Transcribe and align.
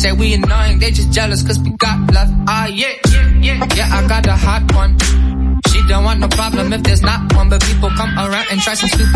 say 0.00 0.12
we 0.12 0.32
annoying, 0.32 0.78
they 0.78 0.90
just 0.90 1.12
jealous 1.12 1.42
cause 1.42 1.58
we 1.60 1.70
got 1.76 1.98
love. 2.14 2.28
Ah, 2.48 2.66
yeah, 2.66 2.94
yeah, 3.12 3.28
yeah, 3.38 3.68
yeah, 3.76 3.88
I 3.92 4.08
got 4.08 4.26
a 4.26 4.32
hot 4.32 4.64
one. 4.72 4.96
She 5.68 5.78
don't 5.88 6.04
want 6.04 6.20
no 6.20 6.28
problem 6.28 6.72
if 6.72 6.82
there's 6.82 7.02
not 7.02 7.32
one, 7.34 7.50
but 7.50 7.62
people 7.62 7.90
come 7.90 8.16
around 8.16 8.46
and 8.50 8.58
try 8.60 8.72
some 8.74 8.88
stupid 8.88 9.09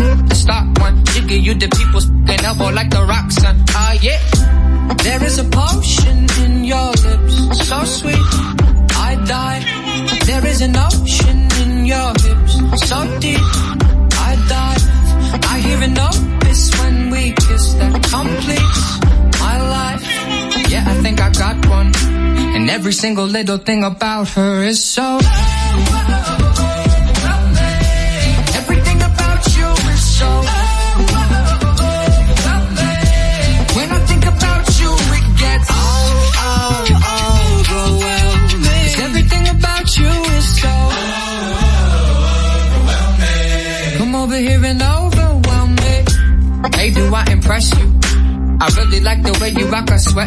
single 23.05 23.27
little 23.27 23.59
thing 23.59 23.83
about 23.83 24.27
her 24.29 24.63
is 24.63 24.83
so. 24.83 25.19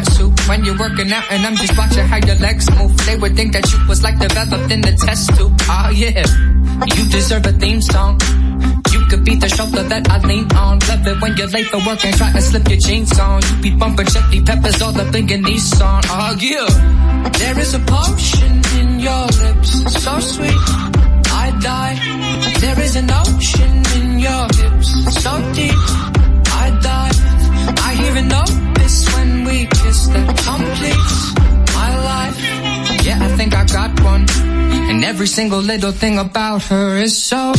Sweatsuit 0.03 0.47
when 0.49 0.65
you're 0.65 0.77
working 0.77 1.11
out 1.11 1.23
and 1.31 1.45
I'm 1.45 1.55
just 1.55 1.77
watching 1.77 2.05
how 2.05 2.17
your 2.17 2.35
legs 2.35 2.69
move. 2.77 2.95
They 3.05 3.17
would 3.17 3.35
think 3.35 3.53
that 3.53 3.71
you 3.71 3.87
was 3.87 4.03
like 4.03 4.19
developed 4.19 4.71
in 4.71 4.81
the 4.81 4.93
test 5.05 5.35
tube. 5.35 5.55
Oh 5.69 5.89
yeah, 5.93 6.25
you 6.95 7.09
deserve 7.09 7.45
a 7.45 7.51
theme 7.51 7.81
song. 7.81 8.19
You 8.91 9.05
could 9.05 9.23
be 9.23 9.35
the 9.35 9.49
shoulder 9.49 9.83
that 9.83 10.09
I 10.09 10.19
lean 10.25 10.51
on. 10.55 10.79
Love 10.79 11.07
it 11.07 11.21
when 11.21 11.37
you're 11.37 11.47
late 11.47 11.67
for 11.67 11.77
work 11.85 12.03
and 12.05 12.15
try 12.15 12.31
to 12.31 12.41
slip 12.41 12.67
your 12.67 12.79
jeans 12.79 13.17
on. 13.19 13.41
You 13.41 13.61
be 13.61 13.71
bumping 13.75 14.07
chili 14.07 14.41
peppers 14.41 14.81
all 14.81 14.99
up 14.99 15.13
in 15.15 15.27
your 15.27 15.39
Nissan. 15.39 16.01
Oh 16.09 16.35
yeah, 16.39 17.29
there 17.37 17.59
is 17.59 17.73
a 17.73 17.79
potion 17.79 18.61
in 18.79 18.99
your 18.99 19.25
lips, 19.43 20.03
so 20.03 20.19
sweet. 20.19 20.63
I 21.31 21.57
die. 21.61 21.95
There 22.59 22.79
is 22.81 22.95
an 22.95 23.09
ocean 23.11 23.83
in 23.97 24.19
your 24.19 24.45
hips, 24.59 24.89
so 25.21 25.31
deep. 25.53 25.81
I 26.51 26.77
die. 26.81 27.11
I 27.77 27.93
hear 27.95 28.15
an 28.17 28.31
when 28.33 28.58
we 29.49 29.65
kiss 29.65 30.07
that 30.13 30.27
completes 30.49 31.17
my 31.73 31.91
life. 32.11 32.37
Yeah, 33.05 33.17
I 33.21 33.29
think 33.37 33.55
I 33.55 33.65
got 33.65 33.91
one. 34.01 34.25
And 34.89 35.03
every 35.03 35.27
single 35.27 35.59
little 35.59 35.91
thing 35.91 36.17
about 36.19 36.63
her 36.63 36.97
is 36.97 37.17
so. 37.17 37.53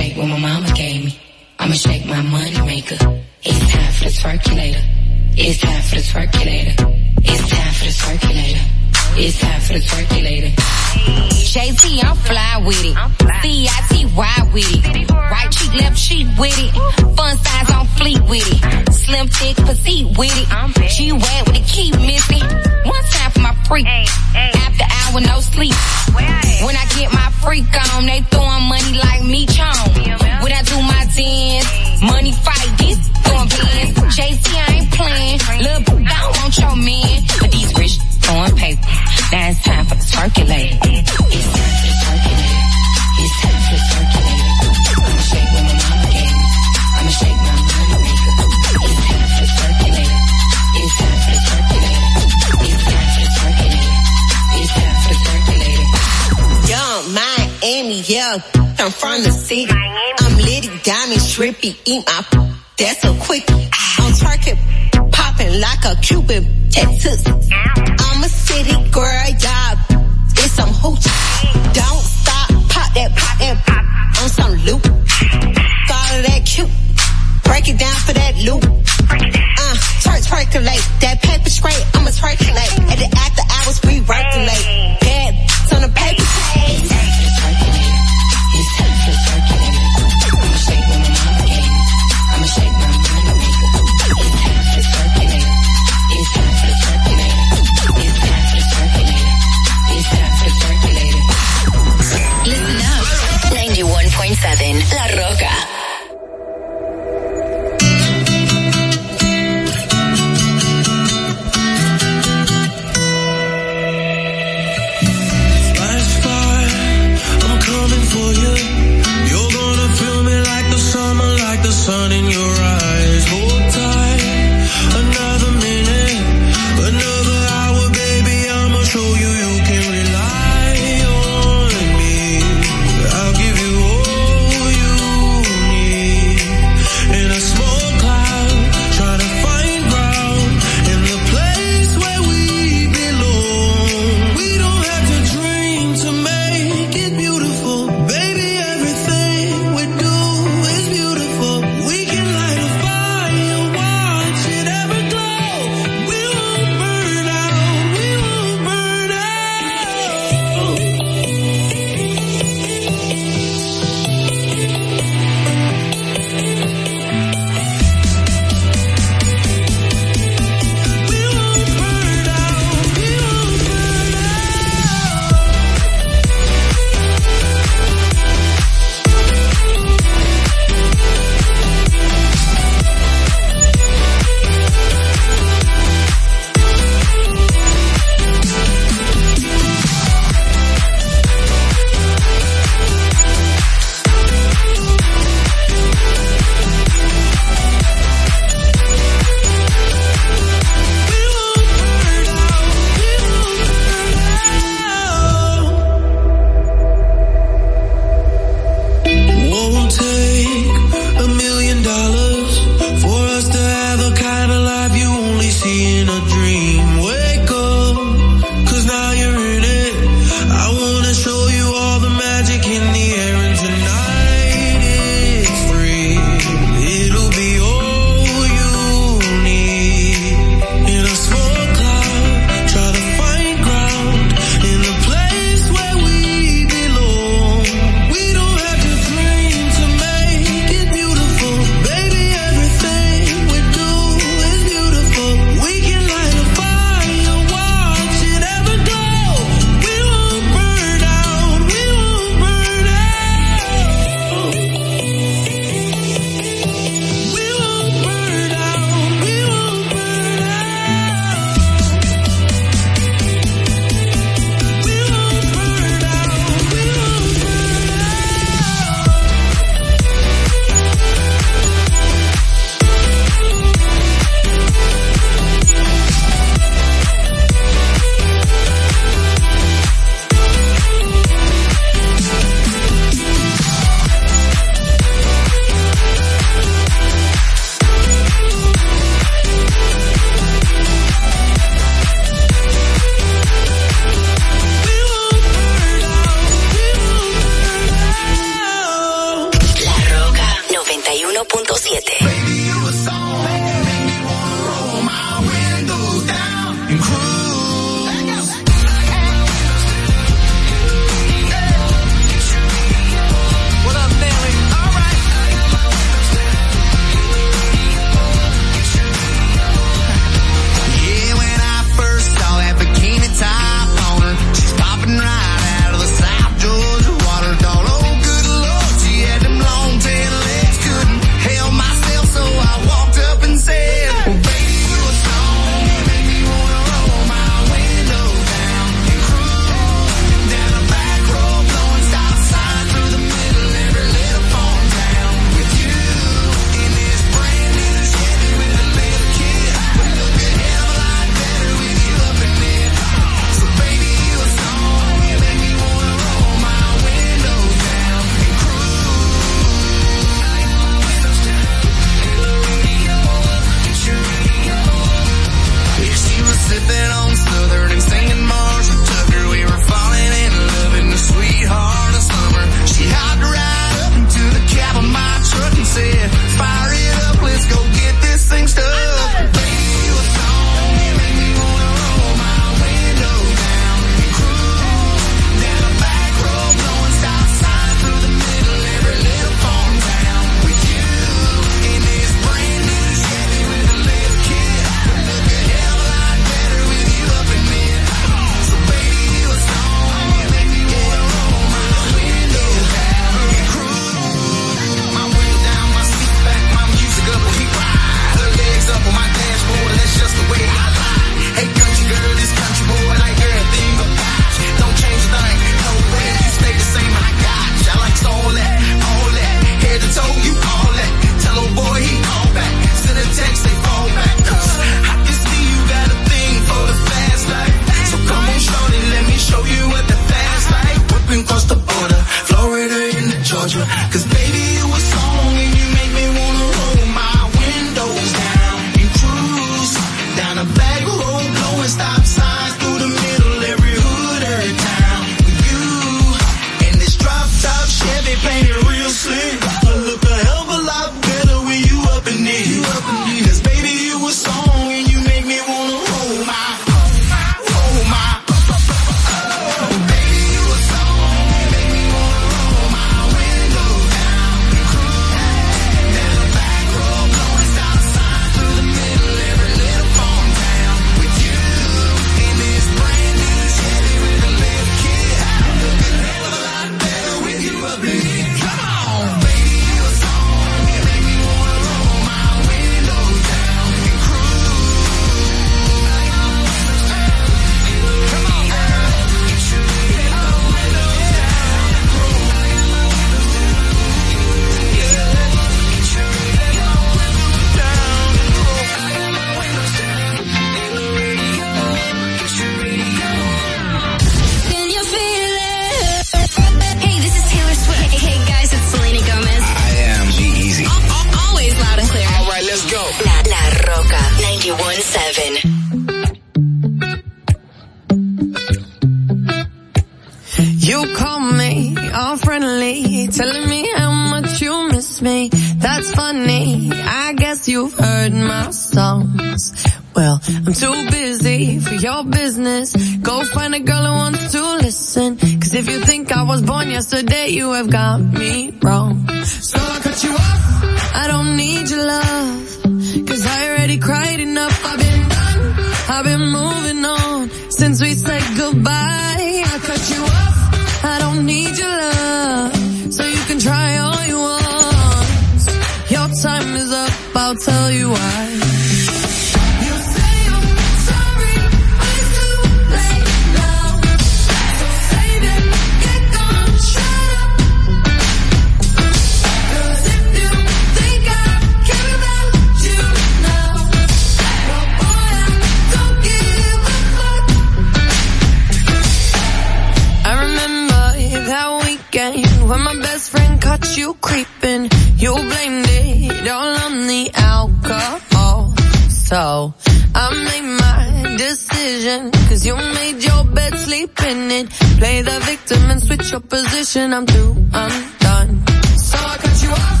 minute. 594.52 594.70
Play 594.98 595.22
the 595.22 595.38
victim 595.50 595.90
and 595.90 596.02
switch 596.02 596.30
your 596.30 596.40
position. 596.40 597.12
I'm 597.12 597.26
through, 597.26 597.56
I'm 597.72 597.94
done. 598.18 598.50
So 598.98 599.16
I 599.18 599.36
cut 599.44 599.62
you 599.64 599.70
off. 599.70 600.00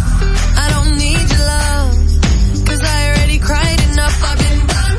I 0.64 0.66
don't 0.74 0.92
need 1.02 1.26
your 1.34 1.46
love. 1.54 2.66
Cause 2.66 2.82
I 2.82 2.98
already 3.08 3.38
cried 3.38 3.80
enough. 3.90 4.16
I've 4.28 4.38
been 4.44 4.60
done. 4.74 4.98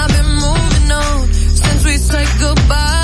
I've 0.00 0.12
been 0.16 0.32
moving 0.44 0.92
on 0.92 1.26
since 1.62 1.84
we 1.84 1.96
said 1.96 2.28
goodbye. 2.40 2.97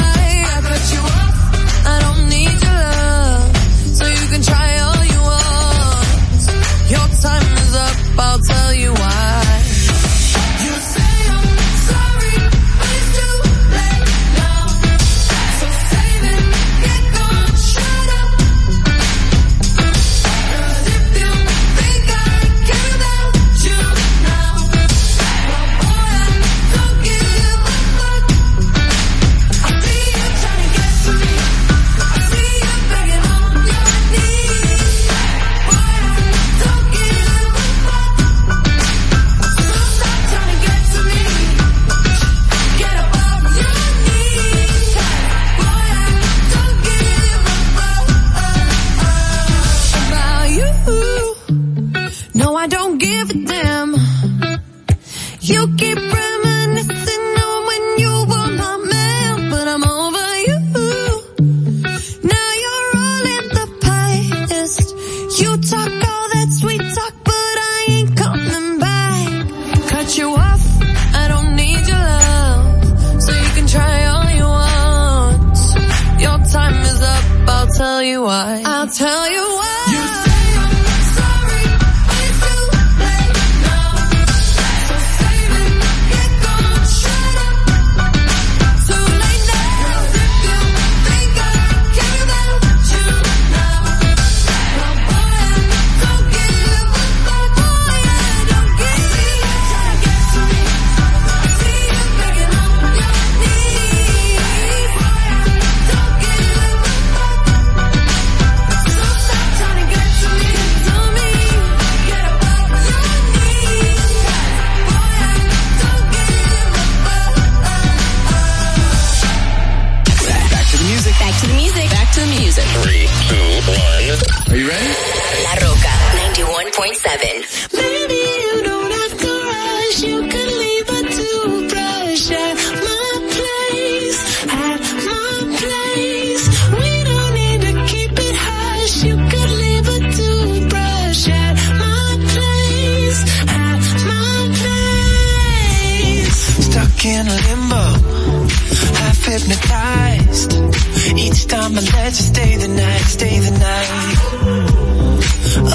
stay 152.35 152.57
the 152.57 152.69
night, 152.69 153.07
stay 153.19 153.39
the 153.39 153.55
night. 153.71 154.17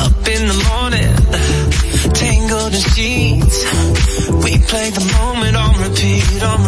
Up 0.04 0.20
in 0.36 0.42
the 0.52 0.60
morning, 0.70 1.16
tangled 2.14 2.74
in 2.74 2.84
sheets. 2.96 3.58
We 4.44 4.60
play 4.72 4.90
the 5.00 5.06
moment 5.20 5.56
on 5.56 5.72
repeat, 5.86 6.44
on 6.44 6.59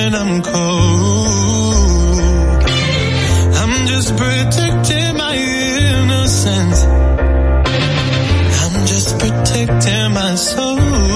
when 0.00 0.14
I'm 0.14 0.42
cold. 0.42 1.82
I'm 3.60 3.86
just 3.86 4.16
protecting 4.16 5.16
my 5.16 5.34
innocence. 5.36 6.84
I'm 8.62 8.86
just 8.86 9.18
protecting 9.18 10.12
my 10.12 10.34
soul. 10.36 11.09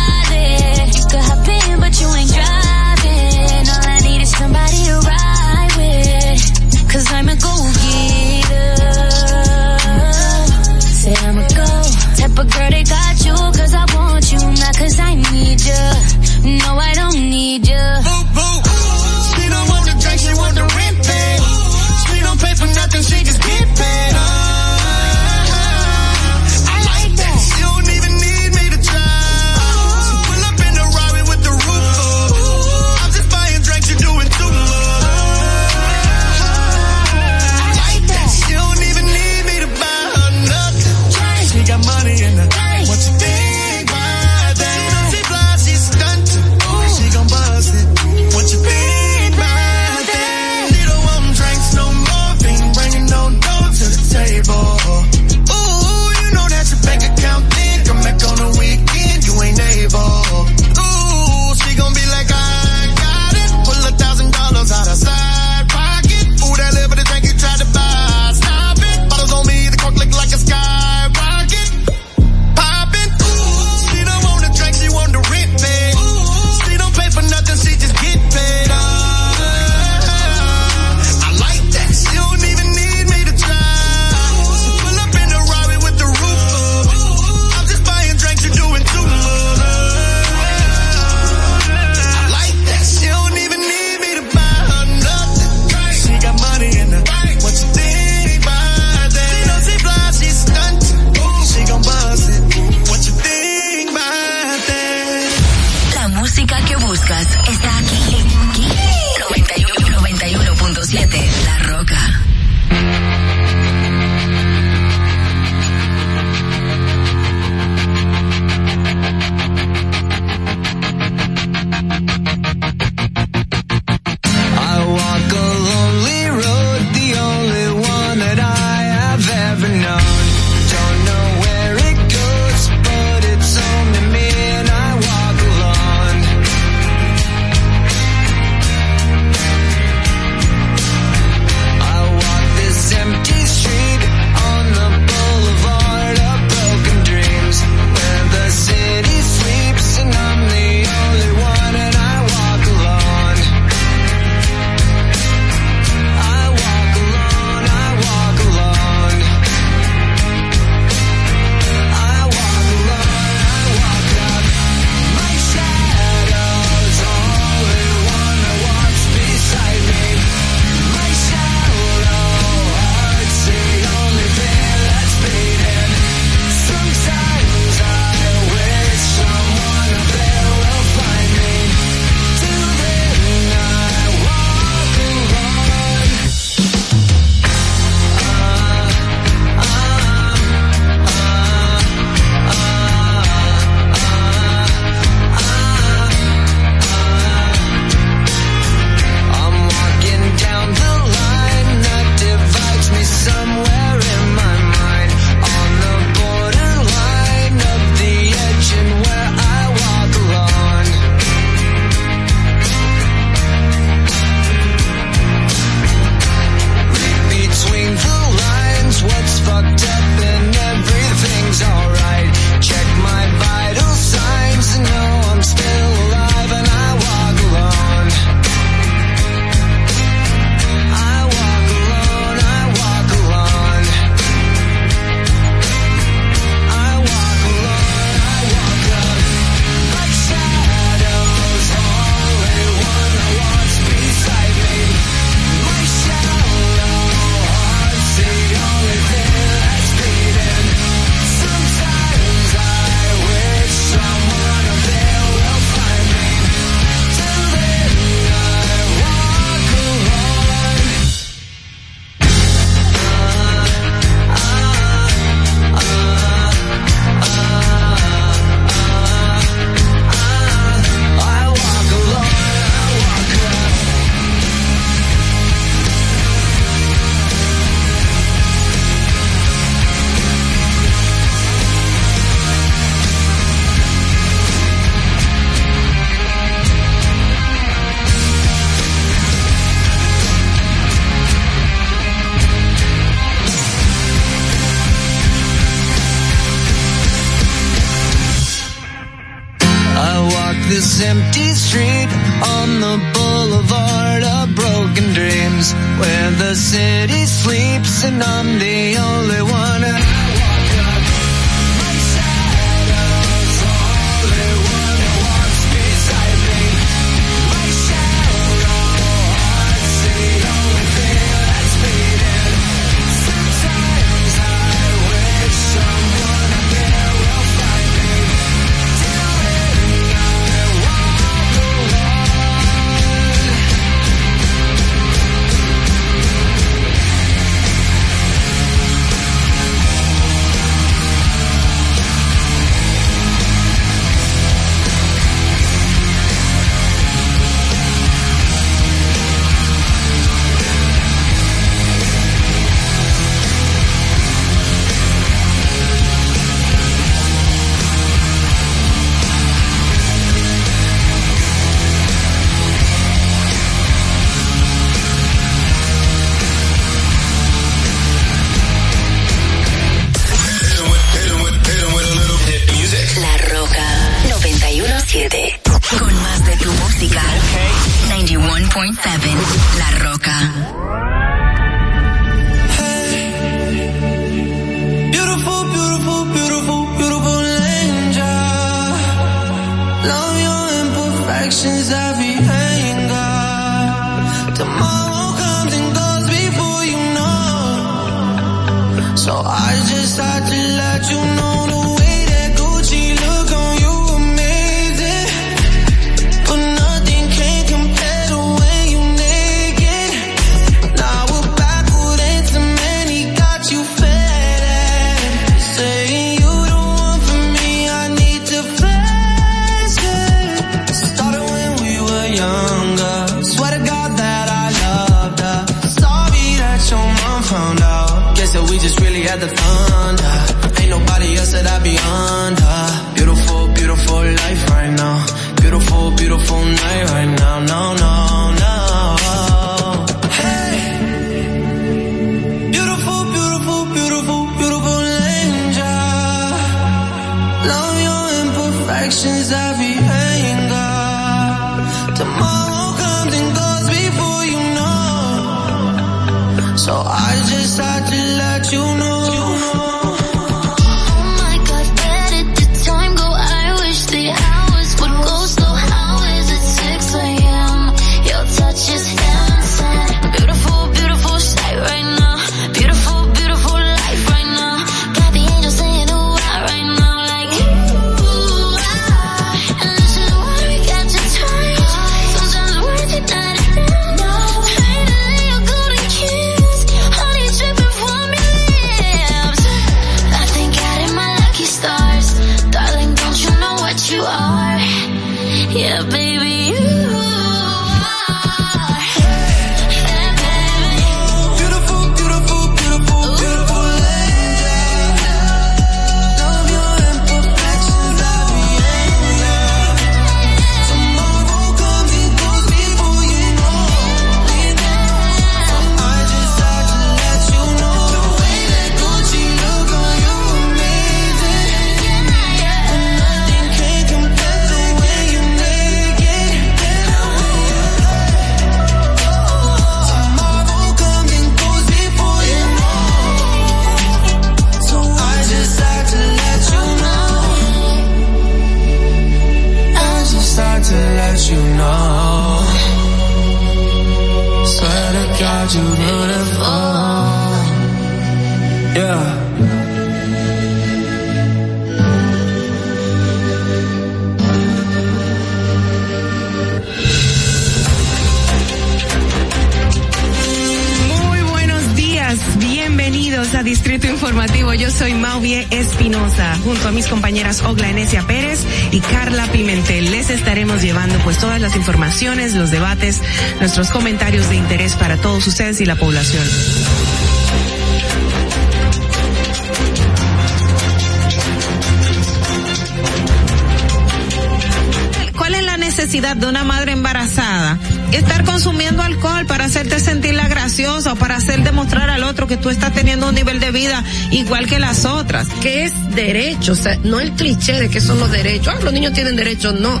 hacer 591.32 591.62
demostrar 591.62 592.10
al 592.10 592.24
otro 592.24 592.46
que 592.46 592.56
tú 592.56 592.70
estás 592.70 592.92
teniendo 592.92 593.28
un 593.28 593.34
nivel 593.34 593.60
de 593.60 593.70
vida 593.70 594.02
igual 594.30 594.66
que 594.66 594.78
las 594.78 595.04
otras. 595.04 595.48
Que 595.60 595.84
es 595.84 595.92
derecho, 596.14 596.72
o 596.72 596.76
sea, 596.76 596.96
no 597.02 597.20
el 597.20 597.32
cliché 597.32 597.80
de 597.80 597.88
que 597.88 598.00
son 598.00 598.18
los 598.18 598.30
derechos. 598.30 598.74
Ah, 598.76 598.80
los 598.82 598.92
niños 598.92 599.12
tienen 599.12 599.36
derechos, 599.36 599.78
no. 599.78 600.00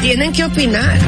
Tienen 0.00 0.32
que 0.32 0.44
opinar 0.44 0.98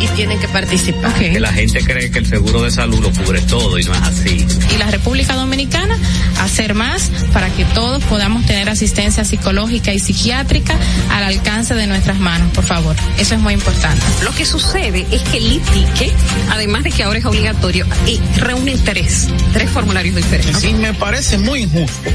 y 0.00 0.06
tienen 0.08 0.38
que 0.38 0.48
participar. 0.48 1.14
Que 1.14 1.40
la 1.40 1.52
gente 1.52 1.82
cree 1.84 2.10
que 2.10 2.18
el 2.18 2.26
seguro 2.26 2.62
de 2.62 2.70
salud 2.70 3.00
lo 3.00 3.12
cubre 3.12 3.40
todo 3.42 3.78
y 3.78 3.84
no 3.84 3.92
es 3.92 4.02
así. 4.02 4.46
y 4.74 4.78
la 4.78 4.90
República 4.90 5.34
Dominicana 5.34 5.98
hacer 6.40 6.74
más 6.74 7.10
para 7.32 7.48
que 7.50 7.64
todos 7.66 8.02
podamos 8.04 8.44
tener 8.46 8.68
asistencia 8.68 9.24
psicológica 9.24 9.92
y 9.92 9.98
psiquiátrica 9.98 10.76
al 11.10 11.24
alcance 11.24 11.74
de 11.74 11.86
nuestras 11.86 12.18
manos, 12.18 12.52
por 12.52 12.64
favor. 12.64 12.96
Eso 13.18 13.34
es 13.34 13.40
muy 13.40 13.54
importante. 13.54 14.04
Lo 14.22 14.32
que 14.32 14.44
sucede 14.44 15.06
es 15.10 15.22
que 15.22 15.38
el 15.38 15.52
ITICE, 15.52 16.12
además 16.50 16.84
de 16.84 16.90
que 16.90 17.02
ahora 17.02 17.18
es 17.18 17.24
obligatorio, 17.24 17.86
eh, 18.06 18.18
reúne 18.36 18.76
tres, 18.78 19.28
tres 19.52 19.70
formularios 19.70 20.16
diferentes. 20.16 20.60
Sí, 20.60 20.74
me 20.74 20.94
parece 20.94 21.38
muy 21.38 21.62
injusto 21.62 22.10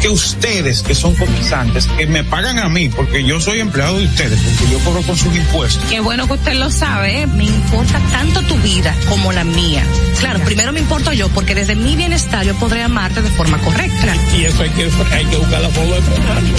que 0.00 0.08
ustedes, 0.08 0.82
que 0.82 0.94
son 0.94 1.14
cotizantes, 1.14 1.86
que 1.86 2.06
me 2.06 2.24
pagan 2.24 2.58
a 2.58 2.68
mí, 2.68 2.88
porque 2.88 3.24
yo 3.24 3.40
soy 3.40 3.60
empleado 3.60 3.98
de 3.98 4.04
ustedes, 4.04 4.38
porque 4.40 4.72
yo 4.72 4.78
cobro 4.80 5.02
con 5.02 5.16
sus 5.16 5.34
impuestos. 5.34 5.84
Qué 5.88 6.00
bueno 6.00 6.26
que 6.26 6.34
usted 6.34 6.54
lo 6.54 6.70
sabe, 6.70 7.22
¿eh? 7.22 7.26
me 7.26 7.44
importa 7.44 8.00
tanto 8.10 8.42
tu 8.42 8.56
vida 8.58 8.94
como 9.08 9.32
la 9.32 9.44
mía. 9.44 9.84
Claro, 10.20 10.40
primero 10.40 10.72
me 10.72 10.80
importo 10.80 11.12
yo, 11.12 11.28
porque 11.30 11.54
desde 11.54 11.74
mi 11.74 11.96
bienestar 11.96 12.44
yo 12.44 12.54
podré 12.56 12.82
amarte 12.82 13.22
de 13.22 13.30
forma 13.30 13.58
correcta. 13.58 14.14
Y 14.36 14.44
eso 14.44 14.62
hay 14.62 14.70
que, 14.70 14.90
hay 15.12 15.24
que 15.26 15.36
buscar 15.36 15.60
la 15.60 15.70
forma 15.70 15.94
de 15.94 16.02
frenarlo. 16.02 16.56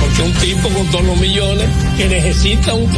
Porque 0.00 0.22
un 0.22 0.32
tipo 0.34 0.68
con 0.68 0.86
todos 0.90 1.04
los 1.04 1.16
millones 1.18 1.68
que 1.96 2.08
necesita 2.08 2.74
un, 2.74 2.90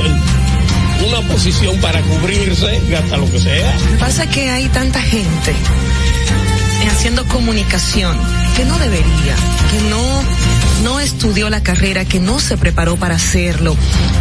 una 1.07 1.21
posición 1.29 1.77
para 1.81 2.01
cubrirse, 2.03 2.81
gasta 2.89 3.17
lo 3.17 3.31
que 3.31 3.39
sea. 3.39 3.77
Pasa 3.99 4.27
que 4.27 4.49
hay 4.51 4.69
tanta 4.69 5.01
gente 5.01 5.55
haciendo 7.05 7.27
comunicación 7.27 8.19
que 8.57 8.65
no 8.65 8.79
debería, 8.79 9.37
que 9.71 9.91
no 9.91 10.54
no 10.83 11.01
estudió 11.01 11.51
la 11.51 11.63
carrera, 11.63 12.05
que 12.05 12.21
no 12.21 12.41
se 12.41 12.57
preparó 12.57 12.97
para 12.97 13.15
hacerlo. 13.15 13.77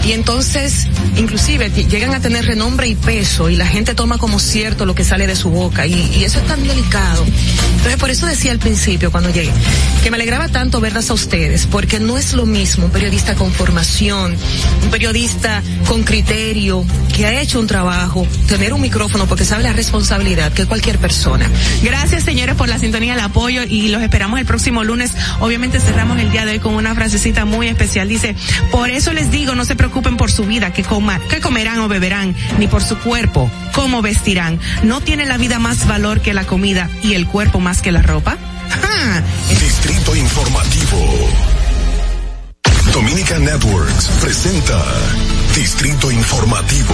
Y 0.05 0.11
entonces, 0.11 0.87
inclusive, 1.17 1.69
llegan 1.69 2.13
a 2.13 2.19
tener 2.19 2.45
renombre 2.45 2.87
y 2.87 2.95
peso 2.95 3.49
y 3.49 3.55
la 3.55 3.65
gente 3.65 3.95
toma 3.95 4.17
como 4.17 4.39
cierto 4.39 4.85
lo 4.85 4.95
que 4.95 5.03
sale 5.03 5.27
de 5.27 5.35
su 5.35 5.49
boca 5.49 5.85
y, 5.87 6.23
eso 6.23 6.39
es 6.39 6.47
tan 6.47 6.65
delicado. 6.65 7.25
Entonces, 7.25 7.97
por 7.97 8.09
eso 8.09 8.25
decía 8.27 8.51
al 8.51 8.59
principio 8.59 9.11
cuando 9.11 9.29
llegué, 9.29 9.51
que 10.03 10.11
me 10.11 10.15
alegraba 10.15 10.47
tanto 10.47 10.79
verlas 10.79 11.09
a 11.09 11.13
ustedes, 11.13 11.65
porque 11.67 11.99
no 11.99 12.17
es 12.17 12.33
lo 12.33 12.45
mismo 12.45 12.85
un 12.85 12.91
periodista 12.91 13.35
con 13.35 13.51
formación, 13.51 14.35
un 14.83 14.89
periodista 14.89 15.61
con 15.87 16.03
criterio, 16.03 16.85
que 17.15 17.25
ha 17.25 17.41
hecho 17.41 17.59
un 17.59 17.67
trabajo, 17.67 18.25
tener 18.47 18.73
un 18.73 18.81
micrófono 18.81 19.27
porque 19.27 19.45
sabe 19.45 19.63
la 19.63 19.73
responsabilidad 19.73 20.51
que 20.53 20.65
cualquier 20.65 20.97
persona. 20.97 21.49
Gracias, 21.81 22.23
señores, 22.23 22.55
por 22.55 22.69
la 22.69 22.79
sintonía, 22.79 23.13
el 23.13 23.19
apoyo 23.19 23.63
y 23.63 23.89
los 23.89 24.01
esperamos 24.01 24.39
el 24.39 24.45
próximo 24.45 24.83
lunes. 24.83 25.11
Obviamente 25.39 25.79
cerramos 25.79 26.19
el 26.19 26.31
día 26.31 26.42
de 26.45 26.53
hoy 26.53 26.59
con 26.59 26.75
una 26.75 26.95
frasecita 26.95 27.45
muy 27.45 27.67
especial. 27.67 28.07
Dice, 28.07 28.35
por 28.71 28.89
eso 28.89 29.13
les 29.13 29.31
digo, 29.31 29.55
no 29.55 29.65
se 29.65 29.75
preocupen 29.75 30.17
por 30.17 30.31
su 30.31 30.45
vida, 30.45 30.73
que, 30.73 30.83
coma, 30.83 31.19
que 31.29 31.39
comerán 31.39 31.79
o 31.79 31.87
beberán, 31.87 32.35
ni 32.59 32.67
por 32.67 32.83
su 32.83 32.97
cuerpo, 32.97 33.49
cómo 33.73 34.01
vestirán. 34.01 34.59
¿No 34.83 35.01
tiene 35.01 35.25
la 35.25 35.37
vida 35.37 35.59
más 35.59 35.87
valor 35.87 36.21
que 36.21 36.33
la 36.33 36.45
comida 36.45 36.89
y 37.01 37.13
el 37.13 37.27
cuerpo 37.27 37.59
más 37.59 37.81
que 37.81 37.91
la 37.91 38.01
ropa? 38.01 38.37
Distrito 39.59 40.15
Informativo. 40.15 41.29
Dominica 42.93 43.39
Networks 43.39 44.07
presenta 44.21 44.83
Distrito 45.55 46.11
Informativo. 46.11 46.93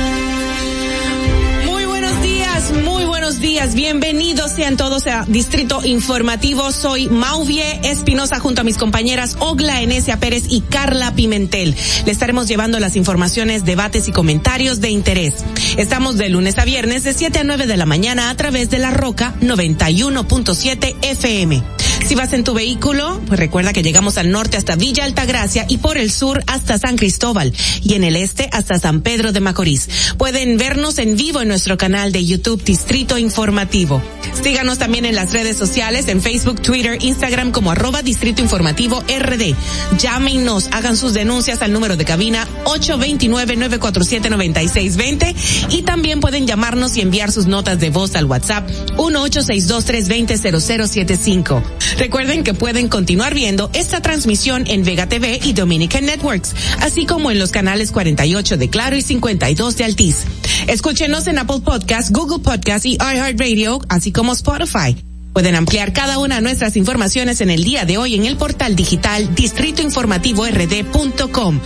Muy 2.69 3.05
buenos 3.05 3.39
días. 3.39 3.73
Bienvenidos 3.73 4.51
sean 4.51 4.77
todos 4.77 5.07
a 5.07 5.25
Distrito 5.27 5.83
Informativo. 5.83 6.71
Soy 6.71 7.09
Mauvie 7.09 7.79
Espinosa 7.83 8.39
junto 8.39 8.61
a 8.61 8.63
mis 8.63 8.77
compañeras 8.77 9.35
Ogla 9.39 9.81
Enesia 9.81 10.19
Pérez 10.19 10.43
y 10.47 10.61
Carla 10.61 11.15
Pimentel. 11.15 11.75
Le 12.05 12.11
estaremos 12.11 12.47
llevando 12.47 12.79
las 12.79 12.95
informaciones, 12.95 13.65
debates 13.65 14.07
y 14.07 14.11
comentarios 14.11 14.79
de 14.79 14.91
interés. 14.91 15.33
Estamos 15.77 16.17
de 16.17 16.29
lunes 16.29 16.59
a 16.59 16.65
viernes 16.65 17.03
de 17.03 17.13
7 17.13 17.39
a 17.39 17.43
9 17.43 17.65
de 17.65 17.77
la 17.77 17.85
mañana 17.85 18.29
a 18.29 18.37
través 18.37 18.69
de 18.69 18.77
La 18.77 18.91
Roca 18.91 19.33
91.7 19.41 20.95
FM. 21.01 21.63
Si 22.05 22.15
vas 22.15 22.33
en 22.33 22.43
tu 22.43 22.53
vehículo, 22.53 23.21
pues 23.27 23.39
recuerda 23.39 23.71
que 23.73 23.83
llegamos 23.83 24.17
al 24.17 24.31
norte 24.31 24.57
hasta 24.57 24.75
Villa 24.75 25.05
Altagracia 25.05 25.65
y 25.69 25.77
por 25.77 25.97
el 25.97 26.11
sur 26.11 26.43
hasta 26.47 26.77
San 26.77 26.97
Cristóbal 26.97 27.53
y 27.83 27.93
en 27.93 28.03
el 28.03 28.17
este 28.17 28.49
hasta 28.51 28.77
San 28.79 29.01
Pedro 29.01 29.31
de 29.31 29.39
Macorís. 29.39 29.87
Pueden 30.17 30.57
vernos 30.57 30.99
en 30.99 31.15
vivo 31.15 31.41
en 31.41 31.47
nuestro 31.47 31.77
canal 31.77 32.11
de 32.11 32.25
YouTube 32.25 32.63
Distrito 32.63 33.17
Informativo. 33.17 34.03
Síganos 34.43 34.77
también 34.77 35.05
en 35.05 35.15
las 35.15 35.31
redes 35.31 35.55
sociales, 35.57 36.07
en 36.07 36.21
Facebook, 36.21 36.61
Twitter, 36.61 36.97
Instagram 37.01 37.51
como 37.51 37.71
arroba 37.71 38.01
Distrito 38.01 38.41
Informativo 38.41 39.01
RD. 39.01 39.55
Llámenos, 39.97 40.67
hagan 40.71 40.97
sus 40.97 41.13
denuncias 41.13 41.61
al 41.61 41.71
número 41.71 41.95
de 41.97 42.05
cabina 42.05 42.47
829-947-9620 42.65 45.35
y 45.69 45.83
también 45.83 46.19
pueden 46.19 46.47
llamarnos 46.47 46.97
y 46.97 47.01
enviar 47.01 47.31
sus 47.31 47.45
notas 47.45 47.79
de 47.79 47.89
voz 47.89 48.15
al 48.15 48.25
WhatsApp 48.25 48.69
1-862-320-0075. 48.97 51.61
Recuerden 51.97 52.43
que 52.43 52.53
pueden 52.53 52.87
continuar 52.87 53.33
viendo 53.33 53.69
esta 53.73 54.01
transmisión 54.01 54.65
en 54.67 54.83
Vega 54.83 55.07
TV 55.07 55.39
y 55.43 55.53
Dominican 55.53 56.05
Networks, 56.05 56.53
así 56.79 57.05
como 57.05 57.31
en 57.31 57.39
los 57.39 57.51
canales 57.51 57.91
48 57.91 58.57
de 58.57 58.69
Claro 58.69 58.95
y 58.95 59.01
52 59.01 59.77
de 59.77 59.83
Altiz. 59.83 60.23
Escúchenos 60.67 61.27
en 61.27 61.39
Apple 61.39 61.61
Podcast, 61.63 62.11
Google 62.11 62.39
Podcast 62.39 62.85
y 62.85 62.95
iHeartRadio, 62.95 63.81
así 63.89 64.11
como 64.11 64.33
Spotify. 64.33 64.95
Pueden 65.33 65.55
ampliar 65.55 65.93
cada 65.93 66.19
una 66.19 66.35
de 66.35 66.41
nuestras 66.41 66.75
informaciones 66.75 67.39
en 67.39 67.49
el 67.49 67.63
día 67.63 67.85
de 67.85 67.97
hoy 67.97 68.15
en 68.15 68.25
el 68.25 68.35
portal 68.35 68.75
digital 68.75 69.33
distritoinformativord.com. 69.33 71.59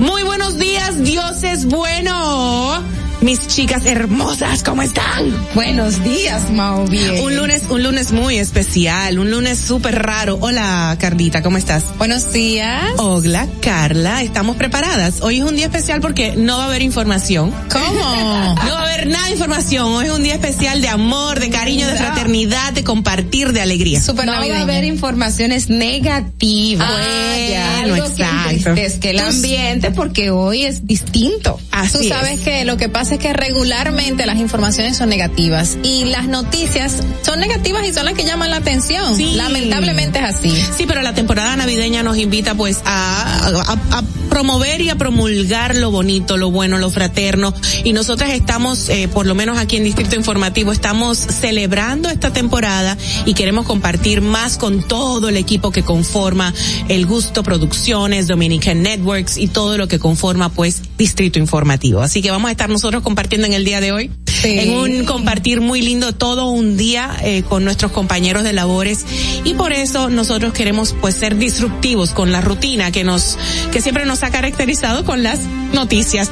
Muy 0.00 0.24
buenos 0.24 0.58
días, 0.58 1.04
Dios 1.04 1.44
es 1.44 1.66
bueno. 1.66 2.82
Mis 3.24 3.46
chicas 3.46 3.86
hermosas, 3.86 4.62
¿cómo 4.62 4.82
están? 4.82 5.34
Buenos 5.54 6.04
días, 6.04 6.42
bien. 6.90 7.24
Un 7.24 7.34
lunes, 7.34 7.62
un 7.70 7.82
lunes 7.82 8.12
muy 8.12 8.36
especial, 8.36 9.18
un 9.18 9.30
lunes 9.30 9.58
súper 9.58 10.02
raro. 10.02 10.36
Hola, 10.42 10.94
Carlita, 11.00 11.42
¿cómo 11.42 11.56
estás? 11.56 11.84
Buenos 11.96 12.34
días. 12.34 12.84
Hola, 12.98 13.48
Carla, 13.62 14.22
estamos 14.22 14.56
preparadas. 14.56 15.22
Hoy 15.22 15.38
es 15.38 15.44
un 15.44 15.56
día 15.56 15.64
especial 15.64 16.02
porque 16.02 16.36
no 16.36 16.58
va 16.58 16.64
a 16.64 16.66
haber 16.66 16.82
información. 16.82 17.50
¿Cómo? 17.72 17.94
no 17.94 18.74
va 18.74 18.80
a 18.80 18.82
haber 18.82 19.06
nada 19.06 19.24
de 19.24 19.32
información. 19.32 19.86
Hoy 19.86 20.04
es 20.04 20.12
un 20.12 20.22
día 20.22 20.34
especial 20.34 20.82
de 20.82 20.88
amor, 20.88 21.40
de 21.40 21.48
cariño, 21.48 21.86
de 21.86 21.96
fraternidad, 21.96 22.74
de 22.74 22.84
compartir, 22.84 23.54
de 23.54 23.62
alegría. 23.62 24.02
Super 24.02 24.26
no 24.26 24.32
va 24.32 24.58
a 24.58 24.60
haber 24.60 24.84
informaciones 24.84 25.70
negativas. 25.70 26.90
Ah, 26.90 27.36
bueno, 27.78 27.94
algo 27.94 28.06
exacto. 28.06 28.74
Que, 28.74 28.84
es 28.84 28.94
que 28.96 29.10
el 29.10 29.20
ambiente, 29.20 29.92
porque 29.92 30.28
hoy 30.28 30.64
es 30.64 30.86
distinto. 30.86 31.58
Así 31.70 31.96
Tú 31.96 32.08
sabes 32.08 32.40
es. 32.40 32.40
que 32.40 32.64
lo 32.66 32.76
que 32.76 32.90
pasa 32.90 33.13
es 33.14 33.20
que 33.20 33.32
regularmente 33.32 34.26
las 34.26 34.38
informaciones 34.38 34.96
son 34.96 35.08
negativas 35.08 35.78
y 35.82 36.04
las 36.06 36.26
noticias 36.28 36.96
son 37.22 37.40
negativas 37.40 37.86
y 37.86 37.92
son 37.92 38.04
las 38.04 38.14
que 38.14 38.24
llaman 38.24 38.50
la 38.50 38.56
atención. 38.56 39.16
Sí. 39.16 39.32
Lamentablemente 39.34 40.18
es 40.18 40.24
así. 40.24 40.50
Sí, 40.76 40.84
pero 40.86 41.02
la 41.02 41.14
temporada 41.14 41.56
navideña 41.56 42.02
nos 42.02 42.16
invita 42.18 42.54
pues 42.54 42.78
a, 42.84 43.48
a- 43.48 43.98
a 43.98 44.02
promover 44.28 44.80
y 44.80 44.90
a 44.90 44.96
promulgar 44.96 45.76
lo 45.76 45.90
bonito, 45.92 46.36
lo 46.36 46.50
bueno, 46.50 46.78
lo 46.78 46.90
fraterno. 46.90 47.54
Y 47.84 47.92
nosotras 47.92 48.30
estamos, 48.32 48.88
eh, 48.88 49.08
por 49.08 49.26
lo 49.26 49.34
menos 49.34 49.58
aquí 49.58 49.76
en 49.76 49.84
Distrito 49.84 50.16
Informativo, 50.16 50.72
estamos 50.72 51.18
celebrando 51.18 52.08
esta 52.08 52.32
temporada 52.32 52.96
y 53.26 53.34
queremos 53.34 53.66
compartir 53.66 54.20
más 54.22 54.58
con 54.58 54.82
todo 54.82 55.28
el 55.28 55.36
equipo 55.36 55.70
que 55.70 55.82
conforma 55.82 56.52
El 56.88 57.06
Gusto 57.06 57.42
Producciones, 57.42 58.26
Dominican 58.26 58.82
Networks 58.82 59.36
y 59.38 59.46
todo 59.46 59.78
lo 59.78 59.86
que 59.88 59.98
conforma 59.98 60.48
pues 60.48 60.82
Distrito 60.98 61.38
Informativo. 61.38 62.00
Así 62.02 62.20
que 62.22 62.30
vamos 62.30 62.48
a 62.48 62.52
estar 62.52 62.68
nosotros 62.68 62.93
compartiendo 63.02 63.46
en 63.46 63.52
el 63.52 63.64
día 63.64 63.80
de 63.80 63.92
hoy. 63.92 64.10
En 64.42 64.74
un 64.76 65.04
compartir 65.06 65.62
muy 65.62 65.80
lindo 65.80 66.14
todo 66.14 66.50
un 66.50 66.76
día 66.76 67.16
eh, 67.22 67.42
con 67.48 67.64
nuestros 67.64 67.92
compañeros 67.92 68.42
de 68.44 68.52
labores 68.52 69.06
y 69.42 69.54
por 69.54 69.72
eso 69.72 70.10
nosotros 70.10 70.52
queremos 70.52 70.94
pues 71.00 71.14
ser 71.14 71.36
disruptivos 71.36 72.10
con 72.10 72.30
la 72.30 72.42
rutina 72.42 72.90
que 72.92 73.04
nos 73.04 73.38
que 73.72 73.80
siempre 73.80 74.04
nos 74.04 74.22
ha 74.22 74.30
caracterizado 74.30 75.04
con 75.06 75.22
las 75.22 75.38
noticias 75.72 76.30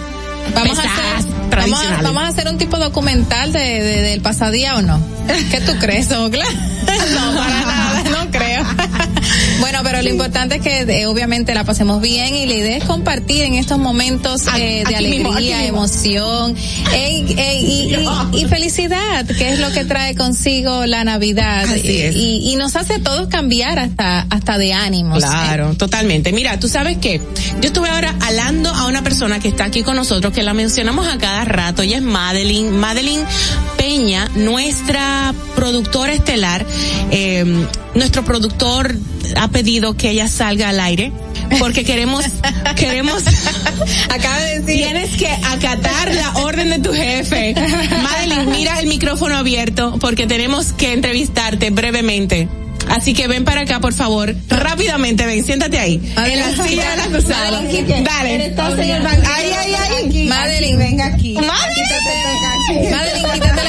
Vamos 0.54 0.78
a, 0.78 0.82
pesadas, 0.82 1.24
hacer, 1.24 1.56
vamos, 1.56 1.80
a, 1.86 2.02
vamos 2.02 2.22
a 2.24 2.26
hacer 2.28 2.48
un 2.48 2.58
tipo 2.58 2.76
documental 2.76 3.52
de, 3.52 3.60
de- 3.60 4.02
del 4.02 4.20
pasadía 4.20 4.74
o 4.76 4.82
no. 4.82 5.00
¿Qué 5.50 5.60
tú 5.60 5.72
crees, 5.80 6.10
Ogla? 6.12 6.44
no, 7.14 7.34
para 7.36 7.60
nada, 7.64 8.02
no 8.10 8.30
creo. 8.30 8.64
Bueno, 9.60 9.80
pero 9.82 10.02
lo 10.02 10.08
importante 10.08 10.56
es 10.56 10.62
que 10.62 10.80
eh, 10.80 11.06
obviamente 11.06 11.54
la 11.54 11.64
pasemos 11.64 12.00
bien 12.00 12.34
y 12.34 12.46
la 12.46 12.54
idea 12.54 12.76
es 12.76 12.84
compartir 12.84 13.42
en 13.42 13.54
estos 13.54 13.78
momentos 13.78 14.42
eh, 14.58 14.84
de 14.88 14.96
alegría, 14.96 15.58
mismo. 15.58 15.62
emoción 15.78 16.54
ey, 16.92 17.34
ey, 17.38 17.64
y, 17.64 17.94
y- 18.38 18.42
y 18.42 18.44
felicidad, 18.46 19.26
que 19.26 19.52
es 19.52 19.58
lo 19.58 19.70
que 19.72 19.84
trae 19.84 20.14
consigo 20.14 20.86
la 20.86 21.04
Navidad. 21.04 21.64
Así 21.64 22.00
es. 22.00 22.14
Y, 22.16 22.50
y 22.52 22.56
nos 22.56 22.76
hace 22.76 22.94
a 22.94 22.98
todos 23.02 23.28
cambiar 23.28 23.78
hasta, 23.78 24.26
hasta 24.30 24.58
de 24.58 24.72
ánimos. 24.72 25.18
Claro, 25.18 25.74
totalmente. 25.74 26.32
Mira, 26.32 26.58
tú 26.58 26.68
sabes 26.68 26.96
que 26.98 27.18
yo 27.60 27.66
estuve 27.68 27.88
ahora 27.88 28.14
hablando 28.20 28.70
a 28.70 28.86
una 28.86 29.02
persona 29.02 29.38
que 29.40 29.48
está 29.48 29.64
aquí 29.64 29.82
con 29.82 29.96
nosotros, 29.96 30.32
que 30.32 30.42
la 30.42 30.54
mencionamos 30.54 31.06
a 31.06 31.18
cada 31.18 31.44
rato, 31.44 31.82
ella 31.82 31.96
es 31.96 32.02
Madeline, 32.02 32.70
Madeline 32.70 33.24
Peña, 33.76 34.28
nuestra 34.34 35.34
productora 35.56 36.12
estelar, 36.12 36.64
eh, 37.10 37.44
nuestro 37.94 38.24
productor 38.24 38.96
ha 39.36 39.48
pedido 39.48 39.96
que 39.96 40.10
ella 40.10 40.28
salga 40.28 40.68
al 40.68 40.80
aire. 40.80 41.12
Porque 41.58 41.84
queremos, 41.84 42.24
queremos, 42.76 43.22
acaba 44.08 44.38
de 44.40 44.60
decir, 44.60 44.84
tienes 44.84 45.16
que 45.16 45.28
acatar 45.28 46.14
la 46.14 46.32
orden 46.38 46.70
de 46.70 46.78
tu 46.78 46.92
jefe. 46.92 47.54
Madeline, 48.02 48.46
mira 48.50 48.80
el 48.80 48.86
micrófono 48.86 49.36
abierto 49.36 49.98
porque 50.00 50.26
tenemos 50.26 50.72
que 50.72 50.92
entrevistarte 50.92 51.70
brevemente. 51.70 52.48
Así 52.88 53.14
que 53.14 53.28
ven 53.28 53.44
para 53.44 53.62
acá, 53.62 53.80
por 53.80 53.94
favor. 53.94 54.34
Rápidamente, 54.48 55.24
ven, 55.24 55.44
siéntate 55.44 55.78
ahí. 55.78 56.00
en 56.16 56.40
la 56.40 56.64
silla 56.64 56.90
de 56.90 56.96
la 56.96 57.06
cruzada. 57.06 57.50
Madeline, 57.62 57.86
¿qué? 57.86 58.02
Dale. 58.02 58.54
Ay, 59.34 59.50
ay, 59.58 59.74
ay. 59.74 60.26
Madeline, 60.28 60.76
venga 60.76 61.06
aquí. 61.06 61.34
Madeline, 61.34 61.52
quítate 61.74 62.12
la 62.22 62.80
mascarilla 62.80 63.60
y 63.60 63.61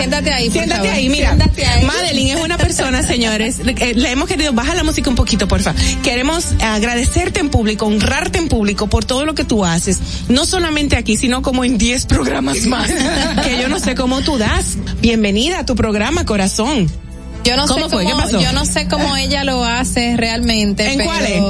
siéntate 0.00 0.32
ahí, 0.32 0.44
por 0.46 0.52
Siéntate 0.54 0.80
favor. 0.80 0.94
ahí, 0.94 1.08
mira. 1.08 1.28
Siéntate 1.28 1.66
ahí. 1.66 1.84
Madeline 1.84 2.30
es 2.38 2.44
una 2.44 2.58
persona, 2.58 3.02
señores. 3.06 3.60
eh, 3.64 3.92
Le 3.94 4.10
hemos 4.10 4.28
querido, 4.28 4.52
baja 4.52 4.74
la 4.74 4.82
música 4.84 5.08
un 5.10 5.16
poquito, 5.16 5.46
porfa. 5.48 5.74
Queremos 6.02 6.46
agradecerte 6.60 7.40
en 7.40 7.48
público, 7.50 7.86
honrarte 7.86 8.38
en 8.38 8.48
público 8.48 8.88
por 8.88 9.04
todo 9.04 9.24
lo 9.24 9.34
que 9.34 9.44
tú 9.44 9.64
haces. 9.64 9.98
No 10.28 10.46
solamente 10.46 10.96
aquí, 10.96 11.16
sino 11.16 11.42
como 11.42 11.64
en 11.64 11.78
10 11.78 12.06
programas 12.06 12.58
más. 12.66 12.90
que 12.90 13.58
yo 13.60 13.68
no 13.68 13.78
sé 13.78 13.94
cómo 13.94 14.20
tú 14.22 14.38
das. 14.38 14.76
Bienvenida 15.00 15.60
a 15.60 15.66
tu 15.66 15.74
programa, 15.76 16.24
corazón. 16.26 16.90
Yo 17.44 17.56
no 17.56 17.66
¿Cómo 17.66 17.84
sé 17.84 17.90
fue? 17.90 18.04
¿Qué 18.04 18.10
cómo, 18.12 18.22
pasó? 18.24 18.40
yo 18.40 18.52
no 18.52 18.66
sé 18.66 18.86
cómo 18.88 19.16
ella 19.16 19.44
lo 19.44 19.64
hace 19.64 20.14
realmente. 20.16 20.86
¿En 20.92 20.98
pero, 20.98 21.10
cuál 21.10 21.24
es? 21.24 21.42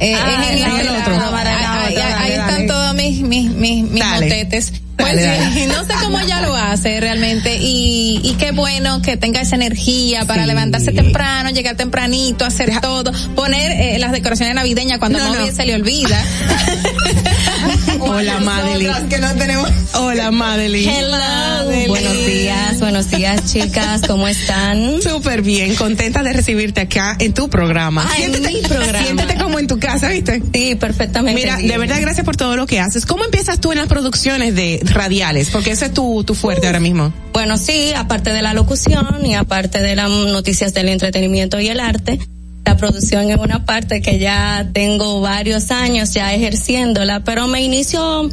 eh, 0.00 0.14
Ah, 0.16 0.46
en 0.50 0.58
el 0.58 0.88
otro. 0.88 1.12
lado. 1.16 1.32
Dale, 1.32 2.02
Ahí- 2.02 2.32
están 2.32 2.66
todos 2.66 2.94
mis, 2.94 3.20
mis, 3.20 3.50
mis, 3.50 3.84
mis 3.90 4.02
motetes. 4.04 4.72
Pues 4.98 5.14
Dale, 5.14 5.22
sí, 5.52 5.60
dale. 5.60 5.66
no 5.74 5.84
sé 5.84 5.92
cómo 6.02 6.18
ella 6.20 6.40
lo 6.42 6.54
hace 6.56 7.00
realmente 7.00 7.56
y, 7.56 8.20
y 8.22 8.34
qué 8.34 8.50
bueno 8.50 9.00
que 9.00 9.16
tenga 9.16 9.40
esa 9.40 9.54
energía 9.56 10.24
para 10.26 10.44
levantarse 10.44 10.92
temprano, 10.92 11.50
llegar 11.50 11.76
tempranito, 11.76 12.44
hacer 12.44 12.80
todo, 12.80 13.12
poner 13.34 13.70
eh, 13.72 13.98
las 13.98 14.12
decoraciones 14.12 14.54
navideñas 14.54 14.98
cuando 14.98 15.18
No, 15.18 15.32
a 15.32 15.36
no. 15.36 15.52
Se 15.52 15.64
le 15.64 15.74
olvida. 15.76 16.22
Hola, 18.00 18.38
Madeline. 18.40 19.08
que 19.08 19.18
no 19.18 19.34
tenemos. 19.34 19.70
Hola, 19.94 20.30
Madeline. 20.30 20.90
Hello. 20.90 21.88
Buenos 21.88 22.26
días, 22.26 22.80
buenos 22.80 23.10
días, 23.10 23.52
chicas. 23.52 24.02
¿Cómo 24.06 24.28
están? 24.28 25.00
Súper 25.02 25.42
bien, 25.42 25.74
contenta 25.74 26.22
de 26.22 26.32
recibirte 26.32 26.82
acá 26.82 27.16
en 27.18 27.34
tu 27.34 27.48
programa. 27.48 28.04
Ah, 28.08 28.14
en 28.18 28.32
siéntete, 28.32 28.54
mi 28.54 28.60
programa. 28.62 28.98
siéntete 29.04 29.34
como 29.36 29.58
en 29.58 29.66
tu 29.66 29.78
casa, 29.78 30.08
¿viste? 30.08 30.42
Sí, 30.52 30.74
perfectamente. 30.74 31.40
Mira, 31.40 31.56
bien. 31.56 31.68
de 31.68 31.78
verdad, 31.78 31.98
gracias 32.00 32.24
por 32.24 32.36
todo 32.36 32.56
lo 32.56 32.66
que 32.66 32.78
haces. 32.80 33.06
¿Cómo 33.06 33.24
empiezas 33.24 33.60
tú 33.60 33.72
en 33.72 33.78
las 33.78 33.88
producciones 33.88 34.54
de 34.54 34.80
radiales? 34.92 35.50
Porque 35.50 35.70
ese 35.70 35.86
es 35.86 35.94
tu, 35.94 36.24
tu 36.24 36.34
fuerte 36.34 36.66
ahora 36.66 36.80
mismo. 36.80 37.12
Bueno, 37.32 37.56
sí, 37.56 37.92
aparte 37.94 38.32
de 38.32 38.42
la 38.42 38.54
locución 38.54 39.24
y 39.24 39.34
aparte 39.34 39.80
de 39.80 39.96
las 39.96 40.10
noticias 40.10 40.74
del 40.74 40.88
entretenimiento 40.88 41.60
y 41.60 41.68
el 41.68 41.80
arte, 41.80 42.18
la 42.64 42.76
producción 42.76 43.30
es 43.30 43.38
una 43.38 43.64
parte 43.64 44.02
que 44.02 44.18
ya 44.18 44.68
tengo 44.72 45.20
varios 45.20 45.70
años 45.70 46.12
ya 46.12 46.34
ejerciéndola, 46.34 47.20
pero 47.20 47.46
me 47.46 47.62
inició 47.62 48.30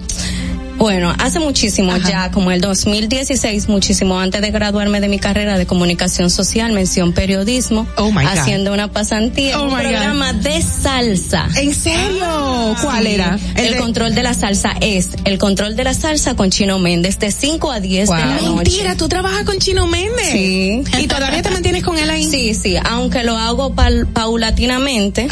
Bueno, 0.78 1.14
hace 1.20 1.40
muchísimo 1.40 1.96
ya, 1.98 2.32
como 2.32 2.52
el 2.52 2.60
2016, 2.62 3.70
muchísimo 3.70 4.20
antes 4.20 4.42
de 4.42 4.52
graduarme 4.52 5.00
de 5.00 5.08
mi 5.08 5.20
carrera 5.20 5.58
de 5.58 5.66
comunicación 5.66 6.30
social, 6.30 6.74
mención 6.74 7.14
periodismo, 7.14 7.88
Oh 7.98 8.12
my 8.12 8.24
God. 8.24 8.38
haciendo 8.38 8.74
una 8.74 8.92
pasantía 8.92 9.60
Oh 9.60 9.64
un 9.64 9.70
my 9.70 9.76
God. 9.76 9.80
programa 9.90 10.34
de 10.34 10.62
salsa. 10.62 11.48
¿En 11.56 11.74
serio? 11.74 12.76
¿Cuál 12.84 13.08
era? 13.08 13.40
El, 13.56 13.66
El 13.68 13.74
de- 13.74 13.80
control 13.80 14.14
de 14.16 14.24
la 14.24 14.34
salsa 14.34 14.74
es 14.82 15.10
el 15.24 15.38
control 15.38 15.76
de 15.76 15.86
la 15.86 15.94
salsa 15.94 16.36
con 16.36 16.52
Chino 16.52 16.78
Méndez 16.78 17.20
de 17.20 17.32
5 17.32 17.72
a 17.72 17.80
10 17.80 18.10
de 18.10 18.16
la 18.16 18.26
noche. 18.42 18.50
Mentira, 18.56 18.96
tú 18.98 19.08
trabajas 19.08 19.44
con 19.46 19.58
Chino 19.60 19.88
Méndez. 19.88 20.30
Sí. 20.32 20.84
¿Y 21.00 21.08
todavía 21.08 21.42
te 21.42 21.50
mantienes 21.52 21.84
con 21.84 21.98
él 21.98 22.10
ahí? 22.10 22.26
Sí, 22.30 22.54
sí, 22.54 22.76
aunque 22.84 23.24
lo 23.24 23.38
hago 23.38 23.74
paulatinamente, 23.76 25.28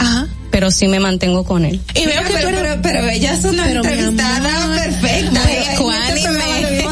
pero 0.54 0.70
sí 0.70 0.88
me 0.88 1.00
mantengo 1.00 1.44
con 1.44 1.66
él. 1.66 1.82
Y 1.96 2.06
veo 2.06 2.22
que 2.22 2.30
pero, 2.32 2.42
tú 2.42 2.48
eres- 2.50 2.62
pero, 2.62 2.82
pero 2.84 3.10
ella 3.10 3.34
es 3.34 3.44
una 3.44 3.64
Pero, 3.66 3.84
entrevistada 3.84 4.76
perfecta. 4.76 5.42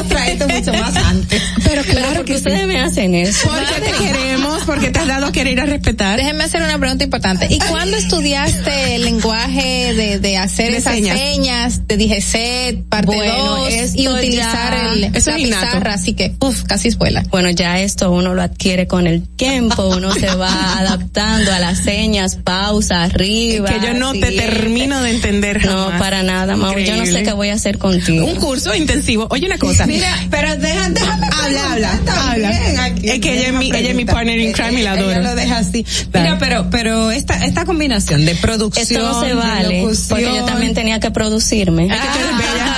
Traerte 0.08 0.46
mucho 0.48 0.72
más 0.72 0.96
antes. 0.96 1.42
Pero 1.74 1.84
claro 2.00 2.14
¿por 2.16 2.24
que 2.24 2.32
sí. 2.34 2.38
ustedes 2.38 2.66
me 2.66 2.80
hacen 2.80 3.14
eso? 3.14 3.48
Porque 3.48 3.90
te 3.90 4.04
queremos, 4.04 4.62
porque 4.64 4.90
te 4.90 4.98
has 4.98 5.06
dado 5.06 5.26
a 5.26 5.32
querer 5.32 5.58
y 5.58 5.60
a 5.60 5.66
respetar. 5.66 6.16
Déjenme 6.18 6.44
hacer 6.44 6.62
una 6.62 6.78
pregunta 6.78 7.04
importante. 7.04 7.46
¿Y 7.50 7.58
cuándo 7.58 7.96
estudiaste 7.96 8.94
el 8.96 9.02
lenguaje 9.04 9.94
de, 9.94 10.18
de 10.18 10.36
hacer 10.38 10.72
De 10.72 10.78
esas 10.78 10.94
señas. 10.94 11.18
señas, 11.18 11.88
de 11.88 11.96
DGC, 11.96 12.88
parte 12.88 13.06
Bueno, 13.06 13.56
2 13.58 13.70
y 13.94 14.08
utilizar 14.08 14.72
ya- 14.74 14.92
el, 14.92 15.04
Eso 15.14 15.30
la 15.30 15.36
es 15.36 15.42
innato. 15.42 15.66
pizarra? 15.66 15.94
Así 15.94 16.14
que, 16.14 16.34
uff, 16.40 16.62
casi 16.64 16.88
escuela. 16.88 17.22
Bueno, 17.30 17.50
ya 17.50 17.80
esto 17.80 18.10
uno 18.10 18.34
lo 18.34 18.42
adquiere 18.42 18.86
con 18.86 19.06
el 19.06 19.22
tiempo, 19.28 19.86
uno 19.88 20.12
se 20.12 20.26
va 20.34 20.78
adaptando 20.78 21.52
a 21.52 21.58
las 21.58 21.78
señas, 21.78 22.36
pausa, 22.36 23.02
arriba. 23.04 23.68
que 23.68 23.80
yo 23.86 23.94
no 23.94 24.12
te 24.12 24.32
termino 24.32 25.02
de 25.02 25.10
entender 25.10 25.64
No, 25.64 25.90
para 25.98 26.22
nada, 26.22 26.56
Mau. 26.56 26.78
Yo 26.78 26.96
no 26.96 27.06
sé 27.06 27.22
qué 27.22 27.32
voy 27.32 27.48
a 27.48 27.54
hacer 27.54 27.78
contigo. 27.78 28.26
Un 28.26 28.36
curso 28.36 28.74
intensivo. 28.74 29.26
Oye 29.30 29.46
una 29.46 29.58
cosa. 29.58 29.86
Mira, 29.86 30.08
pero 30.30 30.56
deja, 30.56 30.88
déjame 30.90 31.26
Habla, 31.32 31.61
habla, 31.70 32.00
habla. 32.30 32.84
aquí. 32.84 33.08
Es 33.10 33.20
que 33.20 33.34
ella 33.38 33.48
es 33.48 33.54
mi- 33.54 33.70
ella 33.70 33.90
es 33.90 33.94
mi 33.94 34.04
partner 34.04 34.38
in 34.38 34.52
crime 34.52 34.80
y 34.80 34.82
la 34.82 34.92
Ella 34.94 35.02
adoro. 35.02 35.22
lo 35.22 35.34
deja 35.34 35.58
así. 35.58 35.84
Dale. 36.10 36.26
Mira, 36.26 36.38
pero, 36.38 36.66
pero 36.70 37.10
esta, 37.10 37.44
esta 37.44 37.64
combinación 37.64 38.24
de 38.24 38.34
producción. 38.36 38.82
Esto 38.82 38.98
no 39.00 39.20
se 39.20 39.34
vale, 39.34 39.82
locución- 39.82 40.08
porque 40.08 40.24
yo 40.24 40.44
también 40.44 40.74
tenía 40.74 41.00
que 41.00 41.10
producirme. 41.10 41.88
Ah, 41.90 41.94
eres 41.94 42.62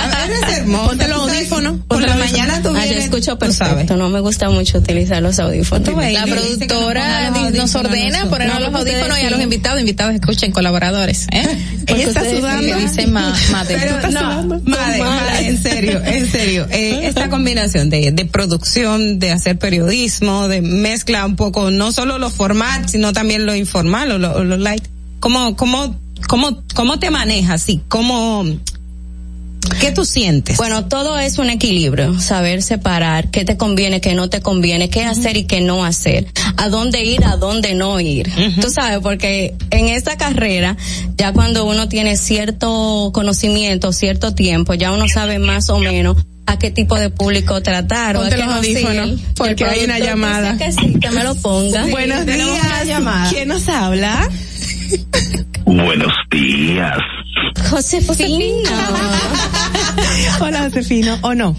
hermosa. 0.65 0.87
Ponte 0.89 1.07
los 1.07 1.17
audífonos, 1.19 1.79
Por 1.87 2.01
la 2.01 2.15
mañana 2.15 2.61
tú 2.61 2.69
Ah, 2.69 2.81
yo 2.83 2.83
vienes, 2.83 3.03
escucho 3.05 3.37
tú 3.37 3.51
sabes. 3.51 3.73
perfecto, 3.73 3.95
no 3.97 4.09
me 4.09 4.19
gusta 4.19 4.49
mucho 4.49 4.77
utilizar 4.79 5.21
los 5.21 5.39
audífonos. 5.39 5.95
Ves, 5.95 6.13
La 6.13 6.25
nos 6.25 6.29
productora 6.37 7.29
nos 7.51 7.75
ordena 7.75 8.25
No, 8.25 8.59
los 8.59 8.73
audífonos 8.75 9.19
y 9.19 9.25
a 9.25 9.29
los 9.29 9.41
invitados, 9.41 9.79
invitados 9.79 10.13
escuchen, 10.15 10.51
colaboradores. 10.51 11.27
¿eh? 11.31 11.47
Ella 11.87 12.07
está 12.07 12.29
sudando. 12.29 12.77
Dice 12.77 13.07
ma, 13.07 13.33
Mate. 13.51 13.77
Pero 13.79 13.95
estás 13.95 14.13
no, 14.13 14.43
madre, 14.65 14.99
madre, 14.99 15.47
en 15.47 15.61
serio, 15.61 16.01
en 16.03 16.29
serio. 16.31 16.67
Eh, 16.69 17.01
esta 17.07 17.29
combinación 17.29 17.89
de, 17.89 18.11
de 18.11 18.25
producción, 18.25 19.19
de 19.19 19.31
hacer 19.31 19.57
periodismo, 19.57 20.47
de 20.47 20.61
mezcla 20.61 21.25
un 21.25 21.35
poco, 21.35 21.71
no 21.71 21.91
solo 21.91 22.17
lo 22.17 22.29
formal, 22.29 22.89
sino 22.89 23.13
también 23.13 23.45
lo 23.45 23.55
informal 23.55 24.11
o 24.11 24.17
lo, 24.17 24.43
lo 24.43 24.57
light. 24.57 24.83
¿Cómo, 25.19 25.55
cómo, 25.55 25.95
cómo, 26.27 26.63
cómo 26.73 26.99
te 26.99 27.09
manejas? 27.09 27.61
Sí, 27.61 27.81
¿cómo, 27.87 28.45
qué 29.79 29.91
tú 29.91 30.05
sientes? 30.05 30.57
Bueno, 30.57 30.85
todo 30.85 31.17
es 31.19 31.37
un 31.37 31.49
equilibrio, 31.49 32.19
saber 32.19 32.61
separar 32.61 33.29
qué 33.29 33.45
te 33.45 33.57
conviene, 33.57 34.01
qué 34.01 34.13
no 34.15 34.29
te 34.29 34.41
conviene, 34.41 34.89
qué 34.89 35.03
hacer 35.03 35.37
y 35.37 35.45
qué 35.45 35.61
no 35.61 35.85
hacer, 35.85 36.27
a 36.57 36.69
dónde 36.69 37.03
ir, 37.03 37.23
a 37.25 37.37
dónde 37.37 37.73
no 37.75 37.99
ir. 37.99 38.31
Tú 38.61 38.69
sabes, 38.69 38.99
porque 38.99 39.55
en 39.71 39.87
esta 39.87 40.17
carrera, 40.17 40.77
ya 41.17 41.33
cuando 41.33 41.65
uno 41.65 41.87
tiene 41.89 42.17
cierto 42.17 43.11
conocimiento, 43.13 43.91
cierto 43.93 44.33
tiempo, 44.33 44.73
ya 44.73 44.91
uno 44.91 45.07
sabe 45.07 45.39
más 45.39 45.69
o 45.69 45.79
menos 45.79 46.17
a 46.47 46.59
qué 46.59 46.69
tipo 46.71 46.95
de 46.95 47.09
público 47.09 47.61
tratar. 47.61 48.17
o 48.17 48.19
a 48.19 48.23
Ponte 48.23 48.35
qué 48.35 48.41
los 48.41 48.49
no 48.51 48.55
audífonos, 48.57 49.19
porque 49.35 49.65
hay 49.65 49.83
una 49.83 49.99
llamada. 49.99 50.53
dice 50.53 50.65
que 50.65 50.71
sí, 50.71 50.99
que 50.99 51.09
me 51.11 51.23
lo 51.23 51.35
ponga. 51.35 51.85
Buenos 51.89 52.25
días. 52.25 52.39
una 52.39 52.83
llamada. 52.83 53.29
¿Quién 53.31 53.47
nos 53.47 53.67
habla? 53.67 54.29
Buenos 55.65 56.13
días. 56.31 56.97
Josefina. 57.69 58.69
Hola, 60.41 60.63
Josefino. 60.63 61.17
¿O 61.21 61.33
no? 61.33 61.55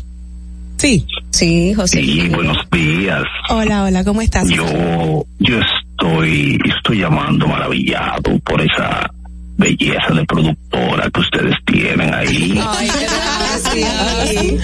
Sí. 0.76 1.06
Sí, 1.30 1.74
Josefina. 1.74 2.22
Sí, 2.24 2.28
buenos 2.28 2.58
días. 2.70 3.22
Hola, 3.50 3.84
hola, 3.84 4.04
¿cómo 4.04 4.22
estás? 4.22 4.48
Yo, 4.48 5.24
yo 5.38 5.56
estoy, 5.60 6.58
estoy 6.76 6.98
llamando 7.00 7.46
maravillado 7.48 8.38
por 8.44 8.60
esa 8.60 9.10
belleza 9.58 10.12
de 10.14 10.24
productora 10.26 11.10
que 11.10 11.20
ustedes 11.20 11.54
tienen 11.66 12.12
ahí. 12.12 12.60
Ay, 12.62 12.88
gracias. 12.88 14.62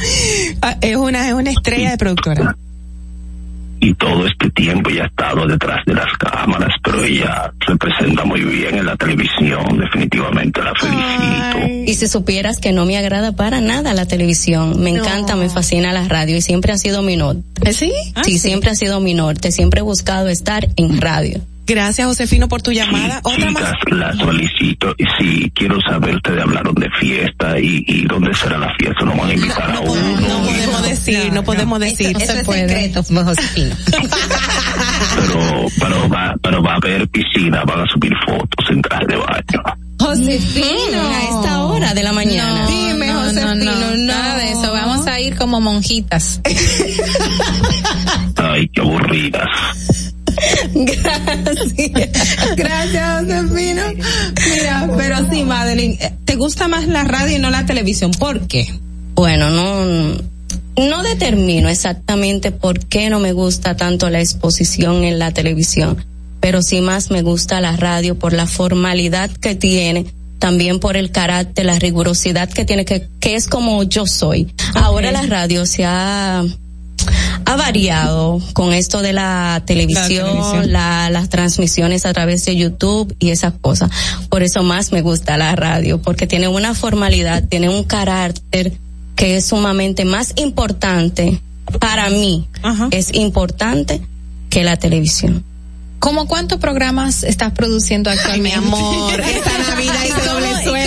Ah, 0.63 0.77
Es 0.81 0.97
una, 0.97 1.29
es 1.29 1.35
una 1.35 1.51
estrella 1.51 1.91
de 1.93 1.99
productora. 1.99 2.57
Y 3.85 3.95
todo 3.95 4.29
este 4.29 4.49
tiempo 4.51 4.91
ella 4.91 5.03
ha 5.03 5.07
estado 5.07 5.45
detrás 5.45 5.85
de 5.85 5.95
las 5.95 6.07
cámaras, 6.17 6.73
pero 6.85 7.03
ella 7.03 7.53
se 7.67 7.75
presenta 7.75 8.25
muy 8.25 8.41
bien 8.43 8.77
en 8.77 8.87
la 8.87 8.97
televisión, 8.97 9.77
definitivamente 9.77 10.63
la 10.63 10.73
felicito. 10.73 11.91
Y 11.91 11.93
si 11.95 12.07
supieras 12.07 12.61
que 12.61 12.71
no 12.71 12.87
me 12.87 12.97
agrada 12.97 13.33
para 13.33 13.61
nada 13.61 13.93
la 13.93 14.07
televisión, 14.07 14.81
me 14.81 14.91
encanta, 14.91 15.35
me 15.35 15.49
fascina 15.49 15.93
la 15.93 16.07
radio 16.07 16.37
y 16.37 16.43
siempre 16.43 16.73
ha 16.73 16.79
sido 16.79 17.03
mi 17.03 17.17
norte. 17.17 17.73
¿Sí? 17.73 17.93
sí, 18.23 18.39
siempre 18.39 18.71
ha 18.71 18.77
sido 18.77 19.01
mi 19.01 19.15
norte, 19.15 19.51
siempre 19.51 19.81
he 19.81 19.83
buscado 19.83 20.29
estar 20.29 20.69
en 20.77 21.01
radio. 21.01 21.41
Gracias, 21.67 22.07
Josefino, 22.07 22.49
por 22.49 22.61
tu 22.61 22.73
llamada. 22.73 23.21
Otra 23.23 23.51
más. 23.51 23.63
Chicas, 23.63 23.99
la 23.99 24.13
solicito 24.15 24.95
y 24.99 25.05
si 25.19 25.51
quiero 25.51 25.81
saber, 25.81 26.17
ustedes 26.17 26.43
hablaron 26.43 26.75
de 26.75 26.91
fiesta 26.99 27.59
y, 27.59 27.85
y 27.87 28.05
dónde 28.05 28.35
será 28.35 28.59
la 28.59 28.73
fiesta, 28.79 29.05
nos 29.05 29.17
van 29.17 29.31
a 29.31 29.35
invitar 29.35 29.71
a 29.71 29.81
uno. 29.81 30.21
No 30.21 30.43
podemos 30.43 30.83
decir, 30.83 31.33
no 31.33 31.45
podemos 31.45 31.81
decir. 31.81 32.17
Eso 32.21 32.33
es 32.33 32.47
secreto, 32.47 33.03
Josefino. 33.05 33.77
pero, 35.15 35.67
pero 35.79 36.09
va, 36.09 36.35
pero 36.43 36.63
va 36.63 36.73
a 36.73 36.77
haber 36.77 37.09
piscina, 37.09 37.63
van 37.65 37.81
a 37.81 37.87
subir 37.93 38.13
fotos 38.27 38.71
en 38.71 38.83
traje 38.83 39.07
de 39.07 39.17
baño. 39.17 39.63
Josefino, 40.01 41.01
a 41.01 41.23
esta 41.23 41.63
hora 41.65 41.95
de 41.95 42.03
la 42.03 42.13
mañana. 42.13 42.67
Dime, 42.67 43.13
Josefino, 43.13 43.55
no, 43.55 43.97
nada 43.99 44.37
de 44.39 44.51
eso. 44.51 44.73
Vamos 44.73 45.07
a 45.07 45.21
ir 45.21 45.37
como 45.37 45.61
monjitas. 45.61 46.41
Ay, 48.37 48.69
qué 48.69 48.81
aburridas. 48.81 50.13
Gracias. 50.75 51.75
Gracias, 52.57 53.25
Josefino. 53.25 53.83
Mira, 54.51 54.91
pero 54.97 55.17
sí, 55.31 55.45
Madeline, 55.45 55.99
eh, 56.01 56.13
¿te 56.25 56.37
gusta 56.37 56.69
más 56.69 56.87
la 56.87 57.05
radio 57.05 57.37
y 57.37 57.39
no 57.39 57.51
la 57.51 57.67
televisión? 57.67 58.11
¿Por 58.13 58.47
qué? 58.47 58.73
Bueno, 59.15 59.51
no, 59.51 60.19
no 60.77 61.03
determino 61.03 61.69
exactamente 61.69 62.51
por 62.51 62.81
qué 62.87 63.11
no 63.11 63.21
me 63.21 63.33
gusta 63.33 63.77
tanto 63.77 64.09
la 64.11 64.21
exposición 64.21 65.05
en 65.05 65.19
la 65.19 65.33
televisión, 65.33 66.05
pero 66.41 66.63
sí 66.63 66.81
más 66.81 67.11
me 67.11 67.23
gusta 67.23 67.61
la 67.61 67.77
radio 67.77 68.19
por 68.19 68.33
la 68.33 68.47
formalidad 68.47 69.31
que 69.31 69.55
tiene, 69.55 70.07
también 70.39 70.81
por 70.81 70.97
el 70.97 71.11
carácter, 71.11 71.67
la 71.67 71.79
rigurosidad 71.79 72.49
que 72.49 72.65
tiene, 72.65 72.85
que, 72.85 73.07
que 73.21 73.35
es 73.35 73.47
como 73.47 73.83
yo 73.83 74.07
soy. 74.07 74.53
Ahora 74.75 75.13
la 75.13 75.23
radio 75.23 75.67
se 75.67 75.85
ha 75.85 76.43
ha 77.45 77.57
variado 77.57 78.41
con 78.53 78.73
esto 78.73 79.03
de 79.03 79.13
la 79.13 79.63
televisión, 79.67 80.27
televisión. 80.27 80.73
la- 80.73 81.11
las 81.11 81.29
transmisiones 81.29 82.07
a 82.07 82.13
través 82.13 82.45
de 82.45 82.57
YouTube 82.57 83.15
y 83.19 83.31
esas 83.31 83.55
cosas. 83.61 83.91
Por 84.29 84.43
eso 84.43 84.63
más 84.63 84.93
me 84.93 85.01
gusta 85.03 85.37
la 85.37 85.55
radio, 85.57 86.01
porque 86.01 86.27
tiene 86.27 86.49
una 86.49 86.75
formalidad, 86.75 87.45
tiene 87.49 87.69
un 87.69 87.85
carácter 87.85 88.73
que 89.17 89.37
es 89.37 89.47
sumamente 89.47 90.05
más 90.05 90.33
importante 90.37 91.41
para 91.79 92.09
mí. 92.11 92.49
Es 92.91 93.13
importante 93.15 94.01
que 94.51 94.65
la 94.65 94.77
televisión. 94.77 95.45
¿Cómo 95.99 96.27
cuántos 96.27 96.59
programas 96.59 97.23
estás 97.23 97.53
produciendo 97.53 98.11
actualmente? 98.11 98.59
mi 98.59 98.67
amor, 98.67 99.21
esta 99.21 99.57
Navidad 99.71 99.95
¿Y 100.05 100.27
doble 100.29 100.49
¿Y 100.51 100.65
sueldo. 100.65 100.82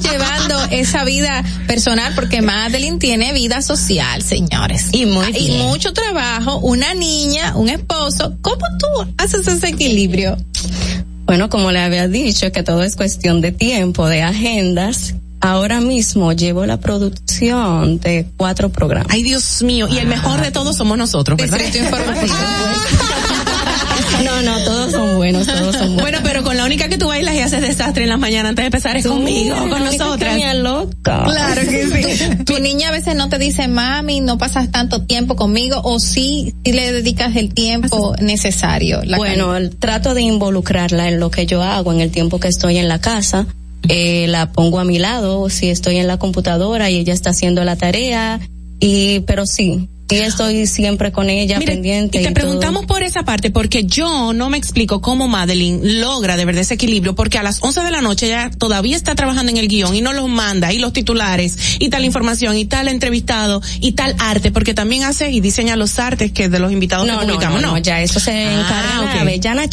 Llevando 0.00 0.62
esa 0.70 1.04
vida 1.04 1.44
personal? 1.66 2.14
Porque 2.14 2.42
Madeline 2.42 2.98
tiene 2.98 3.32
vida 3.32 3.62
social, 3.62 4.22
señores. 4.22 4.88
Y 4.92 5.06
muy 5.06 5.36
Y 5.36 5.50
mucho 5.62 5.92
trabajo, 5.92 6.58
una 6.58 6.94
niña, 6.94 7.56
un 7.56 7.68
esposo. 7.68 8.36
¿Cómo 8.42 8.64
tú 8.78 9.12
haces 9.18 9.46
ese 9.46 9.68
equilibrio? 9.68 10.36
Bueno, 11.24 11.48
como 11.48 11.72
le 11.72 11.80
había 11.80 12.06
dicho, 12.06 12.52
que 12.52 12.62
todo 12.62 12.82
es 12.84 12.96
cuestión 12.96 13.40
de 13.40 13.52
tiempo, 13.52 14.08
de 14.08 14.22
agendas. 14.22 15.14
Ahora 15.40 15.80
mismo 15.80 16.32
llevo 16.32 16.64
la 16.66 16.78
producción 16.78 17.98
de 18.00 18.26
cuatro 18.36 18.70
programas. 18.70 19.08
Ay, 19.10 19.22
Dios 19.22 19.62
mío. 19.62 19.86
Y 19.90 19.98
el 19.98 20.06
mejor 20.06 20.40
de 20.40 20.50
todos 20.50 20.76
somos 20.76 20.96
nosotros, 20.96 21.36
¿verdad? 21.36 21.58
No, 24.24 24.42
no, 24.42 24.64
todos 24.64 24.92
son 24.92 25.16
buenos, 25.16 25.46
todos 25.46 25.74
son 25.76 25.86
buenos. 25.94 26.02
Bueno, 26.02 26.18
pero 26.22 26.42
con 26.42 26.56
la 26.56 26.64
única 26.64 26.88
que 26.88 26.98
tú 26.98 27.08
bailas 27.08 27.34
y 27.34 27.40
haces 27.40 27.60
desastre 27.60 28.04
en 28.04 28.08
la 28.10 28.16
mañana 28.16 28.48
antes 28.50 28.62
de 28.62 28.66
empezar 28.66 28.96
es 28.96 29.06
conmigo, 29.06 29.54
con 29.68 29.84
nosotras. 29.84 30.32
que 30.34 30.38
me 30.40 30.46
aloca. 30.46 31.24
Claro 31.24 31.60
que 31.62 31.86
sí. 32.16 32.44
Tu 32.44 32.58
niña 32.60 32.88
a 32.88 32.92
veces 32.92 33.14
no 33.14 33.28
te 33.28 33.38
dice, 33.38 33.68
mami, 33.68 34.20
no 34.20 34.38
pasas 34.38 34.70
tanto 34.70 35.02
tiempo 35.02 35.36
conmigo, 35.36 35.80
o 35.84 35.98
sí, 36.00 36.54
sí 36.64 36.72
le 36.72 36.92
dedicas 36.92 37.36
el 37.36 37.52
tiempo 37.54 38.14
necesario. 38.20 39.02
La 39.04 39.16
bueno, 39.18 39.56
el- 39.56 39.76
trato 39.76 40.14
de 40.14 40.22
involucrarla 40.22 41.08
en 41.08 41.20
lo 41.20 41.30
que 41.30 41.46
yo 41.46 41.62
hago 41.62 41.92
en 41.92 42.00
el 42.00 42.10
tiempo 42.10 42.40
que 42.40 42.48
estoy 42.48 42.78
en 42.78 42.88
la 42.88 43.00
casa. 43.00 43.46
Eh, 43.88 44.26
la 44.28 44.50
pongo 44.50 44.80
a 44.80 44.84
mi 44.84 44.98
lado 44.98 45.48
si 45.48 45.68
estoy 45.70 45.98
en 45.98 46.08
la 46.08 46.18
computadora 46.18 46.90
y 46.90 46.96
ella 46.96 47.12
está 47.14 47.30
haciendo 47.30 47.62
la 47.64 47.76
tarea. 47.76 48.40
Y, 48.80 49.20
pero 49.20 49.46
sí, 49.46 49.88
y 50.08 50.16
estoy 50.16 50.66
siempre 50.66 51.10
con 51.12 51.28
ella 51.30 51.58
Mira, 51.58 51.72
pendiente. 51.72 52.20
Y 52.20 52.24
te 52.24 52.32
preguntamos 52.32 52.86
por 52.86 53.02
esa 53.02 53.24
parte 53.24 53.50
porque 53.50 53.84
yo 53.84 54.32
no 54.32 54.50
me 54.50 54.56
explico 54.58 55.00
cómo 55.00 55.26
Madeline 55.28 55.80
logra 56.00 56.36
de 56.36 56.44
verdad 56.44 56.62
ese 56.62 56.74
equilibrio 56.74 57.14
porque 57.14 57.38
a 57.38 57.42
las 57.42 57.58
11 57.62 57.82
de 57.82 57.90
la 57.90 58.00
noche 58.02 58.26
ella 58.26 58.50
todavía 58.56 58.96
está 58.96 59.14
trabajando 59.14 59.50
en 59.50 59.58
el 59.58 59.68
guion 59.68 59.94
y 59.94 60.00
no 60.02 60.12
los 60.12 60.28
manda 60.28 60.72
y 60.72 60.78
los 60.78 60.92
titulares 60.92 61.76
y 61.80 61.88
tal 61.88 62.04
información 62.04 62.56
y 62.56 62.64
tal 62.66 62.88
entrevistado 62.88 63.60
y 63.80 63.92
tal 63.92 64.14
arte 64.18 64.52
porque 64.52 64.74
también 64.74 65.02
hace 65.04 65.30
y 65.30 65.40
diseña 65.40 65.76
los 65.76 65.98
artes 65.98 66.30
que 66.32 66.48
de 66.48 66.58
los 66.60 66.70
invitados 66.72 67.06
No, 67.06 67.18
que 67.18 67.26
publicamos, 67.26 67.60
no, 67.60 67.68
¿no? 67.68 67.72
no, 67.74 67.78
ya 67.78 68.00
eso 68.00 68.20
se 68.20 68.30
Ah, 68.30 68.60
encarga 68.60 69.00
ok. 69.10 69.14
la 69.16 69.24
Bellana 69.24 69.68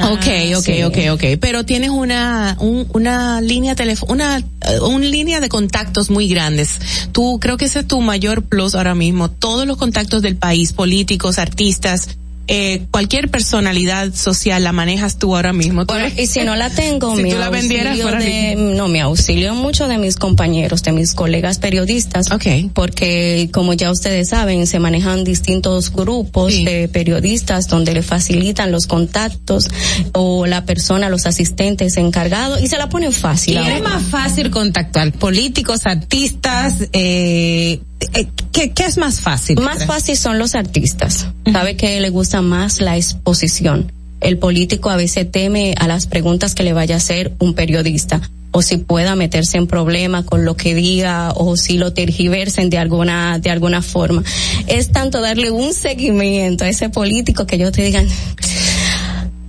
Chira. 0.00 0.12
Ok, 0.12 0.58
ok, 0.58 0.64
sí. 0.64 0.82
ok, 0.82 0.96
ok. 1.12 1.24
Pero 1.40 1.64
tienes 1.64 1.90
una, 1.90 2.56
un- 2.60 2.86
una 2.92 3.40
línea 3.40 3.74
una, 4.08 4.38
eh, 4.38 4.44
una 4.80 5.04
línea 5.06 5.40
de 5.40 5.48
contactos 5.48 6.10
muy 6.10 6.28
grandes. 6.28 6.80
Tú, 7.12 7.38
creo 7.40 7.56
que 7.56 7.66
ese 7.66 7.80
es 7.80 7.86
tu 7.86 8.00
mayor 8.00 8.42
plus 8.42 8.74
ahora 8.74 8.94
mismo. 8.94 9.30
Todos 9.30 9.66
los 9.66 9.76
contactos 9.76 10.22
del 10.22 10.36
país, 10.36 10.72
políticos, 10.72 11.38
artistas, 11.38 12.08
eh, 12.52 12.82
cualquier 12.90 13.30
personalidad 13.30 14.12
social 14.12 14.64
la 14.64 14.72
manejas 14.72 15.18
tú 15.18 15.36
ahora 15.36 15.52
mismo. 15.52 15.86
Tú 15.86 15.94
eres- 15.94 16.18
Y 16.18 16.26
si 16.26 16.40
no 16.40 16.56
la 16.56 16.68
tengo, 16.68 17.14
Si 17.16 17.22
me 17.22 17.30
tú 17.30 17.38
la 17.38 17.48
vendieras, 17.48 17.96
de, 17.96 18.56
no, 18.56 18.88
me 18.88 19.00
auxilio 19.00 19.54
mucho 19.54 19.86
de 19.86 19.98
mis 19.98 20.16
compañeros, 20.16 20.82
de 20.82 20.90
mis 20.92 21.14
colegas 21.14 21.58
periodistas. 21.58 22.30
Porque, 22.74 23.48
como 23.52 23.72
ya 23.74 23.90
ustedes 23.92 24.30
saben, 24.30 24.66
se 24.66 24.80
manejan 24.80 25.22
distintos 25.22 25.92
grupos 25.92 26.52
de 26.52 26.88
periodistas 26.92 27.68
donde 27.68 27.94
le 27.94 28.02
facilitan 28.02 28.72
los 28.72 28.86
contactos 28.88 29.68
o 30.12 30.46
la 30.46 30.64
persona, 30.64 31.08
los 31.08 31.26
asistentes 31.26 31.96
encargados 31.96 32.60
y 32.62 32.66
se 32.66 32.78
la 32.78 32.88
ponen 32.88 33.12
fácil. 33.12 33.54
Y 33.54 33.68
es 33.68 33.82
más 33.82 34.02
fácil 34.04 34.50
contactuar 34.50 35.12
políticos, 35.12 35.86
artistas, 35.86 36.74
eh, 36.92 37.80
¿qué, 38.52 38.70
¿qué 38.72 38.84
es 38.84 38.98
más 38.98 39.20
fácil? 39.20 39.60
Más 39.60 39.86
fácil 39.86 40.16
son 40.16 40.38
los 40.38 40.54
artistas. 40.54 41.26
Sabe 41.50 41.76
que 41.76 42.00
le 42.00 42.10
gusta 42.10 42.42
más 42.42 42.80
la 42.80 42.96
exposición. 42.96 43.92
El 44.20 44.38
político 44.38 44.90
a 44.90 44.96
veces 44.96 45.30
teme 45.30 45.74
a 45.78 45.88
las 45.88 46.06
preguntas 46.06 46.54
que 46.54 46.62
le 46.62 46.72
vaya 46.72 46.96
a 46.96 46.98
hacer 46.98 47.32
un 47.38 47.54
periodista 47.54 48.20
o 48.52 48.62
si 48.62 48.78
pueda 48.78 49.16
meterse 49.16 49.58
en 49.58 49.66
problemas 49.66 50.24
con 50.24 50.44
lo 50.44 50.56
que 50.56 50.74
diga 50.74 51.32
o 51.36 51.56
si 51.56 51.78
lo 51.78 51.92
tergiversen 51.92 52.68
de 52.68 52.78
alguna 52.78 53.38
de 53.38 53.50
alguna 53.50 53.80
forma. 53.82 54.24
Es 54.66 54.90
tanto 54.90 55.20
darle 55.20 55.50
un 55.50 55.72
seguimiento 55.72 56.64
a 56.64 56.68
ese 56.68 56.88
político 56.88 57.46
que 57.46 57.58
yo 57.58 57.70
te 57.70 57.82
digan, 57.82 58.06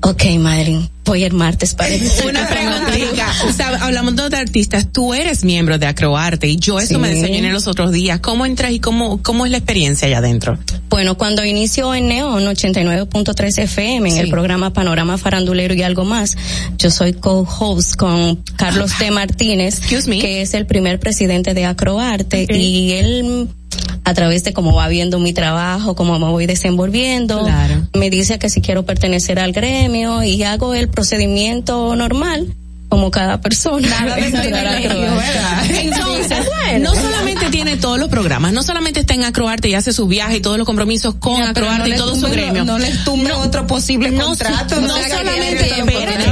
ok, 0.02 0.24
Madeline, 0.40 0.90
voy 1.06 1.24
el 1.24 1.34
martes 1.34 1.74
para 1.76 1.94
el 1.94 2.02
Una 2.28 2.48
preguntita, 2.48 3.28
o 3.48 3.52
sea, 3.52 3.68
hablamos 3.82 4.16
de 4.16 4.38
artistas, 4.38 4.88
tú 4.92 5.14
eres 5.14 5.44
miembro 5.44 5.78
de 5.78 5.88
Acroarte 5.88 6.48
y 6.48 6.58
yo 6.58 6.80
eso 6.80 6.96
Sí. 6.96 6.98
me 6.98 7.10
desayuné 7.10 7.52
los 7.52 7.68
otros 7.68 7.92
días. 7.92 8.20
¿Cómo 8.20 8.46
entras 8.46 8.72
y 8.72 8.80
cómo, 8.80 9.22
cómo 9.24 9.46
es 9.46 9.52
la 9.52 9.58
experiencia 9.58 10.08
allá 10.08 10.20
adentro? 10.20 10.58
Bueno, 10.90 11.18
cuando 11.18 11.44
inició 11.46 11.96
en 11.96 12.08
Neon 12.08 12.44
89.3 12.46 13.58
FM 13.64 14.10
en 14.10 14.18
el 14.18 14.30
programa 14.30 14.74
Panorama 14.74 15.18
Farandulero 15.18 15.74
y 15.74 15.82
algo 15.84 16.06
más, 16.06 16.38
yo 16.78 16.92
soy 16.92 17.14
co-host 17.14 17.96
con 17.96 18.38
Carlos 18.58 18.92
T. 18.98 19.10
Martínez, 19.12 19.80
que 19.80 20.42
es 20.42 20.54
el 20.54 20.66
primer 20.66 21.00
presidente 21.00 21.54
de 21.54 21.66
Acroarte 21.66 22.46
y 22.54 22.92
él 22.92 23.48
a 24.04 24.14
través 24.14 24.44
de 24.44 24.52
cómo 24.52 24.74
va 24.74 24.88
viendo 24.88 25.20
mi 25.20 25.32
trabajo, 25.32 25.96
cómo 25.96 26.18
me 26.20 26.26
voy 26.28 26.46
desenvolviendo, 26.48 27.48
me 27.94 28.10
dice 28.10 28.40
que 28.40 28.50
si 28.50 28.60
quiero 28.60 28.84
pertenecer 28.84 29.40
al 29.40 29.52
gremio 29.54 30.24
y 30.24 30.44
hago 30.44 30.74
el 30.74 30.90
procedimiento 30.92 31.96
normal 31.96 32.54
como 32.92 33.10
cada 33.10 33.40
persona. 33.40 33.88
Entonces, 35.70 36.38
Bueno. 36.46 36.94
no 36.94 37.02
solamente 37.02 37.50
tiene 37.50 37.78
todos 37.78 37.98
los 37.98 38.10
programas, 38.10 38.52
no 38.52 38.64
solamente 38.64 39.00
está 39.00 39.14
en 39.14 39.24
Acroarte 39.24 39.70
y 39.70 39.76
hace 39.76 39.94
sus 39.94 40.10
viajes 40.10 40.38
y 40.38 40.42
todos 40.42 40.58
los 40.58 40.66
compromisos 40.66 41.16
con 41.16 41.42
Acroarte 41.42 41.90
y 41.90 41.96
todo 41.96 42.16
su 42.16 42.28
gremio. 42.28 42.66
No 42.66 42.78
les 42.78 43.04
tumbe 43.06 43.32
otro 43.32 43.66
posible 43.66 44.12
No, 44.12 44.26
contrato. 44.26 44.82
no 44.82 44.90
solamente, 44.98 45.72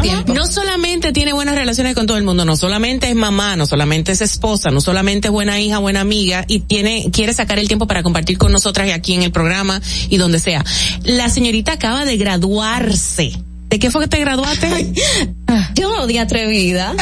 tiempo, 0.01 0.33
no 0.33 0.47
solamente 0.47 1.13
tiene 1.13 1.31
buenas 1.31 1.55
relaciones 1.55 1.95
con 1.95 2.05
todo 2.07 2.17
el 2.17 2.25
mundo, 2.25 2.43
no 2.43 2.57
solamente 2.57 3.09
es 3.09 3.15
mamá, 3.15 3.55
no 3.55 3.65
solamente 3.65 4.11
es 4.11 4.19
esposa, 4.19 4.69
no 4.69 4.81
solamente 4.81 5.29
es 5.29 5.31
buena 5.31 5.61
hija, 5.61 5.77
buena 5.77 6.01
amiga 6.01 6.43
y 6.45 6.59
tiene, 6.59 7.09
quiere 7.13 7.33
sacar 7.33 7.57
el 7.57 7.69
tiempo 7.69 7.87
para 7.87 8.03
compartir 8.03 8.37
con 8.37 8.51
nosotras 8.51 8.85
y 8.89 8.91
aquí 8.91 9.13
en 9.13 9.23
el 9.23 9.31
programa 9.31 9.81
y 10.09 10.17
donde 10.17 10.39
sea. 10.39 10.65
La 11.03 11.29
señorita 11.29 11.71
acaba 11.71 12.03
de 12.03 12.17
graduarse. 12.17 13.31
¿De 13.69 13.77
qué 13.79 13.91
fue 13.91 14.01
que 14.01 14.07
te 14.07 14.19
graduaste? 14.19 14.93
Yo 15.75 16.07
de 16.07 16.19
atrevida. 16.19 16.93
¿De 16.93 17.01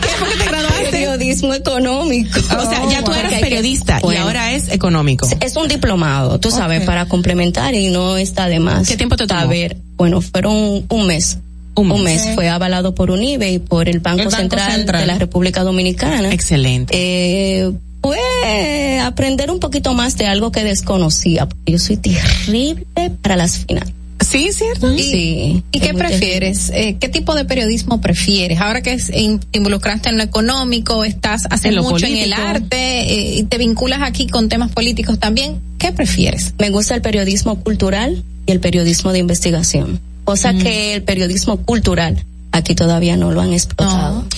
qué 0.00 0.08
fue 0.18 0.28
que 0.30 0.36
te 0.36 0.44
graduaste? 0.44 0.84
Periodismo 0.90 1.54
económico. 1.54 2.38
O 2.40 2.62
sea, 2.70 2.88
ya 2.90 2.98
tú 2.98 3.06
Porque 3.06 3.20
eras 3.20 3.32
que- 3.34 3.40
periodista 3.40 4.00
y 4.02 4.16
ahora 4.16 4.52
es 4.52 4.70
económico. 4.70 5.28
Es 5.40 5.56
un 5.56 5.68
diplomado, 5.68 6.38
tú 6.40 6.50
sabes, 6.50 6.82
para 6.82 7.06
complementar 7.06 7.74
y 7.74 7.88
no 7.88 8.16
está 8.16 8.48
de 8.48 8.60
más. 8.60 8.86
¿Qué 8.88 8.96
tiempo 8.96 9.16
te 9.16 9.26
tomó? 9.26 9.40
A 9.40 9.46
ver, 9.46 9.76
bueno, 9.96 10.20
fueron 10.20 10.84
un 10.88 11.06
mes. 11.06 11.38
Un 11.74 11.88
mes. 11.88 12.24
mes. 12.24 12.34
Fue 12.34 12.48
avalado 12.48 12.94
por 12.94 13.10
UNIBE 13.10 13.52
y 13.52 13.58
por 13.60 13.88
el 13.88 14.00
Banco, 14.00 14.22
El 14.22 14.26
Banco 14.26 14.36
Central, 14.40 14.72
Central. 14.72 15.00
de 15.02 15.06
la 15.06 15.18
República 15.18 15.62
Dominicana. 15.62 16.32
Excelente. 16.32 16.92
Eh, 16.96 17.70
fue 18.02 18.98
aprender 19.00 19.50
un 19.50 19.60
poquito 19.60 19.94
más 19.94 20.16
de 20.18 20.26
algo 20.26 20.50
que 20.50 20.64
desconocía, 20.64 21.48
yo 21.66 21.78
soy 21.78 21.96
terrible 21.96 22.84
para 23.22 23.36
las 23.36 23.58
finales. 23.58 23.92
Sí, 24.30 24.50
cierto. 24.52 24.92
¿Y, 24.94 24.98
Sí. 25.02 25.62
¿Y 25.72 25.80
qué 25.80 25.94
prefieres? 25.94 26.70
Eh, 26.74 26.96
¿Qué 27.00 27.08
tipo 27.08 27.34
de 27.34 27.44
periodismo 27.44 28.00
prefieres? 28.00 28.60
Ahora 28.60 28.82
que 28.82 28.92
es- 28.92 29.10
in- 29.10 29.38
te 29.40 29.58
involucraste 29.58 30.08
en 30.10 30.16
lo 30.18 30.22
económico, 30.22 31.04
estás 31.04 31.42
hace 31.50 31.68
En 31.68 31.76
lo 31.76 31.82
mucho 31.82 32.04
en 32.06 32.16
el 32.16 32.32
arte 32.32 33.00
eh, 33.12 33.38
y 33.38 33.42
te 33.44 33.56
vinculas 33.58 34.00
aquí 34.02 34.26
con 34.26 34.48
temas 34.48 34.70
políticos 34.72 35.18
también. 35.18 35.60
¿Qué 35.78 35.92
prefieres? 35.92 36.54
Me 36.58 36.70
gusta 36.70 36.94
el 36.94 37.02
periodismo 37.02 37.60
cultural 37.60 38.22
y 38.46 38.52
el 38.52 38.60
periodismo 38.60 39.12
de 39.12 39.18
investigación. 39.20 40.00
Cosa 40.24 40.52
Mm. 40.52 40.58
que 40.62 40.94
el 40.94 41.02
periodismo 41.02 41.56
cultural 41.62 42.22
aquí 42.52 42.74
todavía 42.74 43.16
no 43.16 43.30
lo 43.32 43.40
han 43.40 43.52
explotado. 43.52 44.22
No, 44.22 44.28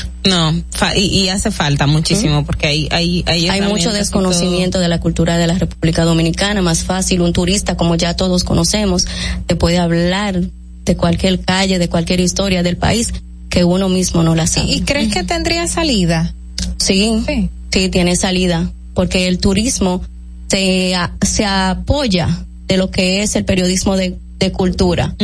fa- 0.70 0.96
y, 0.96 1.04
y 1.06 1.28
hace 1.28 1.50
falta 1.50 1.86
muchísimo 1.86 2.44
porque 2.44 2.66
hay 2.66 2.88
hay 2.90 3.24
hay, 3.26 3.48
Hay 3.48 3.60
mucho 3.62 3.92
desconocimiento 3.92 4.78
de 4.78 4.88
la 4.88 5.00
cultura 5.00 5.36
de 5.38 5.46
la 5.46 5.58
República 5.58 6.04
Dominicana. 6.04 6.60
Más 6.62 6.84
fácil, 6.84 7.20
un 7.22 7.32
turista, 7.32 7.76
como 7.76 7.94
ya 7.94 8.14
todos 8.14 8.44
conocemos, 8.44 9.06
te 9.46 9.56
puede 9.56 9.78
hablar 9.78 10.40
de 10.84 10.96
cualquier 10.96 11.40
calle, 11.40 11.78
de 11.78 11.88
cualquier 11.88 12.20
historia 12.20 12.62
del 12.62 12.76
país 12.76 13.12
que 13.48 13.64
uno 13.64 13.88
mismo 13.88 14.22
no 14.22 14.34
la 14.34 14.46
sabe. 14.46 14.70
¿Y 14.70 14.80
crees 14.82 15.12
que 15.12 15.22
tendría 15.24 15.66
salida? 15.68 16.34
Sí, 16.78 17.22
sí, 17.70 17.88
tiene 17.88 18.16
salida, 18.16 18.70
porque 18.94 19.26
el 19.28 19.38
turismo 19.38 20.02
se, 20.48 20.94
se 21.22 21.44
apoya 21.46 22.44
de 22.68 22.76
lo 22.76 22.90
que 22.90 23.22
es 23.22 23.36
el 23.36 23.44
periodismo 23.44 23.96
de, 23.96 24.16
de 24.38 24.52
cultura 24.52 25.14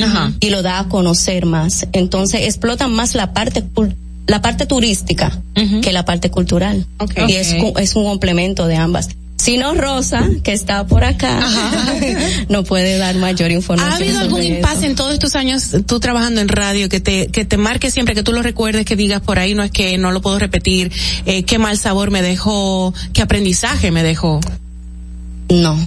y 0.40 0.50
lo 0.50 0.62
da 0.62 0.80
a 0.80 0.88
conocer 0.88 1.46
más. 1.46 1.86
Entonces 1.92 2.42
explotan 2.44 2.92
más 2.92 3.14
la 3.14 3.32
parte 3.32 3.62
cul- 3.64 3.94
la 4.26 4.42
parte 4.42 4.66
turística 4.66 5.40
que 5.82 5.92
la 5.92 6.04
parte 6.04 6.30
cultural. 6.30 6.86
Y 7.28 7.34
es, 7.34 7.54
es 7.78 7.96
un 7.96 8.04
complemento 8.04 8.66
de 8.66 8.76
ambas. 8.76 9.08
Si 9.36 9.58
no, 9.58 9.74
Rosa, 9.74 10.28
que 10.42 10.52
está 10.52 10.86
por 10.86 11.04
acá, 11.04 11.46
no 12.48 12.64
puede 12.64 12.96
dar 12.96 13.14
mayor 13.16 13.52
información. 13.52 13.92
¿Ha 13.92 13.96
habido 13.96 14.18
algún 14.20 14.40
eso. 14.40 14.54
impasse 14.54 14.86
en 14.86 14.96
todos 14.96 15.12
estos 15.12 15.36
años 15.36 15.70
tú 15.86 16.00
trabajando 16.00 16.40
en 16.40 16.48
radio 16.48 16.88
que 16.88 17.00
te 17.00 17.28
que 17.28 17.44
te 17.44 17.56
marque 17.56 17.90
siempre 17.90 18.14
que 18.14 18.22
tú 18.22 18.32
lo 18.32 18.42
recuerdes 18.42 18.84
que 18.86 18.96
digas 18.96 19.20
por 19.20 19.38
ahí 19.38 19.54
no 19.54 19.62
es 19.62 19.70
que 19.70 19.98
no 19.98 20.10
lo 20.10 20.22
puedo 20.22 20.38
repetir 20.38 20.90
eh, 21.26 21.42
qué 21.44 21.58
mal 21.58 21.78
sabor 21.78 22.10
me 22.10 22.22
dejó 22.22 22.94
qué 23.12 23.22
aprendizaje 23.22 23.90
me 23.90 24.02
dejó 24.02 24.40
no 25.50 25.78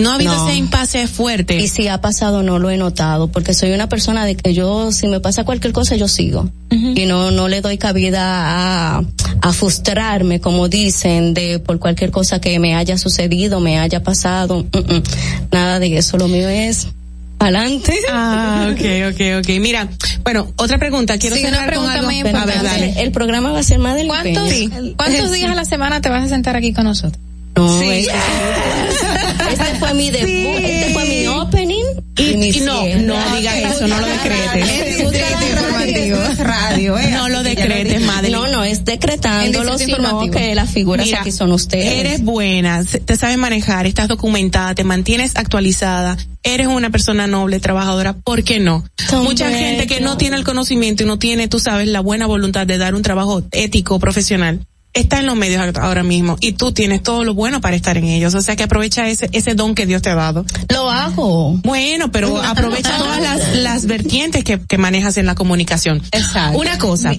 no 0.00 0.10
ha 0.10 0.14
habido 0.14 0.34
No. 0.34 0.48
ese 0.48 0.56
impasse 0.56 1.06
fuerte 1.06 1.56
Y 1.58 1.68
si 1.68 1.88
ha 1.88 2.00
pasado 2.00 2.42
no 2.42 2.58
lo 2.58 2.70
he 2.70 2.76
notado, 2.76 3.28
porque 3.28 3.54
soy 3.54 3.72
una 3.72 3.88
persona 3.88 4.24
de 4.24 4.34
que 4.36 4.54
yo, 4.54 4.90
si 4.92 5.06
me 5.06 5.20
pasa 5.20 5.44
cualquier 5.44 5.72
cosa, 5.72 5.96
yo 5.96 6.08
sigo. 6.08 6.50
Y 6.70 7.06
no, 7.06 7.30
no 7.30 7.48
le 7.48 7.60
doy 7.60 7.78
cabida 7.78 8.20
a, 8.98 9.02
a 9.42 9.52
frustrarme, 9.52 10.40
como 10.40 10.68
dicen, 10.68 11.34
de 11.34 11.58
por 11.58 11.78
cualquier 11.78 12.10
cosa 12.10 12.40
que 12.40 12.58
me 12.58 12.74
haya 12.76 12.96
sucedido, 12.98 13.60
me 13.60 13.78
haya 13.78 14.02
pasado. 14.02 14.64
Mm, 14.72 14.78
mm. 14.78 15.02
Nada 15.52 15.78
de 15.80 15.96
eso, 15.98 16.16
lo 16.16 16.28
mío 16.28 16.48
es 16.48 16.88
adelante. 17.40 17.94
Ah, 18.12 18.68
okay, 18.72 19.04
okay, 19.04 19.34
okay. 19.34 19.58
Mira, 19.60 19.88
bueno, 20.22 20.52
otra 20.56 20.78
pregunta. 20.78 21.16
Quiero 21.18 21.36
Sí, 21.36 21.44
una 21.46 21.66
pregunta 21.66 21.94
algo. 21.94 22.04
muy 22.06 22.20
A 22.20 22.44
ver, 22.44 22.62
dale. 22.62 22.94
El 23.02 23.10
programa 23.12 23.50
va 23.52 23.58
a 23.60 23.62
ser 23.62 23.78
más 23.78 23.96
del 23.96 24.06
¿Cuántos. 24.08 24.48
¿cuántos 24.96 25.32
días 25.32 25.50
a 25.50 25.54
la 25.54 25.64
semana 25.64 26.00
te 26.00 26.08
vas 26.10 26.24
a 26.24 26.28
sentar 26.28 26.54
aquí 26.56 26.72
con 26.72 26.84
nosotros? 26.84 27.20
No, 27.56 27.66
este 29.50 29.78
fue 29.78 29.94
mi 29.94 30.10
debut, 30.10 30.60
este 30.62 30.92
fue 30.92 31.04
mi 31.04 31.26
opening. 31.26 31.84
Y, 32.16 32.60
no, 32.60 32.82
no 32.98 33.36
digas 33.36 33.56
eso, 33.56 33.86
no 33.88 33.98
lo 33.98 34.06
decretes. 34.06 35.00
radio, 36.38 36.98
eh. 36.98 37.10
No 37.12 37.28
lo 37.28 37.42
decretes, 37.42 38.02
madre. 38.02 38.30
No, 38.30 38.46
no, 38.46 38.64
es 38.64 38.84
decretándolo, 38.84 39.78
sino 39.78 40.30
que 40.30 40.54
las 40.54 40.70
figuras 40.70 41.06
Mira, 41.06 41.20
aquí 41.20 41.32
son 41.32 41.52
ustedes. 41.52 42.00
Eres 42.00 42.22
buena, 42.22 42.84
te 42.84 43.16
sabes 43.16 43.38
manejar, 43.38 43.86
estás 43.86 44.08
documentada, 44.08 44.74
te 44.74 44.84
mantienes 44.84 45.32
actualizada, 45.36 46.16
eres 46.42 46.66
una 46.66 46.90
persona 46.90 47.26
noble, 47.26 47.60
trabajadora, 47.60 48.14
¿por 48.14 48.44
qué 48.44 48.60
no? 48.60 48.84
Mucha 49.22 49.50
gente 49.50 49.86
que 49.86 50.00
no 50.00 50.16
tiene 50.16 50.36
el 50.36 50.44
conocimiento 50.44 51.02
y 51.02 51.06
no 51.06 51.18
tiene, 51.18 51.48
tú 51.48 51.58
sabes, 51.58 51.88
la 51.88 52.00
buena 52.00 52.26
voluntad 52.26 52.66
de 52.66 52.78
dar 52.78 52.94
un 52.94 53.02
trabajo 53.02 53.42
ético, 53.52 53.98
profesional. 53.98 54.66
Está 54.92 55.20
en 55.20 55.26
los 55.26 55.36
medios 55.36 55.62
ahora 55.76 56.02
mismo 56.02 56.36
y 56.40 56.52
tú 56.52 56.72
tienes 56.72 57.02
todo 57.02 57.22
lo 57.22 57.32
bueno 57.34 57.60
para 57.60 57.76
estar 57.76 57.96
en 57.96 58.04
ellos. 58.04 58.34
O 58.34 58.42
sea 58.42 58.56
que 58.56 58.64
aprovecha 58.64 59.08
ese, 59.08 59.28
ese 59.32 59.54
don 59.54 59.74
que 59.76 59.86
Dios 59.86 60.02
te 60.02 60.10
ha 60.10 60.16
dado. 60.16 60.44
Lo 60.68 60.90
hago. 60.90 61.52
Bueno, 61.62 62.10
pero 62.10 62.36
aprovecha 62.42 62.96
todas 62.98 63.22
las, 63.22 63.56
las 63.56 63.86
vertientes 63.86 64.42
que, 64.42 64.58
que 64.60 64.78
manejas 64.78 65.16
en 65.16 65.26
la 65.26 65.34
comunicación. 65.36 66.02
Exacto. 66.10 66.58
Una 66.58 66.76
cosa, 66.78 67.12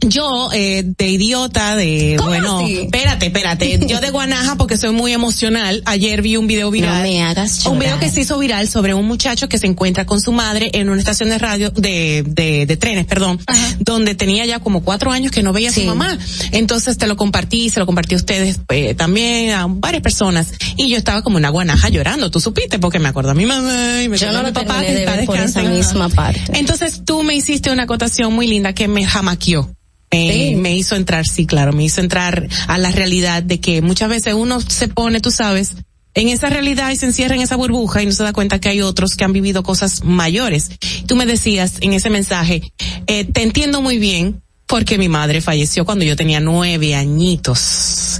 yo 0.00 0.50
eh, 0.52 0.84
de 0.84 1.08
idiota, 1.08 1.74
de 1.76 2.16
¿Cómo 2.18 2.28
bueno, 2.28 2.58
así? 2.58 2.80
espérate, 2.80 3.26
espérate, 3.26 3.80
yo 3.86 4.00
de 4.00 4.10
guanaja 4.10 4.56
porque 4.56 4.76
soy 4.76 4.90
muy 4.90 5.12
emocional. 5.12 5.82
Ayer 5.86 6.20
vi 6.20 6.36
un 6.36 6.46
video 6.46 6.70
viral. 6.70 6.96
No 6.98 7.02
me 7.02 7.22
hagas 7.22 7.64
Un 7.66 7.78
video 7.78 7.94
llorar. 7.94 8.00
que 8.08 8.14
se 8.14 8.20
hizo 8.20 8.38
viral 8.38 8.68
sobre 8.68 8.92
un 8.94 9.06
muchacho 9.06 9.48
que 9.48 9.58
se 9.58 9.66
encuentra 9.66 10.04
con 10.04 10.20
su 10.20 10.32
madre 10.32 10.70
en 10.74 10.90
una 10.90 10.98
estación 10.98 11.30
de 11.30 11.38
radio, 11.38 11.70
de, 11.70 12.24
de, 12.26 12.66
de 12.66 12.76
trenes, 12.76 13.06
perdón, 13.06 13.40
donde 13.78 14.14
tenía 14.14 14.44
ya 14.44 14.58
como 14.58 14.82
cuatro 14.82 15.10
años 15.12 15.32
que 15.32 15.42
no 15.42 15.52
veía 15.54 15.70
a 15.70 15.72
su 15.72 15.82
mamá. 15.84 16.18
Entonces 16.52 16.73
te 16.82 17.06
lo 17.06 17.16
compartí, 17.16 17.70
se 17.70 17.80
lo 17.80 17.86
compartí 17.86 18.14
a 18.14 18.18
ustedes 18.18 18.60
eh, 18.68 18.94
también, 18.94 19.52
a 19.52 19.66
varias 19.68 20.02
personas. 20.02 20.52
Y 20.76 20.88
yo 20.88 20.96
estaba 20.96 21.22
como 21.22 21.36
una 21.36 21.48
guanaja 21.50 21.88
llorando, 21.88 22.30
tú 22.30 22.40
supiste, 22.40 22.78
porque 22.78 22.98
me 22.98 23.08
acuerdo 23.08 23.30
a 23.30 23.34
mi 23.34 23.46
mamá 23.46 24.02
y 24.02 24.08
me 24.08 24.16
acuerdo 24.16 24.32
no 24.34 24.38
a 24.40 24.42
mi 24.42 24.52
papá 24.52 24.80
que 24.80 24.92
de 24.92 24.98
está 25.00 25.16
descansando. 25.16 25.70
misma 25.70 26.08
parte. 26.08 26.58
Entonces 26.58 27.02
tú 27.04 27.22
me 27.22 27.34
hiciste 27.34 27.70
una 27.70 27.84
acotación 27.84 28.32
muy 28.34 28.46
linda 28.46 28.72
que 28.72 28.88
me 28.88 29.04
jamaqueó. 29.04 29.70
Me, 30.12 30.32
Sí. 30.32 30.54
me 30.56 30.76
hizo 30.76 30.94
entrar, 30.94 31.26
sí, 31.26 31.44
claro, 31.44 31.72
me 31.72 31.82
hizo 31.84 32.00
entrar 32.00 32.46
a 32.68 32.78
la 32.78 32.92
realidad 32.92 33.42
de 33.42 33.58
que 33.58 33.82
muchas 33.82 34.08
veces 34.08 34.34
uno 34.34 34.60
se 34.60 34.86
pone, 34.86 35.20
tú 35.20 35.32
sabes, 35.32 35.72
en 36.14 36.28
esa 36.28 36.48
realidad 36.48 36.90
y 36.90 36.96
se 36.96 37.06
encierra 37.06 37.34
en 37.34 37.40
esa 37.40 37.56
burbuja 37.56 38.00
y 38.00 38.06
no 38.06 38.12
se 38.12 38.22
da 38.22 38.32
cuenta 38.32 38.60
que 38.60 38.68
hay 38.68 38.80
otros 38.80 39.16
que 39.16 39.24
han 39.24 39.32
vivido 39.32 39.64
cosas 39.64 40.04
mayores. 40.04 40.70
Tú 41.08 41.16
me 41.16 41.26
decías 41.26 41.74
en 41.80 41.92
ese 41.94 42.10
mensaje, 42.10 42.62
eh, 43.08 43.24
te 43.24 43.42
entiendo 43.42 43.82
muy 43.82 43.98
bien 43.98 44.43
porque 44.66 44.98
mi 44.98 45.08
madre 45.08 45.40
falleció 45.40 45.84
cuando 45.84 46.04
yo 46.04 46.16
tenía 46.16 46.40
nueve 46.40 46.94
añitos. 46.94 48.18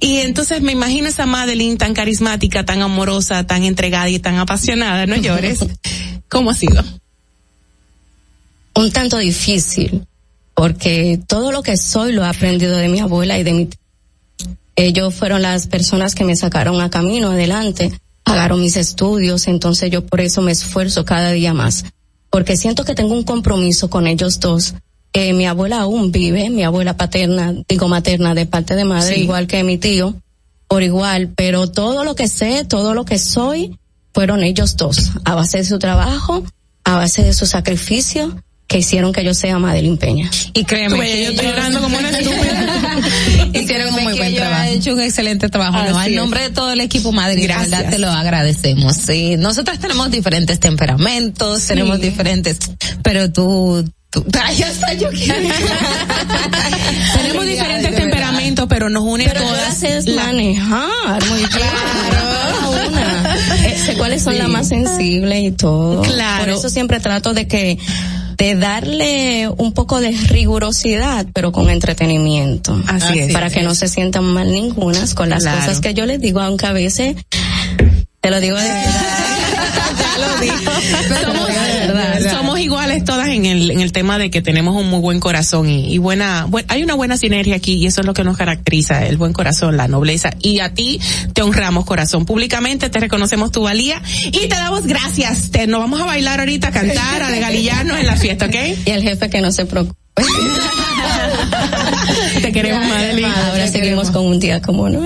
Y 0.00 0.18
entonces 0.18 0.60
me 0.60 0.72
imagino 0.72 1.08
esa 1.08 1.26
Madeline 1.26 1.76
tan 1.76 1.94
carismática, 1.94 2.64
tan 2.64 2.82
amorosa, 2.82 3.46
tan 3.46 3.64
entregada 3.64 4.08
y 4.08 4.18
tan 4.18 4.36
apasionada, 4.36 5.06
no 5.06 5.16
llores. 5.16 5.60
¿Cómo 6.28 6.50
ha 6.50 6.54
sido? 6.54 6.84
Un 8.74 8.92
tanto 8.92 9.18
difícil, 9.18 10.06
porque 10.54 11.20
todo 11.26 11.52
lo 11.52 11.62
que 11.62 11.76
soy 11.76 12.12
lo 12.12 12.24
he 12.24 12.28
aprendido 12.28 12.76
de 12.76 12.88
mi 12.88 13.00
abuela 13.00 13.38
y 13.38 13.42
de 13.42 13.52
mi 13.52 13.66
tía. 13.66 13.78
Ellos 14.76 15.14
fueron 15.14 15.42
las 15.42 15.66
personas 15.66 16.14
que 16.14 16.24
me 16.24 16.36
sacaron 16.36 16.80
a 16.80 16.90
camino 16.90 17.30
adelante, 17.30 17.90
pagaron 18.22 18.60
mis 18.60 18.76
estudios, 18.76 19.48
entonces 19.48 19.90
yo 19.90 20.06
por 20.06 20.20
eso 20.20 20.42
me 20.42 20.52
esfuerzo 20.52 21.04
cada 21.04 21.32
día 21.32 21.52
más, 21.52 21.84
porque 22.30 22.56
siento 22.56 22.84
que 22.84 22.94
tengo 22.94 23.14
un 23.14 23.24
compromiso 23.24 23.90
con 23.90 24.06
ellos 24.06 24.38
dos. 24.38 24.74
Eh, 25.20 25.32
mi 25.32 25.46
abuela 25.46 25.80
aún 25.80 26.12
vive, 26.12 26.48
mi 26.50 26.62
abuela 26.62 26.96
paterna, 26.96 27.52
digo 27.68 27.88
materna 27.88 28.34
de 28.34 28.46
parte 28.46 28.74
de 28.76 28.84
madre, 28.84 29.14
Sí. 29.16 29.20
igual 29.22 29.46
que 29.46 29.64
mi 29.64 29.76
tío, 29.78 30.14
por 30.68 30.82
igual, 30.82 31.30
pero 31.34 31.66
todo 31.70 32.04
lo 32.04 32.14
que 32.14 32.28
sé, 32.28 32.64
todo 32.64 32.94
lo 32.94 33.04
que 33.04 33.18
soy, 33.18 33.76
fueron 34.14 34.42
ellos 34.44 34.76
dos, 34.76 35.12
a 35.24 35.34
base 35.34 35.58
de 35.58 35.64
su 35.64 35.78
trabajo, 35.78 36.44
a 36.84 36.96
base 36.96 37.22
de 37.24 37.32
su 37.34 37.46
sacrificio, 37.46 38.42
que 38.68 38.78
hicieron 38.78 39.12
que 39.14 39.24
yo 39.24 39.32
sea 39.32 39.58
Madeline 39.58 39.96
Peña. 39.96 40.30
Y 40.52 40.64
créeme, 40.64 41.00
que 41.00 41.24
yo 41.24 41.30
estoy 41.30 41.46
llorando 41.46 41.80
como 41.80 41.96
una 41.98 42.10
Hicieron 43.54 43.94
un 43.94 44.02
muy 44.04 44.12
que 44.12 44.18
buen 44.18 44.34
trabajo. 44.34 44.60
han 44.62 44.68
hecho 44.68 44.92
un 44.92 45.00
excelente 45.00 45.48
trabajo. 45.48 45.72
No, 45.90 45.98
al 45.98 46.10
es. 46.10 46.16
nombre 46.16 46.42
de 46.42 46.50
todo 46.50 46.72
el 46.72 46.80
equipo 46.80 47.10
Madrid, 47.12 47.44
Gracias. 47.44 47.70
verdad 47.70 47.90
te 47.90 47.98
lo 47.98 48.08
agradecemos. 48.10 48.94
Sí, 48.96 49.36
nosotras 49.38 49.78
tenemos 49.78 50.10
diferentes 50.10 50.60
temperamentos, 50.60 51.64
tenemos 51.66 51.98
diferentes, 52.00 52.58
pero 53.02 53.32
tú, 53.32 53.84
ay, 54.42 54.56
ya 54.56 54.70
está 54.70 54.94
yo 54.94 55.08
Tenemos 57.14 57.46
diferentes 57.46 57.94
temperamentos, 57.94 58.66
pero 58.68 58.88
nos 58.88 59.02
une 59.04 59.24
Pero 59.24 59.42
todas. 59.42 59.76
sé 59.76 60.00
la- 60.02 60.24
manejar 60.24 61.24
muy. 61.26 61.42
Cada 61.42 62.68
una. 62.68 63.36
Sé 63.84 63.94
cuáles 63.94 64.22
son 64.22 64.34
Sí. 64.34 64.38
las 64.38 64.48
más 64.48 64.68
sensibles 64.68 65.42
y 65.44 65.50
todo. 65.52 66.02
Claro. 66.02 66.44
Por 66.46 66.54
eso 66.54 66.70
siempre 66.70 67.00
trato 67.00 67.34
de 67.34 67.46
que 67.48 67.78
de 68.38 68.54
darle 68.54 69.48
un 69.56 69.72
poco 69.72 70.00
de 70.00 70.12
rigurosidad, 70.12 71.26
pero 71.34 71.50
con 71.52 71.68
entretenimiento. 71.70 72.80
Así 72.86 73.18
es. 73.18 73.32
Para 73.32 73.50
que 73.50 73.62
no 73.62 73.74
se 73.74 73.88
sientan 73.88 74.24
mal 74.24 74.50
ningunas 74.52 75.14
con 75.14 75.28
las 75.28 75.42
Claro. 75.42 75.58
cosas 75.60 75.80
que 75.80 75.92
yo 75.92 76.06
les 76.06 76.20
digo, 76.20 76.40
aunque 76.40 76.66
a 76.66 76.72
veces 76.72 77.16
te 78.20 78.30
lo 78.30 78.40
digo 78.40 78.56
de 78.56 78.68
Somos, 81.08 81.20
somos 81.20 81.50
iguales 81.50 81.57
todas 81.57 81.57
en 83.38 83.46
el, 83.46 83.70
en 83.70 83.80
el 83.80 83.92
tema 83.92 84.18
de 84.18 84.30
que 84.30 84.42
tenemos 84.42 84.76
un 84.76 84.88
muy 84.90 85.00
buen 85.00 85.20
corazón 85.20 85.68
y, 85.68 85.92
y 85.92 85.98
buena, 85.98 86.46
buen- 86.48 86.64
hay 86.68 86.82
una 86.82 86.94
buena 86.94 87.16
sinergia 87.16 87.56
aquí 87.56 87.74
y 87.74 87.86
eso 87.86 88.00
es 88.02 88.06
lo 88.06 88.14
que 88.14 88.24
nos 88.24 88.36
caracteriza, 88.36 89.06
el 89.06 89.16
buen 89.16 89.32
corazón, 89.32 89.76
la 89.76 89.88
nobleza. 89.88 90.30
Y 90.40 90.60
a 90.60 90.74
ti 90.74 91.00
te 91.32 91.42
honramos 91.42 91.84
corazón. 91.84 92.26
Públicamente 92.26 92.90
te 92.90 92.98
reconocemos 93.00 93.50
tu 93.52 93.62
valía 93.62 94.02
y 94.26 94.48
te 94.48 94.56
damos 94.56 94.86
gracias. 94.86 95.50
Te, 95.50 95.66
nos 95.66 95.80
vamos 95.80 96.00
a 96.00 96.04
bailar 96.04 96.40
ahorita, 96.40 96.68
a 96.68 96.72
cantar, 96.72 97.22
a 97.22 97.28
regalillarnos 97.30 97.98
en 97.98 98.06
la 98.06 98.16
fiesta, 98.16 98.46
¿ok? 98.46 98.54
Y 98.86 98.90
el 98.90 99.02
jefe 99.02 99.30
que 99.30 99.40
no 99.40 99.52
se 99.52 99.66
preocupe. 99.66 99.96
Te 102.42 102.52
queremos, 102.52 102.86
Madeline. 102.88 103.32
Ahora 103.50 103.68
seguimos 103.68 104.10
con 104.10 104.26
un 104.26 104.38
día 104.40 104.60
como 104.62 104.86
ahora 104.86 104.98
a 104.98 105.02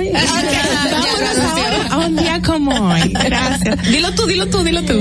un 2.12 2.16
día 2.16 2.42
como 2.42 2.70
hoy. 2.70 3.00
Gracias. 3.08 3.82
Dilo 3.90 4.12
tú, 4.14 4.26
dilo 4.26 4.46
tú, 4.46 4.62
dilo 4.62 4.82
tú. 4.84 5.00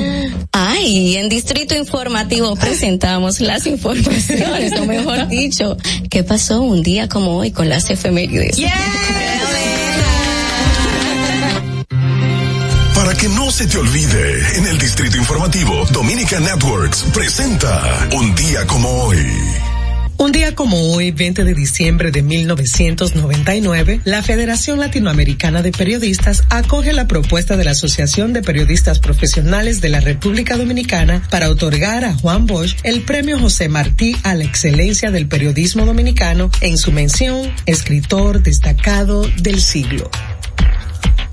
Ay, 0.51 1.17
en 1.17 1.29
Distrito 1.29 1.75
Informativo 1.75 2.55
presentamos 2.55 3.41
las 3.41 3.65
informaciones, 3.67 4.79
o 4.79 4.85
mejor 4.85 5.27
dicho, 5.27 5.77
¿qué 6.09 6.23
pasó 6.23 6.61
un 6.61 6.81
día 6.81 7.07
como 7.09 7.38
hoy 7.38 7.51
con 7.51 7.69
las 7.69 7.89
efemérides? 7.89 8.57
Para 12.95 13.15
que 13.15 13.27
no 13.29 13.51
se 13.51 13.67
te 13.67 13.77
olvide, 13.77 14.57
en 14.57 14.67
el 14.67 14.77
Distrito 14.77 15.17
Informativo, 15.17 15.85
Dominica 15.91 16.39
Networks 16.39 17.05
presenta 17.13 18.07
Un 18.13 18.35
día 18.35 18.65
como 18.67 18.89
hoy. 19.03 19.70
Un 20.22 20.31
día 20.31 20.53
como 20.53 20.93
hoy, 20.93 21.10
20 21.10 21.43
de 21.43 21.56
diciembre 21.56 22.11
de 22.11 22.22
1999, 22.22 24.02
la 24.03 24.22
Federación 24.22 24.77
Latinoamericana 24.77 25.64
de 25.64 25.72
Periodistas 25.72 26.43
acoge 26.52 26.93
la 26.93 27.07
propuesta 27.07 27.57
de 27.57 27.64
la 27.64 27.72
Asociación 27.72 28.31
de 28.31 28.43
Periodistas 28.43 28.99
Profesionales 28.99 29.81
de 29.81 29.89
la 29.89 29.99
República 29.99 30.57
Dominicana 30.57 31.23
para 31.31 31.49
otorgar 31.49 32.06
a 32.06 32.14
Juan 32.14 32.45
Bosch 32.45 32.76
el 32.84 33.02
premio 33.02 33.39
José 33.39 33.68
Martí 33.68 34.15
a 34.22 34.35
la 34.35 34.43
excelencia 34.43 35.10
del 35.10 35.27
periodismo 35.27 35.88
dominicano 35.88 36.52
en 36.61 36.77
su 36.77 36.91
mención 36.91 37.52
escritor 37.65 38.43
destacado 38.43 39.23
del 39.41 39.60
siglo. 39.60 40.11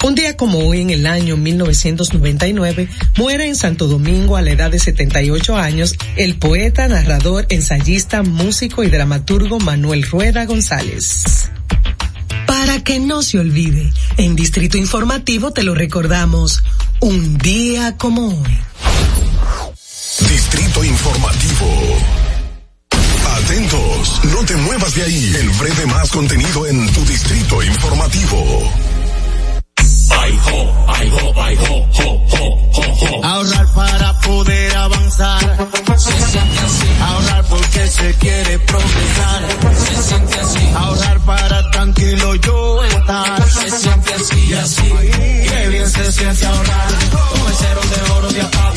Un 0.05 0.15
día 0.15 0.37
como 0.37 0.59
hoy, 0.61 0.81
en 0.81 0.91
el 0.91 1.07
año 1.07 1.37
1999, 1.37 2.89
muere 3.17 3.47
en 3.47 3.57
Santo 3.57 3.89
Domingo 3.89 4.37
a 4.37 4.43
la 4.43 4.53
edad 4.53 4.71
de 4.71 4.79
78 4.79 5.57
años 5.57 5.97
el 6.17 6.37
poeta, 6.39 6.87
narrador, 6.87 7.47
ensayista, 7.49 8.23
músico 8.23 8.85
y 8.85 8.91
dramaturgo 8.91 9.59
Manuel 9.59 10.05
Rueda 10.05 10.47
González. 10.47 11.51
Para 12.47 12.83
que 12.85 13.01
no 13.01 13.23
se 13.23 13.39
olvide, 13.39 13.93
en 14.17 14.37
Distrito 14.37 14.79
Informativo 14.79 15.53
te 15.53 15.65
lo 15.65 15.75
recordamos, 15.75 16.63
un 17.01 17.37
día 17.37 17.97
como 17.97 18.29
hoy. 18.29 18.59
Distrito 20.31 20.85
Informativo. 20.85 21.99
Atentos, 23.37 24.21
no 24.33 24.45
te 24.45 24.57
muevas 24.57 24.95
de 24.95 25.03
ahí. 25.03 25.33
El 25.41 25.51
breve 25.51 25.87
más 25.87 26.11
contenido 26.11 26.67
en 26.67 26.93
tu 26.93 27.05
Distrito 27.05 27.63
Informativo. 27.63 28.73
Ay, 30.11 30.39
ho, 30.47 30.85
ay, 30.89 31.11
ho, 31.11 31.43
ay, 31.43 31.57
ho, 31.57 31.89
ho, 31.99 32.27
ho, 32.33 32.45
ho, 32.73 32.83
ho. 33.01 33.25
Ahorrar 33.25 33.67
para 33.75 34.13
poder 34.21 34.77
avanzar. 34.77 35.69
Se 35.97 36.13
siente 36.13 36.59
así. 36.61 36.87
Ahorrar 37.01 37.45
porque 37.45 37.87
se 37.89 38.15
quiere 38.15 38.59
progresar. 38.61 39.43
Se 39.77 40.03
siente 40.03 40.41
así. 40.41 40.71
Ahorrar 40.77 41.21
para 41.21 41.71
tranquilo 41.71 42.35
yo 42.37 42.85
estar. 42.85 43.51
Se 43.51 43.71
siente 43.71 44.15
así 44.15 44.47
y 44.49 44.53
así. 44.55 44.93
Qué 45.49 45.69
bien 45.69 45.91
se 45.91 46.13
siente 46.13 46.47
ahorrar. 46.47 46.89
Con 47.11 47.49
el 47.49 47.55
cero 47.59 47.81
de 47.91 48.13
oro 48.13 48.29
de 48.29 48.41
APAP. 48.43 48.77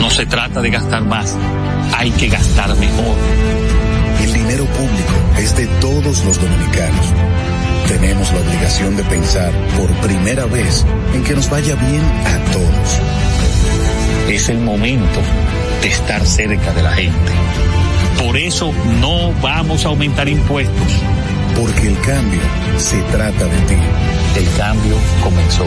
No 0.00 0.08
se 0.08 0.24
trata 0.24 0.62
de 0.62 0.70
gastar 0.70 1.04
más, 1.04 1.36
hay 1.96 2.10
que 2.12 2.28
gastar 2.28 2.74
mejor. 2.76 3.16
El 4.22 4.32
dinero 4.32 4.64
público 4.64 5.12
es 5.38 5.54
de 5.54 5.66
todos 5.80 6.24
los 6.24 6.40
dominicanos. 6.40 7.06
Tenemos 7.86 8.32
la 8.32 8.40
obligación 8.40 8.96
de 8.96 9.02
pensar 9.04 9.52
por 9.76 9.90
primera 10.06 10.46
vez 10.46 10.86
en 11.12 11.22
que 11.22 11.34
nos 11.34 11.50
vaya 11.50 11.74
bien 11.74 12.00
a 12.00 12.52
todos. 12.52 13.00
Es 14.30 14.48
el 14.48 14.60
momento 14.60 15.20
de 15.82 15.88
estar 15.88 16.24
cerca 16.26 16.72
de 16.72 16.82
la 16.82 16.92
gente. 16.92 17.32
Por 18.24 18.38
eso 18.38 18.72
no 19.00 19.32
vamos 19.42 19.84
a 19.84 19.88
aumentar 19.88 20.28
impuestos. 20.28 20.92
Porque 21.54 21.88
el 21.88 22.00
cambio 22.00 22.40
se 22.78 22.96
trata 23.12 23.44
de 23.44 23.58
ti. 23.66 23.76
El 24.36 24.56
cambio 24.56 24.96
comenzó. 25.22 25.66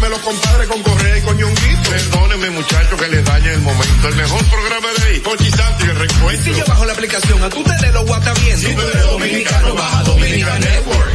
de 0.00 0.08
los 0.08 0.18
compadres 0.20 0.68
con 0.68 0.82
Correa 0.82 1.18
y 1.18 1.20
con 1.22 1.36
Ñonguito. 1.36 1.90
Perdóneme, 1.90 2.50
muchacho, 2.50 2.96
que 2.96 3.08
le 3.08 3.22
dañe 3.22 3.52
el 3.52 3.60
momento. 3.60 4.08
El 4.08 4.14
mejor 4.16 4.44
programa 4.46 4.88
de 4.96 5.04
ahí, 5.04 5.20
Conchi 5.20 5.50
Santi, 5.50 5.84
el 5.84 5.96
reencuentro. 5.96 6.54
Si 6.54 6.58
yo 6.58 6.64
bajo 6.66 6.84
la 6.86 6.92
aplicación, 6.92 7.42
a 7.42 7.50
tu 7.50 7.62
tele 7.62 7.92
lo 7.92 8.04
guata 8.06 8.32
bien. 8.34 8.58
Si 8.58 8.74
tú 8.74 8.80
eres 8.80 9.06
dominicano, 9.06 9.74
baja 9.74 10.02
Dominican 10.04 10.60
Network. 10.60 11.10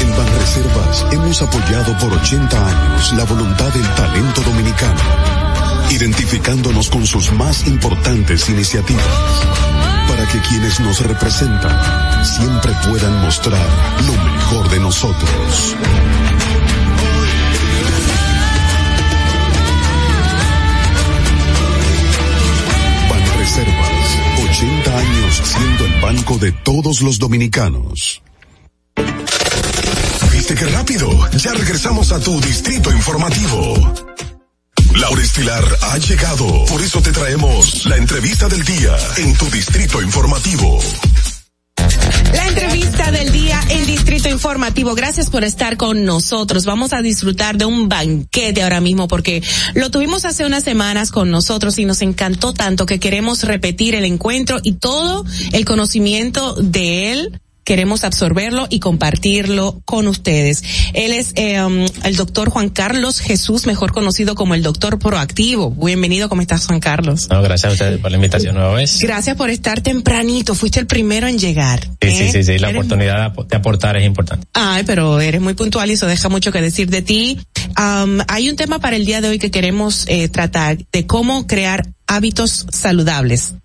En 0.00 0.16
Banreservas 0.16 1.06
hemos 1.12 1.42
apoyado 1.42 1.98
por 1.98 2.12
80 2.14 2.66
años 2.66 3.12
la 3.12 3.24
voluntad 3.24 3.68
del 3.74 3.94
talento 3.94 4.40
dominicano, 4.42 5.00
identificándonos 5.90 6.88
con 6.88 7.06
sus 7.06 7.30
más 7.32 7.66
importantes 7.66 8.48
iniciativas, 8.48 9.04
para 10.08 10.26
que 10.28 10.40
quienes 10.48 10.80
nos 10.80 11.00
representan 11.00 12.24
siempre 12.24 12.72
puedan 12.88 13.20
mostrar 13.20 13.66
lo 14.06 14.12
mejor 14.12 14.70
de 14.70 14.80
nosotros. 14.80 15.76
80 24.58 24.98
años 24.98 25.40
siendo 25.44 25.86
el 25.86 26.00
banco 26.00 26.36
de 26.36 26.50
todos 26.50 27.00
los 27.00 27.20
dominicanos. 27.20 28.20
¿Viste 30.32 30.56
qué 30.56 30.66
rápido? 30.66 31.08
Ya 31.36 31.54
regresamos 31.54 32.10
a 32.10 32.18
tu 32.18 32.40
distrito 32.40 32.90
informativo. 32.90 33.94
Laura 34.96 35.22
Estilar 35.22 35.64
ha 35.82 35.98
llegado, 35.98 36.64
por 36.64 36.80
eso 36.82 37.00
te 37.00 37.12
traemos 37.12 37.86
la 37.86 37.98
entrevista 37.98 38.48
del 38.48 38.64
día 38.64 38.96
en 39.18 39.32
tu 39.36 39.48
distrito 39.48 40.02
informativo. 40.02 40.80
La 42.38 42.46
entrevista 42.46 43.10
del 43.10 43.32
día 43.32 43.60
en 43.68 43.84
Distrito 43.84 44.28
Informativo. 44.28 44.94
Gracias 44.94 45.28
por 45.28 45.42
estar 45.42 45.76
con 45.76 46.04
nosotros. 46.04 46.66
Vamos 46.66 46.92
a 46.92 47.02
disfrutar 47.02 47.58
de 47.58 47.64
un 47.64 47.88
banquete 47.88 48.62
ahora 48.62 48.80
mismo 48.80 49.08
porque 49.08 49.42
lo 49.74 49.90
tuvimos 49.90 50.24
hace 50.24 50.46
unas 50.46 50.62
semanas 50.62 51.10
con 51.10 51.32
nosotros 51.32 51.76
y 51.80 51.84
nos 51.84 52.00
encantó 52.00 52.52
tanto 52.52 52.86
que 52.86 53.00
queremos 53.00 53.42
repetir 53.42 53.96
el 53.96 54.04
encuentro 54.04 54.60
y 54.62 54.74
todo 54.74 55.24
el 55.52 55.64
conocimiento 55.64 56.54
de 56.54 57.10
él 57.10 57.40
queremos 57.68 58.02
absorberlo 58.02 58.66
y 58.70 58.80
compartirlo 58.80 59.82
con 59.84 60.08
ustedes. 60.08 60.64
Él 60.94 61.12
es 61.12 61.32
eh, 61.34 61.62
um, 61.62 61.84
el 62.02 62.16
doctor 62.16 62.48
Juan 62.48 62.70
Carlos 62.70 63.20
Jesús, 63.20 63.66
mejor 63.66 63.92
conocido 63.92 64.34
como 64.34 64.54
el 64.54 64.62
doctor 64.62 64.98
proactivo. 64.98 65.70
Bienvenido, 65.72 66.30
¿cómo 66.30 66.40
estás, 66.40 66.66
Juan 66.66 66.80
Carlos? 66.80 67.28
No, 67.28 67.42
gracias 67.42 67.70
a 67.70 67.72
ustedes 67.74 68.00
por 68.00 68.10
la 68.10 68.16
invitación 68.16 68.54
nueva 68.54 68.72
vez. 68.72 68.98
Gracias 69.02 69.36
por 69.36 69.50
estar 69.50 69.82
tempranito, 69.82 70.54
fuiste 70.54 70.80
el 70.80 70.86
primero 70.86 71.26
en 71.26 71.38
llegar. 71.38 71.80
Sí, 72.00 72.10
sí, 72.10 72.22
¿eh? 72.22 72.32
sí, 72.32 72.42
sí, 72.42 72.58
la 72.58 72.70
oportunidad 72.70 73.34
de 73.34 73.56
aportar 73.56 73.98
es 73.98 74.06
importante. 74.06 74.46
Ay, 74.54 74.84
pero 74.86 75.20
eres 75.20 75.42
muy 75.42 75.52
puntual 75.52 75.90
y 75.90 75.92
eso 75.92 76.06
deja 76.06 76.30
mucho 76.30 76.50
que 76.50 76.62
decir 76.62 76.88
de 76.88 77.02
ti. 77.02 77.38
Um, 77.78 78.20
hay 78.28 78.48
un 78.48 78.56
tema 78.56 78.78
para 78.78 78.96
el 78.96 79.04
día 79.04 79.20
de 79.20 79.28
hoy 79.28 79.38
que 79.38 79.50
queremos 79.50 80.06
eh, 80.08 80.30
tratar 80.30 80.78
de 80.90 81.06
cómo 81.06 81.46
crear 81.46 81.86
hábitos 82.06 82.64
saludables 82.72 83.56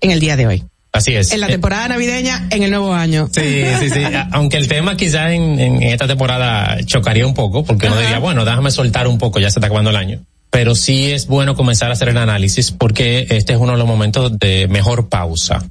en 0.00 0.12
el 0.12 0.20
día 0.20 0.38
de 0.38 0.46
hoy. 0.46 0.64
Así 0.94 1.16
es. 1.16 1.32
En 1.32 1.40
la 1.40 1.48
temporada 1.48 1.88
navideña, 1.88 2.46
en 2.50 2.62
el 2.62 2.70
nuevo 2.70 2.94
año. 2.94 3.28
Sí, 3.32 3.64
sí, 3.80 3.90
sí. 3.90 4.00
Aunque 4.30 4.58
el 4.58 4.68
tema 4.68 4.96
quizás 4.96 5.32
en, 5.32 5.82
esta 5.82 6.06
temporada 6.06 6.78
chocaría 6.84 7.26
un 7.26 7.34
poco, 7.34 7.64
porque 7.64 7.88
uno 7.88 7.98
diría, 7.98 8.20
bueno, 8.20 8.44
déjame 8.44 8.70
soltar 8.70 9.08
un 9.08 9.18
poco, 9.18 9.40
ya 9.40 9.50
se 9.50 9.58
está 9.58 9.66
acabando 9.66 9.90
el 9.90 9.96
año. 9.96 10.20
Pero 10.50 10.76
sí 10.76 11.10
es 11.10 11.26
bueno 11.26 11.56
comenzar 11.56 11.90
a 11.90 11.94
hacer 11.94 12.10
el 12.10 12.16
análisis 12.16 12.70
porque 12.70 13.26
este 13.30 13.54
es 13.54 13.58
uno 13.58 13.72
de 13.72 13.78
los 13.78 13.88
momentos 13.88 14.38
de 14.38 14.68
mejor 14.68 15.08
pausa. 15.08 15.68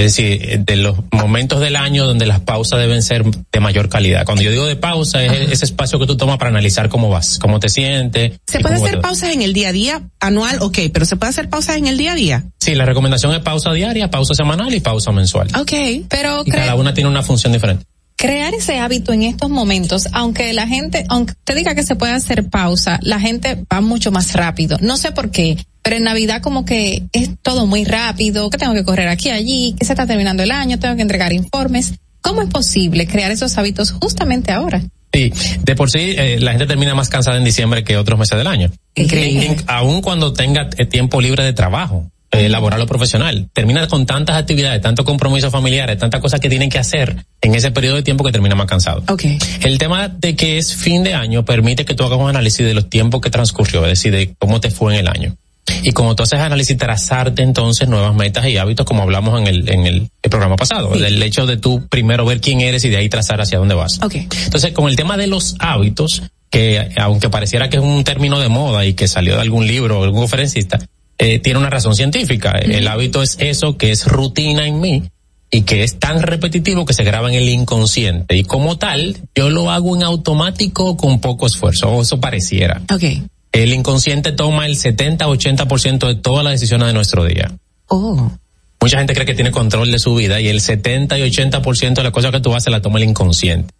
Es 0.00 0.16
decir, 0.16 0.60
de 0.64 0.76
los 0.76 0.96
momentos 1.12 1.60
del 1.60 1.76
año 1.76 2.06
donde 2.06 2.24
las 2.24 2.40
pausas 2.40 2.80
deben 2.80 3.02
ser 3.02 3.22
de 3.22 3.60
mayor 3.60 3.90
calidad. 3.90 4.24
Cuando 4.24 4.42
yo 4.42 4.50
digo 4.50 4.64
de 4.64 4.76
pausa, 4.76 5.22
es 5.22 5.52
ese 5.52 5.66
espacio 5.66 5.98
que 5.98 6.06
tú 6.06 6.16
tomas 6.16 6.38
para 6.38 6.48
analizar 6.48 6.88
cómo 6.88 7.10
vas, 7.10 7.38
cómo 7.38 7.60
te 7.60 7.68
sientes. 7.68 8.40
¿Se 8.46 8.60
puede 8.60 8.76
hacer 8.76 9.02
pausas 9.02 9.34
en 9.34 9.42
el 9.42 9.52
día 9.52 9.68
a 9.68 9.72
día? 9.72 10.02
Anual, 10.18 10.56
ok, 10.62 10.78
pero 10.90 11.04
¿se 11.04 11.16
puede 11.16 11.28
hacer 11.28 11.50
pausas 11.50 11.76
en 11.76 11.86
el 11.86 11.98
día 11.98 12.12
a 12.12 12.14
día? 12.14 12.44
Sí, 12.58 12.74
la 12.74 12.86
recomendación 12.86 13.34
es 13.34 13.40
pausa 13.40 13.74
diaria, 13.74 14.10
pausa 14.10 14.32
semanal 14.32 14.72
y 14.72 14.80
pausa 14.80 15.12
mensual. 15.12 15.48
Ok, 15.58 15.72
pero... 16.08 16.44
cada 16.46 16.76
una 16.76 16.94
tiene 16.94 17.10
una 17.10 17.22
función 17.22 17.52
diferente 17.52 17.84
crear 18.20 18.52
ese 18.52 18.78
hábito 18.78 19.14
en 19.14 19.22
estos 19.22 19.48
momentos, 19.48 20.06
aunque 20.12 20.52
la 20.52 20.66
gente, 20.66 21.06
aunque 21.08 21.32
te 21.42 21.54
diga 21.54 21.74
que 21.74 21.82
se 21.82 21.96
puede 21.96 22.12
hacer 22.12 22.50
pausa, 22.50 23.00
la 23.02 23.18
gente 23.18 23.64
va 23.72 23.80
mucho 23.80 24.12
más 24.12 24.34
rápido. 24.34 24.76
No 24.82 24.98
sé 24.98 25.10
por 25.12 25.30
qué, 25.30 25.56
pero 25.80 25.96
en 25.96 26.04
Navidad 26.04 26.42
como 26.42 26.66
que 26.66 27.04
es 27.12 27.30
todo 27.40 27.66
muy 27.66 27.84
rápido, 27.84 28.50
que 28.50 28.58
tengo 28.58 28.74
que 28.74 28.84
correr 28.84 29.08
aquí, 29.08 29.30
allí, 29.30 29.74
que 29.78 29.86
se 29.86 29.94
está 29.94 30.06
terminando 30.06 30.42
el 30.42 30.50
año, 30.50 30.78
tengo 30.78 30.96
que 30.96 31.02
entregar 31.02 31.32
informes. 31.32 31.94
¿Cómo 32.20 32.42
es 32.42 32.50
posible 32.50 33.06
crear 33.06 33.30
esos 33.30 33.56
hábitos 33.56 33.92
justamente 33.92 34.52
ahora? 34.52 34.82
Sí, 35.14 35.32
de 35.64 35.74
por 35.74 35.90
sí 35.90 36.14
eh, 36.18 36.38
la 36.40 36.50
gente 36.50 36.66
termina 36.66 36.94
más 36.94 37.08
cansada 37.08 37.38
en 37.38 37.44
diciembre 37.44 37.84
que 37.84 37.96
otros 37.96 38.18
meses 38.18 38.36
del 38.36 38.46
año. 38.46 38.70
Increíble. 38.96 39.56
Aún 39.66 40.02
cuando 40.02 40.34
tenga 40.34 40.68
eh, 40.76 40.84
tiempo 40.84 41.22
libre 41.22 41.42
de 41.42 41.54
trabajo 41.54 42.10
eh, 42.32 42.48
laboral 42.48 42.80
o 42.80 42.86
profesional. 42.86 43.48
Termina 43.52 43.86
con 43.88 44.06
tantas 44.06 44.36
actividades, 44.36 44.80
tantos 44.80 45.04
compromisos 45.04 45.50
familiares, 45.50 45.98
tantas 45.98 46.20
cosas 46.20 46.40
que 46.40 46.48
tienen 46.48 46.70
que 46.70 46.78
hacer 46.78 47.24
en 47.40 47.54
ese 47.54 47.70
periodo 47.70 47.96
de 47.96 48.02
tiempo 48.02 48.24
que 48.24 48.32
termina 48.32 48.54
más 48.54 48.66
cansado. 48.66 49.02
Okay. 49.08 49.38
El 49.62 49.78
tema 49.78 50.08
de 50.08 50.36
que 50.36 50.58
es 50.58 50.74
fin 50.74 51.02
de 51.02 51.14
año 51.14 51.44
permite 51.44 51.84
que 51.84 51.94
tú 51.94 52.04
hagas 52.04 52.18
un 52.18 52.28
análisis 52.28 52.64
de 52.64 52.74
los 52.74 52.88
tiempos 52.88 53.20
que 53.20 53.30
transcurrió, 53.30 53.82
es 53.84 53.90
decir, 53.90 54.12
de 54.12 54.34
cómo 54.38 54.60
te 54.60 54.70
fue 54.70 54.94
en 54.94 55.00
el 55.00 55.08
año. 55.08 55.36
Y 55.82 55.92
como 55.92 56.16
tú 56.16 56.22
haces 56.22 56.40
análisis, 56.40 56.76
trazarte 56.76 57.42
entonces 57.42 57.88
nuevas 57.88 58.14
metas 58.14 58.46
y 58.46 58.56
hábitos, 58.56 58.86
como 58.86 59.02
hablamos 59.02 59.40
en 59.40 59.46
el, 59.46 59.68
en 59.68 59.86
el, 59.86 60.10
programa 60.22 60.56
pasado, 60.56 60.90
del 60.90 61.22
hecho 61.22 61.46
de 61.46 61.56
tú 61.56 61.86
primero 61.88 62.24
ver 62.24 62.40
quién 62.40 62.60
eres 62.60 62.84
y 62.84 62.88
de 62.90 62.96
ahí 62.96 63.08
trazar 63.08 63.40
hacia 63.40 63.58
dónde 63.58 63.74
vas. 63.74 64.00
Okay. 64.02 64.28
Entonces, 64.44 64.72
con 64.72 64.88
el 64.88 64.96
tema 64.96 65.16
de 65.16 65.26
los 65.26 65.56
hábitos, 65.58 66.22
que 66.50 66.88
aunque 66.96 67.28
pareciera 67.28 67.68
que 67.68 67.76
es 67.76 67.82
un 67.82 68.04
término 68.04 68.38
de 68.38 68.48
moda 68.48 68.84
y 68.84 68.94
que 68.94 69.08
salió 69.08 69.34
de 69.34 69.40
algún 69.40 69.66
libro 69.66 70.00
o 70.00 70.04
algún 70.04 70.20
conferencista, 70.20 70.78
eh, 71.22 71.38
tiene 71.38 71.58
una 71.58 71.68
razón 71.68 71.94
científica. 71.94 72.52
El 72.52 72.88
hábito 72.88 73.22
es 73.22 73.36
eso 73.40 73.76
que 73.76 73.90
es 73.90 74.06
rutina 74.06 74.66
en 74.66 74.80
mí 74.80 75.02
y 75.50 75.62
que 75.62 75.84
es 75.84 75.98
tan 75.98 76.22
repetitivo 76.22 76.86
que 76.86 76.94
se 76.94 77.04
graba 77.04 77.28
en 77.28 77.34
el 77.34 77.46
inconsciente. 77.50 78.36
Y 78.36 78.44
como 78.44 78.78
tal, 78.78 79.18
yo 79.34 79.50
lo 79.50 79.70
hago 79.70 79.94
en 79.94 80.02
automático 80.02 80.96
con 80.96 81.20
poco 81.20 81.46
esfuerzo, 81.46 81.90
o 81.90 82.00
eso 82.02 82.20
pareciera. 82.20 82.80
Okay. 82.90 83.24
El 83.52 83.74
inconsciente 83.74 84.32
toma 84.32 84.64
el 84.64 84.76
70-80% 84.76 86.06
de 86.06 86.14
todas 86.14 86.42
las 86.42 86.54
decisiones 86.54 86.86
de 86.86 86.94
nuestro 86.94 87.26
día. 87.26 87.52
Oh. 87.88 88.32
Mucha 88.80 88.96
gente 88.96 89.12
cree 89.12 89.26
que 89.26 89.34
tiene 89.34 89.50
control 89.50 89.90
de 89.90 89.98
su 89.98 90.14
vida 90.14 90.40
y 90.40 90.48
el 90.48 90.62
70 90.62 91.18
y 91.18 91.30
80% 91.30 91.94
de 91.96 92.02
las 92.02 92.12
cosas 92.12 92.30
que 92.30 92.40
tú 92.40 92.54
haces 92.54 92.70
la 92.70 92.80
toma 92.80 92.98
el 92.98 93.10
inconsciente. 93.10 93.74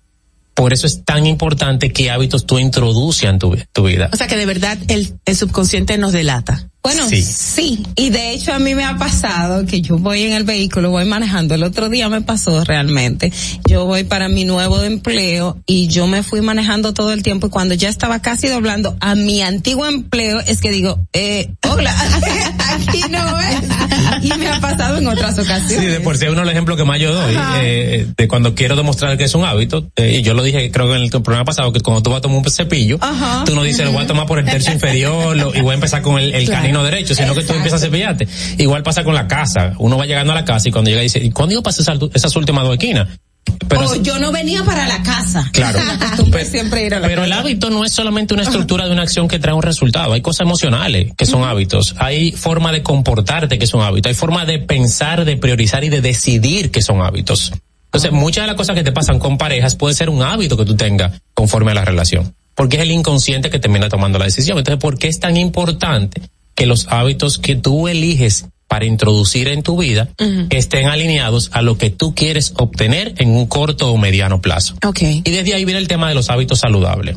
Por 0.52 0.74
eso 0.74 0.86
es 0.86 1.04
tan 1.04 1.26
importante 1.26 1.90
qué 1.90 2.10
hábitos 2.10 2.44
tú 2.44 2.58
introduces 2.58 3.30
en 3.30 3.38
tu, 3.38 3.56
tu 3.72 3.84
vida. 3.84 4.10
O 4.12 4.16
sea 4.16 4.26
que 4.26 4.36
de 4.36 4.44
verdad 4.44 4.76
el, 4.88 5.14
el 5.24 5.36
subconsciente 5.36 5.96
nos 5.96 6.12
delata. 6.12 6.68
Bueno, 6.82 7.06
sí. 7.08 7.82
Y 7.94 8.08
de 8.08 8.32
hecho 8.32 8.54
a 8.54 8.58
mí 8.58 8.74
me 8.74 8.84
ha 8.84 8.96
pasado 8.96 9.66
que 9.66 9.82
yo 9.82 9.98
voy 9.98 10.22
en 10.22 10.32
el 10.32 10.44
vehículo, 10.44 10.90
voy 10.90 11.04
manejando. 11.04 11.54
El 11.54 11.62
otro 11.62 11.90
día 11.90 12.08
me 12.08 12.22
pasó 12.22 12.64
realmente. 12.64 13.30
Yo 13.68 13.84
voy 13.84 14.04
para 14.04 14.28
mi 14.28 14.44
nuevo 14.44 14.82
empleo 14.82 15.58
y 15.66 15.88
yo 15.88 16.06
me 16.06 16.22
fui 16.22 16.40
manejando 16.40 16.94
todo 16.94 17.12
el 17.12 17.22
tiempo 17.22 17.48
y 17.48 17.50
cuando 17.50 17.74
ya 17.74 17.90
estaba 17.90 18.20
casi 18.22 18.48
doblando 18.48 18.96
a 19.00 19.14
mi 19.14 19.42
antiguo 19.42 19.86
empleo 19.86 20.40
es 20.40 20.62
que 20.62 20.70
digo, 20.70 20.98
eh, 21.12 21.50
hola, 21.68 21.94
aquí 22.70 23.02
no 23.10 23.40
es. 23.40 23.60
Y 24.22 24.38
me 24.38 24.48
ha 24.48 24.60
pasado 24.60 24.96
en 24.96 25.06
otras 25.06 25.38
ocasiones. 25.38 25.68
Sí, 25.68 25.86
de 25.86 26.00
por 26.00 26.16
sí 26.16 26.26
uno 26.26 26.42
el 26.42 26.48
ejemplo 26.48 26.76
que 26.76 26.84
más 26.84 26.98
yo 26.98 27.12
doy, 27.12 27.36
eh, 27.62 28.06
de 28.16 28.28
cuando 28.28 28.54
quiero 28.54 28.74
demostrar 28.74 29.18
que 29.18 29.24
es 29.24 29.34
un 29.34 29.44
hábito, 29.44 29.90
eh, 29.96 30.18
y 30.18 30.22
yo 30.22 30.32
lo 30.32 30.42
dije 30.42 30.70
creo 30.70 30.88
que 30.88 30.94
en 30.94 31.02
el 31.02 31.10
programa 31.10 31.44
pasado, 31.44 31.72
que 31.72 31.80
cuando 31.80 32.02
tú 32.02 32.10
vas 32.10 32.18
a 32.18 32.20
tomar 32.22 32.38
un 32.38 32.50
cepillo, 32.50 32.98
tú 33.44 33.54
no 33.54 33.62
dices, 33.62 33.84
lo 33.84 33.92
voy 33.92 34.04
a 34.04 34.06
tomar 34.06 34.26
por 34.26 34.38
el 34.38 34.46
tercio 34.46 34.72
inferior 34.80 35.36
y 35.54 35.60
voy 35.60 35.72
a 35.72 35.74
empezar 35.74 36.00
con 36.00 36.18
el, 36.18 36.34
el 36.34 36.46
no 36.72 36.84
derecho, 36.84 37.14
sino 37.14 37.34
que 37.34 37.42
tú 37.42 37.52
empiezas 37.52 37.82
a 37.82 37.86
cepillarte. 37.86 38.28
Igual 38.58 38.82
pasa 38.82 39.04
con 39.04 39.14
la 39.14 39.26
casa. 39.26 39.74
Uno 39.78 39.98
va 39.98 40.06
llegando 40.06 40.32
a 40.32 40.36
la 40.36 40.44
casa 40.44 40.68
y 40.68 40.72
cuando 40.72 40.90
llega 40.90 41.02
dice, 41.02 41.18
¿y 41.18 41.30
cuándo 41.30 41.54
yo 41.54 41.62
pasé 41.62 41.82
esas, 41.82 42.36
últimas 42.36 42.64
dos 42.64 42.74
esquinas? 42.74 43.08
Pero 43.68 43.88
oh, 43.88 43.94
yo 43.96 44.18
no 44.18 44.32
venía 44.32 44.64
para 44.64 44.86
la 44.86 45.02
casa. 45.02 45.48
Claro. 45.52 45.78
pero, 46.30 46.44
siempre 46.44 46.86
ir 46.86 46.94
a 46.94 47.00
la 47.00 47.08
pero 47.08 47.24
el 47.24 47.32
hábito 47.32 47.70
no 47.70 47.84
es 47.84 47.92
solamente 47.92 48.34
una 48.34 48.42
estructura 48.42 48.86
de 48.86 48.92
una 48.92 49.02
acción 49.02 49.28
que 49.28 49.38
trae 49.38 49.54
un 49.54 49.62
resultado. 49.62 50.12
Hay 50.12 50.20
cosas 50.20 50.42
emocionales 50.42 51.12
que 51.16 51.26
son 51.26 51.44
hábitos. 51.44 51.94
Hay 51.98 52.32
forma 52.32 52.72
de 52.72 52.82
comportarte 52.82 53.58
que 53.58 53.66
son 53.66 53.82
hábitos. 53.82 54.10
Hay 54.10 54.14
forma 54.14 54.44
de 54.44 54.58
pensar, 54.58 55.24
de 55.24 55.36
priorizar 55.36 55.84
y 55.84 55.88
de 55.88 56.00
decidir 56.00 56.70
que 56.70 56.82
son 56.82 57.00
hábitos. 57.02 57.52
Entonces, 57.86 58.12
muchas 58.12 58.44
de 58.44 58.46
las 58.46 58.56
cosas 58.56 58.76
que 58.76 58.84
te 58.84 58.92
pasan 58.92 59.18
con 59.18 59.36
parejas 59.36 59.74
puede 59.74 59.94
ser 59.94 60.10
un 60.10 60.22
hábito 60.22 60.56
que 60.56 60.64
tú 60.64 60.76
tengas 60.76 61.20
conforme 61.34 61.72
a 61.72 61.74
la 61.74 61.84
relación. 61.84 62.34
Porque 62.54 62.76
es 62.76 62.82
el 62.82 62.92
inconsciente 62.92 63.50
que 63.50 63.58
termina 63.58 63.88
tomando 63.88 64.18
la 64.18 64.26
decisión. 64.26 64.58
Entonces, 64.58 64.80
¿por 64.80 64.96
qué 64.96 65.08
es 65.08 65.18
tan 65.18 65.36
importante 65.36 66.22
que 66.60 66.66
los 66.66 66.88
hábitos 66.90 67.38
que 67.38 67.56
tú 67.56 67.88
eliges 67.88 68.44
para 68.68 68.84
introducir 68.84 69.48
en 69.48 69.62
tu 69.62 69.78
vida 69.78 70.10
estén 70.50 70.88
alineados 70.88 71.48
a 71.54 71.62
lo 71.62 71.78
que 71.78 71.88
tú 71.88 72.14
quieres 72.14 72.52
obtener 72.58 73.14
en 73.16 73.30
un 73.30 73.46
corto 73.46 73.90
o 73.90 73.96
mediano 73.96 74.42
plazo. 74.42 74.74
Okay. 74.84 75.22
Y 75.24 75.30
desde 75.30 75.54
ahí 75.54 75.64
viene 75.64 75.80
el 75.80 75.88
tema 75.88 76.10
de 76.10 76.14
los 76.14 76.28
hábitos 76.28 76.60
saludables. 76.60 77.16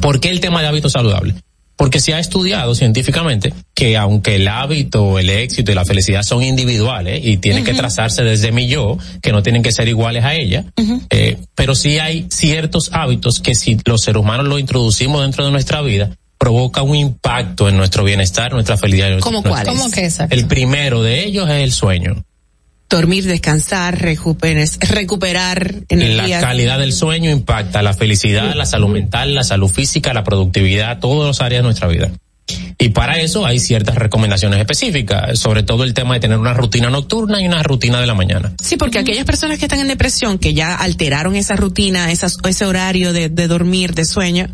¿Por 0.00 0.20
qué 0.20 0.30
el 0.30 0.38
tema 0.38 0.62
de 0.62 0.68
hábitos 0.68 0.92
saludables? 0.92 1.34
Porque 1.74 1.98
se 1.98 2.14
ha 2.14 2.20
estudiado 2.20 2.76
científicamente 2.76 3.52
que 3.74 3.96
aunque 3.96 4.36
el 4.36 4.46
hábito, 4.46 5.18
el 5.18 5.30
éxito 5.30 5.72
y 5.72 5.74
la 5.74 5.84
felicidad 5.84 6.22
son 6.22 6.44
individuales 6.44 7.22
y 7.24 7.38
tienen 7.38 7.64
que 7.64 7.74
trazarse 7.74 8.22
desde 8.22 8.52
mi 8.52 8.68
yo, 8.68 8.98
que 9.20 9.32
no 9.32 9.42
tienen 9.42 9.64
que 9.64 9.72
ser 9.72 9.88
iguales 9.88 10.24
a 10.24 10.36
ella, 10.36 10.66
eh, 11.10 11.38
pero 11.56 11.74
sí 11.74 11.98
hay 11.98 12.28
ciertos 12.30 12.90
hábitos 12.92 13.40
que 13.40 13.56
si 13.56 13.78
los 13.84 14.02
seres 14.02 14.20
humanos 14.20 14.46
los 14.46 14.60
introducimos 14.60 15.22
dentro 15.22 15.44
de 15.44 15.50
nuestra 15.50 15.82
vida, 15.82 16.16
provoca 16.40 16.80
un 16.80 16.96
impacto 16.96 17.68
en 17.68 17.76
nuestro 17.76 18.02
bienestar, 18.02 18.52
nuestra 18.52 18.78
felicidad. 18.78 19.18
¿Cómo 19.20 19.42
cuál? 19.42 19.66
¿Cómo 19.66 19.90
que 19.90 20.06
es? 20.06 20.20
El 20.30 20.46
primero 20.46 21.02
de 21.02 21.22
ellos 21.22 21.46
es 21.50 21.62
el 21.62 21.70
sueño. 21.70 22.24
Dormir, 22.88 23.24
descansar, 23.26 24.00
recuperar 24.00 25.74
energía. 25.90 26.40
La 26.40 26.46
calidad 26.48 26.78
del 26.78 26.94
sueño 26.94 27.30
impacta 27.30 27.82
la 27.82 27.92
felicidad, 27.92 28.54
la 28.54 28.64
salud 28.64 28.88
mental, 28.88 29.34
la 29.34 29.44
salud 29.44 29.68
física, 29.68 30.14
la 30.14 30.24
productividad, 30.24 30.98
todas 30.98 31.28
las 31.28 31.40
áreas 31.44 31.60
de 31.60 31.64
nuestra 31.64 31.88
vida. 31.88 32.10
Y 32.78 32.88
para 32.88 33.20
eso 33.20 33.44
hay 33.44 33.60
ciertas 33.60 33.96
recomendaciones 33.96 34.58
específicas, 34.58 35.38
sobre 35.38 35.62
todo 35.62 35.84
el 35.84 35.92
tema 35.92 36.14
de 36.14 36.20
tener 36.20 36.38
una 36.38 36.54
rutina 36.54 36.88
nocturna 36.88 37.40
y 37.42 37.46
una 37.46 37.62
rutina 37.62 38.00
de 38.00 38.06
la 38.06 38.14
mañana. 38.14 38.54
Sí, 38.60 38.78
porque 38.78 38.98
aquellas 38.98 39.26
personas 39.26 39.58
que 39.58 39.66
están 39.66 39.80
en 39.80 39.88
depresión, 39.88 40.38
que 40.38 40.54
ya 40.54 40.74
alteraron 40.74 41.36
esa 41.36 41.54
rutina, 41.54 42.10
esas, 42.10 42.38
ese 42.48 42.64
horario 42.64 43.12
de, 43.12 43.28
de 43.28 43.46
dormir, 43.46 43.94
de 43.94 44.06
sueño, 44.06 44.48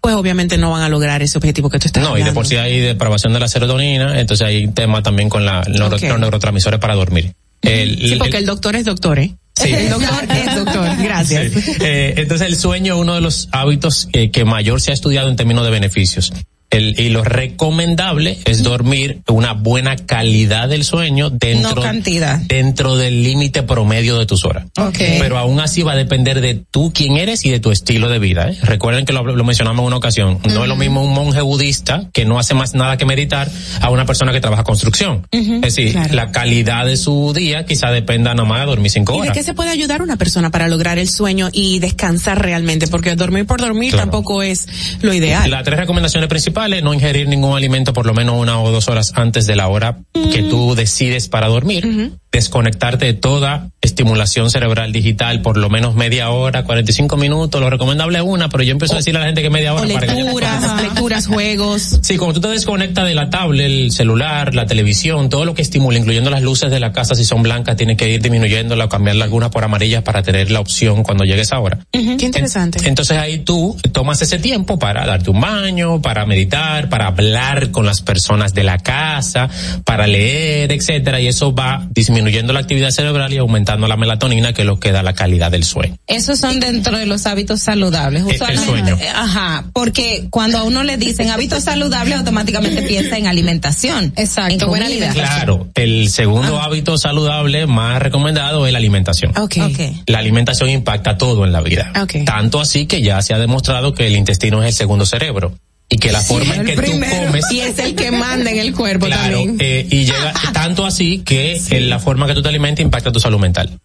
pues 0.00 0.14
obviamente 0.14 0.56
no 0.58 0.70
van 0.70 0.82
a 0.82 0.88
lograr 0.88 1.22
ese 1.22 1.38
objetivo 1.38 1.68
que 1.70 1.78
tú 1.78 1.86
estás 1.86 2.02
No, 2.02 2.16
y 2.18 2.22
de 2.22 2.32
por 2.32 2.46
sí 2.46 2.56
hay 2.56 2.78
depravación 2.80 3.32
de 3.32 3.40
la 3.40 3.48
serotonina, 3.48 4.20
entonces 4.20 4.46
hay 4.46 4.64
un 4.66 4.74
tema 4.74 5.02
también 5.02 5.28
con 5.28 5.44
la, 5.44 5.62
neuro- 5.62 5.96
los 6.00 6.20
neurotransmisores 6.20 6.78
para 6.80 6.94
dormir. 6.94 7.32
El- 7.62 7.98
Sí, 7.98 8.12
el- 8.12 8.18
porque 8.18 8.36
el 8.38 8.46
doctor 8.46 8.76
es 8.76 8.84
doctor, 8.84 9.18
¿eh? 9.18 9.34
Sí. 9.56 9.70
El 9.74 9.90
doctor 9.90 10.24
es 10.30 10.54
doctor, 10.54 10.88
gracias. 11.02 11.52
Sí. 11.52 11.72
Eh, 11.80 12.14
entonces 12.18 12.46
el 12.46 12.54
sueño 12.56 12.94
es 12.94 13.00
uno 13.00 13.14
de 13.16 13.20
los 13.20 13.48
hábitos 13.50 14.08
que 14.12 14.44
mayor 14.44 14.80
se 14.80 14.92
ha 14.92 14.94
estudiado 14.94 15.28
en 15.28 15.34
términos 15.34 15.64
de 15.64 15.70
beneficios. 15.70 16.32
El, 16.70 16.98
y 17.00 17.08
lo 17.08 17.24
recomendable 17.24 18.38
es 18.44 18.62
dormir 18.62 19.22
una 19.28 19.52
buena 19.54 19.96
calidad 19.96 20.68
del 20.68 20.84
sueño 20.84 21.30
dentro, 21.30 21.74
No 21.76 21.82
cantidad. 21.82 22.38
dentro 22.42 22.96
del 22.96 23.22
límite 23.22 23.62
promedio 23.62 24.18
de 24.18 24.26
tus 24.26 24.44
horas. 24.44 24.66
Ok. 24.78 24.96
Pero 25.18 25.38
aún 25.38 25.60
así 25.60 25.82
va 25.82 25.92
a 25.92 25.96
depender 25.96 26.40
de 26.40 26.54
tú 26.70 26.92
quién 26.94 27.16
eres 27.16 27.44
y 27.46 27.50
de 27.50 27.58
tu 27.60 27.70
estilo 27.70 28.08
de 28.08 28.18
vida. 28.18 28.50
¿eh? 28.50 28.58
Recuerden 28.62 29.04
que 29.06 29.12
lo, 29.12 29.22
lo 29.24 29.44
mencionamos 29.44 29.80
en 29.80 29.86
una 29.86 29.96
ocasión. 29.96 30.38
No 30.52 30.62
es 30.62 30.68
lo 30.68 30.76
mismo 30.76 31.02
un 31.02 31.12
monje 31.14 31.40
budista 31.40 32.08
que 32.12 32.24
no 32.24 32.38
hace 32.38 32.54
más 32.54 32.74
nada 32.74 32.96
que 32.96 33.04
meditar 33.06 33.50
a 33.80 33.90
una 33.90 34.04
persona 34.04 34.32
que 34.32 34.40
trabaja 34.40 34.62
construcción. 34.64 35.26
Es 35.30 35.60
decir, 35.62 35.92
Claro. 35.92 36.14
la 36.14 36.32
calidad 36.32 36.84
de 36.84 36.96
su 36.96 37.32
día 37.34 37.64
quizá 37.64 37.90
dependa 37.90 38.34
nomás 38.34 38.60
de 38.60 38.66
dormir 38.66 38.90
cinco 38.90 39.14
¿Y 39.14 39.20
horas. 39.20 39.28
de 39.34 39.40
qué 39.40 39.42
se 39.44 39.54
puede 39.54 39.70
ayudar 39.70 40.02
una 40.02 40.16
persona 40.16 40.50
para 40.50 40.68
lograr 40.68 40.98
el 40.98 41.08
sueño 41.08 41.48
y 41.52 41.78
descansar 41.78 42.42
realmente? 42.42 42.88
Porque 42.88 43.14
dormir 43.16 43.46
por 43.46 43.60
dormir 43.60 43.90
Claro. 43.92 44.04
tampoco 44.10 44.42
es 44.42 44.66
lo 45.00 45.14
ideal. 45.14 45.50
Las 45.50 45.64
tres 45.64 45.78
recomendaciones 45.78 46.28
principales, 46.28 46.57
no 46.82 46.92
ingerir 46.92 47.28
ningún 47.28 47.56
alimento 47.56 47.92
por 47.92 48.04
lo 48.04 48.14
menos 48.14 48.36
una 48.36 48.60
o 48.60 48.72
dos 48.72 48.88
horas 48.88 49.12
antes 49.14 49.46
de 49.46 49.54
la 49.54 49.68
hora 49.68 49.98
que 50.12 50.42
tú 50.42 50.74
decides 50.74 51.28
para 51.28 51.46
dormir. 51.46 52.12
Desconectarte 52.30 53.06
de 53.06 53.14
toda 53.14 53.70
estimulación 53.80 54.50
cerebral 54.50 54.92
digital 54.92 55.40
por 55.40 55.56
lo 55.56 55.70
menos 55.70 55.94
media 55.94 56.30
hora, 56.30 56.64
45 56.64 57.16
minutos, 57.16 57.60
lo 57.60 57.70
recomendable 57.70 58.18
es 58.18 58.24
una, 58.24 58.48
pero 58.48 58.64
yo 58.64 58.72
empiezo 58.72 58.94
a 58.94 58.96
decirle 58.98 59.18
a 59.18 59.20
la 59.20 59.26
gente 59.26 59.40
que 59.40 59.50
media 59.50 59.72
hora 59.72 59.86
O 59.86 59.92
para 59.94 60.06
que 60.06 60.22
lecturas, 60.22 60.82
lecturas, 60.82 61.26
juegos. 61.26 62.00
Sí, 62.02 62.16
como 62.16 62.34
tú 62.34 62.40
te 62.40 62.48
desconectas 62.48 63.06
de 63.06 63.14
la 63.14 63.30
tablet, 63.30 63.66
el 63.66 63.92
celular, 63.92 64.54
la 64.54 64.66
televisión, 64.66 65.30
todo 65.30 65.44
lo 65.44 65.54
que 65.54 65.62
estimula, 65.62 65.98
incluyendo 65.98 66.28
las 66.28 66.42
luces 66.42 66.70
de 66.70 66.80
la 66.80 66.92
casa, 66.92 67.14
si 67.14 67.24
son 67.24 67.42
blancas, 67.42 67.76
tienes 67.76 67.96
que 67.96 68.10
ir 68.10 68.20
disminuyéndola 68.20 68.86
o 68.86 68.88
cambiarla 68.88 69.24
algunas 69.24 69.50
por 69.50 69.64
amarillas 69.64 70.02
para 70.02 70.22
tener 70.22 70.50
la 70.50 70.60
opción 70.60 71.02
cuando 71.02 71.24
llegue 71.24 71.42
esa 71.42 71.58
hora. 71.60 71.78
Qué 71.92 72.00
interesante. 72.00 72.86
Entonces 72.86 73.16
ahí 73.16 73.38
tú 73.38 73.76
tomas 73.92 74.20
ese 74.20 74.38
tiempo 74.38 74.78
para 74.78 75.06
darte 75.06 75.30
un 75.30 75.40
baño, 75.40 76.02
para 76.02 76.26
meditar, 76.26 76.47
para 76.48 77.06
hablar 77.08 77.70
con 77.70 77.86
las 77.86 78.00
personas 78.02 78.54
de 78.54 78.64
la 78.64 78.78
casa, 78.78 79.48
para 79.84 80.06
leer, 80.06 80.72
etcétera, 80.72 81.20
y 81.20 81.26
eso 81.28 81.54
va 81.54 81.86
disminuyendo 81.90 82.52
la 82.52 82.60
actividad 82.60 82.90
cerebral 82.90 83.32
y 83.32 83.38
aumentando 83.38 83.86
la 83.86 83.96
melatonina, 83.96 84.52
que 84.52 84.62
es 84.62 84.66
lo 84.66 84.80
que 84.80 84.92
da 84.92 85.02
la 85.02 85.12
calidad 85.12 85.50
del 85.50 85.64
sueño. 85.64 85.96
Esos 86.06 86.38
son 86.38 86.60
dentro 86.60 86.96
de 86.98 87.06
los 87.06 87.26
hábitos 87.26 87.60
saludables. 87.62 88.22
El- 88.22 88.28
el 88.30 88.34
Usualmente, 88.34 88.64
sueño. 88.66 88.98
Ajá, 89.14 89.64
porque 89.72 90.26
cuando 90.30 90.58
a 90.58 90.64
uno 90.64 90.82
le 90.82 90.96
dicen 90.96 91.30
hábitos 91.30 91.64
saludables, 91.64 92.16
automáticamente 92.18 92.82
piensa 92.82 93.16
en 93.18 93.26
alimentación. 93.26 94.12
Exacto, 94.16 94.64
en 94.64 94.68
buena 94.70 94.86
comida. 94.86 95.12
Claro, 95.12 95.68
el 95.74 96.08
segundo 96.10 96.60
hábito 96.60 96.96
saludable 96.98 97.66
más 97.66 98.00
recomendado 98.00 98.66
es 98.66 98.72
la 98.72 98.78
alimentación. 98.78 99.36
Okay. 99.36 100.02
La 100.06 100.18
alimentación 100.18 100.70
impacta 100.70 101.16
todo 101.18 101.44
en 101.44 101.52
la 101.52 101.60
vida. 101.60 101.92
Ok. 102.00 102.24
Tanto 102.24 102.60
así 102.60 102.86
que 102.86 103.02
ya 103.02 103.20
se 103.22 103.34
ha 103.34 103.38
demostrado 103.38 103.94
que 103.94 104.06
el 104.06 104.16
intestino 104.16 104.62
es 104.62 104.68
el 104.68 104.74
segundo 104.74 105.06
cerebro 105.06 105.52
y 105.90 105.96
que 105.96 106.12
la 106.12 106.20
forma 106.20 106.54
en 106.56 106.66
que 106.66 106.72
tú 106.76 106.82
comes 106.82 107.44
Y 107.50 107.60
es 107.60 107.78
el 107.78 107.94
que 107.94 108.10
manda 108.10 108.50
en 108.50 108.58
el 108.58 108.74
cuerpo 108.74 109.06
Claro, 109.06 109.38
también. 109.38 109.56
eh, 109.60 109.86
y 109.90 110.04
llega 110.04 110.34
tanto 110.52 110.84
así 110.84 111.20
que 111.24 111.54
eh, 111.70 111.80
la 111.80 111.98
forma 111.98 112.26
que 112.26 112.34
tú 112.34 112.42
te 112.42 112.48
alimentas 112.50 112.82
impacta 112.84 113.10
tu 113.10 113.20
salud 113.20 113.38
mental. 113.38 113.78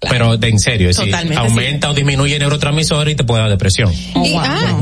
Pero 0.00 0.36
de 0.38 0.48
en 0.48 0.58
serio, 0.58 0.88
es 0.88 0.96
decir, 0.96 1.14
aumenta 1.36 1.90
o 1.90 1.94
disminuye 1.94 2.38
neurotransmisores 2.38 3.12
y 3.12 3.16
te 3.16 3.24
puede 3.24 3.42
dar 3.42 3.50
depresión. 3.50 3.92
Y- 3.92 4.34
ah, 4.38 4.78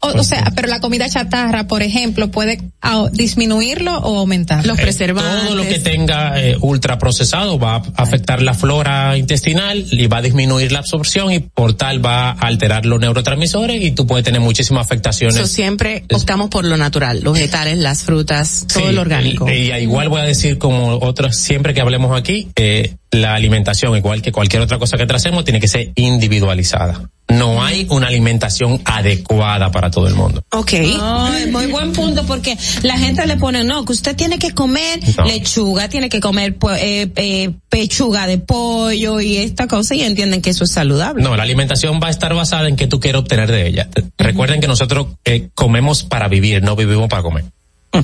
o, 0.00 0.08
o 0.08 0.22
sea, 0.22 0.52
pero 0.54 0.68
la 0.68 0.80
comida 0.80 1.08
chatarra, 1.08 1.66
por 1.66 1.82
ejemplo, 1.82 2.30
puede 2.30 2.60
ah, 2.82 3.08
disminuirlo 3.12 3.98
o 3.98 4.18
aumentarlo. 4.18 4.74
Los 4.74 4.78
Eh, 4.80 5.46
Todo 5.46 5.56
lo 5.56 5.62
que 5.64 5.80
tenga 5.80 6.40
eh, 6.40 6.56
ultraprocesado 6.60 7.58
va 7.58 7.76
a 7.76 7.82
afectar 7.96 8.40
la 8.40 8.54
flora 8.54 9.16
intestinal 9.18 9.84
y 9.90 10.06
va 10.06 10.18
a 10.18 10.22
disminuir 10.22 10.70
la 10.70 10.78
absorción 10.78 11.32
y 11.32 11.40
por 11.40 11.74
tal 11.74 12.04
va 12.04 12.30
a 12.30 12.32
alterar 12.32 12.86
los 12.86 13.00
neurotransmisores 13.00 13.82
y 13.82 13.90
tú 13.90 14.06
puedes 14.06 14.24
tener 14.24 14.40
muchísimas 14.40 14.86
afectaciones. 14.86 15.36
So, 15.36 15.46
siempre 15.46 16.04
optamos 16.12 16.48
por 16.48 16.64
lo 16.64 16.76
natural, 16.76 17.20
los 17.22 17.34
vegetales, 17.34 17.78
las 17.78 18.02
frutas, 18.04 18.66
todo 18.72 18.88
Sí, 18.88 18.94
lo 18.94 19.00
orgánico. 19.00 19.50
Y, 19.50 19.72
y 19.72 19.74
igual 19.78 20.08
voy 20.08 20.20
a 20.20 20.24
decir 20.24 20.58
como 20.58 20.98
otros 20.98 21.36
siempre 21.36 21.74
que 21.74 21.80
hablemos 21.80 22.16
aquí, 22.16 22.48
eh, 22.54 22.94
la 23.10 23.34
alimentación, 23.34 23.96
igual 23.96 24.22
que 24.22 24.30
cualquier 24.30 24.62
otra 24.62 24.78
cosa 24.78 24.96
que 24.96 25.06
tracemos, 25.06 25.44
tiene 25.44 25.60
que 25.60 25.68
ser 25.68 25.90
individualizada. 25.96 27.10
No 27.28 27.62
hay 27.62 27.86
una 27.90 28.06
alimentación 28.06 28.80
adecuada 28.84 29.70
para 29.70 29.90
todo 29.90 30.08
el 30.08 30.14
mundo. 30.14 30.42
Ok. 30.52 30.72
Ay, 31.00 31.50
muy 31.50 31.66
buen 31.66 31.92
punto 31.92 32.24
porque 32.24 32.56
la 32.82 32.96
gente 32.96 33.26
le 33.26 33.36
pone, 33.36 33.64
no, 33.64 33.84
que 33.84 33.92
usted 33.92 34.16
tiene 34.16 34.38
que 34.38 34.52
comer 34.54 35.00
No. 35.18 35.24
lechuga, 35.24 35.88
tiene 35.88 36.08
que 36.08 36.20
comer 36.20 36.56
eh, 36.78 37.10
eh, 37.16 37.50
pechuga 37.68 38.26
de 38.26 38.38
pollo 38.38 39.20
y 39.20 39.36
esta 39.36 39.66
cosa 39.66 39.94
y 39.94 40.02
entienden 40.02 40.40
que 40.40 40.50
eso 40.50 40.64
es 40.64 40.72
saludable. 40.72 41.22
No, 41.22 41.36
la 41.36 41.42
alimentación 41.42 42.00
va 42.02 42.06
a 42.06 42.10
estar 42.10 42.34
basada 42.34 42.68
en 42.68 42.76
qué 42.76 42.86
tú 42.86 42.98
quieres 42.98 43.20
obtener 43.20 43.50
de 43.50 43.66
ella. 43.68 43.88
Recuerden 44.16 44.60
que 44.60 44.66
nosotros 44.68 45.08
eh, 45.24 45.48
comemos 45.54 46.02
para 46.04 46.28
vivir, 46.28 46.62
no 46.62 46.76
vivimos 46.76 47.08
para 47.08 47.22
comer. 47.22 47.44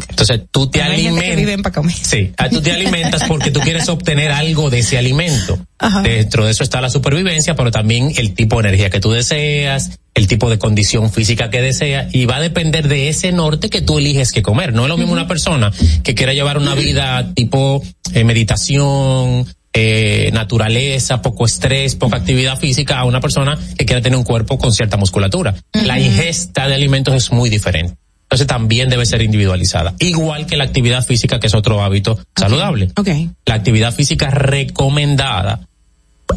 Entonces 0.09 0.41
tú 0.51 0.69
te 0.69 0.83
alimentas. 0.83 1.37
viven 1.37 1.63
para 1.63 1.75
comer. 1.75 1.95
Sí, 1.95 2.33
tú 2.51 2.61
te 2.61 2.73
alimentas 2.73 3.25
porque 3.29 3.51
tú 3.51 3.61
quieres 3.61 3.89
obtener 3.89 4.31
algo 4.33 4.71
de 4.71 4.81
ese 4.81 4.99
alimento. 4.99 5.59
Dentro 6.03 6.45
de 6.45 6.53
eso 6.53 6.63
está 6.63 6.81
la 6.81 6.89
supervivencia, 6.89 7.55
pero 7.55 7.71
también 7.71 8.13
el 8.17 8.35
tipo 8.35 8.57
de 8.57 8.69
energía 8.69 8.91
que 8.91 9.01
tú 9.01 9.13
deseas, 9.13 9.99
el 10.15 10.29
tipo 10.29 10.49
de 10.49 10.59
condición 10.59 11.13
física 11.13 11.51
que 11.51 11.61
deseas, 11.61 12.15
y 12.15 12.25
va 12.27 12.37
a 12.37 12.41
depender 12.41 12.89
de 12.89 13.09
ese 13.09 13.33
norte 13.33 13.69
que 13.69 13.83
tú 13.83 13.99
eliges 13.99 14.33
que 14.33 14.43
comer. 14.43 14.73
No 14.73 14.83
es 14.85 14.89
lo 14.89 14.97
mismo 14.97 15.13
una 15.13 15.29
persona 15.29 15.73
que 16.03 16.15
quiera 16.15 16.33
llevar 16.33 16.59
una 16.59 16.75
vida 16.75 17.35
tipo 17.35 17.83
eh, 18.13 18.25
meditación, 18.25 19.47
eh, 19.77 20.31
naturaleza, 20.33 21.21
poco 21.21 21.45
estrés, 21.45 21.97
poca 21.97 22.19
actividad 22.19 22.59
física, 22.61 22.99
a 22.99 23.05
una 23.05 23.21
persona 23.21 23.59
que 23.77 23.85
quiera 23.85 24.01
tener 24.01 24.17
un 24.17 24.25
cuerpo 24.25 24.57
con 24.57 24.73
cierta 24.73 24.97
musculatura. 24.97 25.55
La 25.73 25.99
ingesta 25.99 26.69
de 26.69 26.75
alimentos 26.75 27.13
es 27.15 27.33
muy 27.33 27.51
diferente. 27.51 27.97
Entonces 28.25 28.47
también 28.47 28.89
debe 28.89 29.07
ser 29.07 29.23
individualizada. 29.23 29.95
Igual 29.99 30.47
que 30.47 30.57
la 30.57 30.65
actividad 30.65 31.05
física, 31.05 31.39
que 31.39 31.47
es 31.47 31.55
otro 31.55 31.83
hábito 31.83 32.19
saludable. 32.37 32.91
Okay. 32.97 33.31
La 33.47 33.55
actividad 33.55 33.95
física 33.95 34.31
recomendada 34.31 35.61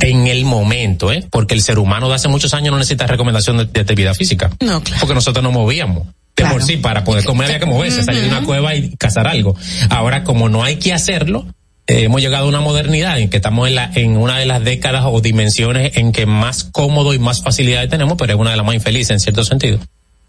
en 0.02 0.28
el 0.28 0.46
momento, 0.46 1.12
¿eh? 1.12 1.26
Porque 1.32 1.54
el 1.54 1.62
ser 1.62 1.80
humano 1.80 2.10
de 2.10 2.16
hace 2.16 2.28
muchos 2.28 2.54
años 2.54 2.72
no 2.72 2.78
necesita 2.78 3.08
recomendación 3.08 3.58
de, 3.58 3.66
de 3.66 3.82
actividad 3.82 4.14
física. 4.14 4.52
No, 4.60 4.84
claro. 4.84 5.00
Porque 5.00 5.16
nosotros 5.16 5.44
nos 5.44 5.54
movíamos. 5.54 6.08
De 6.36 6.46
por 6.46 6.62
sí, 6.62 6.78
para 6.78 7.04
poder 7.04 7.24
comer 7.26 7.48
había 7.48 7.60
que 7.60 7.66
moverse, 7.66 8.04
salir 8.04 8.22
de 8.22 8.28
una 8.28 8.44
cueva 8.44 8.76
y 8.76 8.96
cazar 8.98 9.28
algo. 9.28 9.56
Ahora, 9.90 10.24
como 10.24 10.50
no 10.50 10.64
hay 10.64 10.76
que 10.76 10.94
hacerlo, 10.94 11.48
eh, 11.88 12.04
hemos 12.04 12.22
llegado 12.22 12.46
a 12.46 12.48
una 12.48 12.62
modernidad 12.62 13.18
en 13.18 13.30
que 13.30 13.38
estamos 13.38 13.68
en, 13.68 13.76
la, 13.76 13.90
en 13.96 14.18
una 14.18 14.38
de 14.38 14.46
las 14.46 14.64
décadas 14.64 15.06
o 15.08 15.20
dimensiones 15.20 15.98
en 15.98 16.12
que 16.12 16.28
más 16.28 16.64
cómodo 16.66 17.16
y 17.16 17.20
más 17.20 17.42
facilidades 17.42 17.90
tenemos, 17.90 18.18
pero 18.20 18.34
es 18.34 18.40
una 18.40 18.52
de 18.52 18.58
las 18.58 18.66
más 18.66 18.76
infelices 18.76 19.12
en 19.12 19.20
cierto 19.20 19.44
sentido. 19.44 19.80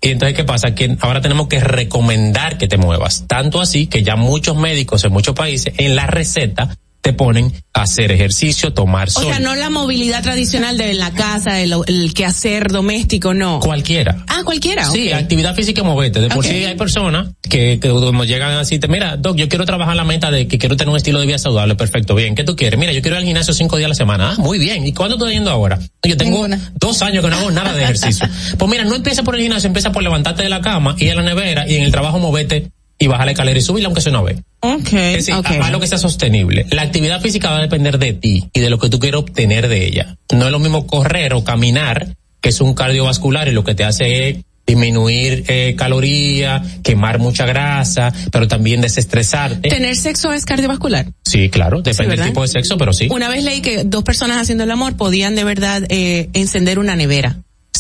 Y 0.01 0.11
entonces, 0.11 0.37
¿qué 0.37 0.45
pasa? 0.45 0.75
Que 0.75 0.97
ahora 1.01 1.21
tenemos 1.21 1.49
que 1.49 1.61
recomendar 1.61 2.57
que 2.57 2.69
te 2.69 2.77
muevas. 2.77 3.25
Tanto 3.27 3.61
así 3.61 3.89
que 3.89 4.03
ya 4.03 4.17
muchos 4.17 4.57
médicos 4.57 5.05
en 5.05 5.13
muchos 5.13 5.35
países 5.35 5.75
en 5.77 5.97
la 5.97 6.07
receta 6.07 6.77
te 7.01 7.13
ponen 7.13 7.53
a 7.73 7.83
hacer 7.83 8.11
ejercicio, 8.13 8.73
tomar 8.73 9.09
O 9.09 9.11
sol. 9.13 9.25
sea, 9.27 9.39
no 9.39 9.55
la 9.55 9.71
movilidad 9.71 10.23
tradicional 10.23 10.77
de 10.77 10.95
la 10.95 11.13
casa, 11.13 11.61
el, 11.61 11.75
el 11.87 12.13
quehacer 12.13 12.69
doméstico, 12.69 13.35
no. 13.35 13.61
Cualquiera. 13.61 14.25
Ah, 14.29 14.43
cualquiera. 14.45 14.85
Sí, 14.85 15.13
actividad 15.13 15.55
física 15.55 15.83
moverte. 15.83 16.21
De 16.21 16.29
por 16.29 16.45
sí 16.45 16.65
hay 16.65 16.77
personas 16.77 17.29
que, 17.43 17.79
que 17.81 17.89
cuando 17.91 18.25
llegan 18.25 18.53
así, 18.53 18.79
te 18.79 18.89
mira, 18.89 19.17
Doc, 19.17 19.37
yo 19.37 19.49
quiero 19.49 19.65
trabajar 19.65 19.97
la 19.97 20.05
meta 20.05 20.31
de 20.31 20.49
que 20.49 20.59
quiero 20.59 20.77
tener 20.77 20.91
un 20.91 20.97
estilo 20.97 21.21
de 21.21 21.27
vida 21.27 21.39
saludable. 21.39 21.77
Perfecto, 21.77 22.15
bien. 22.15 22.35
¿Qué 22.35 22.45
tú 22.45 22.57
quieres? 22.57 22.79
Mira, 22.79 22.93
yo 22.93 23.01
quiero 23.01 23.17
ir 23.17 23.21
al 23.21 23.25
gimnasio 23.25 23.55
cinco 23.55 23.77
días 23.77 23.87
a 23.87 23.91
la 23.91 23.95
semana. 23.95 24.31
Ah, 24.33 24.35
muy 24.39 24.59
bien. 24.59 24.87
¿Y 24.87 24.93
cuándo 24.93 25.17
estás 25.17 25.31
yendo 25.31 25.51
ahora? 25.51 25.79
Yo 26.03 26.17
tengo 26.17 26.47
dos 26.75 27.03
años 27.03 27.25
que 27.25 27.31
no 27.31 27.37
hago 27.37 27.51
nada 27.51 27.75
de 27.75 27.85
ejercicio. 27.85 28.29
pues 28.59 28.71
mira, 28.71 28.85
no 28.85 28.95
empieza 28.97 29.23
por 29.23 29.35
el 29.37 29.43
gimnasio, 29.43 29.69
empieza 29.69 29.93
por 29.93 30.03
levantarte 30.03 30.43
de 30.43 30.49
la 30.49 30.61
cama, 30.61 30.97
ir 30.99 31.13
a 31.13 31.15
la 31.17 31.23
nevera 31.23 31.69
y 31.69 31.77
en 31.77 31.85
el 31.85 31.91
trabajo 31.91 32.19
moverte 32.19 32.71
y 32.99 33.07
bajar 33.07 33.27
la 33.27 33.33
escalera 33.33 33.59
y 33.59 33.63
subirla 33.63 33.87
aunque 33.87 34.01
sea 34.01 34.13
una 34.13 34.23
vez. 34.23 34.43
Ok. 34.61 34.93
Es 34.93 35.27
decir, 35.27 35.35
lo 35.71 35.81
que 35.81 35.87
sea 35.87 35.99
sostenible. 35.99 36.67
La 36.71 36.83
actividad 36.83 37.21
física 37.21 37.51
va 37.51 37.59
a 37.59 37.63
depender 37.63 37.99
de 37.99 38.13
ti 38.13 38.49
y 38.53 38.61
de 38.61 38.71
lo 38.71 38.79
que 38.79 38.89
tú 38.89 38.99
quieras 38.99 39.21
obtener 39.21 39.69
de 39.69 39.87
ella. 39.87 40.17
No 40.33 40.47
es 40.47 40.53
lo 40.53 40.59
mismo 40.59 40.87
correr 40.87 41.35
o 41.35 41.45
caminar, 41.45 42.17
que 42.41 42.49
es 42.49 42.61
un 42.61 42.75
cardiovascular 42.75 43.49
y 43.49 43.53
lo 43.53 43.65
que 43.65 43.75
te 43.75 43.85
hace 43.85 44.29
es 44.29 44.37
disminuir 44.69 45.45
eh, 45.49 45.75
calorías, 45.79 46.63
quemar 46.83 47.19
mucha 47.19 47.47
grasa, 47.47 48.13
pero 48.31 48.47
también 48.47 48.83
desestresarte. 48.83 49.71
¿Tener 49.71 49.97
sexo 49.97 50.33
es 50.33 50.45
cardiovascular? 50.45 51.07
Sí, 51.25 51.49
claro, 51.49 51.81
depende 51.81 52.17
del 52.17 52.27
tipo 52.27 52.43
de 52.43 52.49
sexo, 52.49 52.77
pero 52.77 52.93
sí. 52.93 53.09
Una 53.11 53.31
vez 53.31 53.45
leí 53.45 53.63
que 53.63 53.85
dos 53.85 54.05
personas 54.05 54.37
haciendo 54.37 54.65
el 54.65 54.71
amor 54.71 54.97
podían 54.97 55.35
de 55.35 55.45
verdad 55.45 55.85
eh, 55.89 56.29
encender 56.35 56.79
una 56.79 56.97
nevera. 56.97 57.39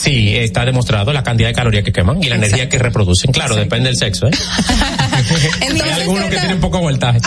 Sí, 0.08 0.36
está 0.36 0.64
demostrado 0.64 1.12
la 1.12 1.22
cantidad 1.22 1.48
de 1.48 1.54
calorías 1.54 1.84
que 1.84 1.92
queman 1.92 2.22
y 2.22 2.28
la 2.28 2.36
energía 2.36 2.68
que 2.68 2.78
reproducen. 2.78 3.30
Claro, 3.32 3.56
depende 3.56 3.88
del 3.90 3.96
sexo, 3.98 4.26
¿eh? 4.26 4.30
Hay 5.82 5.90
algunos 5.90 6.24
que 6.26 6.36
tienen 6.38 6.60
poco 6.60 6.80
voltaje. 6.80 7.18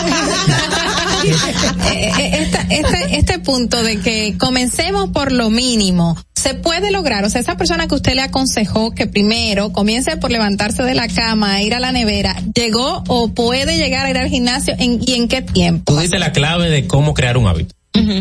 Esta- 1.94 2.66
este, 2.70 3.16
este 3.18 3.38
punto 3.38 3.82
de 3.82 4.00
que 4.00 4.34
comencemos 4.38 5.10
por 5.10 5.30
lo 5.32 5.50
mínimo, 5.50 6.16
se 6.34 6.54
puede 6.54 6.90
lograr, 6.90 7.24
o 7.24 7.30
sea, 7.30 7.40
esa 7.40 7.56
persona 7.56 7.86
que 7.86 7.94
usted 7.94 8.14
le 8.14 8.22
aconsejó 8.22 8.92
que 8.92 9.06
primero 9.06 9.72
comience 9.72 10.16
por 10.16 10.30
levantarse 10.32 10.82
de 10.82 10.94
la 10.94 11.06
cama, 11.08 11.62
ir 11.62 11.74
a 11.74 11.80
la 11.80 11.92
nevera, 11.92 12.34
llegó 12.54 13.04
o 13.06 13.28
puede 13.28 13.76
llegar 13.76 14.06
a 14.06 14.10
ir 14.10 14.18
al 14.18 14.28
gimnasio 14.28 14.74
en, 14.78 14.98
y 15.06 15.14
en 15.14 15.28
qué 15.28 15.42
tiempo. 15.42 15.92
Tú 15.94 16.00
diste 16.00 16.18
la 16.18 16.32
clave 16.32 16.68
de 16.68 16.86
cómo 16.88 17.14
crear 17.14 17.36
un 17.36 17.46
hábito. 17.46 17.74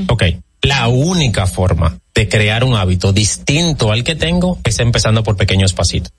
Ok. 0.10 0.24
La 0.62 0.88
única 0.88 1.48
forma 1.48 1.98
de 2.14 2.30
crear 2.30 2.64
un 2.64 2.76
hábito 2.76 3.14
distinto 3.14 3.92
al 3.92 4.04
que 4.04 4.16
tengo 4.16 4.60
es 4.64 4.80
empezando 4.80 5.24
por 5.24 5.38
pequeños 5.38 5.74
pasitos. 5.74 6.12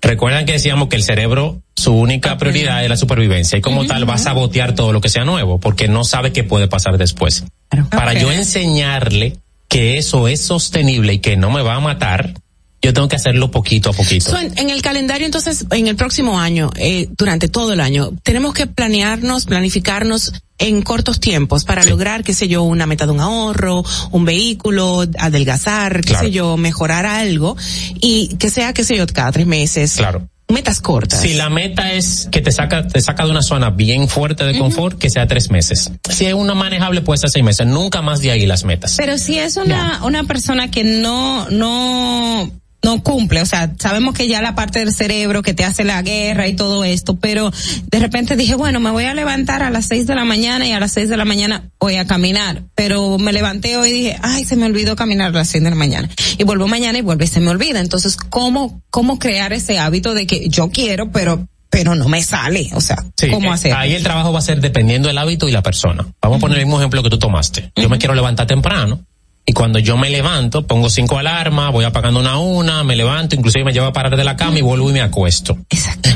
Recuerdan 0.00 0.46
que 0.46 0.52
decíamos 0.52 0.88
que 0.88 0.96
el 0.96 1.02
cerebro, 1.02 1.60
su 1.74 1.92
única 1.92 2.36
prioridad 2.38 2.82
es 2.84 2.88
la 2.88 2.96
supervivencia 2.96 3.58
y 3.58 3.60
como 3.60 3.86
tal 3.86 4.08
va 4.08 4.14
a 4.14 4.18
sabotear 4.18 4.74
todo 4.74 4.92
lo 4.92 5.00
que 5.00 5.08
sea 5.08 5.24
nuevo 5.24 5.58
porque 5.58 5.88
no 5.88 6.04
sabe 6.04 6.32
qué 6.32 6.44
puede 6.44 6.68
pasar 6.68 6.96
después. 6.96 7.44
Para 7.90 8.14
yo 8.14 8.30
enseñarle 8.30 9.36
que 9.68 9.98
eso 9.98 10.28
es 10.28 10.40
sostenible 10.40 11.14
y 11.14 11.18
que 11.18 11.36
no 11.36 11.50
me 11.50 11.62
va 11.62 11.74
a 11.74 11.80
matar, 11.80 12.34
yo 12.82 12.92
tengo 12.92 13.08
que 13.08 13.16
hacerlo 13.16 13.50
poquito 13.50 13.90
a 13.90 13.92
poquito. 13.92 14.30
So, 14.30 14.38
en, 14.38 14.56
en 14.58 14.70
el 14.70 14.82
calendario, 14.82 15.26
entonces, 15.26 15.66
en 15.70 15.88
el 15.88 15.96
próximo 15.96 16.38
año, 16.38 16.70
eh, 16.76 17.08
durante 17.16 17.48
todo 17.48 17.72
el 17.72 17.80
año, 17.80 18.12
tenemos 18.22 18.54
que 18.54 18.66
planearnos, 18.66 19.46
planificarnos 19.46 20.32
en 20.58 20.82
cortos 20.82 21.20
tiempos 21.20 21.64
para 21.64 21.84
lograr, 21.84 22.24
qué 22.24 22.32
sé 22.32 22.48
yo, 22.48 22.62
una 22.62 22.86
meta 22.86 23.04
de 23.06 23.12
un 23.12 23.20
ahorro, 23.20 23.84
un 24.10 24.24
vehículo, 24.24 25.04
adelgazar, 25.18 25.96
qué 26.00 26.10
Claro. 26.12 26.24
sé 26.26 26.30
yo, 26.32 26.56
mejorar 26.56 27.04
algo 27.06 27.56
y 28.00 28.28
que 28.38 28.50
sea, 28.50 28.72
qué 28.72 28.84
sé 28.84 28.96
yo, 28.96 29.06
cada 29.06 29.32
tres 29.32 29.46
meses. 29.46 29.94
Claro. 29.96 30.28
Metas 30.48 30.80
cortas. 30.80 31.20
Si 31.20 31.34
la 31.34 31.50
meta 31.50 31.92
es 31.92 32.28
que 32.30 32.40
te 32.40 32.52
saca, 32.52 32.86
te 32.86 33.00
saca 33.00 33.24
de 33.24 33.32
una 33.32 33.42
zona 33.42 33.70
bien 33.70 34.08
fuerte 34.08 34.44
de 34.44 34.56
confort, 34.56 34.96
que 34.96 35.10
sea 35.10 35.26
tres 35.26 35.50
meses. 35.50 35.90
Si 36.08 36.24
es 36.24 36.34
una 36.34 36.54
manejable, 36.54 37.00
puede 37.00 37.18
ser 37.18 37.30
seis 37.30 37.44
meses. 37.44 37.66
Nunca 37.66 38.00
más 38.00 38.20
de 38.20 38.30
ahí 38.30 38.46
las 38.46 38.62
metas. 38.64 38.94
Pero 38.96 39.18
si 39.18 39.40
es 39.40 39.56
una, 39.56 40.04
una 40.04 40.22
persona 40.22 40.70
que 40.70 40.84
no, 40.84 41.50
no, 41.50 42.48
no 42.86 43.02
cumple, 43.02 43.42
o 43.42 43.46
sea, 43.46 43.72
sabemos 43.80 44.14
que 44.14 44.28
ya 44.28 44.40
la 44.40 44.54
parte 44.54 44.78
del 44.78 44.94
cerebro 44.94 45.42
que 45.42 45.54
te 45.54 45.64
hace 45.64 45.82
la 45.82 46.00
guerra 46.02 46.46
y 46.46 46.54
todo 46.54 46.84
esto, 46.84 47.16
pero 47.16 47.50
de 47.90 47.98
repente 47.98 48.36
dije, 48.36 48.54
bueno, 48.54 48.78
me 48.78 48.90
voy 48.90 49.04
a 49.06 49.12
levantar 49.12 49.64
a 49.64 49.70
las 49.70 49.86
seis 49.86 50.06
de 50.06 50.14
la 50.14 50.24
mañana 50.24 50.68
y 50.68 50.70
a 50.70 50.78
las 50.78 50.92
seis 50.92 51.08
de 51.08 51.16
la 51.16 51.24
mañana 51.24 51.68
voy 51.80 51.96
a 51.96 52.06
caminar, 52.06 52.62
pero 52.76 53.18
me 53.18 53.32
levanté 53.32 53.76
hoy 53.76 53.88
y 53.88 53.92
dije, 53.92 54.16
ay, 54.22 54.44
se 54.44 54.54
me 54.54 54.66
olvidó 54.66 54.94
caminar 54.94 55.30
a 55.30 55.38
las 55.38 55.48
seis 55.48 55.64
de 55.64 55.70
la 55.70 55.74
mañana. 55.74 56.08
Y 56.38 56.44
vuelvo 56.44 56.68
mañana 56.68 56.96
y 56.96 57.02
vuelve 57.02 57.24
y 57.24 57.28
se 57.28 57.40
me 57.40 57.50
olvida. 57.50 57.80
Entonces, 57.80 58.16
¿cómo, 58.16 58.80
cómo 58.90 59.18
crear 59.18 59.52
ese 59.52 59.80
hábito 59.80 60.14
de 60.14 60.28
que 60.28 60.48
yo 60.48 60.70
quiero, 60.70 61.10
pero, 61.10 61.48
pero 61.68 61.96
no 61.96 62.08
me 62.08 62.22
sale? 62.22 62.70
O 62.74 62.80
sea, 62.80 63.04
Sí, 63.16 63.30
¿cómo 63.30 63.48
eh, 63.48 63.54
hacer? 63.54 63.72
Ahí 63.74 63.94
el 63.94 64.04
trabajo 64.04 64.32
va 64.32 64.38
a 64.38 64.42
ser 64.42 64.60
dependiendo 64.60 65.08
del 65.08 65.18
hábito 65.18 65.48
y 65.48 65.52
la 65.52 65.62
persona. 65.62 66.06
Vamos 66.22 66.38
a 66.38 66.40
poner 66.40 66.58
el 66.58 66.66
mismo 66.66 66.78
ejemplo 66.78 67.02
que 67.02 67.10
tú 67.10 67.18
tomaste. 67.18 67.72
Yo 67.74 67.88
me 67.88 67.98
quiero 67.98 68.14
levantar 68.14 68.46
temprano. 68.46 69.00
Y 69.48 69.52
cuando 69.52 69.78
yo 69.78 69.96
me 69.96 70.10
levanto, 70.10 70.66
pongo 70.66 70.90
cinco 70.90 71.18
alarmas, 71.18 71.70
voy 71.70 71.84
apagando 71.84 72.18
una 72.18 72.32
a 72.32 72.38
una, 72.38 72.82
me 72.82 72.96
levanto, 72.96 73.36
inclusive 73.36 73.64
me 73.64 73.72
llevo 73.72 73.86
a 73.86 73.92
parar 73.92 74.16
de 74.16 74.24
la 74.24 74.36
cama 74.36 74.58
y 74.58 74.62
vuelvo 74.62 74.90
y 74.90 74.92
me 74.92 75.02
acuesto. 75.02 75.56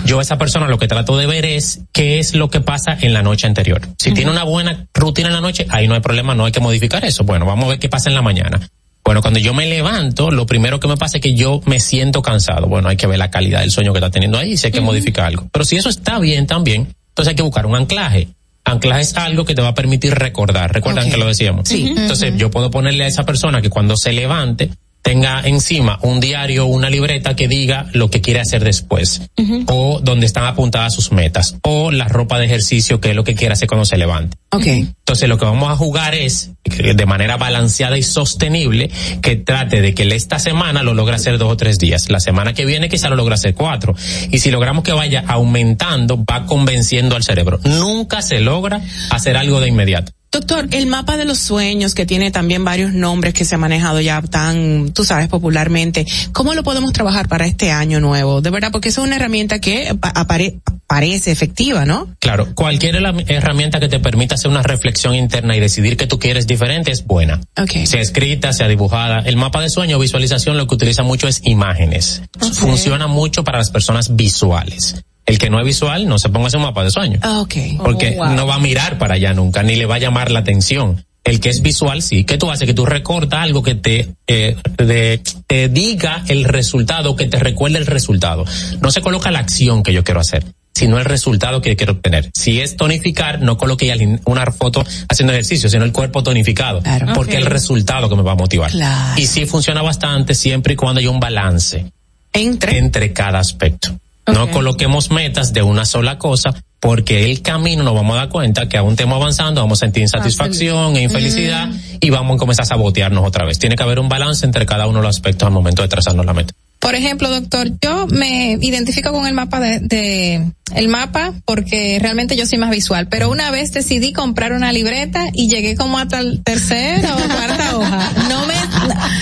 Yo 0.05 0.19
a 0.19 0.23
esa 0.23 0.37
persona 0.37 0.67
lo 0.67 0.79
que 0.79 0.89
trato 0.89 1.17
de 1.17 1.29
ver 1.29 1.45
es 1.45 1.83
qué 1.93 2.19
es 2.19 2.35
lo 2.35 2.51
que 2.51 2.61
pasa 2.61 2.99
en 3.01 3.13
la 3.13 3.23
noche 3.23 3.47
anterior. 3.47 3.83
Si 3.99 4.13
tiene 4.13 4.33
una 4.33 4.43
buena 4.43 4.89
rutina 4.93 5.29
en 5.29 5.35
la 5.35 5.41
noche, 5.41 5.65
ahí 5.71 5.87
no 5.87 5.95
hay 5.95 6.01
problema, 6.01 6.35
no 6.35 6.45
hay 6.45 6.51
que 6.51 6.59
modificar 6.59 7.05
eso. 7.05 7.23
Bueno, 7.23 7.47
vamos 7.47 7.67
a 7.67 7.69
ver 7.69 7.79
qué 7.79 7.89
pasa 7.89 8.11
en 8.11 8.17
la 8.17 8.23
mañana. 8.23 8.61
Bueno, 9.05 9.23
cuando 9.23 9.39
yo 9.39 9.55
me 9.55 9.67
levanto, 9.67 10.33
lo 10.33 10.45
primero 10.47 10.81
que 10.81 10.89
me 10.89 10.97
pasa 10.97 11.19
es 11.19 11.23
que 11.23 11.35
yo 11.35 11.61
me 11.67 11.79
siento 11.79 12.23
cansado. 12.23 12.67
Bueno, 12.67 12.89
hay 12.89 12.97
que 12.97 13.07
ver 13.07 13.19
la 13.19 13.31
calidad 13.31 13.61
del 13.61 13.71
sueño 13.71 13.93
que 13.93 13.99
está 13.99 14.11
teniendo 14.11 14.39
ahí, 14.39 14.57
si 14.57 14.67
hay 14.67 14.73
que 14.73 14.81
modificar 14.81 15.27
algo. 15.27 15.49
Pero 15.53 15.65
si 15.65 15.77
eso 15.77 15.89
está 15.89 16.19
bien 16.19 16.47
también, 16.47 16.95
entonces 17.09 17.29
hay 17.29 17.37
que 17.37 17.43
buscar 17.43 17.67
un 17.67 17.77
anclaje. 17.77 18.29
Anclaje 18.71 19.03
es 19.03 19.17
algo 19.17 19.45
que 19.45 19.55
te 19.55 19.63
va 19.63 19.69
a 19.69 19.75
permitir 19.75 20.15
recordar. 20.15 20.73
¿Recuerdan 20.73 21.11
que 21.11 21.17
lo 21.17 21.27
decíamos? 21.27 21.69
Sí. 21.69 21.95
Entonces 21.97 22.35
yo 22.37 22.51
puedo 22.51 22.71
ponerle 22.71 23.05
a 23.05 23.07
esa 23.07 23.25
persona 23.25 23.61
que 23.61 23.71
cuando 23.71 23.97
se 23.97 24.13
levante 24.13 24.71
tenga 25.03 25.41
encima 25.47 25.99
un 26.03 26.21
diario 26.21 26.67
una 26.67 26.91
libreta 26.91 27.35
que 27.35 27.49
diga 27.49 27.87
lo 27.93 28.11
que 28.11 28.21
quiere 28.21 28.41
hacer 28.41 28.63
después 28.63 29.23
o 29.67 30.01
donde 30.03 30.27
están 30.27 30.45
apuntadas 30.45 30.95
sus 30.95 31.13
metas 31.13 31.57
o 31.63 31.91
la 31.91 32.07
ropa 32.09 32.39
de 32.39 32.47
ejercicio 32.47 33.01
que 33.01 33.11
es 33.11 33.17
lo 33.17 33.25
que 33.25 33.35
quiere 33.35 33.55
hacer 33.55 33.69
cuando 33.69 33.85
se 33.85 33.97
levante. 33.97 34.37
Ok. 34.53 34.67
Entonces 34.67 35.29
lo 35.29 35.39
que 35.39 35.45
vamos 35.45 35.71
a 35.71 35.77
jugar 35.77 36.15
es 36.15 36.53
de 36.65 37.07
manera 37.07 37.37
balanceada 37.37 37.97
y 37.99 38.03
sostenible 38.03 38.91
que 39.23 39.37
trate 39.37 39.81
de 39.81 39.95
que 39.95 40.03
esta 40.15 40.39
semana 40.39 40.83
lo 40.83 40.95
logre 40.95 41.17
hacer 41.17 41.39
dos 41.39 41.53
o 41.53 41.57
tres 41.57 41.79
días. 41.79 42.11
La 42.11 42.21
semana 42.21 42.53
que 42.53 42.67
viene 42.67 42.89
quizá 42.89 43.09
lo 43.09 43.17
logra 43.17 43.35
hacer 43.35 43.55
cuatro. 43.55 43.95
Y 44.31 44.39
si 44.39 44.51
logramos 44.51 44.85
que 44.85 44.93
vaya 44.93 45.25
aumentando, 45.27 46.23
va 46.25 46.47
convenciendo 46.47 47.17
al 47.17 47.23
cerebro. 47.23 47.61
Nunca 47.65 48.23
se 48.23 48.41
logra 48.41 48.81
hacer 49.11 49.37
algo 49.37 49.61
de 49.61 49.69
inmediato. 49.69 50.13
Doctor, 50.33 50.69
el 50.71 50.87
mapa 50.87 51.17
de 51.17 51.25
los 51.25 51.39
sueños, 51.41 51.93
que 51.95 52.07
tiene 52.07 52.31
también 52.31 52.65
varios 52.65 52.93
nombres 52.93 53.35
que 53.35 53.45
se 53.45 53.57
ha 53.57 53.59
manejado 53.59 54.01
ya 54.01 54.23
tan, 54.23 54.93
tú 54.93 55.05
sabes, 55.05 55.27
popularmente, 55.27 56.07
¿cómo 56.31 56.55
lo 56.55 56.63
podemos 56.63 56.93
trabajar 56.93 57.27
para 57.29 57.47
este 57.47 57.73
año 57.73 57.99
nuevo? 57.99 58.41
De 58.41 58.51
verdad, 58.51 58.71
porque 58.71 58.91
eso 58.91 59.01
es 59.03 59.09
una 59.09 59.17
herramienta 59.17 59.59
que 59.59 59.93
pa- 60.01 60.13
apare- 60.15 60.61
parece 60.87 61.33
efectiva, 61.33 61.85
¿no? 61.85 62.15
Claro, 62.21 62.55
cualquier 62.55 62.95
herram- 62.95 63.25
herramienta 63.27 63.81
que 63.81 63.89
te 63.89 63.99
permita 63.99 64.37
hacer 64.37 64.53
una 64.53 64.63
reflexión 64.63 65.17
interna 65.17 65.57
y 65.57 65.61
decidir 65.61 65.97
que 65.97 66.07
tú 66.07 66.21
quieres 66.21 66.47
diferente 66.47 66.93
es 66.93 67.05
buena. 67.05 67.41
Ok. 67.61 67.85
Sea 67.85 68.01
escrita, 68.01 68.53
sea 68.53 68.69
dibujada. 68.69 69.19
El 69.21 69.37
mapa 69.37 69.61
de 69.61 69.69
sueño 69.69 69.99
visualización 69.99 70.57
lo 70.57 70.69
que 70.69 70.77
utiliza 70.77 71.03
mucho 71.03 71.27
es 71.27 71.41
imágenes. 71.45 72.23
Funciona 72.53 73.09
mucho 73.09 73.43
para 73.43 73.59
las 73.59 73.71
personas 73.71 74.15
visuales. 74.15 75.03
El 75.27 75.39
que 75.39 75.51
no 75.51 75.59
es 75.61 75.65
visual, 75.67 76.09
no 76.09 76.19
se 76.19 76.29
ponga 76.29 76.49
ese 76.49 76.59
mapa 76.59 76.83
de 76.85 76.91
sueño. 76.91 77.19
Ah, 77.23 77.41
ok. 77.41 77.55
Porque 77.85 78.17
Oh, 78.19 78.25
wow. 78.25 78.35
no 78.35 78.47
va 78.47 78.57
a 78.57 78.59
mirar 78.59 78.99
para 78.99 79.15
allá 79.15 79.33
nunca, 79.35 79.63
ni 79.63 79.77
le 79.77 79.87
va 79.87 79.97
a 79.97 79.99
llamar 79.99 80.31
la 80.31 80.41
atención. 80.41 81.05
El 81.23 81.39
que 81.39 81.51
es 81.51 81.61
visual, 81.63 82.01
sí. 82.03 82.25
¿Qué 82.25 82.39
tú 82.39 82.51
haces? 82.51 82.67
Que 82.67 82.75
tú 82.75 82.87
recortas 82.87 83.41
algo 83.41 83.63
que 83.63 83.75
te, 83.75 84.15
eh, 84.27 84.57
de- 84.79 85.21
te 85.47 85.69
diga 85.69 86.25
el 86.29 86.45
resultado, 86.45 87.15
que 87.15 87.27
te 87.27 87.39
recuerde 87.39 87.79
el 87.79 87.87
resultado. 87.87 88.45
No 88.81 88.91
se 88.91 89.03
coloca 89.03 89.31
la 89.31 89.39
acción 89.41 89.83
que 89.83 89.93
yo 89.93 90.03
quiero 90.03 90.19
hacer, 90.21 90.45
sino 90.75 90.99
el 90.99 91.05
resultado 91.05 91.61
que 91.61 91.77
quiero 91.77 91.93
obtener. 91.93 92.31
Si 92.35 92.61
es 92.61 92.77
tonificar, 92.77 93.43
no 93.43 93.59
coloque 93.59 94.19
una 94.25 94.47
foto 94.51 94.83
haciendo 95.09 95.35
ejercicio, 95.35 95.69
sino 95.69 95.85
el 95.85 95.93
cuerpo 95.93 96.23
tonificado. 96.23 96.83
Porque 97.15 97.37
Ok. 97.37 97.41
el 97.43 97.47
resultado 97.47 98.09
que 98.09 98.17
me 98.17 98.23
va 98.23 98.33
a 98.33 98.37
motivar. 98.37 98.71
Claro. 98.71 99.21
Y 99.21 99.27
sí 99.27 99.45
funciona 99.45 99.83
bastante 99.83 100.35
siempre 100.35 100.73
y 100.73 100.77
cuando 100.77 101.01
haya 101.01 101.11
un 101.11 101.21
balance 101.21 101.93
entre, 102.33 102.79
entre 102.79 103.13
cada 103.13 103.39
aspecto. 103.39 103.91
No 104.33 104.51
coloquemos 104.51 105.11
metas 105.11 105.53
de 105.53 105.63
una 105.63 105.85
sola 105.85 106.19
cosa, 106.19 106.55
porque 106.81 107.25
el 107.31 107.43
camino 107.43 107.83
nos 107.83 107.95
vamos 107.95 108.15
a 108.15 108.21
dar 108.21 108.29
cuenta 108.31 108.69
que 108.69 108.77
aún 108.79 108.93
estemos 108.93 109.17
avanzando, 109.17 109.61
vamos 109.61 109.79
a 109.79 109.87
sentir 109.87 110.03
insatisfacción 110.03 110.97
e 110.97 111.03
infelicidad 111.03 111.69
y 112.01 112.11
vamos 112.11 112.37
a 112.37 112.39
comenzar 112.39 112.63
a 112.65 112.67
sabotearnos 112.67 113.27
otra 113.27 113.45
vez. 113.45 113.59
Tiene 113.59 113.77
que 113.77 113.83
haber 113.83 113.99
un 113.99 114.09
balance 114.09 114.47
entre 114.47 114.65
cada 114.67 114.87
uno 114.87 114.99
de 115.01 115.07
los 115.07 115.17
aspectos 115.17 115.47
al 115.47 115.53
momento 115.53 115.83
de 115.83 115.89
trazarnos 115.89 116.25
la 116.25 116.33
meta. 116.33 116.55
Por 116.79 116.95
ejemplo, 116.95 117.29
doctor, 117.29 117.69
yo 117.83 118.07
me 118.07 118.53
identifico 118.63 119.13
con 119.13 119.27
el 119.27 119.35
mapa 119.35 119.61
de, 119.61 119.81
de- 119.81 120.51
el 120.75 120.89
mapa 120.89 121.35
porque 121.45 121.99
realmente 122.01 122.37
yo 122.37 122.47
soy 122.47 122.57
más 122.59 122.71
visual, 122.71 123.09
pero 123.09 123.29
una 123.29 123.51
vez 123.51 123.73
decidí 123.75 124.15
comprar 124.15 124.55
una 124.55 124.73
libreta 124.73 125.27
y 125.35 125.49
llegué 125.51 125.77
como 125.77 125.99
hasta 125.99 126.21
el 126.21 126.43
tercera 126.43 127.17
o 127.17 127.19
cuarta 127.19 127.77
hoja. 127.77 128.13
No 128.31 128.47
me 128.47 128.55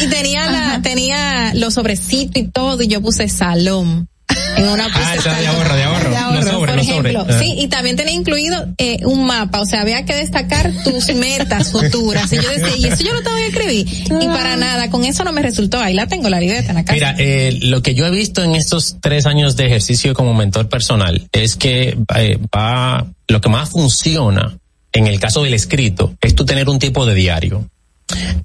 y 0.05 0.09
tenía 0.09 0.49
la 0.53 0.81
tenía 0.83 1.53
los 1.55 1.75
sobrecitos 1.75 2.41
y 2.41 2.47
todo 2.47 2.81
y 2.81 2.87
yo 2.87 3.01
puse 3.03 3.29
salón. 3.29 4.07
En 4.59 4.69
una 4.69 4.89
Ah, 4.95 5.15
esa 5.15 5.35
de 5.39 5.47
ahorro, 5.47 5.75
de 5.77 5.83
ahorro. 5.85 6.11
De 6.11 6.17
Los 6.17 6.47
ahorro, 6.47 6.59
por 6.67 6.77
los 6.77 6.87
sobres. 6.87 7.13
ejemplo. 7.13 7.27
Ah. 7.29 7.39
Sí, 7.41 7.55
y 7.59 7.69
también 7.69 7.97
tenía 7.97 8.15
incluido 8.15 8.67
eh, 8.79 8.99
un 9.05 9.27
mapa, 9.27 9.61
o 9.61 9.67
sea, 9.67 9.83
había 9.83 10.05
que 10.05 10.15
destacar 10.15 10.73
tus 10.85 11.15
metas 11.15 11.71
futuras. 11.73 12.33
Y 12.33 12.37
yo 12.37 12.49
decía, 12.51 12.77
y 12.77 12.87
eso 12.87 13.05
yo 13.05 13.15
lo 13.15 13.23
tengo 13.23 13.37
que 13.37 13.47
escribir. 13.47 13.87
Y 14.21 14.27
para 14.27 14.57
nada, 14.57 14.91
con 14.91 15.05
eso 15.05 15.25
no 15.25 15.33
me 15.33 15.43
resultó. 15.43 15.79
Ahí 15.81 15.95
la 15.95 16.07
tengo, 16.07 16.29
la 16.29 16.41
libreta 16.41 16.71
en 16.71 16.75
la 16.77 16.85
casa. 16.85 16.95
Mira, 16.95 17.15
eh, 17.19 17.59
lo 17.63 17.83
que 17.83 17.95
yo 17.95 18.07
he 18.07 18.11
visto 18.11 18.43
en 18.43 18.55
estos 18.55 18.97
tres 19.01 19.27
años 19.27 19.57
de 19.57 19.67
ejercicio 19.67 20.15
como 20.15 20.35
mentor 20.35 20.69
personal 20.69 21.29
es 21.33 21.57
que 21.57 21.97
eh, 22.17 22.39
va, 22.55 23.07
lo 23.29 23.41
que 23.41 23.49
más 23.49 23.71
funciona 23.71 24.59
en 24.93 25.07
el 25.07 25.21
caso 25.21 25.43
del 25.43 25.55
escrito 25.55 26.15
es 26.21 26.35
tú 26.35 26.45
tener 26.45 26.69
un 26.69 26.79
tipo 26.79 27.07
de 27.07 27.15
diario. 27.15 27.69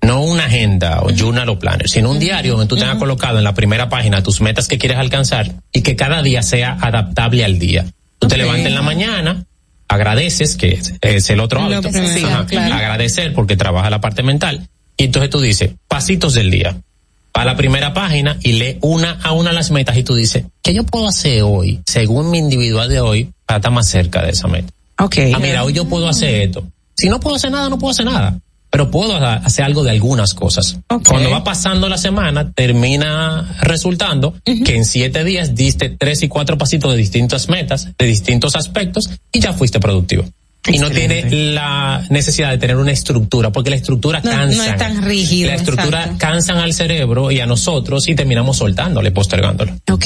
No 0.01 0.21
una 0.23 0.45
agenda 0.45 1.01
o 1.01 1.09
journal 1.11 1.49
o 1.49 1.59
planner, 1.59 1.89
sino 1.89 2.11
un 2.11 2.19
diario 2.19 2.53
donde 2.53 2.67
tú 2.67 2.75
tengas 2.75 2.97
colocado 2.97 3.37
en 3.37 3.43
la 3.43 3.53
primera 3.53 3.89
página 3.89 4.21
tus 4.21 4.41
metas 4.41 4.67
que 4.67 4.77
quieres 4.77 4.97
alcanzar 4.97 5.53
y 5.71 5.81
que 5.81 5.95
cada 5.95 6.21
día 6.21 6.43
sea 6.43 6.77
adaptable 6.81 7.45
al 7.45 7.59
día. 7.59 7.85
Tú 8.19 8.27
te 8.27 8.37
levantas 8.37 8.67
en 8.67 8.75
la 8.75 8.81
mañana, 8.81 9.45
agradeces, 9.87 10.55
que 10.55 10.79
es, 11.01 11.29
el 11.29 11.39
otro 11.39 11.61
hábito. 11.61 11.89
primero, 11.89 12.27
Ajá, 12.27 12.45
claro. 12.45 12.75
Agradecer 12.75 13.33
porque 13.33 13.55
trabaja 13.55 13.89
la 13.89 14.01
parte 14.01 14.23
mental. 14.23 14.67
Y 14.97 15.05
entonces 15.05 15.29
tú 15.29 15.39
dices, 15.41 15.71
pasitos 15.87 16.33
del 16.33 16.51
día. 16.51 16.77
Va 17.35 17.41
a 17.41 17.45
la 17.45 17.57
primera 17.57 17.93
página 17.93 18.37
y 18.43 18.53
lee 18.53 18.77
una 18.81 19.13
a 19.23 19.31
una 19.31 19.51
las 19.51 19.71
metas 19.71 19.97
y 19.97 20.03
tú 20.03 20.13
dices, 20.13 20.45
¿qué 20.61 20.73
yo 20.73 20.83
puedo 20.83 21.07
hacer 21.07 21.41
hoy, 21.41 21.81
según 21.85 22.29
mi 22.29 22.37
individual 22.37 22.87
de 22.89 22.99
hoy, 22.99 23.31
para 23.47 23.57
estar 23.57 23.71
más 23.71 23.89
cerca 23.89 24.21
de 24.21 24.31
esa 24.31 24.47
meta? 24.47 24.71
Ok. 24.99 25.17
Ah, 25.33 25.39
mira, 25.39 25.63
hoy 25.63 25.73
yo 25.73 25.85
puedo 25.85 26.07
hacer 26.07 26.41
esto. 26.41 26.63
Si 26.95 27.09
no 27.09 27.19
puedo 27.19 27.35
hacer 27.35 27.51
nada, 27.51 27.69
no 27.69 27.79
puedo 27.79 27.91
hacer 27.91 28.05
nada. 28.05 28.39
Pero 28.73 28.89
puedo 28.89 29.15
ha- 29.15 29.35
hacer 29.35 29.63
algo 29.65 29.83
de 29.83 29.91
algunas 29.91 30.33
cosas. 30.33 30.79
Cuando 31.07 31.29
va 31.29 31.43
pasando 31.43 31.87
la 31.87 31.99
semana, 31.99 32.51
termina 32.53 33.55
resultando 33.61 34.33
que 34.43 34.75
en 34.75 34.83
siete 34.83 35.23
días 35.23 35.53
diste 35.53 35.89
tres 35.89 36.23
y 36.23 36.27
cuatro 36.27 36.57
pasitos 36.57 36.89
de 36.91 36.97
distintas 36.97 37.49
metas, 37.49 37.89
de 37.99 38.05
distintos 38.07 38.55
aspectos, 38.55 39.11
y 39.31 39.39
ya 39.41 39.53
fuiste 39.53 39.79
productivo. 39.79 40.25
Y 40.65 40.77
no 40.79 40.89
tiene 40.89 41.29
la 41.53 42.05
necesidad 42.09 42.49
de 42.51 42.57
tener 42.57 42.77
una 42.77 42.91
estructura, 42.91 43.51
porque 43.51 43.69
la 43.69 43.75
estructura 43.75 44.21
No- 44.23 44.31
no 44.31 44.37
cansa. 44.37 44.71
es 44.71 44.77
tan 44.77 45.01
rígido, 45.03 45.49
La 45.49 45.55
estructura 45.55 45.99
exacto. 46.03 46.17
cansan 46.19 46.57
al 46.57 46.73
cerebro 46.73 47.31
y 47.31 47.41
a 47.41 47.45
nosotros 47.45 48.07
y 48.07 48.15
terminamos 48.15 48.57
soltándole, 48.57 49.11
postergándolo. 49.11 49.73
Ok. 49.91 50.05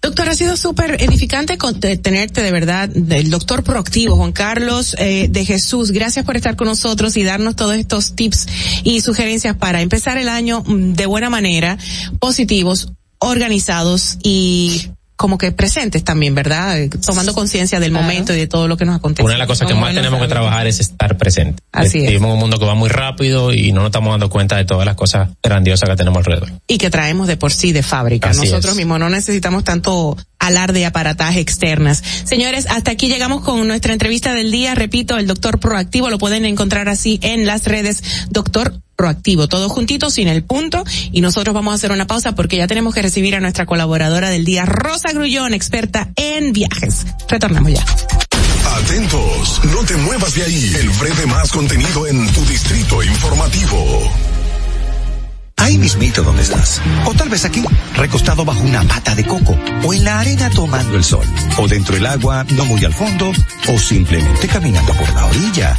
Doctor, 0.00 0.28
ha 0.28 0.34
sido 0.34 0.56
súper 0.56 1.02
edificante 1.02 1.58
con- 1.58 1.80
tenerte 1.80 2.42
de 2.42 2.52
verdad, 2.52 2.88
del 2.88 3.30
doctor 3.30 3.64
proactivo, 3.64 4.14
Juan 4.16 4.30
Carlos 4.32 4.94
eh, 4.98 5.26
de 5.28 5.44
Jesús. 5.44 5.90
Gracias 5.90 6.24
por 6.24 6.36
estar 6.36 6.54
con 6.54 6.68
nosotros 6.68 7.16
y 7.16 7.24
darnos 7.24 7.56
todos 7.56 7.74
estos 7.74 8.14
tips 8.14 8.46
y 8.84 9.00
sugerencias 9.00 9.56
para 9.56 9.80
empezar 9.80 10.18
el 10.18 10.28
año 10.28 10.62
mm, 10.64 10.92
de 10.92 11.06
buena 11.06 11.30
manera, 11.30 11.78
positivos, 12.20 12.92
organizados 13.18 14.18
y 14.22 14.88
como 15.20 15.36
que 15.36 15.52
presentes 15.52 16.02
también, 16.02 16.34
¿verdad? 16.34 16.80
Eh, 16.80 16.88
Tomando 16.88 17.34
conciencia 17.34 17.78
del 17.78 17.92
momento 17.92 18.32
y 18.32 18.38
de 18.38 18.46
todo 18.46 18.66
lo 18.68 18.78
que 18.78 18.86
nos 18.86 18.96
acontece. 18.96 19.22
Una 19.22 19.34
de 19.34 19.38
las 19.38 19.46
cosas 19.46 19.68
que 19.68 19.74
más 19.74 19.92
tenemos 19.92 20.18
que 20.18 20.28
trabajar 20.28 20.66
es 20.66 20.80
estar 20.80 21.18
presente. 21.18 21.62
Así 21.72 21.98
es. 21.98 22.06
Vivimos 22.06 22.28
en 22.28 22.34
un 22.36 22.38
mundo 22.40 22.58
que 22.58 22.64
va 22.64 22.74
muy 22.74 22.88
rápido 22.88 23.52
y 23.52 23.70
no 23.72 23.80
nos 23.80 23.88
estamos 23.88 24.12
dando 24.14 24.30
cuenta 24.30 24.56
de 24.56 24.64
todas 24.64 24.86
las 24.86 24.94
cosas 24.94 25.28
grandiosas 25.42 25.90
que 25.90 25.94
tenemos 25.96 26.16
alrededor. 26.16 26.50
y 26.66 26.78
que 26.78 26.88
traemos 26.88 27.28
de 27.28 27.36
por 27.36 27.52
sí 27.52 27.72
de 27.72 27.82
fábrica. 27.82 28.30
Así 28.30 28.40
Nosotros 28.40 28.70
es. 28.72 28.76
mismos 28.78 28.98
no 28.98 29.10
necesitamos 29.10 29.62
tanto 29.62 30.16
alarde 30.38 30.80
y 30.80 30.84
aparataje 30.84 31.40
externas. 31.40 32.02
Señores, 32.24 32.66
hasta 32.70 32.92
aquí 32.92 33.08
llegamos 33.08 33.42
con 33.42 33.68
nuestra 33.68 33.92
entrevista 33.92 34.32
del 34.32 34.50
día. 34.50 34.74
Repito, 34.74 35.18
el 35.18 35.26
doctor 35.26 35.60
proactivo 35.60 36.08
lo 36.08 36.16
pueden 36.16 36.46
encontrar 36.46 36.88
así 36.88 37.20
en 37.22 37.44
las 37.44 37.66
redes 37.66 38.02
doctor 38.30 38.80
proactivo, 39.00 39.48
todo 39.48 39.70
juntito, 39.70 40.10
sin 40.10 40.28
el 40.28 40.44
punto. 40.44 40.84
Y 41.10 41.22
nosotros 41.22 41.54
vamos 41.54 41.72
a 41.72 41.76
hacer 41.76 41.90
una 41.90 42.06
pausa 42.06 42.34
porque 42.34 42.58
ya 42.58 42.66
tenemos 42.66 42.94
que 42.94 43.00
recibir 43.00 43.34
a 43.34 43.40
nuestra 43.40 43.64
colaboradora 43.64 44.28
del 44.28 44.44
día, 44.44 44.66
Rosa 44.66 45.10
Grullón, 45.12 45.54
experta 45.54 46.10
en 46.16 46.52
viajes. 46.52 47.06
Retornamos 47.26 47.72
ya. 47.72 47.84
Atentos, 48.76 49.60
no 49.72 49.82
te 49.84 49.96
muevas 49.96 50.34
de 50.34 50.42
ahí. 50.42 50.74
El 50.80 50.90
breve 50.90 51.24
más 51.26 51.50
contenido 51.50 52.06
en 52.06 52.30
tu 52.30 52.44
distrito 52.44 53.02
informativo. 53.02 54.12
Ahí 55.56 55.78
mismito 55.78 56.22
donde 56.22 56.42
estás. 56.42 56.82
O 57.06 57.14
tal 57.14 57.30
vez 57.30 57.46
aquí, 57.46 57.62
recostado 57.96 58.44
bajo 58.44 58.60
una 58.60 58.82
mata 58.82 59.14
de 59.14 59.24
coco. 59.24 59.56
O 59.82 59.94
en 59.94 60.04
la 60.04 60.20
arena 60.20 60.50
tomando 60.50 60.94
el 60.98 61.04
sol. 61.04 61.24
O 61.56 61.66
dentro 61.66 61.94
del 61.94 62.04
agua, 62.04 62.44
no 62.50 62.66
muy 62.66 62.84
al 62.84 62.92
fondo. 62.92 63.32
O 63.68 63.78
simplemente 63.78 64.46
caminando 64.46 64.92
por 64.92 65.10
la 65.14 65.24
orilla. 65.24 65.78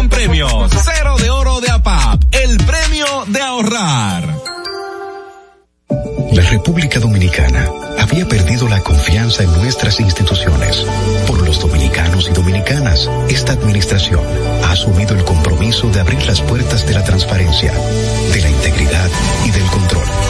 en 0.00 0.08
premios. 0.08 0.72
Cero 0.82 1.16
de 1.18 1.30
oro 1.30 1.60
de 1.60 1.70
APAP, 1.70 2.22
el 2.32 2.56
premio 2.64 3.06
de 3.26 3.40
ahorrar. 3.40 4.34
La 6.32 6.42
República 6.42 6.98
Dominicana 6.98 7.68
había 7.98 8.26
perdido 8.26 8.68
la 8.68 8.80
confianza 8.80 9.42
en 9.42 9.52
nuestras 9.52 10.00
instituciones. 10.00 10.86
Por 11.26 11.42
los 11.46 11.60
dominicanos 11.60 12.28
y 12.30 12.32
dominicanas, 12.32 13.10
esta 13.28 13.52
administración 13.52 14.20
ha 14.64 14.72
asumido 14.72 15.14
el 15.14 15.24
compromiso 15.24 15.88
de 15.90 16.00
abrir 16.00 16.24
las 16.24 16.40
puertas 16.40 16.86
de 16.86 16.94
la 16.94 17.04
transparencia, 17.04 17.72
de 17.72 18.40
la 18.40 18.48
integridad 18.48 19.10
y 19.44 19.50
del 19.50 19.64
control. 19.64 20.29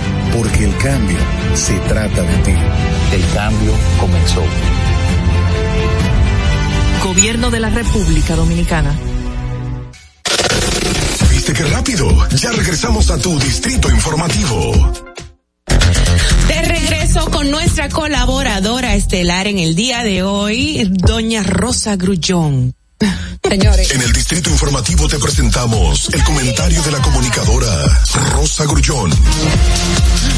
Porque 0.33 0.65
el 0.65 0.77
cambio 0.77 1.17
se 1.55 1.73
trata 1.79 2.21
de 2.21 2.37
ti. 2.37 2.53
El 3.13 3.33
cambio 3.33 3.73
comenzó. 3.99 4.43
Gobierno 7.03 7.51
de 7.51 7.59
la 7.59 7.69
República 7.69 8.35
Dominicana. 8.35 8.95
¿Viste 11.29 11.53
qué 11.53 11.63
rápido? 11.63 12.07
Ya 12.35 12.51
regresamos 12.51 13.09
a 13.09 13.17
tu 13.17 13.37
distrito 13.39 13.89
informativo. 13.89 14.93
De 16.47 16.61
regreso 16.61 17.29
con 17.31 17.49
nuestra 17.49 17.89
colaboradora 17.89 18.95
estelar 18.95 19.47
en 19.47 19.57
el 19.57 19.75
día 19.75 20.03
de 20.03 20.23
hoy, 20.23 20.87
doña 20.91 21.43
Rosa 21.43 21.95
Grullón. 21.95 22.75
Señores. 23.51 23.91
En 23.91 24.01
el 24.01 24.13
distrito 24.13 24.49
informativo 24.49 25.09
te 25.09 25.19
presentamos 25.19 26.09
el 26.13 26.23
comentario 26.23 26.81
de 26.83 26.89
la 26.89 27.01
comunicadora 27.01 28.01
Rosa 28.31 28.63
Grullón. 28.63 29.11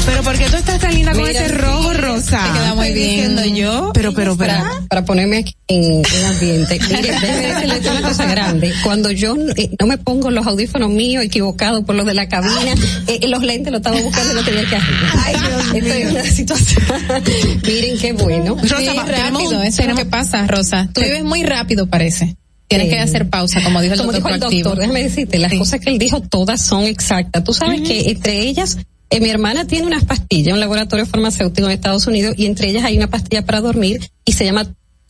Pero 0.04 0.22
¿por 0.24 0.36
qué 0.36 0.50
tú 0.50 0.56
estás 0.56 0.80
tan 0.80 0.92
linda 0.92 1.12
con 1.12 1.24
ese 1.28 1.46
rojo, 1.46 1.94
Rosa? 1.94 2.42
Te 2.42 2.58
queda 2.58 2.74
muy 2.74 2.92
bien. 2.92 3.36
Diciendo 3.36 3.44
yo. 3.44 3.92
Pero, 3.94 4.12
pero, 4.14 4.36
pero. 4.36 4.52
Para, 4.54 4.80
para 4.88 5.04
ponerme 5.04 5.38
aquí 5.38 5.54
en, 5.68 6.02
en 6.04 6.24
ambiente. 6.24 6.80
Mire, 6.88 7.02
déjeme 7.20 7.54
decirle 7.54 7.90
una 7.92 8.02
cosa 8.02 8.26
grande. 8.26 8.74
Cuando 8.82 9.12
yo 9.12 9.36
eh, 9.54 9.70
no 9.78 9.86
me 9.86 9.96
pongo 9.96 10.32
los 10.32 10.44
audífonos 10.48 10.90
míos 10.90 11.22
equivocados 11.22 11.84
por 11.84 11.94
los 11.94 12.06
de 12.06 12.14
la 12.14 12.28
cabina, 12.28 12.74
eh, 13.06 13.28
los 13.28 13.44
lentes 13.44 13.72
los 13.72 13.78
estaba 13.78 14.00
buscando 14.00 14.32
y 14.32 14.34
no 14.34 14.44
tenía 14.44 14.68
que 14.68 14.74
hacer. 14.74 14.94
Ay, 15.24 15.36
Dios 15.38 15.84
Esto 15.84 15.94
es 15.94 16.10
una 16.10 16.24
situación. 16.24 16.84
Miren 17.64 17.98
qué 18.00 18.12
bueno. 18.12 18.56
Rosa, 18.60 18.76
sí, 18.76 18.88
rápido, 19.06 19.62
eso 19.62 19.82
es 19.82 19.88
lo 19.88 19.94
que 19.94 20.06
pasa, 20.06 20.44
Rosa. 20.48 20.88
Tú 20.92 21.00
vives 21.00 21.22
muy 21.22 21.44
rápido, 21.44 21.86
parece. 21.86 22.36
Tienes 22.66 22.88
que 22.88 22.98
hacer 22.98 23.28
pausa, 23.28 23.62
como 23.62 23.80
dijo 23.80 23.94
el 23.94 24.00
como 24.00 24.12
doctor. 24.12 24.32
dijo 24.32 24.46
el 24.46 24.54
doctor, 24.62 24.78
déjame 24.78 25.02
decirte, 25.02 25.38
las 25.38 25.52
cosas 25.54 25.80
que 25.80 25.90
él 25.90 25.98
dijo 25.98 26.20
todas 26.20 26.60
son 26.62 26.84
exactas. 26.84 27.44
Tú 27.44 27.52
sabes 27.52 27.82
que 27.82 28.10
entre 28.10 28.40
ellas, 28.40 28.78
eh, 29.10 29.20
mi 29.20 29.28
hermana 29.28 29.66
tiene 29.66 29.86
unas 29.86 30.04
pastillas, 30.04 30.54
un 30.54 30.60
laboratorio 30.60 31.06
farmacéutico 31.06 31.66
en 31.68 31.74
Estados 31.74 32.06
Unidos, 32.06 32.34
y 32.38 32.46
entre 32.46 32.70
ellas 32.70 32.84
hay 32.84 32.96
una 32.96 33.08
pastilla 33.08 33.44
para 33.44 33.60
dormir 33.60 34.10
y 34.24 34.32
se 34.32 34.44
llama 34.44 34.66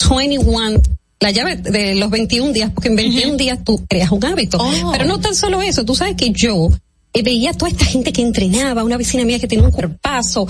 21 0.08 0.80
la 1.20 1.30
llave 1.30 1.56
de 1.56 1.94
los 1.94 2.10
21 2.10 2.52
días, 2.52 2.70
porque 2.74 2.88
en 2.88 2.96
21 2.96 3.36
días 3.36 3.58
tú 3.64 3.82
creas 3.88 4.10
un 4.10 4.24
hábito. 4.24 4.58
Oh. 4.60 4.92
Pero 4.92 5.06
no 5.06 5.20
tan 5.20 5.34
solo 5.34 5.62
eso, 5.62 5.84
tú 5.84 5.94
sabes 5.94 6.16
que 6.16 6.30
yo 6.30 6.68
eh, 7.14 7.22
veía 7.22 7.50
a 7.50 7.54
toda 7.54 7.70
esta 7.70 7.84
gente 7.86 8.12
que 8.12 8.20
entrenaba, 8.20 8.84
una 8.84 8.96
vecina 8.96 9.24
mía 9.24 9.38
que 9.38 9.46
tenía 9.46 9.64
un 9.64 9.70
cuerpazo, 9.70 10.46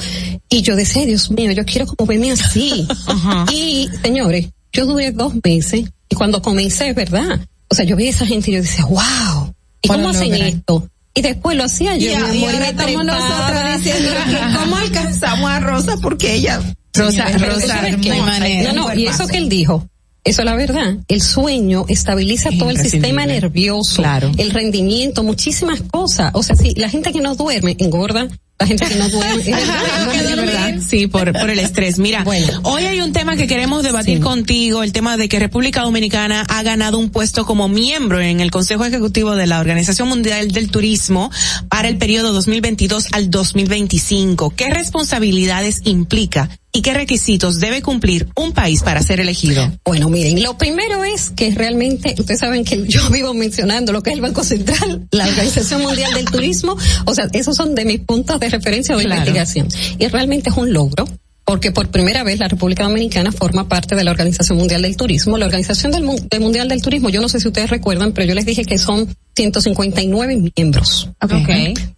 y 0.49 0.63
yo 0.63 0.75
decía, 0.75 1.03
"Ay, 1.03 1.09
Dios 1.09 1.31
mío, 1.31 1.53
yo 1.53 1.65
quiero 1.65 1.87
como 1.87 2.09
verme 2.09 2.33
así. 2.33 2.89
Y, 3.53 3.89
señores, 4.03 4.49
yo 4.73 4.87
duré 4.87 5.13
dos 5.13 5.35
meses, 5.45 5.85
y 6.15 6.17
cuando 6.17 6.41
comencé, 6.41 6.91
es 6.91 6.95
verdad, 6.95 7.41
o 7.69 7.75
sea, 7.75 7.85
yo 7.85 7.97
vi 7.97 8.07
a 8.07 8.11
esa 8.11 8.25
gente 8.25 8.53
y 8.53 8.55
yo 8.55 8.63
decía, 8.63 8.85
wow, 8.87 9.53
¿y 9.83 9.89
cómo 9.89 10.11
hacen 10.11 10.33
esto? 10.33 10.89
Y 11.13 11.23
después 11.23 11.57
lo 11.57 11.65
hacía 11.65 11.97
yo, 11.97 12.11
Y, 12.13 12.17
mi 12.17 12.23
amor, 12.23 12.55
y 12.55 12.59
me 12.59 12.69
estamos 12.69 13.05
nosotros 13.05 13.77
diciendo 13.77 14.11
que 14.27 14.59
cómo 14.59 14.77
alcanzamos 14.77 15.51
a 15.51 15.61
Rosa 15.61 15.97
porque 16.01 16.35
ella. 16.35 16.61
Rosa, 16.93 17.27
Rosa, 17.37 17.81
que- 18.01 18.09
no, 18.11 18.73
no, 18.73 18.89
no, 18.89 18.95
y 18.95 19.07
eso 19.07 19.27
que 19.27 19.39
él 19.39 19.49
dijo, 19.49 19.89
eso 20.23 20.43
es 20.43 20.45
la 20.47 20.55
verdad. 20.55 20.97
El 21.09 21.21
sueño 21.21 21.85
estabiliza 21.89 22.51
todo 22.59 22.71
el 22.71 22.79
sistema 22.79 23.27
nervioso, 23.27 24.03
el 24.39 24.51
rendimiento, 24.51 25.25
muchísimas 25.25 25.83
cosas. 25.83 26.31
O 26.35 26.43
sea, 26.45 26.55
si 26.55 26.75
la 26.75 26.89
gente 26.89 27.13
que 27.13 27.21
no 27.21 27.35
duerme 27.35 27.77
engorda, 27.79 28.29
la 28.59 28.67
gente 28.67 28.87
que 28.87 28.95
no 28.95 29.09
duerme 29.09 29.43
verdad, 29.45 30.37
verdad. 30.37 30.75
Sí, 30.87 31.07
por, 31.09 31.33
por 31.33 31.51
el 31.51 31.59
estrés. 31.59 31.99
Mira, 31.99 32.25
hoy 32.63 32.85
hay 32.85 33.01
un 33.01 33.13
tema 33.13 33.37
que 33.37 33.47
queremos 33.47 33.83
debatir 33.83 34.21
contigo, 34.21 34.83
el 34.83 34.93
tema 34.93 35.17
de 35.17 35.29
que 35.29 35.39
República 35.39 35.83
Dominicana 35.83 36.45
ha 36.49 36.63
ganado 36.63 36.99
un 36.99 37.11
puesto 37.11 37.45
como 37.47 37.69
miembro 37.69 38.21
en 38.21 38.41
el 38.41 38.51
Consejo 38.51 38.85
Ejecutivo 38.85 39.35
de 39.35 39.47
la 39.47 39.61
Organización 39.61 40.09
Mundial 40.09 40.53
del 40.53 40.71
Turismo 40.71 41.31
para 41.69 41.89
el 41.89 41.99
periodo 41.99 42.33
2022 42.33 43.09
al 43.13 43.31
2025. 43.31 44.51
¿Qué 44.51 44.71
responsabilidades 44.71 45.81
implica 45.85 46.49
y 46.77 46.83
qué 46.83 46.93
requisitos 46.93 47.61
debe 47.61 47.81
cumplir 47.83 48.29
un 48.37 48.53
país 48.53 48.83
para 48.83 49.01
ser 49.03 49.21
elegido? 49.21 49.73
Bueno, 49.85 50.11
miren, 50.11 50.43
lo 50.43 50.59
primero 50.59 51.05
es 51.05 51.31
que 51.31 51.53
realmente, 51.53 52.15
ustedes 52.19 52.41
saben 52.41 52.65
que 52.65 52.85
yo 52.89 53.09
vivo 53.13 53.33
mencionando 53.33 53.93
lo 53.93 54.03
que 54.03 54.11
es 54.11 54.17
el 54.17 54.21
Banco 54.23 54.43
Central, 54.45 55.07
la 55.13 55.27
Organización 55.29 55.83
Mundial 55.83 56.13
del 56.15 56.25
Turismo, 56.27 56.77
o 57.07 57.15
sea, 57.15 57.29
esos 57.33 57.57
son 57.57 57.75
de 57.75 57.85
mis 57.85 58.01
puntos 58.01 58.39
de 58.41 58.51
referencia 58.51 58.95
o 58.95 58.99
de 58.99 59.05
Claro. 59.05 59.21
investigación. 59.21 59.69
Y 59.99 60.07
realmente 60.09 60.51
es 60.51 60.57
un 60.57 60.73
logro. 60.73 61.09
Porque 61.47 61.73
por 61.73 61.91
primera 61.91 62.23
vez 62.23 62.39
la 62.39 62.49
República 62.49 62.85
Dominicana 62.85 63.31
forma 63.31 63.69
parte 63.69 63.95
de 63.95 64.03
la 64.03 64.13
Organización 64.13 64.57
Mundial 64.57 64.81
del 64.81 64.97
Turismo. 64.97 65.37
La 65.37 65.45
Organización 65.45 65.93
del, 65.93 66.03
Mu- 66.03 66.17
del 66.31 66.41
Mundial 66.41 66.69
del 66.69 66.81
Turismo, 66.81 67.11
yo 67.11 67.21
no 67.21 67.29
sé 67.29 67.39
si 67.39 67.49
ustedes 67.49 67.69
recuerdan, 67.69 68.13
pero 68.13 68.27
yo 68.27 68.35
les 68.35 68.47
dije 68.47 68.65
que 68.65 68.79
son 68.79 69.15
159 69.37 70.51
miembros. 70.57 71.11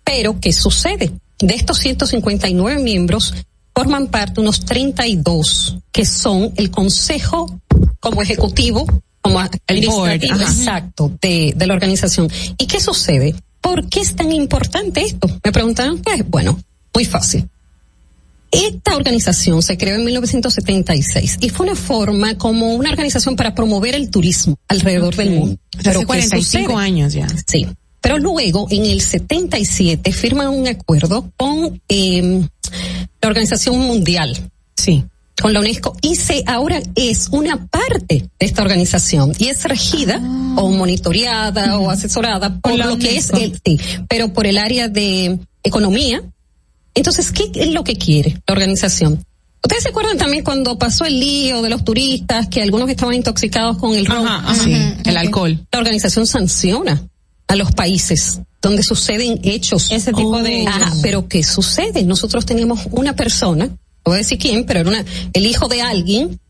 Pero, 0.04 0.40
¿qué 0.40 0.52
sucede? 0.52 1.12
De 1.38 1.54
estos 1.54 1.78
159 1.78 2.82
miembros, 2.82 3.34
forman 3.76 4.06
parte 4.06 4.40
unos 4.40 4.64
32 4.64 5.76
que 5.92 6.06
son 6.06 6.50
el 6.56 6.70
consejo 6.70 7.60
como 8.00 8.22
ejecutivo, 8.22 8.86
como 9.20 9.38
administrativo, 9.38 9.96
board, 9.98 10.24
exacto, 10.24 11.12
de, 11.20 11.52
de 11.54 11.66
la 11.66 11.74
organización. 11.74 12.30
¿Y 12.56 12.66
qué 12.66 12.80
sucede? 12.80 13.34
¿Por 13.60 13.86
qué 13.88 14.00
es 14.00 14.16
tan 14.16 14.32
importante 14.32 15.02
esto? 15.02 15.28
Me 15.44 15.52
preguntaron, 15.52 15.98
pues, 15.98 16.28
bueno, 16.28 16.58
muy 16.94 17.04
fácil. 17.04 17.46
Esta 18.50 18.96
organización 18.96 19.60
se 19.60 19.76
creó 19.76 19.96
en 19.96 20.04
1976 20.04 21.38
y 21.40 21.50
fue 21.50 21.66
una 21.66 21.76
forma 21.76 22.38
como 22.38 22.74
una 22.74 22.90
organización 22.90 23.36
para 23.36 23.54
promover 23.54 23.94
el 23.94 24.08
turismo 24.08 24.56
alrededor 24.68 25.14
del 25.16 25.30
mundo. 25.32 25.58
Hace 25.78 25.98
¿qué 25.98 26.06
45 26.06 26.70
sucede? 26.70 26.82
años 26.82 27.12
ya. 27.12 27.26
Sí. 27.46 27.66
Pero 28.06 28.20
luego, 28.20 28.68
en 28.70 28.84
el 28.84 29.00
77, 29.00 30.12
firman 30.12 30.50
un 30.50 30.68
acuerdo 30.68 31.28
con 31.36 31.82
eh, 31.88 32.40
la 33.20 33.28
Organización 33.28 33.80
Mundial. 33.80 34.48
Sí. 34.76 35.04
Con 35.42 35.52
la 35.52 35.58
UNESCO. 35.58 35.96
Y 36.02 36.14
se 36.14 36.44
ahora 36.46 36.80
es 36.94 37.26
una 37.32 37.66
parte 37.66 38.30
de 38.38 38.46
esta 38.46 38.62
organización 38.62 39.32
y 39.40 39.48
es 39.48 39.64
regida 39.64 40.18
o 40.56 40.70
monitoreada 40.70 41.80
o 41.80 41.90
asesorada 41.90 42.60
por, 42.60 42.78
lo 42.78 42.96
que 42.96 43.16
es 43.16 43.30
UNESCO. 43.30 43.60
el, 43.64 43.78
sí, 43.80 43.84
pero 44.08 44.32
por 44.32 44.46
el 44.46 44.58
área 44.58 44.86
de 44.86 45.40
economía. 45.64 46.22
Entonces, 46.94 47.32
¿qué 47.32 47.50
es 47.56 47.72
lo 47.72 47.82
que 47.82 47.96
quiere 47.96 48.40
la 48.46 48.52
organización? 48.52 49.26
Ustedes 49.64 49.82
se 49.82 49.88
acuerdan 49.88 50.16
también 50.16 50.44
cuando 50.44 50.78
pasó 50.78 51.06
el 51.06 51.18
lío 51.18 51.60
de 51.60 51.70
los 51.70 51.84
turistas, 51.84 52.46
que 52.46 52.62
algunos 52.62 52.88
estaban 52.88 53.16
intoxicados 53.16 53.78
con 53.78 53.96
el 53.96 54.06
ron. 54.06 54.24
Ajá, 54.24 54.52
ajá. 54.52 54.62
Sí, 54.62 54.76
el 55.06 55.16
alcohol. 55.16 55.66
La 55.72 55.80
organización 55.80 56.24
sanciona 56.28 57.02
a 57.48 57.56
los 57.56 57.73
países 57.73 58.40
donde 58.62 58.82
suceden 58.82 59.39
hechos. 59.44 59.90
Ese 59.93 60.12
tipo 60.12 60.43
de 60.43 60.62
hechos. 60.62 60.74
Ajá, 60.74 60.93
pero 61.02 61.28
¿qué 61.28 61.43
sucede? 61.44 62.02
Nosotros 62.02 62.44
teníamos 62.47 62.89
una 62.90 63.14
persona, 63.14 63.66
no 63.66 63.77
voy 64.05 64.14
a 64.14 64.18
decir 64.18 64.39
quién, 64.39 64.64
pero 64.66 64.81
era 64.81 64.89
una, 64.89 65.05
el 65.32 65.47
hijo 65.47 65.68
de 65.68 65.82
alguien 65.82 66.40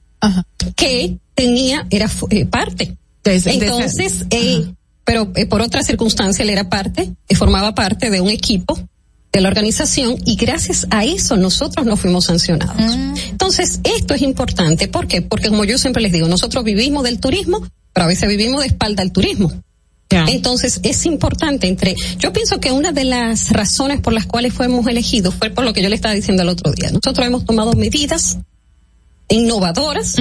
que 0.75 1.19
tenía, 1.35 1.87
era 1.91 2.11
eh, 2.31 2.47
parte. 2.47 2.97
Desde- 3.23 3.53
Entonces, 3.55 4.25
eh, 4.31 4.73
pero 5.05 5.31
eh, 5.37 5.47
por 5.47 5.61
otra 5.61 5.83
circunstancia 5.83 6.43
él 6.43 6.51
era 6.51 6.69
parte, 6.69 7.13
eh, 7.29 7.35
formaba 7.35 7.75
parte 7.75 8.09
de 8.11 8.21
un 8.21 8.31
equipo 8.31 8.79
de 9.33 9.41
la 9.43 9.49
organización 9.49 10.17
y 10.25 10.37
gracias 10.37 10.87
a 10.91 11.05
eso 11.05 11.37
nosotros 11.37 11.85
no 11.85 11.97
fuimos 11.97 12.25
sancionados. 12.25 12.81
Entonces, 13.31 13.81
esto 13.85 14.15
es 14.15 14.23
importante. 14.23 14.89
¿Por 14.89 15.07
qué? 15.07 15.21
Porque 15.21 15.49
como 15.51 15.65
yo 15.65 15.77
siempre 15.77 16.03
les 16.03 16.13
digo, 16.13 16.27
nosotros 16.29 16.65
vivimos 16.65 17.05
del 17.05 17.21
turismo, 17.21 17.61
pero 17.93 18.05
a 18.05 18.09
veces 18.09 18.29
vivimos 18.29 18.63
de 18.63 18.69
espalda 18.69 19.03
al 19.03 19.13
turismo. 19.13 19.53
Entonces, 20.11 20.81
es 20.83 21.05
importante 21.07 21.67
entre, 21.67 21.95
yo 22.19 22.33
pienso 22.33 22.61
que 22.61 22.73
una 22.73 22.93
de 22.93 23.05
las 23.05 23.51
razones 23.51 24.01
por 24.01 24.13
las 24.13 24.27
cuales 24.27 24.55
fuimos 24.55 24.87
elegidos 24.87 25.35
fue 25.35 25.51
por 25.51 25.65
lo 25.65 25.73
que 25.73 25.83
yo 25.83 25.89
le 25.89 25.97
estaba 25.97 26.15
diciendo 26.15 26.43
el 26.43 26.49
otro 26.49 26.73
día. 26.73 26.91
Nosotros 26.91 27.27
hemos 27.27 27.45
tomado 27.45 27.73
medidas 27.73 28.39
innovadoras. 29.29 30.17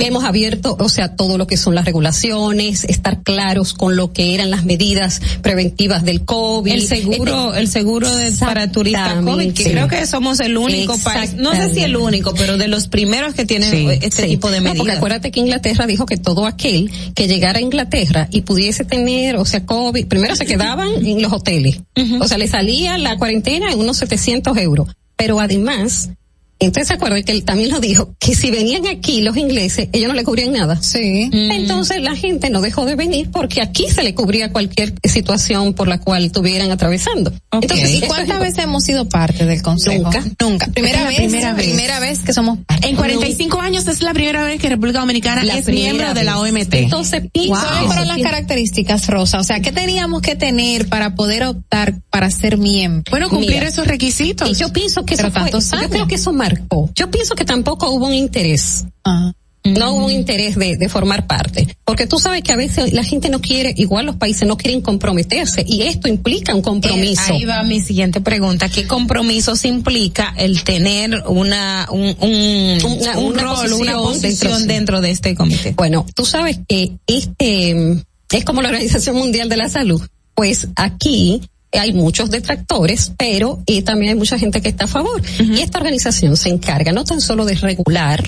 Hemos 0.00 0.24
abierto, 0.24 0.76
o 0.78 0.88
sea, 0.88 1.16
todo 1.16 1.36
lo 1.38 1.46
que 1.46 1.56
son 1.56 1.74
las 1.74 1.84
regulaciones, 1.84 2.84
estar 2.84 3.22
claros 3.22 3.74
con 3.74 3.96
lo 3.96 4.12
que 4.12 4.34
eran 4.34 4.50
las 4.50 4.64
medidas 4.64 5.20
preventivas 5.42 6.04
del 6.04 6.24
COVID. 6.24 6.72
El 6.72 6.82
seguro, 6.86 7.54
el 7.54 7.68
seguro 7.68 8.10
de, 8.14 8.32
para 8.32 8.70
turistas 8.70 9.22
COVID, 9.24 9.52
que 9.52 9.64
creo 9.72 9.88
que 9.88 10.06
somos 10.06 10.40
el 10.40 10.56
único 10.56 10.96
país, 10.98 11.34
no 11.34 11.54
sé 11.54 11.72
si 11.74 11.80
el 11.82 11.96
único, 11.96 12.34
pero 12.34 12.56
de 12.56 12.68
los 12.68 12.88
primeros 12.88 13.34
que 13.34 13.44
tienen 13.44 13.70
Sí, 13.70 13.86
este 14.02 14.22
sí. 14.22 14.28
tipo 14.28 14.50
de 14.50 14.58
No, 14.58 14.64
medidas. 14.64 14.78
porque 14.78 14.92
acuérdate 14.92 15.30
que 15.30 15.40
Inglaterra 15.40 15.86
dijo 15.86 16.06
que 16.06 16.16
todo 16.16 16.46
aquel 16.46 16.90
que 17.14 17.26
llegara 17.28 17.58
a 17.58 17.62
Inglaterra 17.62 18.28
y 18.30 18.42
pudiese 18.42 18.84
tener, 18.84 19.36
o 19.36 19.44
sea, 19.44 19.64
COVID, 19.66 20.06
primero 20.06 20.36
se 20.36 20.46
quedaban 20.46 20.88
en 21.04 21.20
los 21.22 21.32
hoteles. 21.32 21.80
O 22.20 22.28
sea, 22.28 22.38
le 22.38 22.46
salía 22.48 22.96
la 22.98 23.16
cuarentena 23.18 23.70
en 23.72 23.78
unos 23.78 23.96
700 23.98 24.56
euros. 24.58 24.88
Pero 25.16 25.40
además, 25.40 26.10
entonces 26.60 26.88
se 26.88 26.94
acuerdan 26.94 27.22
que 27.22 27.32
él 27.32 27.44
también 27.44 27.70
lo 27.70 27.80
dijo, 27.80 28.14
que 28.18 28.34
si 28.34 28.50
venían 28.50 28.86
aquí 28.86 29.20
los 29.22 29.36
ingleses, 29.36 29.88
ellos 29.92 30.08
no 30.08 30.14
le 30.14 30.24
cubrían 30.24 30.52
nada. 30.52 30.80
Sí. 30.82 31.30
Entonces 31.32 32.02
la 32.02 32.16
gente 32.16 32.50
no 32.50 32.60
dejó 32.60 32.84
de 32.84 32.96
venir 32.96 33.30
porque 33.30 33.62
aquí 33.62 33.86
se 33.88 34.02
le 34.02 34.14
cubría 34.14 34.50
cualquier 34.52 34.94
situación 35.04 35.74
por 35.74 35.88
la 35.88 35.98
cual 36.00 36.24
estuvieran 36.24 36.70
atravesando. 36.70 37.32
Entonces, 37.52 37.94
¿Y 37.94 38.00
cuántas 38.02 38.40
veces 38.40 38.64
hemos 38.64 38.84
sido 38.84 39.08
parte 39.08 39.46
del 39.46 39.62
consejo? 39.62 40.02
Nunca. 40.04 40.24
Nunca. 40.40 40.66
Primera 40.68 41.04
vez, 41.06 41.16
primera 41.16 41.52
vez. 41.54 41.66
primera 41.66 42.00
vez 42.00 42.20
que 42.20 42.32
somos 42.32 42.58
parte. 42.66 42.88
En 42.88 42.96
45 42.96 43.60
años 43.60 43.86
es 43.86 44.02
la 44.02 44.12
primera 44.12 44.42
vez 44.44 44.60
que 44.60 44.68
República 44.68 45.00
Dominicana 45.00 45.44
La 45.44 45.58
es 45.58 45.66
miembro 45.68 46.14
de 46.14 46.24
la. 46.24 46.38
OMT. 46.38 46.74
Entonces, 46.74 47.22
¿Y 47.32 47.48
Wow. 47.48 47.58
cuáles 47.58 47.86
fueron 47.86 48.08
las 48.08 48.18
características, 48.18 49.06
Rosa? 49.08 49.38
O 49.38 49.44
sea, 49.44 49.60
¿qué 49.60 49.72
teníamos 49.72 50.22
que 50.22 50.36
tener 50.36 50.88
para 50.88 51.14
poder 51.14 51.44
optar 51.44 51.94
para 52.10 52.30
ser 52.30 52.56
miembro? 52.58 53.04
Bueno, 53.10 53.28
cumplir 53.28 53.56
Mira, 53.58 53.68
esos 53.68 53.86
requisitos. 53.86 54.48
Y 54.48 54.54
yo 54.54 54.72
pienso 54.72 55.04
que 55.04 55.16
Pero 55.16 55.28
eso 55.28 55.60
fue, 55.60 55.80
yo 55.82 55.88
creo 55.90 56.06
que 56.08 56.14
eso 56.14 56.32
marcó. 56.48 56.90
Yo 56.94 57.10
pienso 57.10 57.34
que 57.34 57.44
tampoco 57.44 57.90
hubo 57.90 58.06
un 58.06 58.14
interés. 58.14 58.84
Ah. 59.04 59.32
No 59.64 59.92
hubo 59.92 60.06
un 60.06 60.12
interés 60.12 60.56
de, 60.56 60.76
de, 60.76 60.88
formar 60.88 61.26
parte. 61.26 61.76
Porque 61.84 62.06
tú 62.06 62.18
sabes 62.18 62.42
que 62.42 62.52
a 62.52 62.56
veces 62.56 62.92
la 62.92 63.04
gente 63.04 63.28
no 63.28 63.40
quiere, 63.40 63.74
igual 63.76 64.06
los 64.06 64.16
países 64.16 64.48
no 64.48 64.56
quieren 64.56 64.80
comprometerse 64.80 65.62
y 65.66 65.82
esto 65.82 66.08
implica 66.08 66.54
un 66.54 66.62
compromiso. 66.62 67.32
Eh, 67.32 67.36
ahí 67.36 67.44
va 67.44 67.62
mi 67.64 67.80
siguiente 67.80 68.20
pregunta. 68.20 68.68
¿Qué 68.70 68.86
compromisos 68.86 69.64
implica 69.66 70.32
el 70.38 70.62
tener 70.64 71.22
una, 71.26 71.86
un, 71.90 72.16
un, 72.20 72.78
una, 72.82 73.18
un 73.18 73.38
rol, 73.38 73.56
posición 73.56 73.80
una 73.80 73.96
posición 73.98 74.52
dentro, 74.52 74.74
dentro 74.74 75.00
de 75.02 75.10
este 75.10 75.34
comité? 75.34 75.74
Bueno, 75.76 76.06
tú 76.14 76.24
sabes 76.24 76.60
que 76.66 76.92
este 77.06 78.04
es 78.30 78.44
como 78.44 78.62
la 78.62 78.68
Organización 78.68 79.16
Mundial 79.16 79.48
de 79.48 79.56
la 79.56 79.68
Salud. 79.68 80.00
Pues 80.34 80.68
aquí 80.76 81.42
hay 81.72 81.92
muchos 81.92 82.30
detractores, 82.30 83.12
pero 83.16 83.62
eh, 83.66 83.82
también 83.82 84.10
hay 84.10 84.18
mucha 84.18 84.38
gente 84.38 84.60
que 84.60 84.68
está 84.70 84.84
a 84.84 84.88
favor. 84.88 85.20
Uh 85.20 85.42
-huh. 85.42 85.58
Y 85.58 85.60
esta 85.60 85.78
organización 85.78 86.36
se 86.36 86.48
encarga 86.48 86.92
no 86.92 87.04
tan 87.04 87.20
solo 87.20 87.44
de 87.44 87.54
regular 87.54 88.22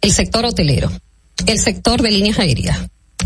el 0.00 0.12
sector 0.12 0.44
hotelero, 0.44 0.90
el 1.46 1.58
sector 1.58 2.00
de 2.00 2.10
líneas 2.10 2.38
aéreas. 2.38 2.78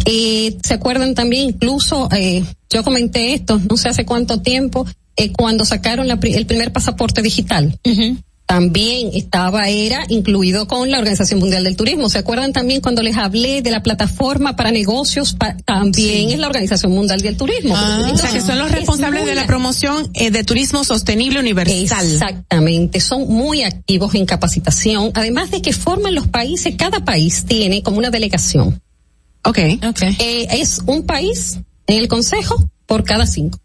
Eh, 0.04 0.56
¿Se 0.64 0.74
acuerdan 0.74 1.14
también 1.14 1.50
incluso, 1.50 2.08
eh, 2.12 2.42
yo 2.70 2.82
comenté 2.82 3.34
esto, 3.34 3.60
no 3.68 3.76
sé 3.76 3.88
hace 3.90 4.04
cuánto 4.04 4.40
tiempo, 4.40 4.86
eh, 5.16 5.30
cuando 5.32 5.64
sacaron 5.64 6.08
la, 6.08 6.18
el 6.22 6.46
primer 6.46 6.72
pasaporte 6.72 7.22
digital? 7.22 7.78
Uh 7.84 7.90
-huh 7.90 8.16
también 8.46 9.10
estaba, 9.14 9.68
era 9.68 10.04
incluido 10.08 10.66
con 10.68 10.90
la 10.90 10.98
Organización 10.98 11.40
Mundial 11.40 11.64
del 11.64 11.76
Turismo. 11.76 12.08
¿Se 12.08 12.18
acuerdan 12.18 12.52
también 12.52 12.80
cuando 12.80 13.02
les 13.02 13.16
hablé 13.16 13.62
de 13.62 13.70
la 13.70 13.82
plataforma 13.82 14.56
para 14.56 14.70
negocios? 14.70 15.34
Pa, 15.34 15.56
también 15.64 16.28
sí. 16.28 16.34
es 16.34 16.38
la 16.38 16.48
Organización 16.48 16.92
Mundial 16.92 17.20
del 17.20 17.36
Turismo. 17.36 17.74
Ah, 17.76 17.98
Entonces, 18.00 18.18
o 18.18 18.30
sea, 18.30 18.38
que 18.38 18.44
son 18.44 18.58
los 18.58 18.70
responsables 18.70 19.26
de 19.26 19.34
la 19.34 19.46
promoción 19.46 20.10
eh, 20.14 20.30
de 20.30 20.44
turismo 20.44 20.84
sostenible 20.84 21.40
universal. 21.40 22.04
Exactamente, 22.04 23.00
son 23.00 23.28
muy 23.28 23.62
activos 23.62 24.14
en 24.14 24.26
capacitación, 24.26 25.12
además 25.14 25.50
de 25.50 25.62
que 25.62 25.72
forman 25.72 26.14
los 26.14 26.28
países, 26.28 26.74
cada 26.76 27.04
país 27.04 27.44
tiene 27.46 27.82
como 27.82 27.98
una 27.98 28.10
delegación. 28.10 28.80
Ok. 29.44 29.58
okay. 29.88 30.16
Eh, 30.20 30.48
es 30.52 30.80
un 30.86 31.04
país 31.04 31.58
en 31.86 31.98
el 31.98 32.08
Consejo 32.08 32.68
por 32.86 33.04
cada 33.04 33.26
cinco. 33.26 33.58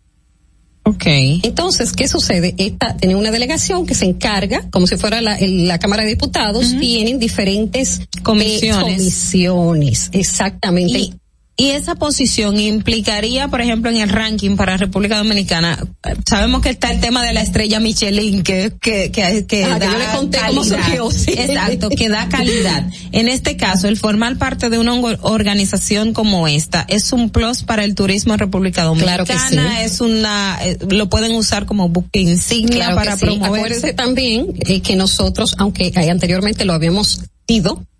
Okay. 0.87 1.41
Entonces, 1.43 1.91
¿qué 1.91 2.07
sucede? 2.07 2.55
Esta 2.57 2.95
tiene 2.95 3.15
una 3.15 3.29
delegación 3.29 3.85
que 3.85 3.93
se 3.93 4.05
encarga, 4.05 4.69
como 4.71 4.87
si 4.87 4.95
fuera 4.95 5.19
la, 5.21 5.37
la 5.39 5.79
Cámara 5.79 6.03
de 6.03 6.09
Diputados, 6.09 6.67
uh 6.67 6.75
-huh. 6.75 6.79
tienen 6.79 7.19
diferentes 7.19 8.01
comisiones. 8.23 8.93
Eh, 8.93 8.97
comisiones, 8.97 10.09
exactamente. 10.13 10.99
Y, 10.99 11.13
y 11.59 11.71
esa 11.71 11.95
posición 11.95 12.59
implicaría, 12.59 13.47
por 13.47 13.61
ejemplo, 13.61 13.89
en 13.89 13.97
el 13.97 14.09
ranking 14.09 14.55
para 14.57 14.77
República 14.77 15.17
Dominicana, 15.17 15.83
sabemos 16.29 16.61
que 16.61 16.69
está 16.69 16.91
el 16.91 16.99
tema 16.99 17.25
de 17.25 17.33
la 17.33 17.41
estrella 17.41 17.79
Michelin, 17.79 18.43
que, 18.43 18.73
que, 18.79 19.09
que, 19.11 19.47
que 19.47 19.63
ah, 19.65 19.79
da 19.79 19.91
yo 19.91 19.97
le 19.97 20.05
conté 20.15 20.37
calidad. 20.37 20.49
cómo 20.49 20.63
surgió. 20.63 21.09
Sí. 21.09 21.31
Exacto, 21.31 21.89
que 21.89 22.09
da 22.09 22.29
calidad. 22.29 22.87
En 23.11 23.27
este 23.27 23.57
caso, 23.57 23.87
el 23.87 23.97
formar 23.97 24.37
parte 24.37 24.69
de 24.69 24.77
una 24.77 24.93
organización 24.93 26.13
como 26.13 26.47
esta 26.47 26.85
es 26.87 27.11
un 27.11 27.31
plus 27.31 27.63
para 27.63 27.83
el 27.83 27.95
turismo 27.95 28.33
en 28.33 28.39
República 28.39 28.83
Dominicana. 28.83 29.25
Claro 29.25 29.49
que 29.49 29.55
sí. 29.55 29.57
Es 29.81 29.99
una, 29.99 30.59
eh, 30.61 30.77
lo 30.87 31.09
pueden 31.09 31.31
usar 31.31 31.65
como 31.65 31.89
buque 31.89 32.19
insignia 32.19 32.85
claro 32.85 32.95
para 32.97 33.17
sí. 33.17 33.25
promover. 33.25 33.61
Acuérdense 33.61 33.93
también 33.93 34.53
eh, 34.59 34.81
que 34.81 34.95
nosotros, 34.95 35.55
aunque 35.57 35.91
anteriormente 36.07 36.65
lo 36.65 36.73
habíamos 36.73 37.21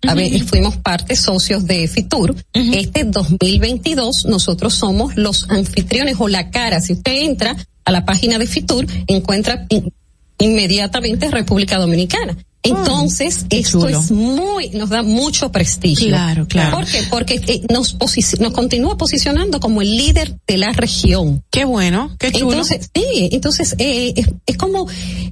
a 0.06 0.14
ver, 0.14 0.32
uh 0.32 0.36
-huh. 0.36 0.44
fuimos 0.44 0.76
parte 0.76 1.16
socios 1.16 1.66
de 1.66 1.88
Fitur. 1.88 2.30
Uh 2.30 2.36
-huh. 2.52 2.76
Este 2.76 3.04
2022 3.04 4.26
nosotros 4.26 4.74
somos 4.74 5.16
los 5.16 5.48
anfitriones 5.48 6.16
o 6.18 6.28
la 6.28 6.50
cara. 6.50 6.80
Si 6.80 6.92
usted 6.92 7.22
entra 7.22 7.56
a 7.84 7.90
la 7.90 8.04
página 8.04 8.38
de 8.38 8.46
Fitur, 8.46 8.86
encuentra 9.06 9.66
in 9.70 9.92
inmediatamente 10.40 11.30
República 11.30 11.78
Dominicana. 11.78 12.36
Entonces, 12.62 13.44
oh, 13.44 13.46
esto 13.50 13.80
chulo. 13.80 13.98
es 13.98 14.10
muy, 14.10 14.70
nos 14.70 14.90
da 14.90 15.02
mucho 15.02 15.50
prestigio. 15.50 16.08
Claro, 16.08 16.46
claro. 16.46 16.76
¿Por 16.76 16.86
qué? 16.86 17.02
Porque 17.08 17.34
eh, 17.46 17.62
nos, 17.72 17.96
nos 18.40 18.52
continúa 18.52 18.96
posicionando 18.96 19.58
como 19.60 19.80
el 19.80 19.96
líder 19.96 20.36
de 20.46 20.56
la 20.58 20.72
región. 20.72 21.42
Qué 21.50 21.64
bueno, 21.64 22.14
qué 22.18 22.30
chulo. 22.32 22.52
Entonces, 22.52 22.90
sí, 22.94 23.28
entonces, 23.32 23.74
eh, 23.78 24.12
es, 24.16 24.26
es 24.46 24.56
como, 24.56 24.86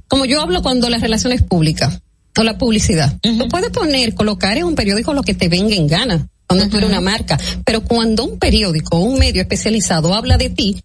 como 0.07 0.25
yo 0.25 0.41
hablo 0.41 0.61
cuando 0.61 0.89
las 0.89 1.01
relaciones 1.01 1.41
públicas 1.41 2.01
o 2.37 2.43
la 2.43 2.57
publicidad. 2.57 3.17
Uh 3.23 3.29
-huh. 3.29 3.37
Tú 3.39 3.47
puedes 3.47 3.69
poner, 3.71 4.13
colocar 4.13 4.57
en 4.57 4.65
un 4.65 4.75
periódico 4.75 5.13
lo 5.13 5.23
que 5.23 5.33
te 5.33 5.47
venga 5.47 5.75
en 5.75 5.87
gana, 5.87 6.27
cuando 6.47 6.65
uh 6.65 6.67
-huh. 6.67 6.71
tú 6.71 6.77
eres 6.77 6.89
una 6.89 7.01
marca, 7.01 7.37
pero 7.65 7.81
cuando 7.81 8.23
un 8.23 8.39
periódico 8.39 8.97
o 8.97 9.01
un 9.01 9.19
medio 9.19 9.41
especializado 9.41 10.13
habla 10.13 10.37
de 10.37 10.49
ti, 10.49 10.81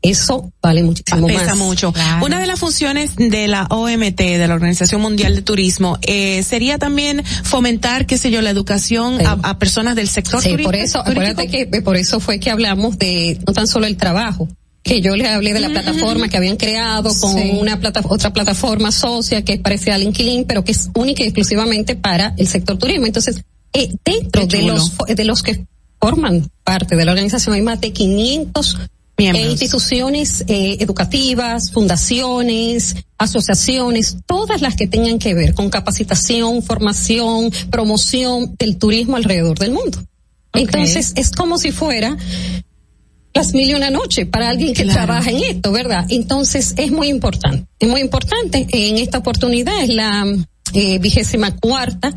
eso 0.00 0.52
vale 0.62 0.82
muchísimo 0.82 1.26
Pesa 1.26 1.46
más. 1.46 1.56
mucho. 1.56 1.92
Claro. 1.92 2.24
Una 2.24 2.38
de 2.38 2.46
las 2.46 2.60
funciones 2.60 3.16
de 3.16 3.48
la 3.48 3.64
OMT, 3.64 4.16
de 4.16 4.46
la 4.46 4.54
Organización 4.54 5.00
Mundial 5.00 5.34
de 5.34 5.42
Turismo, 5.42 5.98
eh, 6.02 6.42
sería 6.44 6.78
también 6.78 7.24
fomentar, 7.24 8.06
qué 8.06 8.16
sé 8.16 8.30
yo, 8.30 8.40
la 8.40 8.50
educación 8.50 9.18
sí. 9.18 9.24
a, 9.24 9.32
a, 9.32 9.58
personas 9.58 9.96
del 9.96 10.08
sector 10.08 10.40
sí, 10.40 10.50
turístico. 10.50 10.70
por 10.70 10.76
eso, 10.76 11.00
acuérdate 11.00 11.48
que 11.48 11.66
por 11.82 11.96
eso 11.96 12.20
fue 12.20 12.38
que 12.38 12.50
hablamos 12.50 12.96
de 12.98 13.40
no 13.46 13.52
tan 13.52 13.66
solo 13.66 13.86
el 13.86 13.96
trabajo, 13.96 14.48
que 14.88 15.02
yo 15.02 15.16
les 15.16 15.28
hablé 15.28 15.52
de 15.52 15.60
la 15.60 15.68
plataforma 15.68 16.28
que 16.28 16.38
habían 16.38 16.56
creado 16.56 17.10
con 17.20 17.34
sí. 17.34 17.50
una 17.60 17.78
plata, 17.78 18.00
otra 18.08 18.32
plataforma 18.32 18.90
socia 18.90 19.44
que 19.44 19.54
es 19.54 19.60
parecida 19.60 19.96
a 19.96 19.98
LinkedIn, 19.98 20.46
pero 20.46 20.64
que 20.64 20.72
es 20.72 20.88
única 20.94 21.22
y 21.22 21.26
exclusivamente 21.26 21.94
para 21.94 22.34
el 22.38 22.48
sector 22.48 22.78
turismo. 22.78 23.04
Entonces, 23.04 23.44
eh, 23.74 23.90
dentro 24.02 24.46
de 24.46 24.62
los, 24.62 24.96
de 25.06 25.24
los 25.24 25.42
que 25.42 25.66
forman 26.00 26.48
parte 26.64 26.96
de 26.96 27.04
la 27.04 27.12
organización 27.12 27.54
hay 27.54 27.60
más 27.60 27.80
de 27.82 27.92
500 27.92 28.78
eh, 29.18 29.50
instituciones 29.50 30.44
eh, 30.46 30.78
educativas, 30.80 31.70
fundaciones, 31.70 32.96
asociaciones, 33.18 34.16
todas 34.26 34.62
las 34.62 34.74
que 34.74 34.86
tengan 34.86 35.18
que 35.18 35.34
ver 35.34 35.52
con 35.52 35.68
capacitación, 35.68 36.62
formación, 36.62 37.50
promoción 37.70 38.54
del 38.58 38.78
turismo 38.78 39.16
alrededor 39.16 39.58
del 39.58 39.72
mundo. 39.72 39.98
Okay. 40.50 40.62
Entonces, 40.64 41.12
es 41.16 41.30
como 41.30 41.58
si 41.58 41.72
fuera 41.72 42.16
las 43.34 43.54
mil 43.54 43.70
y 43.70 43.74
una 43.74 43.90
noche 43.90 44.26
para 44.26 44.48
alguien 44.48 44.74
que 44.74 44.82
claro. 44.82 45.04
trabaja 45.04 45.30
en 45.30 45.42
esto, 45.42 45.72
¿verdad? 45.72 46.06
Entonces 46.08 46.74
es 46.76 46.90
muy 46.90 47.08
importante, 47.08 47.66
es 47.78 47.88
muy 47.88 48.00
importante. 48.00 48.66
En 48.70 48.98
esta 48.98 49.18
oportunidad 49.18 49.82
es 49.82 49.90
la 49.90 50.26
eh, 50.72 50.98
vigésima 50.98 51.54
cuarta 51.56 52.14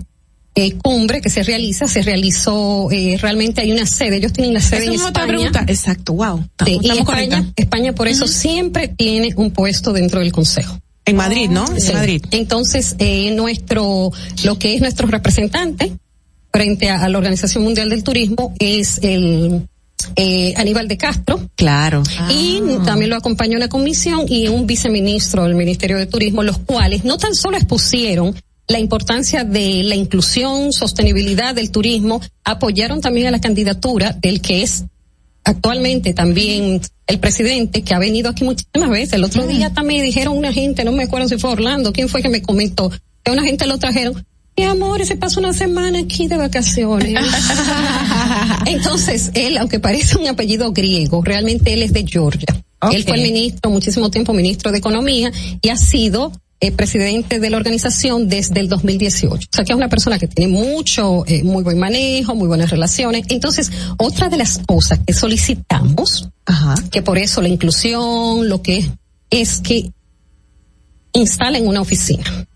eh, 0.54 0.74
cumbre 0.74 1.22
que 1.22 1.30
se 1.30 1.44
realiza, 1.44 1.88
se 1.88 2.02
realizó 2.02 2.92
eh, 2.92 3.18
realmente 3.22 3.62
hay 3.62 3.72
una 3.72 3.86
sede, 3.86 4.18
ellos 4.18 4.34
tienen 4.34 4.54
la 4.54 4.60
sede 4.60 4.88
en 4.88 4.94
es 4.94 5.02
España. 5.02 5.28
Pregunta. 5.28 5.66
Exacto, 5.68 6.14
wow. 6.14 6.44
Sí, 6.66 6.78
y 6.82 6.90
España, 6.90 7.54
España 7.56 7.94
por 7.94 8.10
eso 8.10 8.26
uh 8.26 8.28
-huh. 8.28 8.32
siempre 8.32 8.90
tiene 8.90 9.30
un 9.38 9.52
puesto 9.52 9.94
dentro 9.94 10.20
del 10.20 10.34
Consejo. 10.34 10.78
En 11.06 11.16
Madrid, 11.16 11.50
¿no? 11.50 11.66
Sí. 11.80 11.88
En 11.92 11.94
Madrid. 11.96 12.24
Entonces, 12.32 12.96
eh, 13.00 13.32
nuestro, 13.32 14.12
lo 14.44 14.60
que 14.60 14.76
es 14.76 14.82
nuestro 14.82 15.08
representante 15.08 15.94
frente 16.52 16.90
a, 16.90 17.02
a 17.02 17.08
la 17.08 17.18
Organización 17.18 17.64
Mundial 17.64 17.90
del 17.90 18.04
Turismo 18.04 18.54
es 18.60 19.00
el 19.04 19.68
eh, 20.16 20.54
Aníbal 20.58 20.88
de 20.88 20.98
Castro. 20.98 21.40
Claro. 21.56 22.04
Y 22.30 22.62
ah. 22.62 22.84
también 22.86 23.10
lo 23.10 23.16
acompañó 23.16 23.58
una 23.58 23.70
comisión 23.70 24.26
y 24.28 24.48
un 24.48 24.68
viceministro 24.68 25.44
del 25.44 25.56
Ministerio 25.56 25.98
de 25.98 26.06
Turismo, 26.06 26.44
los 26.44 26.58
cuales 26.60 27.04
no 27.04 27.18
tan 27.18 27.36
solo 27.36 27.58
expusieron 27.58 28.36
la 28.68 28.80
importancia 28.80 29.44
de 29.44 29.84
la 29.84 29.96
inclusión, 29.96 30.72
sostenibilidad 30.72 31.54
del 31.54 31.72
turismo, 31.72 32.22
apoyaron 32.44 33.02
también 33.02 33.28
a 33.28 33.32
la 33.32 33.42
candidatura 33.42 34.16
del 34.20 34.42
que 34.42 34.64
es 34.64 34.86
actualmente 35.44 36.14
también 36.14 36.82
el 37.08 37.20
presidente 37.20 37.82
que 37.82 37.94
ha 37.94 38.00
venido 38.00 38.30
aquí 38.30 38.44
muchísimas 38.44 38.90
veces. 38.90 39.14
El 39.14 39.24
otro 39.24 39.44
mm. 39.44 39.48
día 39.48 39.74
también 39.74 40.04
dijeron 40.04 40.38
una 40.38 40.54
gente, 40.54 40.84
no 40.86 40.92
me 40.92 41.04
acuerdo 41.04 41.28
si 41.28 41.38
fue 41.38 41.52
Orlando, 41.52 41.92
quién 41.92 42.10
fue 42.10 42.22
que 42.22 42.30
me 42.30 42.42
comentó, 42.42 42.92
que 43.24 43.32
una 43.32 43.44
gente 43.44 43.68
lo 43.68 43.78
trajeron. 43.78 44.26
Mi 44.58 44.64
amor, 44.64 45.06
se 45.06 45.16
pasó 45.16 45.40
una 45.40 45.54
semana 45.54 46.00
aquí 46.00 46.28
de 46.28 46.38
vacaciones. 46.38 47.16
Entonces, 48.66 49.32
él, 49.34 49.58
aunque 49.58 49.80
parece 49.80 50.18
un 50.18 50.28
apellido 50.28 50.72
griego, 50.72 51.24
realmente 51.24 51.74
él 51.74 51.84
es 51.84 51.94
de 51.94 52.06
Georgia. 52.06 52.48
Okay. 52.80 52.98
Él 52.98 53.04
fue 53.04 53.16
el 53.16 53.24
ministro, 53.24 53.72
muchísimo 53.72 54.10
tiempo 54.10 54.34
ministro 54.34 54.72
de 54.72 54.80
Economía 54.80 55.32
y 55.62 55.70
ha 55.70 55.78
sido 55.78 56.32
eh, 56.60 56.72
presidente 56.72 57.40
de 57.40 57.50
la 57.50 57.58
organización 57.58 58.30
desde 58.30 58.60
el 58.60 58.70
2018. 58.70 59.36
O 59.36 59.56
sea 59.56 59.66
que 59.66 59.72
es 59.72 59.76
una 59.76 59.90
persona 59.90 60.20
que 60.20 60.28
tiene 60.28 60.54
mucho, 60.54 61.26
eh, 61.26 61.44
muy 61.44 61.64
buen 61.64 61.80
manejo, 61.80 62.36
muy 62.36 62.48
buenas 62.48 62.70
relaciones. 62.70 63.26
Entonces, 63.30 63.72
otra 63.98 64.30
de 64.30 64.38
las 64.38 64.60
cosas 64.60 65.00
que 65.06 65.14
solicitamos, 65.14 66.30
Ajá. 66.46 66.76
que 66.92 67.02
por 67.02 67.18
eso 67.18 67.42
la 67.42 67.48
inclusión, 67.48 68.48
lo 68.48 68.62
que 68.62 68.78
es, 68.78 68.90
es 69.32 69.60
que 69.62 69.92
instalen 71.14 71.68
una 71.68 71.82
oficina. 71.82 72.48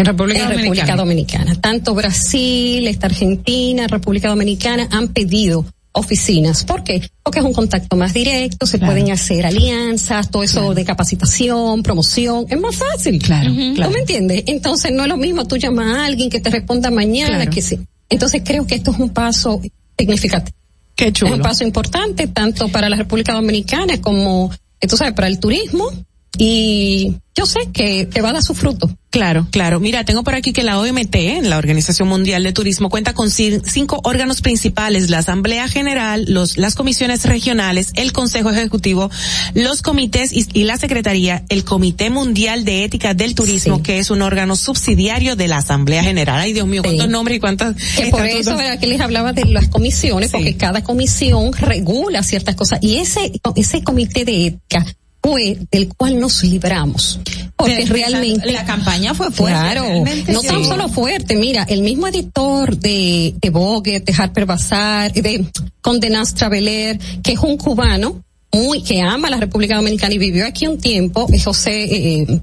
En 0.00 0.06
República, 0.06 0.40
en 0.40 0.48
Dominicana. 0.48 0.62
República 0.62 0.96
Dominicana. 0.96 1.54
Tanto 1.60 1.94
Brasil, 1.94 2.86
esta 2.88 3.06
Argentina, 3.06 3.86
República 3.86 4.28
Dominicana 4.28 4.88
han 4.90 5.08
pedido 5.08 5.66
oficinas. 5.92 6.64
¿Por 6.64 6.84
qué? 6.84 7.10
Porque 7.22 7.40
es 7.40 7.44
un 7.44 7.52
contacto 7.52 7.96
más 7.96 8.14
directo, 8.14 8.66
se 8.66 8.78
claro. 8.78 8.94
pueden 8.94 9.10
hacer 9.10 9.44
alianzas, 9.44 10.30
todo 10.30 10.42
eso 10.42 10.60
claro. 10.60 10.74
de 10.74 10.84
capacitación, 10.86 11.82
promoción, 11.82 12.46
es 12.48 12.58
más 12.58 12.76
fácil. 12.76 13.20
Claro, 13.20 13.50
uh 13.50 13.54
-huh. 13.54 13.74
claro. 13.74 13.90
¿Tú 13.90 13.94
me 13.94 14.00
entiendes? 14.00 14.44
Entonces 14.46 14.90
no 14.92 15.02
es 15.02 15.08
lo 15.08 15.18
mismo 15.18 15.44
tú 15.44 15.58
llamas 15.58 15.86
a 15.94 16.06
alguien 16.06 16.30
que 16.30 16.40
te 16.40 16.48
responda 16.48 16.90
mañana 16.90 17.50
que 17.50 17.60
sí. 17.60 17.78
Entonces 18.08 18.40
creo 18.42 18.66
que 18.66 18.76
esto 18.76 18.92
es 18.92 18.98
un 18.98 19.10
paso 19.10 19.60
significativo. 19.98 20.56
Qué 20.96 21.12
chulo. 21.12 21.32
Es 21.32 21.36
un 21.36 21.42
paso 21.42 21.64
importante 21.64 22.26
tanto 22.28 22.68
para 22.68 22.88
la 22.88 22.96
República 22.96 23.34
Dominicana 23.34 24.00
como, 24.00 24.50
tú 24.88 24.96
sabes, 24.96 25.12
para 25.12 25.28
el 25.28 25.38
turismo 25.38 25.90
y 26.38 27.16
yo 27.34 27.46
sé 27.46 27.70
que, 27.72 28.08
que 28.08 28.20
va 28.20 28.30
a 28.30 28.32
dar 28.34 28.42
su 28.42 28.54
fruto. 28.54 28.90
Claro, 29.10 29.48
claro. 29.50 29.80
Mira, 29.80 30.04
tengo 30.04 30.22
por 30.22 30.36
aquí 30.36 30.52
que 30.52 30.62
la 30.62 30.78
OMT, 30.78 31.16
la 31.42 31.58
Organización 31.58 32.06
Mundial 32.06 32.44
de 32.44 32.52
Turismo, 32.52 32.88
cuenta 32.88 33.12
con 33.12 33.30
cinco 33.30 34.00
órganos 34.04 34.40
principales, 34.40 35.10
la 35.10 35.18
Asamblea 35.18 35.66
General, 35.68 36.24
los, 36.28 36.58
las 36.58 36.76
comisiones 36.76 37.24
regionales, 37.24 37.90
el 37.94 38.12
Consejo 38.12 38.50
Ejecutivo, 38.50 39.10
los 39.54 39.82
comités 39.82 40.32
y, 40.32 40.62
la 40.62 40.76
Secretaría, 40.76 41.44
el 41.48 41.64
Comité 41.64 42.08
Mundial 42.08 42.64
de 42.64 42.84
Ética 42.84 43.14
del 43.14 43.34
Turismo, 43.34 43.82
que 43.82 43.98
es 43.98 44.10
un 44.10 44.22
órgano 44.22 44.54
subsidiario 44.54 45.34
de 45.34 45.48
la 45.48 45.56
Asamblea 45.58 46.04
General. 46.04 46.38
Ay, 46.38 46.52
Dios 46.52 46.68
mío, 46.68 46.82
cuántos 46.82 47.08
nombres 47.08 47.38
y 47.38 47.40
cuántas... 47.40 47.74
Que 47.96 48.06
por 48.06 48.24
eso 48.24 48.60
era 48.60 48.78
que 48.78 48.86
les 48.86 49.00
hablaba 49.00 49.32
de 49.32 49.44
las 49.46 49.68
comisiones, 49.68 50.30
porque 50.30 50.56
cada 50.56 50.84
comisión 50.84 51.52
regula 51.52 52.22
ciertas 52.22 52.54
cosas. 52.54 52.78
Y 52.82 52.98
ese, 52.98 53.32
ese 53.56 53.82
comité 53.82 54.24
de 54.24 54.46
ética 54.46 54.86
fue 55.22 55.58
del 55.70 55.88
cual 55.94 56.18
nos 56.18 56.42
libramos. 56.42 57.20
Porque 57.56 57.84
realmente 57.86 58.52
la, 58.52 58.64
campaña 58.64 59.14
fue 59.14 59.30
fuerte. 59.30 59.58
Claro, 59.58 59.84
no 60.28 60.40
tan 60.40 60.64
solo 60.64 60.88
fuerte. 60.88 61.36
Mira, 61.36 61.64
el 61.64 61.82
mismo 61.82 62.08
editor 62.08 62.76
de, 62.76 63.34
de 63.40 63.50
Vogue, 63.50 64.00
de 64.00 64.14
Harper 64.16 64.46
Bazaar, 64.46 65.12
de 65.12 65.44
Conde 65.82 66.08
Nast 66.08 66.38
Traveler, 66.38 66.98
que 67.22 67.32
es 67.32 67.38
un 67.38 67.58
cubano 67.58 68.22
muy 68.52 68.82
que 68.82 69.00
ama 69.00 69.30
la 69.30 69.36
República 69.36 69.76
Dominicana 69.76 70.14
y 70.14 70.18
vivió 70.18 70.46
aquí 70.46 70.66
un 70.66 70.78
tiempo, 70.78 71.28
José 71.44 71.84
eh, 71.84 72.40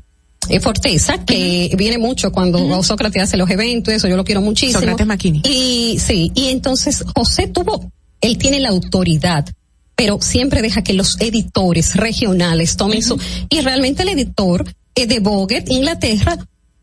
eh, 0.50 0.60
Forteza, 0.60 1.26
que 1.26 1.74
viene 1.78 1.98
mucho 1.98 2.32
cuando 2.32 2.82
Sócrates 2.84 3.24
hace 3.24 3.38
los 3.38 3.50
eventos, 3.50 3.94
eso 3.94 4.08
yo 4.08 4.16
lo 4.16 4.24
quiero 4.24 4.42
muchísimo. 4.42 4.80
Sócrates 4.80 5.06
Maquini. 5.06 5.42
Y 5.44 5.98
sí, 6.00 6.32
y 6.34 6.48
entonces 6.48 7.04
José 7.16 7.48
tuvo, 7.48 7.92
él 8.22 8.38
tiene 8.38 8.60
la 8.60 8.70
autoridad 8.70 9.46
pero 9.98 10.22
siempre 10.22 10.62
deja 10.62 10.84
que 10.84 10.94
los 10.94 11.20
editores 11.20 11.96
regionales 11.96 12.78
tomen 12.78 13.02
su, 13.02 13.20
y 13.50 13.62
realmente 13.62 14.04
el 14.04 14.10
editor 14.10 14.64
eh, 14.96 15.08
de 15.08 15.20
Vogue, 15.20 15.66
Inglaterra, 15.68 16.38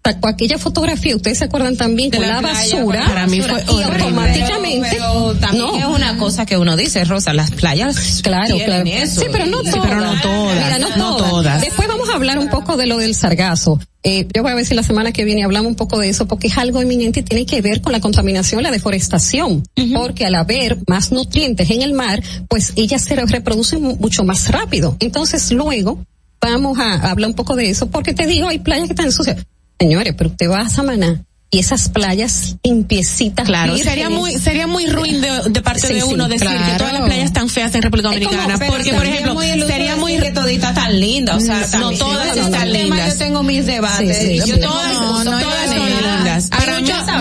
aquella 0.05 0.59
fotografía, 0.59 1.17
ustedes 1.17 1.39
se 1.39 1.45
acuerdan 1.45 1.77
también 1.77 2.11
con 2.11 2.21
la, 2.21 2.41
basura, 2.41 3.05
para 3.07 3.27
mí 3.27 3.41
fue 3.41 3.65
y 3.65 3.83
automáticamente 3.83 4.89
pero, 4.91 5.35
también 5.37 5.65
no. 5.65 5.77
es 5.79 5.85
una 5.87 6.19
cosa 6.19 6.45
que 6.45 6.59
uno 6.59 6.77
dice, 6.77 7.05
Rosa, 7.05 7.33
las 7.33 7.51
playas 7.53 8.21
claro, 8.23 8.57
claro. 8.65 8.85
Eso, 8.87 9.23
sí, 9.23 9.27
pero 9.33 9.47
no 9.47 9.63
todas. 9.63 9.81
pero 9.83 10.01
no 10.01 10.21
todas. 10.21 10.79
Mira, 10.79 10.97
no, 10.97 11.17
todas. 11.17 11.61
Después 11.63 11.89
vamos 11.89 12.11
a 12.11 12.15
hablar 12.15 12.39
un 12.39 12.49
poco 12.49 12.77
de 12.77 12.87
lo 12.87 12.99
del 12.99 13.15
sargazo. 13.15 13.81
Eh, 14.03 14.29
yo 14.35 14.43
voy 14.43 14.53
a 14.53 14.55
ver 14.55 14.67
si 14.67 14.75
la 14.75 14.83
semana 14.83 15.13
que 15.13 15.25
viene 15.25 15.45
hablamos 15.45 15.71
un 15.71 15.77
poco 15.77 15.99
de 15.99 16.11
eso 16.11 16.27
porque 16.27 16.49
es 16.49 16.59
algo 16.59 16.83
eminente 16.83 17.21
y 17.21 17.23
tiene 17.23 17.47
que 17.47 17.63
ver 17.63 17.81
con 17.81 17.93
la 17.93 18.01
contaminación 18.01 18.63
la 18.63 18.71
deforestación. 18.71 19.63
Porque 19.95 20.27
al 20.27 20.35
haber 20.35 20.79
más 20.87 21.13
nutrientes 21.13 21.71
en 21.71 21.81
el 21.81 21.95
mar, 21.95 22.23
pues 22.49 22.75
ellas 22.77 23.03
se 23.03 23.17
reproducen 23.17 23.83
mucho 23.83 24.25
más 24.25 24.51
rápido. 24.51 24.97
Entonces 25.01 25.51
luego 25.53 26.05
vamos 26.43 26.79
a 26.79 27.11
hablar 27.11 27.31
un 27.31 27.35
poco 27.35 27.57
de 27.57 27.71
eso 27.71 27.89
porque 27.89 28.13
te 28.13 28.27
digo, 28.27 28.49
hay 28.49 28.59
playas 28.59 28.89
que 28.89 28.93
están 28.93 29.11
sucias 29.11 29.47
Señores, 29.79 30.15
pero 30.17 30.31
usted 30.31 30.51
va 30.51 30.61
a 30.61 30.69
Samaná 30.69 31.25
y 31.55 31.61
esas 31.61 31.89
playas 31.89 32.57
limpiecitas. 32.65 33.47
Claro, 33.47 33.79
sería 33.79 34.11
muy 34.11 34.37
sería 34.39 34.67
muy 34.67 34.87
ruin 34.87 35.21
de, 35.21 35.63
parte 35.63 35.95
de 35.95 36.03
uno 36.03 36.27
decir 36.27 36.49
que 36.49 36.79
todas 36.79 36.93
las 36.93 37.03
playas 37.03 37.27
están 37.27 37.49
feas 37.49 37.73
en 37.77 37.83
República 37.83 38.09
Dominicana, 38.09 38.59
porque 38.59 38.93
por 38.93 39.07
ejemplo, 39.07 39.41
sería 39.41 39.95
muy 39.95 40.19
que 40.19 40.33
toditas 40.33 40.75
tan 40.75 40.99
lindas, 40.99 41.37
o 41.37 41.41
sea, 41.41 41.79
no, 41.79 41.93
todas 41.93 42.37
están 42.37 42.73
lindas. 42.73 43.13
Yo 43.13 43.19
tengo 43.19 43.43
mis 43.45 43.67
debates, 43.67 44.47
yo 44.47 44.59
todas, 44.59 44.95
no, 44.95 45.25
no, 45.25 45.41
todas 45.41 45.71
son 45.71 45.87
lindas. 45.87 46.51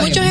Muchos 0.02 0.26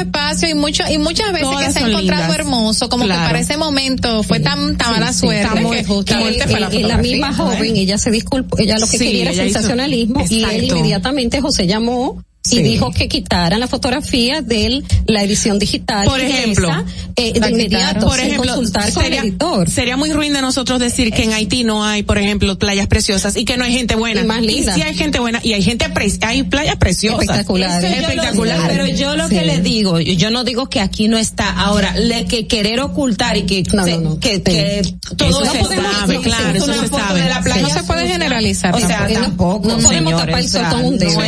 y 0.48 0.54
mucho 0.54 0.84
y 0.90 0.98
muchas 0.98 1.32
veces 1.32 1.48
que 1.58 1.72
se 1.72 1.78
ha 1.80 1.88
encontrado 1.88 2.34
hermoso, 2.34 2.88
como 2.88 3.04
que 3.04 3.12
para 3.12 3.40
ese 3.40 3.56
momento 3.56 4.22
fue 4.22 4.40
tan 4.40 4.76
tan 4.76 4.92
mala 4.92 5.12
suerte 5.12 5.84
que, 6.06 6.82
la 6.82 6.98
misma 6.98 7.34
joven, 7.34 7.76
ella 7.76 7.98
se 7.98 8.10
disculpó, 8.10 8.58
ella 8.58 8.78
lo 8.78 8.86
que 8.86 8.98
quería 8.98 9.22
era 9.22 9.34
sensacionalismo 9.34 10.24
y 10.28 10.44
él 10.44 10.64
inmediatamente 10.64 11.40
José 11.40 11.66
llamó 11.66 12.22
y 12.50 12.62
dijo 12.62 12.90
que 12.90 13.08
quitaran 13.08 13.60
la 13.60 13.68
fotografía 13.68 14.42
de 14.42 14.82
la 15.06 15.22
edición 15.22 15.58
digital. 15.58 16.06
Por 16.06 16.20
ejemplo, 16.20 16.68
eh, 17.16 17.38
de 17.38 17.50
inmediato, 17.50 18.06
por 18.06 18.18
ejemplo, 18.18 18.54
consultar 18.54 18.90
sería, 18.90 18.94
con 18.94 19.04
el 19.04 19.28
editor. 19.28 19.70
Sería 19.70 19.96
muy 19.96 20.12
ruin 20.12 20.32
de 20.32 20.40
nosotros 20.40 20.80
decir 20.80 21.12
que 21.12 21.24
en 21.24 21.32
Haití 21.32 21.62
no 21.62 21.84
hay, 21.84 22.02
por 22.02 22.18
ejemplo, 22.18 22.58
playas 22.58 22.88
preciosas 22.88 23.36
y 23.36 23.44
que 23.44 23.56
no 23.56 23.64
hay 23.64 23.72
gente 23.72 23.94
buena. 23.94 24.22
Y 24.22 24.24
más 24.24 24.42
linda. 24.42 24.74
sí 24.74 24.82
hay 24.82 24.94
gente 24.94 25.20
buena 25.20 25.40
y 25.42 25.52
hay 25.52 25.62
gente 25.62 25.88
pre 25.90 26.12
hay 26.22 26.42
playas 26.42 26.76
preciosas. 26.76 27.22
Espectaculares. 27.22 27.92
Espectacular. 27.98 28.68
Pero 28.68 28.86
yo 28.88 29.16
lo 29.16 29.28
que 29.28 29.44
le 29.44 29.60
digo, 29.60 30.00
yo 30.00 30.30
no 30.30 30.42
digo 30.42 30.68
que 30.68 30.80
aquí 30.80 31.08
no 31.08 31.18
está. 31.18 31.50
Ahora, 31.50 31.94
le 31.96 32.24
que 32.24 32.46
querer 32.46 32.80
ocultar 32.80 33.36
y 33.36 33.42
que 33.42 33.62
no, 33.72 33.86
no, 33.86 34.18
que, 34.18 34.42
que 34.42 34.82
todo 35.16 35.44
eso 35.44 35.68
se 35.68 35.76
sabe, 35.76 36.20
claro, 36.20 36.58
eso 36.58 36.72
se 36.72 36.88
sabe. 36.88 37.22
no 37.60 37.68
se 37.68 37.82
puede 37.84 38.08
generalizar. 38.08 38.74
O 38.74 38.80
sea, 38.80 39.08
tampoco. 39.12 39.68
No 39.68 39.78
podemos 39.78 40.12
tapar 40.16 40.40
el 40.40 40.48
sol 40.48 40.64
con 40.70 40.84
un 40.84 40.98
dedo. 40.98 41.20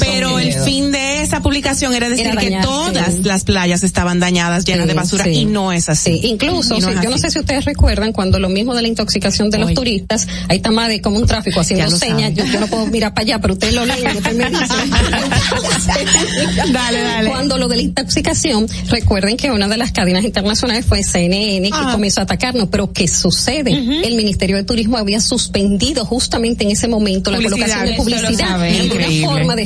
Pero 0.00 0.37
el 0.38 0.52
fin 0.52 0.92
de 0.92 1.22
esa 1.22 1.40
publicación 1.40 1.94
era 1.94 2.08
decir 2.08 2.36
que 2.36 2.58
todas 2.62 3.24
las 3.24 3.44
playas 3.44 3.82
estaban 3.82 4.20
dañadas, 4.20 4.64
llenas 4.64 4.86
de 4.86 4.94
basura, 4.94 5.28
y 5.28 5.44
no 5.44 5.72
es 5.72 5.88
así. 5.88 6.20
incluso, 6.24 6.78
yo 6.78 7.10
no 7.10 7.18
sé 7.18 7.30
si 7.30 7.38
ustedes 7.38 7.64
recuerdan 7.64 8.12
cuando 8.12 8.38
lo 8.38 8.48
mismo 8.48 8.74
de 8.74 8.82
la 8.82 8.88
intoxicación 8.88 9.50
de 9.50 9.58
los 9.58 9.74
turistas, 9.74 10.26
ahí 10.48 10.58
está 10.58 10.70
más 10.70 10.88
de 10.88 11.00
como 11.00 11.18
un 11.18 11.26
tráfico 11.26 11.60
haciendo 11.60 11.90
señas, 11.90 12.34
yo, 12.34 12.44
no 12.60 12.66
puedo 12.66 12.86
mirar 12.86 13.14
para 13.14 13.22
allá, 13.22 13.40
pero 13.40 13.54
ustedes 13.54 13.74
lo 13.74 13.84
leen, 13.84 14.06
dice. 14.06 14.34
dale, 16.72 17.02
dale. 17.02 17.30
Cuando 17.30 17.58
lo 17.58 17.68
de 17.68 17.76
la 17.76 17.82
intoxicación, 17.82 18.66
recuerden 18.88 19.36
que 19.36 19.50
una 19.50 19.68
de 19.68 19.76
las 19.76 19.92
cadenas 19.92 20.24
internacionales 20.24 20.86
fue 20.86 21.02
CNN 21.02 21.70
que 21.70 21.76
ah. 21.76 21.90
comenzó 21.92 22.20
a 22.20 22.24
atacarnos, 22.24 22.68
pero 22.70 22.92
¿qué 22.92 23.08
sucede? 23.08 23.72
El 23.72 24.16
Ministerio 24.16 24.56
de 24.56 24.64
Turismo 24.64 24.96
había 24.96 25.20
suspendido 25.20 26.04
justamente 26.04 26.64
en 26.64 26.70
ese 26.70 26.88
momento 26.88 27.30
la 27.30 27.38
colocación 27.38 27.86
de 27.86 27.92
publicidad. 27.94 28.66
en 28.66 28.92
una 28.92 29.28
forma 29.28 29.56
de 29.56 29.62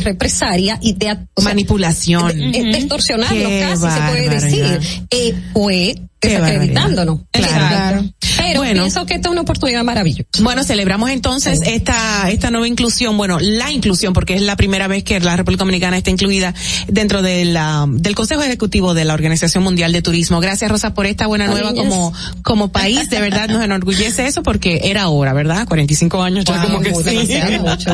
represalia 0.62 0.78
y 0.80 0.93
de 0.94 1.18
manipulación. 1.43 2.52
De, 2.52 2.70
extorsionarlo 2.70 3.48
casi 3.60 3.90
se 3.90 4.01
puede 4.09 4.28
decir. 4.28 4.80
Eh, 5.10 5.34
fue 5.52 5.94
desacreditándonos. 6.20 7.20
Claro. 7.30 8.05
Pero 8.43 8.60
bueno, 8.60 8.82
pienso 8.82 9.06
que 9.06 9.14
esta 9.14 9.28
es 9.28 9.32
una 9.32 9.43
oportunidad 9.43 9.85
maravillosa. 9.85 10.28
Bueno, 10.40 10.64
celebramos 10.64 11.10
entonces 11.10 11.60
esta 11.64 12.31
esta 12.31 12.51
nueva 12.51 12.69
inclusión, 12.69 13.16
bueno, 13.16 13.39
la 13.40 13.70
inclusión 13.70 14.12
porque 14.12 14.35
es 14.35 14.43
la 14.43 14.56
primera 14.56 14.89
vez 14.89 15.05
que 15.05 15.20
la 15.20 15.36
República 15.36 15.60
Dominicana 15.60 15.97
está 15.97 16.10
incluida 16.10 16.55
dentro 16.89 17.23
de 17.23 17.44
la, 17.44 17.86
del 17.89 18.14
Consejo 18.14 18.43
Ejecutivo 18.43 18.94
de 18.94 19.05
la 19.05 19.14
Organización 19.14 19.62
Mundial 19.64 19.93
de 19.93 20.02
Turismo. 20.02 20.40
Gracias 20.40 20.70
Rosa 20.70 20.94
por 20.94 21.06
esta 21.06 21.27
buena 21.27 21.47
nueva 21.47 21.74
como 21.74 22.12
como 22.43 22.73
país, 22.73 23.10
de 23.10 23.20
verdad 23.20 23.48
nos 23.48 23.62
enorgullece 23.62 24.27
eso 24.27 24.43
porque 24.43 24.81
era 24.85 25.09
hora, 25.09 25.32
¿verdad? 25.32 25.66
45 25.66 26.23
años 26.23 26.44
ya 26.44 26.62
como 26.62 26.81
que 26.81 26.94
sí. 26.94 27.28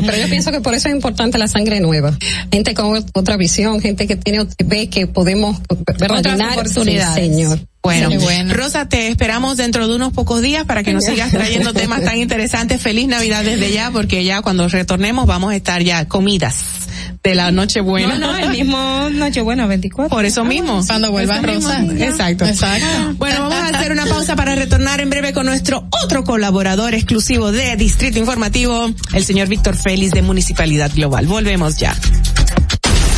Pero 0.01 0.17
yo 0.17 0.29
pienso 0.29 0.51
que 0.51 0.61
por 0.61 0.75
eso 0.75 0.89
es 0.89 0.95
importante 0.95 1.39
la 1.39 1.49
sangre 1.49 1.81
nueva. 1.81 2.17
Gente 2.51 2.75
con 2.75 3.05
otra 3.15 3.37
visión, 3.37 3.81
gente 3.81 4.07
que 4.07 4.17
tiene 4.17 4.47
ve 4.65 4.89
que 4.89 5.07
podemos. 5.07 5.59
Otras 5.69 6.41
oportunidades. 6.53 7.15
señor. 7.15 7.59
Bueno, 7.89 8.55
Rosa, 8.55 8.89
te 8.89 9.09
esperamos 9.09 9.57
dentro 9.57 9.89
de 9.89 9.97
unos 9.97 10.13
pocos 10.13 10.43
días 10.43 10.65
para 10.65 10.83
que 10.83 10.93
nos 10.93 11.05
sigas 11.05 11.31
trayendo 11.31 11.73
temas 11.73 12.03
tan 12.03 12.17
interesantes. 12.19 12.81
Feliz 12.81 13.09
Navidad 13.09 13.45
desde 13.45 13.73
ya, 13.73 13.91
porque 13.91 14.25
ya 14.25 14.43
cuando 14.43 14.69
retornemos 14.69 15.27
vamos 15.27 15.53
a 15.53 15.57
estar 15.57 15.83
ya 15.83 16.07
comidas 16.07 16.57
de 17.23 17.35
la 17.35 17.51
Nochebuena. 17.51 18.17
No, 18.17 18.33
no, 18.33 18.39
el 18.39 18.51
mismo 18.51 19.09
Nochebuena 19.11 19.67
24. 19.67 20.15
Por 20.15 20.25
eso 20.25 20.45
mismo. 20.45 20.83
Cuando 20.87 21.11
vuelva 21.11 21.41
Rosa. 21.41 21.83
Exacto. 21.99 22.45
Exacto. 22.45 22.87
Bueno, 23.17 23.49
vamos 23.49 23.73
a 23.73 23.79
hacer 23.79 23.93
una 23.93 24.07
pausa 24.07 24.37
para 24.37 24.55
retornar 24.55 25.01
en 25.01 25.11
breve 25.11 25.33
con 25.33 25.47
nuestro 25.47 25.87
otro 26.03 26.25
colaborador 26.25 26.95
exclusivo 26.95 27.53
de 27.53 27.77
Distrito 27.77 28.19
Informativo, 28.19 28.91
el 29.13 29.25
señor 29.25 29.49
Víctor 29.49 29.77
Félix 29.77 30.13
de 30.13 30.23
Municipalidad 30.23 30.91
Global. 30.95 31.27
Volvemos 31.27 31.77
ya. 31.77 31.95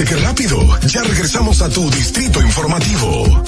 ¿Viste 0.00 0.14
qué 0.14 0.22
rápido? 0.22 0.80
Ya 0.86 1.02
regresamos 1.02 1.60
a 1.60 1.68
tu 1.68 1.90
distrito 1.90 2.40
informativo. 2.40 3.44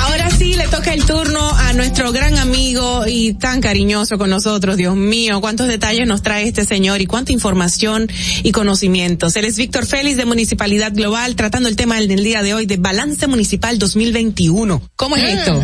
Ahora 0.00 0.28
sí 0.28 0.54
le 0.54 0.66
toca 0.66 0.92
el 0.92 1.04
turno 1.04 1.56
a 1.56 1.72
nuestro 1.72 2.10
gran 2.10 2.36
amigo 2.36 3.04
y 3.06 3.34
tan 3.34 3.60
cariñoso 3.60 4.18
con 4.18 4.28
nosotros. 4.28 4.76
Dios 4.76 4.96
mío, 4.96 5.40
cuántos 5.40 5.68
detalles 5.68 6.08
nos 6.08 6.22
trae 6.22 6.48
este 6.48 6.64
señor 6.64 7.00
y 7.00 7.06
cuánta 7.06 7.30
información 7.30 8.10
y 8.42 8.50
conocimientos. 8.50 9.36
Él 9.36 9.44
es 9.44 9.56
Víctor 9.56 9.86
Félix 9.86 10.16
de 10.16 10.24
Municipalidad 10.24 10.92
Global, 10.92 11.36
tratando 11.36 11.68
el 11.68 11.76
tema 11.76 12.00
del 12.00 12.24
día 12.24 12.42
de 12.42 12.54
hoy 12.54 12.66
de 12.66 12.78
Balance 12.78 13.28
Municipal 13.28 13.78
2021. 13.78 14.82
¿Cómo 14.96 15.14
es 15.14 15.38
esto? 15.38 15.62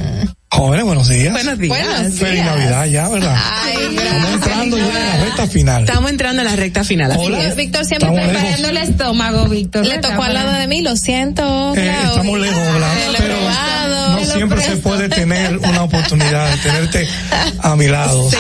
Jóvenes, 0.57 0.85
buenos 0.87 1.09
días. 1.09 1.33
Buenos 1.33 1.59
días. 1.59 1.79
Buenos 1.79 2.19
Feliz 2.19 2.45
Navidad 2.45 2.87
ya, 2.87 3.09
¿verdad? 3.09 3.37
Estamos 3.69 4.33
entrando 4.33 4.79
ya 4.79 4.87
en 4.87 5.19
la 5.19 5.25
recta 5.25 5.47
final. 5.47 5.85
Estamos 5.85 6.11
entrando 6.11 6.43
a 6.43 6.45
la 6.45 6.57
recta 6.57 6.85
final. 6.85 7.13
así 7.13 7.21
Hola. 7.21 7.43
es. 7.45 7.57
Víctor 7.57 7.85
siempre 7.85 8.09
Estamos 8.09 8.31
preparando 8.31 8.69
el 8.69 8.77
estómago, 8.79 9.49
Víctor. 9.49 9.85
Le 9.85 9.99
tocó 9.99 10.23
al 10.23 10.33
lado 10.33 10.53
de 10.53 10.67
mí, 10.67 10.81
lo 10.81 10.97
siento. 10.97 11.75
Eh, 11.77 11.95
estamos 12.09 12.41
lejos, 12.41 12.73
¿verdad? 12.73 12.93
Pero 13.19 13.37
no 14.13 14.25
siempre 14.25 14.63
se 14.63 14.77
puede 14.79 15.09
tener 15.11 15.59
una 15.59 15.83
oportunidad 15.83 16.51
de 16.51 16.57
tenerte 16.57 17.09
a 17.59 17.77
mi 17.77 17.87
lado. 17.87 18.31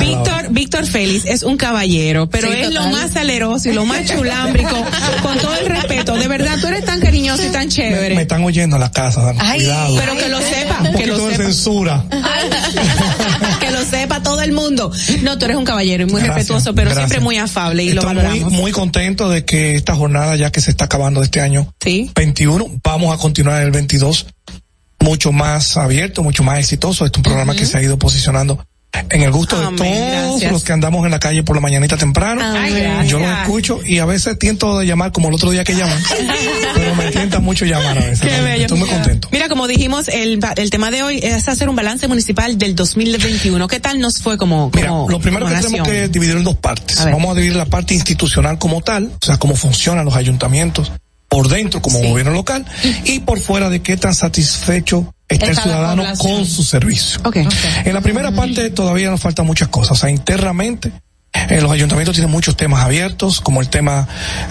Víctor, 0.00 0.46
Víctor 0.50 0.86
Félix 0.86 1.24
es 1.26 1.42
un 1.42 1.56
caballero, 1.56 2.28
pero 2.28 2.48
Sí, 2.48 2.54
es 2.60 2.72
lo 2.72 2.86
más 2.88 3.12
saleroso 3.12 3.68
y 3.68 3.72
lo 3.72 3.84
más 3.84 4.04
chulámbrico, 4.06 4.70
con 5.22 5.38
todo 5.38 5.54
el 5.56 5.66
respeto. 5.66 6.16
De 6.16 6.28
verdad, 6.28 6.58
tú 6.60 6.66
eres 6.68 6.84
tan 6.84 7.00
cariñoso 7.00 7.42
y 7.44 7.50
tan 7.50 7.66
Me 7.66 7.68
chévere. 7.68 8.20
están 8.20 8.42
oyendo 8.44 8.76
en 8.76 8.80
la 8.80 8.90
casa, 8.90 9.22
Dan. 9.22 9.36
Ay, 9.40 9.60
cuidado. 9.60 9.96
pero 9.96 10.16
que 10.16 10.28
lo 10.28 10.38
sepa, 10.40 10.78
Un 10.88 10.94
que 10.96 11.06
lo 11.06 11.16
de 11.26 11.32
sepa. 11.32 11.44
censura. 11.44 12.04
que 13.60 13.70
lo 13.70 13.84
sepa 13.84 14.22
todo 14.22 14.40
el 14.42 14.52
mundo. 14.52 14.90
No, 15.22 15.38
tú 15.38 15.44
eres 15.46 15.56
un 15.56 15.64
caballero 15.64 16.02
y 16.02 16.06
muy 16.06 16.20
Gracias, 16.20 16.36
respetuoso, 16.36 16.74
pero 16.74 16.90
gracias. 16.90 17.08
siempre 17.10 17.24
muy 17.24 17.36
afable 17.36 17.84
y 17.84 17.92
lo 17.92 18.00
Estoy 18.02 18.14
muy, 18.14 18.22
valoramos. 18.24 18.52
muy 18.52 18.72
contento 18.72 19.28
de 19.28 19.44
que 19.44 19.74
esta 19.76 19.94
jornada, 19.94 20.36
ya 20.36 20.50
que 20.50 20.60
se 20.60 20.70
está 20.70 20.84
acabando 20.86 21.20
de 21.20 21.24
este 21.26 21.40
año 21.40 21.72
21, 22.14 22.66
vamos 22.82 23.14
a 23.14 23.18
continuar 23.18 23.60
en 23.60 23.66
el 23.66 23.72
22 23.72 24.26
mucho 25.00 25.32
más 25.32 25.76
abierto, 25.76 26.22
mucho 26.22 26.42
más 26.42 26.58
exitoso. 26.58 27.04
Este 27.04 27.16
es 27.16 27.18
un 27.18 27.24
programa 27.24 27.54
que 27.54 27.66
se 27.66 27.76
ha 27.78 27.82
ido 27.82 27.98
posicionando 27.98 28.64
en 29.10 29.22
el 29.22 29.30
gusto 29.30 29.58
de 29.58 29.76
todos 29.76 29.78
gracias. 29.78 30.52
los 30.52 30.64
que 30.64 30.72
andamos 30.72 31.04
en 31.04 31.10
la 31.10 31.18
calle 31.18 31.42
por 31.42 31.56
la 31.56 31.62
mañanita 31.62 31.96
temprano. 31.96 32.42
Yo 33.06 33.18
los 33.18 33.28
escucho 33.40 33.80
y 33.84 33.98
a 33.98 34.04
veces 34.04 34.38
tiento 34.38 34.78
de 34.78 34.86
llamar 34.86 35.12
como 35.12 35.28
el 35.28 35.34
otro 35.34 35.50
día 35.50 35.64
que 35.64 35.74
llaman, 35.74 35.98
pero 36.74 36.94
me 36.94 37.10
tienta 37.10 37.40
mucho 37.40 37.64
llamar 37.64 37.98
a 37.98 38.00
veces. 38.00 38.20
Qué. 38.20 38.62
Estoy 38.62 38.78
muy 38.78 38.88
contento. 38.88 39.28
Mira, 39.30 39.48
como 39.48 39.66
dijimos, 39.66 40.08
el, 40.08 40.40
el 40.56 40.70
tema 40.70 40.90
de 40.90 41.02
hoy 41.02 41.20
es 41.22 41.48
hacer 41.48 41.68
un 41.68 41.76
balance 41.76 42.08
municipal 42.08 42.56
del 42.56 42.74
2021. 42.74 43.68
¿Qué 43.68 43.80
tal 43.80 44.00
nos 44.00 44.18
fue 44.18 44.38
como, 44.38 44.70
Mira, 44.74 44.88
como 44.88 45.08
lo 45.08 45.20
primero 45.20 45.46
como 45.46 45.56
que 45.56 45.62
tenemos 45.62 45.88
que 45.88 46.08
dividir 46.08 46.36
en 46.36 46.44
dos 46.44 46.56
partes. 46.56 47.00
A. 47.00 47.10
Vamos 47.10 47.32
a 47.32 47.34
dividir 47.34 47.56
la 47.56 47.66
parte 47.66 47.94
institucional 47.94 48.58
como 48.58 48.80
tal, 48.80 49.10
o 49.20 49.26
sea, 49.26 49.36
cómo 49.36 49.54
funcionan 49.54 50.04
los 50.04 50.16
ayuntamientos 50.16 50.92
por 51.34 51.48
dentro 51.48 51.82
como 51.82 51.98
gobierno 52.00 52.32
local 52.32 52.64
y 53.04 53.18
por 53.20 53.40
fuera 53.40 53.68
de 53.68 53.82
qué 53.82 53.96
tan 53.96 54.14
satisfecho 54.14 55.12
está 55.28 55.46
el 55.46 55.56
ciudadano 55.56 56.04
con 56.18 56.46
su 56.46 56.62
servicio. 56.62 57.20
Ok. 57.24 57.38
En 57.84 57.92
la 57.92 58.00
primera 58.02 58.30
parte 58.30 58.70
todavía 58.70 59.10
nos 59.10 59.20
faltan 59.20 59.44
muchas 59.46 59.66
cosas, 59.68 59.92
o 59.92 60.00
sea, 60.00 60.10
internamente 60.10 60.92
Eh, 61.50 61.60
los 61.60 61.72
ayuntamientos 61.72 62.14
tienen 62.14 62.30
muchos 62.30 62.56
temas 62.56 62.84
abiertos, 62.84 63.40
como 63.40 63.60
el 63.60 63.68
tema 63.68 64.06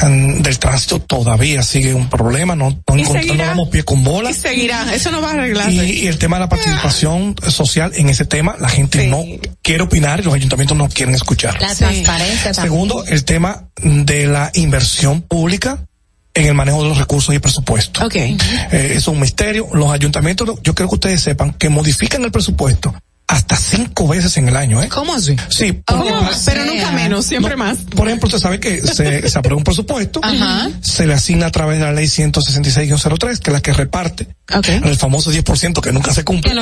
mm, 0.06 0.42
del 0.42 0.60
tránsito 0.60 1.00
todavía 1.00 1.64
sigue 1.64 1.94
un 1.94 2.10
problema, 2.10 2.58
no, 2.58 2.72
no, 2.72 2.76
encontramos- 2.76 3.14
seguirá. 3.14 3.36
no 3.38 3.50
damos 3.52 3.70
pie 3.70 3.84
con 3.84 4.04
bola. 4.04 4.32
Y 4.32 4.34
seguirá, 4.34 4.94
eso 4.94 5.10
no 5.10 5.22
va 5.22 5.30
a 5.30 5.34
arreglarse. 5.36 5.86
Y, 5.88 6.04
y 6.04 6.08
el 6.08 6.18
tema 6.18 6.36
de 6.36 6.42
la 6.42 6.50
participación 6.50 7.36
social 7.48 7.94
en 7.96 8.10
ese 8.10 8.26
tema, 8.26 8.58
la 8.60 8.68
gente 8.68 9.08
no 9.08 9.24
quiere 9.62 9.84
opinar 9.84 10.20
y 10.20 10.24
los 10.24 10.34
ayuntamientos 10.34 10.76
no 10.78 10.90
quieren 10.90 11.16
escuchar. 11.16 11.54
La 11.62 11.74
transparencia 11.74 12.52
también. 12.52 12.74
Segundo, 12.74 13.06
el 13.08 13.24
tema 13.24 13.70
de 13.82 14.28
la 14.28 14.52
inversión 14.54 15.22
pública 15.22 15.86
en 16.34 16.46
el 16.46 16.54
manejo 16.54 16.84
de 16.84 16.90
los 16.90 16.98
recursos 16.98 17.32
y 17.34 17.36
el 17.36 17.42
presupuesto. 17.42 18.06
Ok. 18.06 18.16
Eh, 18.16 18.38
eso 18.72 18.98
es 18.98 19.08
un 19.08 19.20
misterio. 19.20 19.68
Los 19.74 19.92
ayuntamientos, 19.92 20.60
yo 20.64 20.74
creo 20.74 20.90
que 20.90 20.96
ustedes 20.96 21.22
sepan 21.22 21.54
que 21.54 21.70
modifican 21.70 22.24
el 22.24 22.32
presupuesto 22.32 22.94
hasta 23.28 23.56
cinco 23.56 24.08
veces 24.08 24.36
en 24.38 24.48
el 24.50 24.56
año, 24.56 24.84
¿eh? 24.84 24.90
¿Cómo 24.90 25.16
así? 25.16 25.36
Sí, 25.50 25.82
ejemplo, 25.88 26.30
Pero 26.46 26.66
nunca 26.66 26.92
menos, 26.92 27.26
siempre 27.26 27.56
más. 27.56 27.78
por 27.96 28.08
ejemplo, 28.08 28.28
usted 28.28 28.40
sabe 28.40 28.60
que 28.60 28.82
se, 28.82 29.28
se 29.30 29.40
aprueba 29.40 29.58
un 29.58 29.64
presupuesto, 29.64 30.20
Ajá. 30.22 30.70
se 30.82 31.08
le 31.08 31.14
asigna 31.14 31.48
a 31.48 31.52
través 31.52 31.80
de 31.80 31.86
la 31.86 31.94
ley 31.94 32.06
166-03, 32.06 33.40
que 33.40 33.50
es 33.50 33.54
la 33.54 33.62
que 33.62 33.74
reparte 33.74 34.28
el 34.66 34.96
famoso 34.98 35.32
10% 35.32 35.82
que 35.82 35.92
nunca 35.92 36.14
se 36.14 36.24
cumple. 36.24 36.54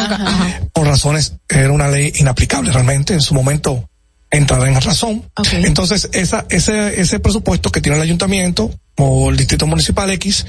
Por 0.72 0.88
razones, 0.88 1.34
era 1.50 1.72
una 1.72 1.88
ley 1.90 2.14
inaplicable 2.16 2.72
realmente, 2.72 3.14
en 3.14 3.22
su 3.22 3.34
momento 3.34 3.90
entrará 4.32 4.68
en 4.68 4.82
razón. 4.82 5.30
Entonces, 5.52 6.10
esa, 6.14 6.46
ese, 6.50 7.00
ese 7.00 7.20
presupuesto 7.20 7.72
que 7.72 7.82
tiene 7.82 7.98
el 7.98 8.04
ayuntamiento 8.04 8.74
o 8.98 9.30
el 9.30 9.38
distrito 9.38 9.68
municipal 9.68 10.10
X, 10.12 10.46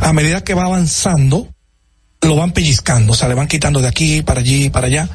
a 0.00 0.12
medida 0.12 0.44
que 0.44 0.54
va 0.54 0.64
avanzando, 0.64 1.48
lo 2.20 2.36
van 2.36 2.52
pellizcando, 2.52 3.12
o 3.12 3.16
sea, 3.16 3.28
le 3.28 3.34
van 3.34 3.48
quitando 3.48 3.80
de 3.80 3.88
aquí 3.88 4.22
para 4.22 4.40
allí, 4.40 4.70
para 4.70 4.86
allá, 4.86 5.08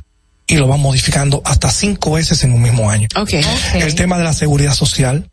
y 0.47 0.55
lo 0.55 0.67
van 0.67 0.79
modificando 0.79 1.41
hasta 1.45 1.71
cinco 1.71 2.13
veces 2.13 2.43
en 2.43 2.53
un 2.53 2.61
mismo 2.61 2.89
año. 2.89 3.07
Okay. 3.15 3.43
El 3.75 3.95
tema 3.95 4.17
de 4.17 4.23
la 4.23 4.33
seguridad 4.33 4.73
social 4.73 5.29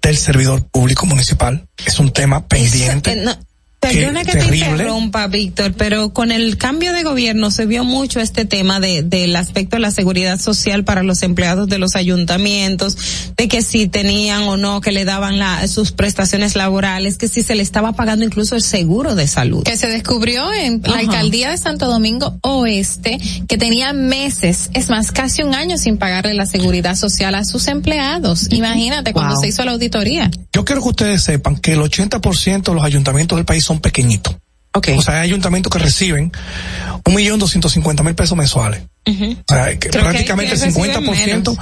del 0.00 0.16
servidor 0.16 0.66
público 0.66 1.04
municipal 1.04 1.68
es 1.84 1.98
un 1.98 2.10
tema 2.10 2.46
pendiente. 2.46 3.12
Eh, 3.12 3.16
no, 3.16 3.36
Perdona 3.92 4.24
que, 4.24 4.32
te 4.32 4.38
terrible. 4.38 4.66
interrumpa, 4.70 5.26
Víctor, 5.28 5.72
pero 5.74 6.12
con 6.12 6.32
el 6.32 6.56
cambio 6.58 6.92
de 6.92 7.02
gobierno 7.02 7.50
se 7.50 7.66
vio 7.66 7.84
mucho 7.84 8.20
este 8.20 8.44
tema 8.44 8.80
de, 8.80 9.02
del 9.02 9.34
aspecto 9.36 9.76
de 9.76 9.80
la 9.80 9.90
seguridad 9.90 10.38
social 10.40 10.84
para 10.84 11.02
los 11.02 11.22
empleados 11.22 11.68
de 11.68 11.78
los 11.78 11.94
ayuntamientos, 11.96 12.96
de 13.36 13.48
que 13.48 13.62
si 13.62 13.88
tenían 13.88 14.42
o 14.44 14.56
no, 14.56 14.80
que 14.80 14.92
le 14.92 15.04
daban 15.04 15.38
la, 15.38 15.66
sus 15.68 15.92
prestaciones 15.92 16.56
laborales, 16.56 17.18
que 17.18 17.28
si 17.28 17.42
se 17.42 17.54
le 17.54 17.62
estaba 17.62 17.92
pagando 17.92 18.24
incluso 18.24 18.54
el 18.56 18.62
seguro 18.62 19.14
de 19.14 19.26
salud. 19.26 19.62
que 19.64 19.76
se 19.76 19.88
descubrió 19.88 20.52
en 20.52 20.82
la 20.84 20.90
Ajá. 20.94 20.98
alcaldía 21.00 21.50
de 21.50 21.58
Santo 21.58 21.86
Domingo 21.86 22.38
Oeste 22.42 23.18
que 23.48 23.58
tenía 23.58 23.92
meses, 23.92 24.70
es 24.74 24.88
más, 24.88 25.12
casi 25.12 25.42
un 25.42 25.54
año 25.54 25.76
sin 25.78 25.96
pagarle 25.98 26.34
la 26.34 26.46
seguridad 26.46 26.94
social 26.96 27.34
a 27.34 27.44
sus 27.44 27.68
empleados. 27.68 28.48
Imagínate 28.52 29.12
cuando 29.12 29.34
Wow. 29.34 29.42
se 29.42 29.48
hizo 29.48 29.64
la 29.64 29.72
auditoría. 29.72 30.30
Yo 30.52 30.64
quiero 30.64 30.82
que 30.82 30.88
ustedes 30.88 31.22
sepan 31.22 31.56
que 31.56 31.72
el 31.72 31.80
80% 31.80 32.62
de 32.70 32.74
los 32.74 32.84
ayuntamientos 32.84 33.36
del 33.36 33.44
país 33.44 33.64
son 33.64 33.75
pequeñitos. 33.80 34.36
O 34.72 35.02
sea, 35.02 35.14
hay 35.20 35.28
ayuntamientos 35.28 35.72
que 35.72 35.78
reciben 35.78 36.30
un 37.06 37.14
millón 37.14 37.38
doscientos 37.38 37.72
cincuenta 37.72 38.02
mil 38.02 38.14
pesos 38.14 38.36
mensuales. 38.36 38.82
O 39.06 39.12
sea, 39.48 39.78
que 39.78 39.88
prácticamente 39.88 40.52
el 40.54 40.60
quienes 40.60 40.74
reciben 40.74 41.42
50%. 41.44 41.58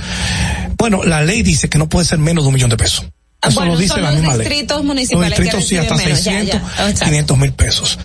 Bueno, 0.76 1.04
la 1.04 1.22
ley 1.22 1.42
dice 1.42 1.68
que 1.68 1.78
no 1.78 1.88
puede 1.88 2.06
ser 2.06 2.18
menos 2.18 2.42
de 2.44 2.48
un 2.48 2.54
millón 2.54 2.70
de 2.70 2.76
pesos. 2.76 3.06
Eso 3.40 3.60
Bueno, 3.60 3.74
lo 3.74 3.78
dice 3.78 3.94
son 3.94 4.02
la 4.02 4.10
los 4.10 4.20
misma 4.20 4.36
ley. 4.36 4.46
distritos 4.48 4.84
municipales 4.84 5.30
Los 5.30 5.38
distritos 5.38 5.68
sí, 5.68 5.76
hasta 5.76 5.94
menos, 5.94 6.24
ya, 6.24 6.32
600, 6.32 6.60
ya, 6.60 6.88
exacto. 6.88 7.04
500 7.04 7.38
mil 7.38 7.52
pesos. 7.52 7.98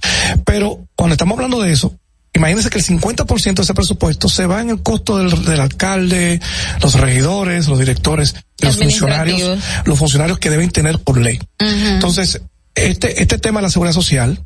Pero 0.46 0.86
cuando 0.96 1.14
estamos 1.14 1.36
hablando 1.38 1.62
de 1.62 1.72
eso, 1.72 1.96
imagínense 2.34 2.70
que 2.70 2.78
el 2.80 2.86
50% 2.86 3.54
de 3.56 3.62
ese 3.64 3.74
presupuesto 3.74 4.30
se 4.30 4.46
va 4.46 4.62
en 4.62 4.70
el 4.70 4.84
costo 4.84 5.18
del, 5.18 5.46
del 5.46 5.60
alcalde, 5.62 6.40
los 6.84 6.94
regidores, 6.96 7.68
los 7.68 7.80
directores, 7.80 8.36
los 8.60 8.76
funcionarios, 8.78 9.60
los 9.86 9.98
funcionarios 9.98 10.40
que 10.40 10.50
deben 10.50 10.70
tener 10.72 11.00
por 11.00 11.18
ley. 11.20 11.40
Entonces, 11.58 12.42
este, 12.76 13.22
este 13.22 13.38
tema 13.38 13.60
de 13.60 13.64
la 13.64 13.70
seguridad 13.70 13.94
social, 13.94 14.46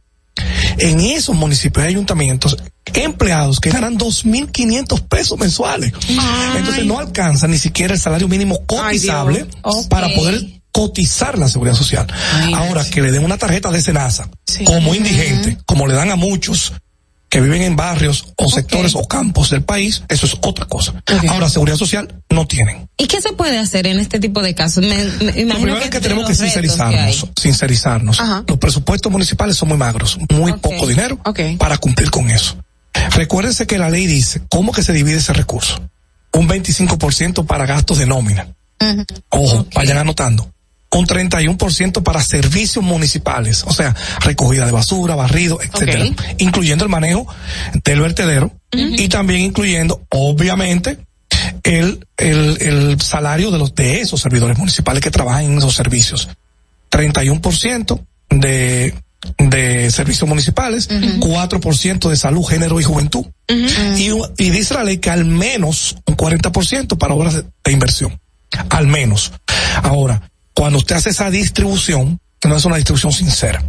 en 0.78 1.00
esos 1.00 1.36
municipios 1.36 1.86
y 1.86 1.90
ayuntamientos, 1.90 2.58
empleados 2.94 3.60
que 3.60 3.70
ganan 3.70 3.98
2.500 3.98 5.08
pesos 5.08 5.38
mensuales. 5.38 5.94
Entonces 6.58 6.86
no 6.86 7.00
alcanzan 7.00 7.52
ni 7.52 7.58
siquiera 7.58 7.94
el 7.94 8.00
salario 8.00 8.28
mínimo 8.28 8.66
cotizable 8.66 9.46
para 9.90 10.10
poder 10.10 10.62
cotizar 10.72 11.38
la 11.38 11.48
seguridad 11.48 11.76
social. 11.76 12.08
Ahora, 12.56 12.84
que 12.86 13.02
le 13.02 13.12
den 13.12 13.24
una 13.24 13.38
tarjeta 13.38 13.72
de 13.72 13.82
Senasa 13.82 14.30
como 14.66 14.96
indigente, 14.96 15.58
como 15.66 15.88
le 15.88 15.94
dan 15.94 16.12
a 16.12 16.16
muchos 16.16 16.74
que 17.34 17.42
viven 17.42 17.64
en 17.64 17.76
barrios 17.76 18.32
o 18.38 18.48
sectores 18.48 18.94
o 18.94 19.08
campos 19.08 19.50
del 19.50 19.64
país, 19.64 20.04
eso 20.08 20.28
es 20.28 20.38
otra 20.42 20.68
cosa. 20.68 20.94
Ahora, 21.30 21.50
seguridad 21.50 21.78
social 21.78 22.22
no 22.30 22.46
tienen. 22.46 22.88
¿Y 22.96 23.08
qué 23.08 23.22
se 23.22 23.34
puede 23.34 23.58
hacer 23.58 23.88
en 23.88 23.98
este 23.98 24.20
tipo 24.20 24.44
de 24.44 24.54
casos? 24.54 24.86
Me, 24.86 25.04
me 25.34 25.46
Lo 25.46 25.56
primero 25.56 25.80
que, 25.80 25.86
es 25.86 25.90
que 25.90 26.00
tenemos 26.00 26.28
que 26.28 26.36
sincerizarnos, 26.36 27.28
sincerizarnos. 27.36 28.22
Los 28.48 28.60
presupuestos 28.60 29.12
municipales 29.12 29.58
son 29.58 29.70
muy 29.70 29.80
magros, 29.80 30.20
muy 30.30 30.54
poco 30.54 30.86
dinero 30.86 31.20
para 31.58 31.80
cumplir 31.80 32.12
con 32.12 32.30
eso. 32.30 32.56
Recuérdense 33.16 33.66
que 33.66 33.80
la 33.80 33.90
ley 33.90 34.06
dice 34.06 34.44
cómo 34.48 34.72
que 34.72 34.84
se 34.84 34.94
divide 34.94 35.18
ese 35.18 35.34
recurso. 35.34 35.82
Un 36.34 36.48
25% 36.48 37.48
para 37.48 37.66
gastos 37.66 37.98
de 37.98 38.06
nómina. 38.06 38.48
Ojo, 39.30 39.66
vayan 39.74 39.98
anotando. 39.98 40.53
Un 40.94 41.08
31% 41.08 42.04
para 42.04 42.22
servicios 42.22 42.84
municipales, 42.84 43.64
o 43.66 43.74
sea, 43.74 43.96
recogida 44.20 44.66
de 44.66 44.72
basura, 44.72 45.16
barrido, 45.16 45.60
etcétera, 45.62 46.06
incluyendo 46.38 46.84
el 46.86 46.90
manejo 46.90 47.26
del 47.84 48.02
vertedero 48.02 48.52
y 48.72 49.08
también 49.08 49.42
incluyendo, 49.42 50.04
obviamente, 50.10 51.00
el, 51.64 52.06
el, 52.18 52.58
el 52.62 53.02
salario 53.02 53.50
de 53.50 53.58
los 53.58 53.74
de 53.74 54.02
esos 54.02 54.22
servidores 54.22 54.58
municipales 54.58 55.02
que 55.02 55.10
trabajan 55.12 55.46
en 55.46 55.58
esos 55.58 55.74
servicios. 55.76 56.30
31% 56.92 58.00
de 58.30 58.94
de 59.38 59.90
servicios 59.90 60.28
municipales, 60.28 60.90
4% 60.90 62.10
de 62.10 62.18
salud, 62.18 62.44
género 62.44 62.80
y 62.80 62.84
juventud. 62.84 63.26
y, 63.48 64.10
y 64.38 64.50
dice 64.50 64.74
la 64.74 64.84
ley 64.84 64.98
que 64.98 65.10
al 65.10 65.26
menos 65.26 65.96
un 66.06 66.18
40% 66.18 66.98
para 66.98 67.14
obras 67.14 67.36
de, 67.36 67.46
de 67.64 67.72
inversión. 67.72 68.20
Al 68.70 68.88
menos. 68.88 69.32
Ahora, 69.82 70.30
cuando 70.54 70.78
usted 70.80 70.96
hace 70.96 71.10
esa 71.12 71.30
distribución, 71.30 72.20
que 72.40 72.48
no 72.50 72.56
es 72.58 72.66
una 72.66 72.76
distribución 72.76 73.12
sincera. 73.12 73.64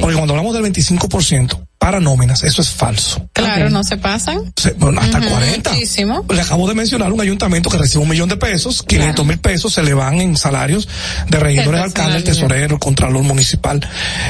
Porque 0.00 0.14
cuando 0.16 0.34
hablamos 0.34 0.52
del 0.52 0.64
25% 0.64 1.58
para 1.78 2.00
nóminas, 2.00 2.42
eso 2.42 2.60
es 2.60 2.70
falso. 2.70 3.28
Claro, 3.32 3.70
no 3.70 3.84
se 3.84 3.96
pasan. 3.96 4.52
Se- 4.56 4.72
bueno, 4.72 5.00
hasta 5.00 5.18
Ujú, 5.18 5.28
40. 5.28 5.72
Muchísimo. 5.72 6.24
Le 6.28 6.40
acabo 6.40 6.66
de 6.68 6.74
mencionar 6.74 7.12
un 7.12 7.20
ayuntamiento 7.20 7.70
que 7.70 7.78
recibe 7.78 8.02
un 8.02 8.08
millón 8.10 8.28
de 8.28 8.36
pesos, 8.36 8.82
500 8.82 9.24
mil 9.24 9.38
pesos 9.38 9.72
se 9.72 9.82
le 9.82 9.94
van 9.94 10.20
en 10.20 10.36
salarios 10.36 10.88
de 11.28 11.38
regidores, 11.38 11.72
Del 11.72 11.82
alcalde, 11.82 12.16
el 12.18 12.24
tesorero, 12.24 12.74
el 12.74 12.80
contralor 12.80 13.22
municipal, 13.22 13.80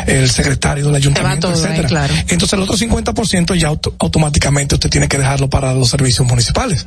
el 0.06 0.30
secretario 0.30 0.86
del 0.86 0.96
ayuntamiento, 0.96 1.48
todo 1.52 1.64
etcétera. 1.64 1.88
claro. 1.88 2.14
Entonces 2.28 2.52
el 2.52 2.60
otro 2.62 2.76
50% 2.76 3.54
ya 3.58 3.68
auto- 3.68 3.94
automáticamente 3.98 4.74
usted 4.74 4.90
tiene 4.90 5.08
que 5.08 5.18
dejarlo 5.18 5.48
para 5.48 5.74
los 5.74 5.88
servicios 5.88 6.26
municipales. 6.28 6.86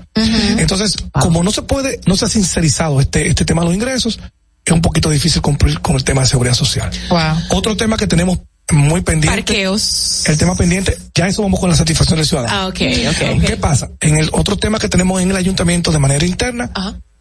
Entonces, 0.57 0.95
como 1.11 1.43
no 1.43 1.51
se 1.51 1.63
puede, 1.63 1.99
no 2.05 2.15
se 2.15 2.25
ha 2.25 2.29
sincerizado 2.29 3.01
este, 3.01 3.27
este 3.27 3.45
tema 3.45 3.61
de 3.61 3.67
los 3.67 3.75
ingresos, 3.75 4.19
es 4.67 4.73
un 4.73 4.81
poquito 4.81 5.09
difícil 5.09 5.41
cumplir 5.41 5.79
con 5.79 5.95
el 5.95 6.03
tema 6.03 6.21
de 6.21 6.27
seguridad 6.27 6.53
social. 6.53 6.91
Wow. 7.09 7.57
Otro 7.57 7.77
tema 7.77 7.95
que 7.95 8.05
tenemos 8.05 8.39
muy 8.71 9.01
pendiente. 9.01 9.29
Parqueos. 9.29 10.27
El 10.27 10.37
tema 10.37 10.55
pendiente, 10.55 10.97
ya 11.15 11.27
eso 11.27 11.41
vamos 11.41 11.59
con 11.59 11.69
la 11.69 11.75
satisfacción 11.75 12.17
del 12.17 12.27
ciudadano. 12.27 12.53
Ah, 12.53 12.67
ok, 12.67 12.81
ok. 13.09 13.45
¿Qué 13.45 13.57
pasa? 13.57 13.89
En 14.01 14.17
el 14.17 14.29
otro 14.33 14.57
tema 14.57 14.77
que 14.77 14.89
tenemos 14.89 15.21
en 15.21 15.31
el 15.31 15.37
ayuntamiento 15.37 15.91
de 15.91 15.99
manera 15.99 16.25
interna 16.25 16.69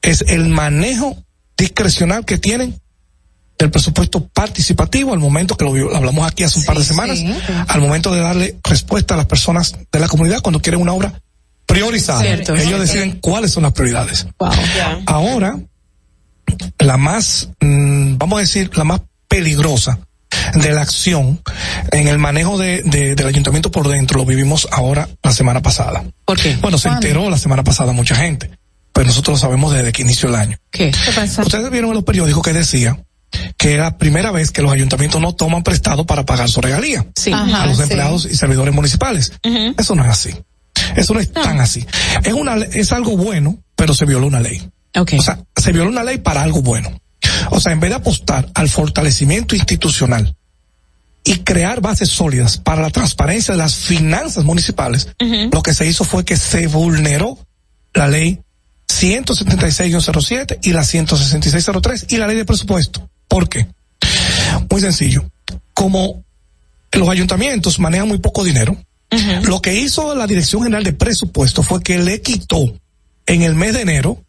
es 0.02 0.22
el 0.26 0.48
manejo 0.48 1.16
discrecional 1.56 2.24
que 2.24 2.38
tienen 2.38 2.80
del 3.58 3.70
presupuesto 3.70 4.26
participativo 4.28 5.14
al 5.14 5.18
momento 5.18 5.56
que 5.56 5.64
lo, 5.64 5.96
hablamos 5.96 6.26
aquí 6.26 6.42
hace 6.42 6.58
un 6.58 6.64
par 6.66 6.76
de 6.76 6.84
semanas, 6.84 7.22
al 7.68 7.80
momento 7.80 8.12
de 8.12 8.20
darle 8.20 8.58
respuesta 8.64 9.14
a 9.14 9.16
las 9.16 9.26
personas 9.26 9.74
de 9.90 10.00
la 10.00 10.08
comunidad 10.08 10.40
cuando 10.42 10.60
quieren 10.60 10.80
una 10.80 10.92
obra 10.92 11.20
priorizada. 11.64 12.20
Cierto. 12.20 12.54
Ellos 12.54 12.80
deciden 12.80 13.18
cuáles 13.20 13.52
son 13.52 13.62
las 13.62 13.72
prioridades. 13.72 14.26
Ahora, 15.06 15.58
la 16.78 16.96
más, 16.96 17.48
mm, 17.60 18.16
vamos 18.18 18.38
a 18.38 18.40
decir, 18.40 18.70
la 18.76 18.84
más 18.84 19.00
peligrosa 19.28 19.98
de 20.54 20.72
la 20.72 20.82
acción 20.82 21.40
en 21.92 22.08
el 22.08 22.18
manejo 22.18 22.58
de, 22.58 22.82
de- 22.84 23.14
del 23.14 23.26
ayuntamiento 23.26 23.70
por 23.70 23.88
dentro 23.88 24.18
lo 24.18 24.26
vivimos 24.26 24.68
ahora 24.70 25.08
la 25.22 25.32
semana 25.32 25.62
pasada. 25.62 26.04
¿Por 26.24 26.38
qué? 26.40 26.56
Bueno, 26.60 26.78
se 26.78 26.88
enteró 26.88 27.30
la 27.30 27.38
semana 27.38 27.64
pasada 27.64 27.92
mucha 27.92 28.14
gente, 28.14 28.50
pero 28.92 29.06
nosotros 29.06 29.34
lo 29.34 29.38
sabemos 29.38 29.72
desde 29.74 29.92
que 29.92 30.02
inició 30.02 30.28
el 30.28 30.34
año. 30.36 30.58
¿Qué? 30.70 30.92
Ustedes 31.42 31.70
vieron 31.70 31.90
en 31.90 31.94
los 31.96 32.04
periódicos 32.04 32.42
que 32.42 32.52
decía 32.52 33.02
que 33.58 33.72
era 33.74 33.84
la 33.84 33.98
primera 33.98 34.30
vez 34.30 34.50
que 34.50 34.62
los 34.62 34.72
ayuntamientos 34.72 35.20
no 35.20 35.34
toman 35.34 35.62
prestado 35.62 36.06
para 36.06 36.24
pagar 36.24 36.48
su 36.48 36.60
regalía 36.60 37.04
Sí. 37.16 37.32
a 37.32 37.66
los 37.66 37.76
sí. 37.78 37.82
empleados 37.82 38.26
y 38.30 38.36
servidores 38.36 38.72
municipales. 38.74 39.32
Eso 39.76 39.94
no 39.94 40.04
es 40.04 40.10
así. 40.10 40.30
Eso 40.94 41.14
no 41.14 41.20
es 41.20 41.32
tan 41.32 41.60
así. 41.60 41.84
Es 42.24 42.32
una 42.32 42.56
es 42.56 42.92
algo 42.92 43.16
bueno, 43.16 43.58
pero 43.74 43.94
se 43.94 44.04
violó 44.04 44.26
una 44.28 44.40
ley. 44.40 44.68
O 44.96 45.22
sea, 45.22 45.40
se 45.56 45.72
violó 45.72 45.90
una 45.90 46.04
ley 46.04 46.18
para 46.18 46.42
algo 46.42 46.62
bueno. 46.62 46.90
O 47.50 47.60
sea, 47.60 47.72
en 47.72 47.80
vez 47.80 47.90
de 47.90 47.96
apostar 47.96 48.48
al 48.54 48.68
fortalecimiento 48.68 49.54
institucional 49.54 50.36
y 51.24 51.38
crear 51.40 51.80
bases 51.80 52.08
sólidas 52.08 52.58
para 52.58 52.82
la 52.82 52.90
transparencia 52.90 53.54
de 53.54 53.58
las 53.58 53.74
finanzas 53.74 54.44
municipales, 54.44 55.08
lo 55.52 55.62
que 55.62 55.74
se 55.74 55.86
hizo 55.86 56.04
fue 56.04 56.24
que 56.24 56.36
se 56.36 56.66
vulneró 56.68 57.38
la 57.94 58.08
ley 58.08 58.40
176-07 58.88 60.58
y 60.62 60.72
la 60.72 60.82
166-03 60.82 62.12
y 62.12 62.16
la 62.18 62.26
ley 62.26 62.36
de 62.36 62.44
presupuesto. 62.44 63.08
¿Por 63.28 63.48
qué? 63.48 63.66
Muy 64.70 64.80
sencillo. 64.80 65.28
Como 65.74 66.22
los 66.92 67.08
ayuntamientos 67.08 67.78
manejan 67.78 68.08
muy 68.08 68.18
poco 68.18 68.44
dinero, 68.44 68.76
lo 69.44 69.60
que 69.62 69.74
hizo 69.74 70.14
la 70.14 70.26
Dirección 70.26 70.62
General 70.62 70.84
de 70.84 70.92
Presupuesto 70.92 71.62
fue 71.62 71.82
que 71.82 71.98
le 71.98 72.20
quitó 72.20 72.72
en 73.26 73.42
el 73.42 73.54
mes 73.54 73.74
de 73.74 73.82
enero 73.82 74.22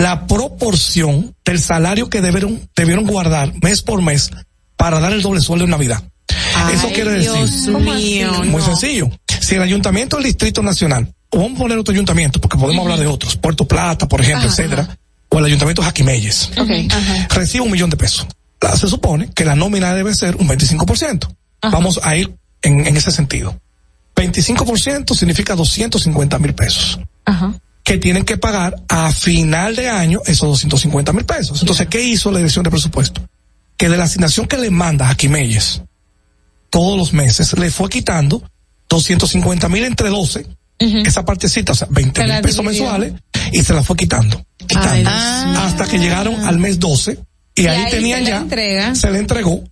la 0.00 0.26
proporción 0.26 1.34
del 1.44 1.60
salario 1.60 2.08
que 2.08 2.20
debieron, 2.22 2.60
debieron 2.74 3.06
guardar 3.06 3.52
mes 3.62 3.82
por 3.82 4.00
mes 4.02 4.30
para 4.76 4.98
dar 4.98 5.12
el 5.12 5.20
doble 5.20 5.40
sueldo 5.40 5.64
en 5.66 5.70
Navidad. 5.70 6.02
Eso 6.72 6.88
quiere 6.88 7.10
decir. 7.12 7.32
Dios 7.32 7.66
mío, 7.82 8.32
Muy 8.44 8.60
no. 8.62 8.64
sencillo. 8.64 9.10
Si 9.40 9.56
el 9.56 9.62
ayuntamiento 9.62 10.16
del 10.16 10.24
Distrito 10.26 10.62
Nacional, 10.62 11.12
o 11.30 11.38
vamos 11.38 11.56
a 11.56 11.62
poner 11.62 11.78
otro 11.78 11.92
ayuntamiento, 11.92 12.40
porque 12.40 12.56
podemos 12.56 12.82
hablar 12.82 12.98
de 12.98 13.06
otros, 13.06 13.36
Puerto 13.36 13.66
Plata, 13.66 14.08
por 14.08 14.20
ejemplo, 14.20 14.48
Ajá, 14.48 14.62
etcétera, 14.62 14.98
o 15.28 15.38
el 15.38 15.44
ayuntamiento 15.44 15.82
Jaquimelles, 15.82 16.50
recibe 17.30 17.64
un 17.64 17.70
millón 17.70 17.90
de 17.90 17.96
pesos. 17.96 18.26
La- 18.60 18.76
se 18.76 18.88
supone 18.88 19.30
que 19.34 19.44
la 19.44 19.54
nómina 19.54 19.94
debe 19.94 20.14
ser 20.14 20.36
un 20.36 20.48
25%. 20.48 21.28
Vamos 21.62 22.00
a 22.02 22.16
ir 22.16 22.34
en, 22.62 22.86
en 22.86 22.96
ese 22.96 23.10
sentido. 23.10 23.58
25% 24.16 25.14
significa 25.14 25.54
250 25.54 26.38
mil 26.38 26.54
pesos. 26.54 26.98
Que 27.90 27.98
tienen 27.98 28.24
que 28.24 28.36
pagar 28.36 28.76
a 28.88 29.10
final 29.10 29.74
de 29.74 29.88
año 29.88 30.20
esos 30.24 30.48
250 30.48 31.12
mil 31.12 31.24
pesos. 31.24 31.60
Entonces, 31.60 31.88
¿qué 31.88 32.00
hizo 32.00 32.30
la 32.30 32.38
dirección 32.38 32.62
de 32.62 32.70
presupuesto? 32.70 33.20
Que 33.76 33.88
de 33.88 33.96
la 33.96 34.04
asignación 34.04 34.46
que 34.46 34.56
le 34.58 34.70
manda 34.70 35.10
a 35.10 35.16
Quimelles 35.16 35.82
todos 36.70 36.96
los 36.96 37.12
meses, 37.12 37.52
le 37.58 37.68
fue 37.72 37.88
quitando 37.88 38.48
250 38.88 39.68
mil 39.68 39.82
entre 39.82 40.08
12, 40.08 40.46
esa 40.78 41.24
partecita, 41.24 41.72
o 41.72 41.74
sea, 41.74 41.88
20 41.90 42.20
Se 42.20 42.28
la 42.28 42.34
mil 42.34 42.42
pesos 42.44 42.64
mensuales, 42.64 43.14
y 43.50 43.60
se 43.64 43.74
la 43.74 43.82
fue 43.82 43.96
quitando, 43.96 44.40
quitando, 44.68 45.10
hasta 45.10 45.88
que 45.88 45.98
llegaron 45.98 46.46
al 46.46 46.60
mes 46.60 46.78
12, 46.78 47.18
y, 47.56 47.62
Y 47.62 47.66
ahí, 47.66 47.86
ahí 47.86 47.90
tenían 47.90 48.24
se 48.24 48.30
ya, 48.30 48.36
entrega. 48.36 48.94
se 48.94 49.10
le 49.10 49.18
entregó. 49.18 49.64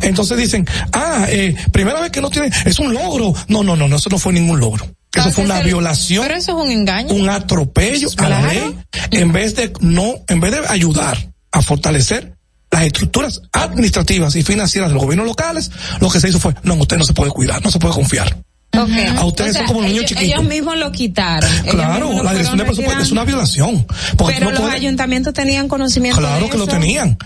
Entonces 0.00 0.38
dicen, 0.38 0.64
ah, 0.92 1.26
eh, 1.28 1.56
primera 1.72 2.00
vez 2.00 2.12
que 2.12 2.20
no 2.20 2.30
tiene, 2.30 2.52
es 2.64 2.78
un 2.78 2.94
logro. 2.94 3.34
No, 3.48 3.64
no, 3.64 3.74
no, 3.74 3.88
no, 3.88 3.96
eso 3.96 4.08
no 4.10 4.18
fue 4.18 4.32
ningún 4.32 4.60
logro. 4.60 4.86
Eso 5.14 5.30
fue 5.30 5.44
una 5.44 5.60
violación. 5.60 6.24
Pero 6.24 6.36
eso 6.38 6.58
es 6.58 6.64
un 6.64 6.70
engaño. 6.70 7.14
Un 7.14 7.28
atropello 7.28 8.08
a 8.18 8.28
la 8.28 8.42
ley, 8.42 8.74
en 9.10 9.32
vez 9.32 9.54
de 9.56 9.72
no, 9.80 10.14
en 10.28 10.40
vez 10.40 10.52
de 10.52 10.60
ayudar 10.68 11.16
a 11.52 11.62
fortalecer 11.62 12.34
las 12.70 12.82
estructuras 12.82 13.40
administrativas 13.52 14.34
y 14.34 14.42
financieras 14.42 14.90
de 14.90 14.94
los 14.94 15.02
gobiernos 15.04 15.26
locales, 15.26 15.70
lo 16.00 16.10
que 16.10 16.18
se 16.20 16.28
hizo 16.28 16.40
fue, 16.40 16.54
no, 16.64 16.74
usted 16.74 16.96
no 16.96 17.04
se 17.04 17.12
puede 17.14 17.30
cuidar, 17.30 17.62
no 17.64 17.70
se 17.70 17.78
puede 17.78 17.94
confiar. 17.94 18.36
A 18.72 19.24
ustedes 19.24 19.50
O 19.50 19.52
sea, 19.52 19.60
son 19.60 19.66
como 19.68 19.80
niños 19.82 19.98
ellos, 19.98 20.06
chiquitos. 20.08 20.32
ellos 20.32 20.44
mismos 20.48 20.76
lo 20.76 20.90
quitaron. 20.90 21.48
Claro, 21.70 22.10
lo 22.12 22.22
la 22.24 22.32
dirección 22.32 22.58
de 22.58 22.64
presupuesto 22.64 23.02
es 23.04 23.12
una 23.12 23.22
violación. 23.24 23.86
Porque 24.16 24.34
Pero 24.34 24.46
no 24.46 24.50
los 24.50 24.60
puedes- 24.62 24.74
ayuntamientos 24.74 25.32
tenían 25.32 25.68
conocimiento 25.68 26.18
Claro 26.18 26.46
de 26.46 26.50
que 26.50 26.58
lo 26.58 26.66
tenían. 26.66 27.16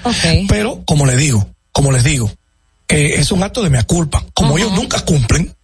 Pero, 0.47 0.83
como 0.85 1.07
les 1.07 1.17
digo, 1.17 1.49
como 1.73 1.91
les 1.91 2.05
digo, 2.05 2.31
eh, 2.89 3.15
es 3.17 3.33
un 3.33 3.43
acto 3.43 3.63
de 3.63 3.71
mea 3.71 3.85
culpa. 3.85 4.23
Como 4.35 4.59
ellos 4.59 4.73
nunca 4.73 5.01
cumplen, 5.01 5.55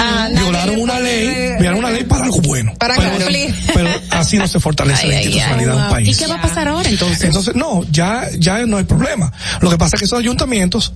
Ah, 0.00 0.28
nadie 0.30 0.40
violaron 0.42 0.80
una 0.80 1.00
ley, 1.00 1.26
violaron 1.58 1.78
una 1.78 1.90
ley 1.90 2.04
para 2.04 2.24
algo 2.24 2.40
bueno. 2.40 2.74
Para 2.78 2.96
pero, 2.96 3.10
cumplir. 3.12 3.54
pero 3.74 3.88
así 4.10 4.36
no 4.38 4.46
se 4.48 4.60
fortalece 4.60 5.06
la 5.08 5.14
institucionalidad 5.22 5.76
de 5.76 5.82
un 5.82 5.88
país. 5.88 6.08
¿Y 6.08 6.18
qué 6.20 6.26
va 6.26 6.36
a 6.36 6.42
pasar 6.42 6.68
ahora 6.68 6.88
entonces? 6.88 7.22
Entonces, 7.24 7.54
no, 7.54 7.82
ya, 7.90 8.28
ya 8.38 8.64
no 8.66 8.76
hay 8.78 8.84
problema. 8.84 9.32
Lo 9.60 9.70
que 9.70 9.76
pasa 9.78 9.96
es 9.96 10.00
que 10.00 10.04
esos 10.06 10.18
ayuntamientos 10.18 10.92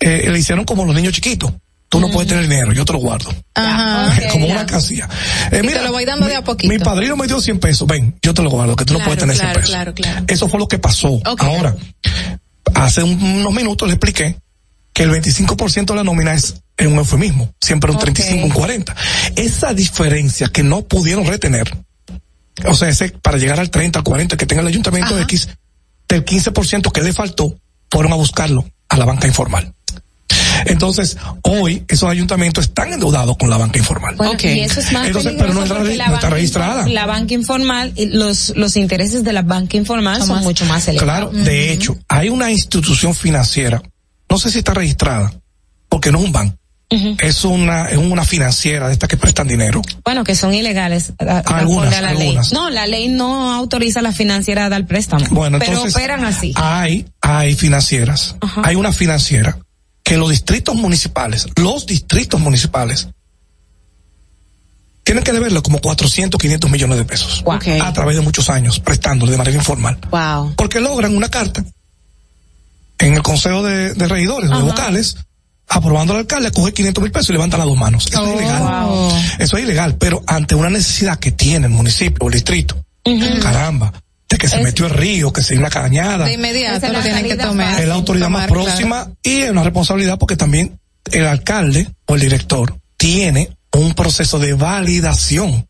eh, 0.00 0.28
le 0.30 0.38
hicieron 0.38 0.64
como 0.64 0.84
los 0.84 0.94
niños 0.94 1.12
chiquitos. 1.14 1.52
Tú 1.88 2.00
no 2.00 2.10
puedes 2.10 2.28
tener 2.28 2.42
dinero, 2.48 2.72
yo 2.72 2.84
te 2.84 2.92
lo 2.92 2.98
guardo. 2.98 3.32
Ajá. 3.54 4.12
como 4.32 4.46
una 4.48 4.66
casilla. 4.66 5.08
Eh, 5.52 5.60
Y 5.64 5.68
te 5.68 5.82
lo 5.82 5.92
voy 5.92 6.04
dando 6.04 6.26
de 6.26 6.34
a 6.34 6.42
poquito. 6.42 6.70
Mi 6.72 6.80
padrino 6.80 7.16
me 7.16 7.28
dio 7.28 7.40
100 7.40 7.60
pesos. 7.60 7.86
Ven, 7.86 8.16
yo 8.20 8.34
te 8.34 8.42
lo 8.42 8.50
guardo, 8.50 8.74
que 8.74 8.84
tú 8.84 8.92
no 8.94 8.98
puedes 9.04 9.18
tener 9.20 9.36
100 9.36 9.46
claro, 9.46 9.60
pesos. 9.60 9.70
claro, 9.74 9.94
claro. 9.94 10.24
Eso 10.28 10.48
fue 10.48 10.58
lo 10.58 10.66
que 10.66 10.78
pasó. 10.80 11.20
Ahora, 11.38 11.76
hace 12.74 13.02
un- 13.04 13.22
unos 13.22 13.52
minutos 13.54 13.86
le 13.88 13.94
expliqué 13.94 14.36
que 14.92 15.04
el 15.04 15.10
25% 15.10 15.86
de 15.86 15.94
la 15.94 16.04
nómina 16.04 16.34
es 16.34 16.56
en 16.76 16.92
un 16.92 16.98
eufemismo, 16.98 17.54
siempre 17.60 17.90
un 17.90 17.98
35, 17.98 18.46
un 18.46 18.50
40. 18.50 18.94
Esa 19.36 19.72
diferencia 19.72 20.48
que 20.48 20.62
no 20.62 20.82
pudieron 20.82 21.26
retener, 21.26 21.76
o 22.66 22.74
sea, 22.74 22.88
ese 22.88 23.08
para 23.10 23.38
llegar 23.38 23.60
al 23.60 23.70
30, 23.70 23.98
al 23.98 24.04
40 24.04 24.36
que 24.36 24.46
tenga 24.46 24.62
el 24.62 24.68
ayuntamiento 24.68 25.18
X, 25.20 25.48
del 26.08 26.24
15% 26.24 26.92
que 26.92 27.02
le 27.02 27.12
faltó, 27.12 27.58
fueron 27.90 28.12
a 28.12 28.16
buscarlo 28.16 28.64
a 28.88 28.96
la 28.96 29.04
banca 29.04 29.26
informal. 29.26 29.72
Entonces, 30.64 31.16
hoy 31.42 31.84
esos 31.88 32.08
ayuntamientos 32.08 32.64
están 32.64 32.92
endeudados 32.92 33.36
con 33.36 33.50
la 33.50 33.56
banca 33.56 33.78
informal. 33.78 34.16
Bueno, 34.16 34.36
Y 34.42 34.60
eso 34.60 34.80
es 34.80 34.92
más 34.92 35.06
Entonces, 35.06 35.34
pero 35.38 35.52
no 35.52 35.62
está, 35.62 35.82
la 35.82 36.08
no 36.08 36.30
registrada. 36.30 36.88
La 36.88 37.06
banca 37.06 37.34
informal, 37.34 37.92
los, 37.96 38.52
los 38.56 38.76
intereses 38.76 39.22
de 39.22 39.32
la 39.32 39.42
banca 39.42 39.76
informal 39.76 40.22
son, 40.22 40.42
mucho 40.42 40.64
más 40.64 40.88
elevados. 40.88 41.30
Claro, 41.30 41.44
de 41.44 41.72
hecho, 41.72 41.96
hay 42.08 42.28
una 42.28 42.50
institución 42.50 43.14
financiera, 43.14 43.82
no 44.28 44.38
sé 44.38 44.50
si 44.50 44.58
está 44.58 44.74
registrada, 44.74 45.32
porque 45.88 46.10
no 46.10 46.18
es 46.18 46.24
un 46.24 46.32
banco, 46.32 46.56
es 46.88 47.44
una, 47.44 47.86
es 47.90 47.96
una 47.98 48.24
financiera 48.24 48.86
de 48.86 48.92
estas 48.94 49.08
que 49.08 49.16
prestan 49.16 49.48
dinero. 49.48 49.82
Bueno, 50.04 50.22
que 50.24 50.34
son 50.36 50.54
ilegales. 50.54 51.12
a- 51.18 51.38
Algunas, 51.40 51.92
a 51.94 52.00
la 52.00 52.14
ley. 52.14 52.36
No, 52.52 52.70
la 52.70 52.86
ley 52.86 53.08
no 53.08 53.52
autoriza 53.52 54.00
a 54.00 54.02
la 54.02 54.12
financiera 54.12 54.66
a 54.66 54.68
dar 54.68 54.86
préstamo. 54.86 55.24
Bueno, 55.30 55.58
pero 55.58 55.72
entonces 55.72 55.94
operan 55.96 56.24
así. 56.24 56.52
hay, 56.56 57.06
hay 57.20 57.54
financieras, 57.54 58.36
hay 58.62 58.76
una 58.76 58.92
financiera 58.92 59.58
que 60.04 60.16
los 60.16 60.30
distritos 60.30 60.76
municipales, 60.76 61.48
los 61.56 61.86
distritos 61.86 62.38
municipales, 62.40 63.08
tienen 65.02 65.22
que 65.22 65.32
deberle 65.32 65.62
como 65.62 65.80
400, 65.80 66.40
500 66.40 66.70
millones 66.70 66.98
de 66.98 67.04
pesos. 67.04 67.42
A 67.82 67.92
través 67.92 68.16
de 68.16 68.22
muchos 68.22 68.48
años, 68.50 68.80
prestándole 68.80 69.32
de 69.32 69.38
manera 69.38 69.56
informal. 69.56 69.98
Wow. 70.10 70.54
Porque 70.56 70.80
logran 70.80 71.16
una 71.16 71.28
carta 71.28 71.64
en 72.98 73.14
el 73.14 73.22
Consejo 73.22 73.62
de, 73.62 73.94
de 73.94 74.08
Regidores, 74.08 74.50
o 74.50 74.56
de 74.56 74.62
vocales, 74.62 75.16
aprobando 75.68 76.12
al 76.14 76.20
alcalde, 76.20 76.50
coge 76.52 76.72
500 76.72 77.02
mil 77.02 77.12
pesos 77.12 77.30
y 77.30 77.32
levanta 77.32 77.58
las 77.58 77.66
dos 77.66 77.76
manos. 77.76 78.06
Eso 78.06 78.22
Oh, 78.22 78.26
es 78.26 78.40
ilegal. 78.40 79.22
Eso 79.38 79.56
es 79.56 79.64
ilegal, 79.64 79.96
pero 79.96 80.22
ante 80.26 80.54
una 80.54 80.70
necesidad 80.70 81.18
que 81.18 81.32
tiene 81.32 81.66
el 81.66 81.72
municipio 81.72 82.18
o 82.20 82.28
el 82.28 82.34
distrito, 82.34 82.76
caramba, 83.42 83.92
de 84.28 84.38
que 84.38 84.48
se 84.48 84.60
metió 84.62 84.86
el 84.86 84.92
río, 84.92 85.32
que 85.32 85.42
se 85.42 85.54
dio 85.54 85.60
una 85.60 85.70
cañada, 85.70 86.24
De 86.26 86.32
inmediato 86.34 86.86
lo 86.88 86.94
la 86.94 87.02
tienen 87.02 87.24
que 87.24 87.36
tomar. 87.36 87.80
es 87.80 87.86
la 87.86 87.94
autoridad 87.94 88.28
más 88.28 88.48
próxima 88.48 89.10
y 89.22 89.42
es 89.42 89.50
una 89.50 89.62
responsabilidad 89.62 90.18
porque 90.18 90.36
también 90.36 90.78
el 91.12 91.26
alcalde 91.26 91.88
o 92.06 92.14
el 92.16 92.20
director 92.20 92.76
tiene 92.96 93.50
un 93.72 93.94
proceso 93.94 94.38
de 94.38 94.54
validación 94.54 95.66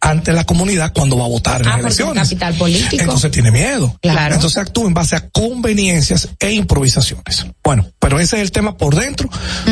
ante 0.00 0.32
la 0.32 0.44
comunidad 0.44 0.92
cuando 0.94 1.18
va 1.18 1.26
a 1.26 1.28
votar 1.28 1.60
en 1.62 1.68
Ah, 1.68 1.70
las 1.76 1.80
elecciones. 1.98 2.22
capital 2.28 2.54
político. 2.54 3.02
Entonces 3.02 3.30
tiene 3.30 3.50
miedo. 3.50 3.96
Claro. 4.00 4.34
Entonces 4.34 4.56
actúa 4.58 4.86
en 4.86 4.94
base 4.94 5.16
a 5.16 5.28
conveniencias 5.28 6.28
e 6.38 6.52
improvisaciones. 6.52 7.46
Bueno, 7.62 7.86
pero 7.98 8.18
ese 8.18 8.36
es 8.36 8.42
el 8.42 8.50
tema 8.52 8.76
por 8.76 8.94
dentro. 8.94 9.28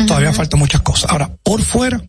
Todavía 0.07 0.31
faltan 0.33 0.59
muchas 0.59 0.81
cosas. 0.81 1.09
Ahora, 1.11 1.31
por 1.43 1.61
fuera, 1.63 1.99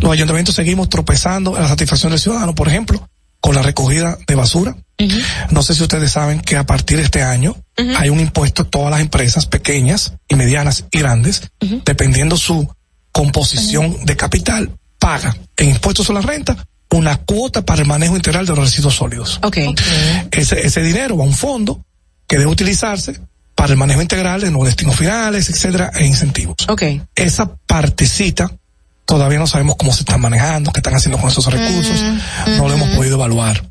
los 0.00 0.12
ayuntamientos 0.12 0.54
seguimos 0.54 0.88
tropezando 0.88 1.56
en 1.56 1.62
la 1.62 1.68
satisfacción 1.68 2.10
del 2.12 2.20
ciudadano, 2.20 2.54
por 2.54 2.66
ejemplo, 2.68 3.06
con 3.40 3.54
la 3.54 3.62
recogida 3.62 4.16
de 4.26 4.34
basura. 4.34 4.76
No 5.50 5.62
sé 5.62 5.74
si 5.74 5.82
ustedes 5.82 6.12
saben 6.12 6.40
que 6.40 6.56
a 6.56 6.64
partir 6.64 6.96
de 6.98 7.04
este 7.04 7.22
año 7.22 7.56
hay 7.98 8.08
un 8.10 8.20
impuesto 8.20 8.62
a 8.62 8.64
todas 8.66 8.90
las 8.90 9.00
empresas 9.00 9.46
pequeñas 9.46 10.14
y 10.28 10.34
medianas 10.34 10.84
y 10.90 10.98
grandes, 10.98 11.50
dependiendo 11.84 12.36
su 12.36 12.68
composición 13.12 14.04
de 14.04 14.16
capital, 14.16 14.70
paga 14.98 15.36
en 15.56 15.70
impuestos 15.70 16.08
a 16.10 16.12
la 16.14 16.20
renta 16.20 16.56
una 16.92 17.16
cuota 17.18 17.64
para 17.64 17.82
el 17.82 17.88
manejo 17.88 18.16
integral 18.16 18.46
de 18.46 18.54
los 18.54 18.64
residuos 18.64 18.94
sólidos. 18.94 19.38
Ok. 19.42 19.58
Ese, 20.30 20.66
ese 20.66 20.82
dinero 20.82 21.16
va 21.16 21.24
a 21.24 21.26
un 21.26 21.34
fondo 21.34 21.84
que 22.26 22.38
debe 22.38 22.50
utilizarse 22.50 23.20
para 23.54 23.72
el 23.72 23.78
manejo 23.78 24.00
integral 24.00 24.40
de 24.40 24.50
los 24.50 24.64
destinos 24.64 24.96
finales, 24.96 25.50
etcétera, 25.50 25.90
e 25.94 26.06
incentivos. 26.06 26.56
Ok. 26.68 26.82
Esa 27.14 27.54
partecita 27.66 28.50
todavía 29.04 29.38
no 29.38 29.46
sabemos 29.46 29.76
cómo 29.76 29.92
se 29.92 30.00
están 30.00 30.20
manejando, 30.20 30.72
qué 30.72 30.78
están 30.78 30.94
haciendo 30.94 31.18
con 31.18 31.28
esos 31.28 31.44
recursos, 31.46 32.00
no 32.56 32.68
lo 32.68 32.74
hemos 32.74 32.90
podido 32.90 33.16
evaluar. 33.16 33.68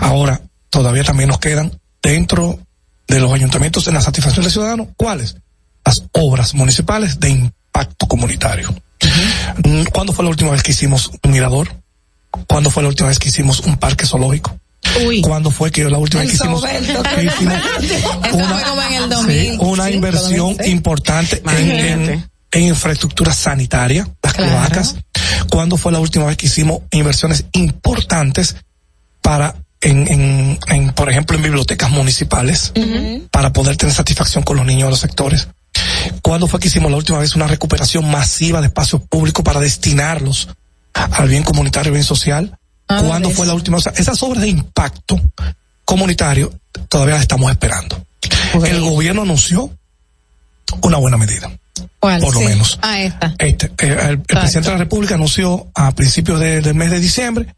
Ahora, 0.00 0.40
todavía 0.68 1.04
también 1.04 1.28
nos 1.28 1.38
quedan 1.38 1.80
dentro 2.02 2.58
de 3.06 3.20
los 3.20 3.32
ayuntamientos 3.32 3.86
en 3.88 3.94
la 3.94 4.00
satisfacción 4.00 4.44
del 4.44 4.52
ciudadano, 4.52 4.88
¿cuáles? 4.96 5.36
Las 5.84 6.04
obras 6.12 6.54
municipales 6.54 7.20
de 7.20 7.30
impacto 7.30 8.06
comunitario. 8.06 8.74
Mm, 9.64 9.84
¿Cuándo 9.92 10.12
fue 10.12 10.24
la 10.24 10.30
última 10.30 10.50
vez 10.50 10.62
que 10.62 10.72
hicimos 10.72 11.10
un 11.22 11.30
mirador? 11.30 11.79
¿Cuándo 12.46 12.70
fue 12.70 12.82
la 12.82 12.88
última 12.88 13.08
vez 13.08 13.18
que 13.18 13.28
hicimos 13.28 13.60
un 13.60 13.76
parque 13.76 14.06
zoológico? 14.06 14.58
¿Cuándo 15.22 15.50
fue 15.50 15.70
que 15.70 15.84
la 15.84 15.98
última 15.98 16.22
vez 16.22 16.30
que 16.30 16.36
hicimos, 16.36 16.64
que 16.64 17.24
hicimos 17.24 17.54
en 18.88 18.94
el 18.94 19.08
2000. 19.08 19.50
Sí, 19.50 19.56
una 19.60 19.86
sí, 19.86 19.92
inversión 19.92 20.38
2006. 20.56 20.68
importante 20.72 21.42
en, 21.46 21.70
en- 22.10 22.30
en 22.52 22.62
infraestructura 22.64 23.32
sanitaria, 23.32 24.08
las 24.22 24.34
cloacas. 24.34 24.96
¿Cuándo 25.50 25.76
fue 25.76 25.92
la 25.92 26.00
última 26.00 26.24
vez 26.26 26.36
que 26.36 26.46
hicimos 26.46 26.80
inversiones 26.90 27.44
importantes 27.52 28.56
para, 29.22 29.54
en, 29.80 30.08
en, 30.08 30.58
en, 30.66 30.92
por 30.92 31.08
ejemplo, 31.08 31.36
en 31.36 31.42
bibliotecas 31.44 31.90
municipales, 31.90 32.72
para 33.30 33.52
poder 33.52 33.76
tener 33.76 33.94
satisfacción 33.94 34.42
con 34.42 34.56
los 34.56 34.66
niños 34.66 34.86
de 34.88 34.90
los 34.90 35.00
sectores? 35.00 35.46
¿Cuándo 36.22 36.48
fue 36.48 36.58
que 36.58 36.66
hicimos 36.66 36.90
la 36.90 36.96
última 36.96 37.18
vez 37.18 37.36
una 37.36 37.46
recuperación 37.46 38.10
masiva 38.10 38.60
de 38.60 38.66
espacios 38.66 39.02
públicos 39.08 39.44
para 39.44 39.60
destinarlos 39.60 40.48
al 41.10 41.28
bien 41.28 41.42
comunitario 41.42 41.92
bien 41.92 42.04
social? 42.04 42.56
¿Cuándo 42.86 43.30
fue 43.30 43.46
la 43.46 43.54
última? 43.54 43.76
O 43.76 43.80
sea, 43.80 43.92
esas 43.96 44.20
obras 44.22 44.42
de 44.42 44.48
impacto 44.48 45.20
comunitarios 45.84 46.50
todavía 46.88 47.14
las 47.14 47.22
estamos 47.22 47.50
esperando. 47.50 48.04
El 48.66 48.80
gobierno 48.80 49.22
anunció 49.22 49.70
una 50.82 50.98
buena 50.98 51.16
medida. 51.16 51.50
¿Cuál? 51.98 52.20
Por 52.20 52.34
lo 52.34 52.40
Sí. 52.40 52.46
menos. 52.46 52.78
Ah, 52.82 53.00
esta. 53.00 53.34
Este, 53.38 53.66
eh, 53.66 53.72
el, 53.78 54.08
el 54.10 54.20
presidente 54.22 54.68
de 54.70 54.74
la 54.74 54.78
República 54.78 55.14
anunció 55.14 55.68
a 55.74 55.92
principios 55.94 56.40
de- 56.40 56.60
del 56.60 56.74
mes 56.74 56.90
de 56.90 57.00
diciembre 57.00 57.54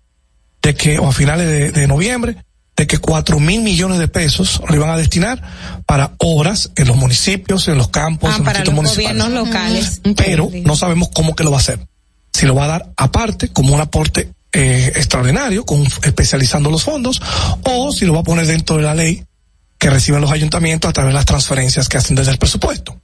de 0.63 0.75
que, 0.75 0.99
o 0.99 1.09
a 1.09 1.13
finales 1.13 1.47
de, 1.47 1.73
de 1.73 1.87
noviembre, 1.89 2.37
de 2.77 2.87
que 2.87 2.99
cuatro 2.99 3.39
mil 3.41 3.63
millones 3.63 3.99
de 3.99 4.09
pesos 4.09 4.61
lo 4.69 4.75
iban 4.75 4.91
a 4.91 4.97
destinar 4.97 5.43
para 5.87 6.13
obras 6.19 6.71
en 6.77 6.89
los 6.89 6.97
municipios, 6.97 7.69
en 7.69 7.79
los 7.79 7.89
campos, 7.89 8.31
Ah, 8.33 8.37
en 8.39 8.45
los 8.45 8.53
para 8.53 8.65
los 8.65 8.75
municipales. 8.75 9.19
gobiernos 9.23 9.47
locales. 9.49 10.01
Pero 10.17 10.51
no 10.65 10.77
sabemos 10.77 11.09
cómo 11.13 11.35
que 11.35 11.45
lo 11.45 11.51
va 11.51 11.59
a 11.59 11.61
hacer. 11.61 11.81
Si 12.33 12.47
lo 12.47 12.55
va 12.55 12.65
a 12.65 12.69
dar 12.69 12.93
aparte, 12.97 13.49
como 13.49 13.75
un 13.75 13.81
aporte 13.81 14.31
eh, 14.53 14.93
extraordinario, 14.97 15.65
con, 15.65 15.85
especializando 16.03 16.71
los 16.71 16.85
fondos, 16.85 17.21
o 17.65 17.93
si 17.93 18.05
lo 18.07 18.15
va 18.15 18.21
a 18.21 18.25
poner 18.25 18.47
dentro 18.47 18.77
de 18.77 18.83
la 18.83 18.95
ley 18.95 19.25
que 19.79 19.91
reciben 19.91 20.21
los 20.21 20.31
ayuntamientos 20.31 20.89
a 20.89 20.93
través 20.93 21.11
de 21.13 21.15
las 21.15 21.25
transferencias 21.27 21.89
que 21.89 21.99
hacen 21.99 22.15
desde 22.15 22.31
el 22.31 22.39
presupuesto. 22.39 22.97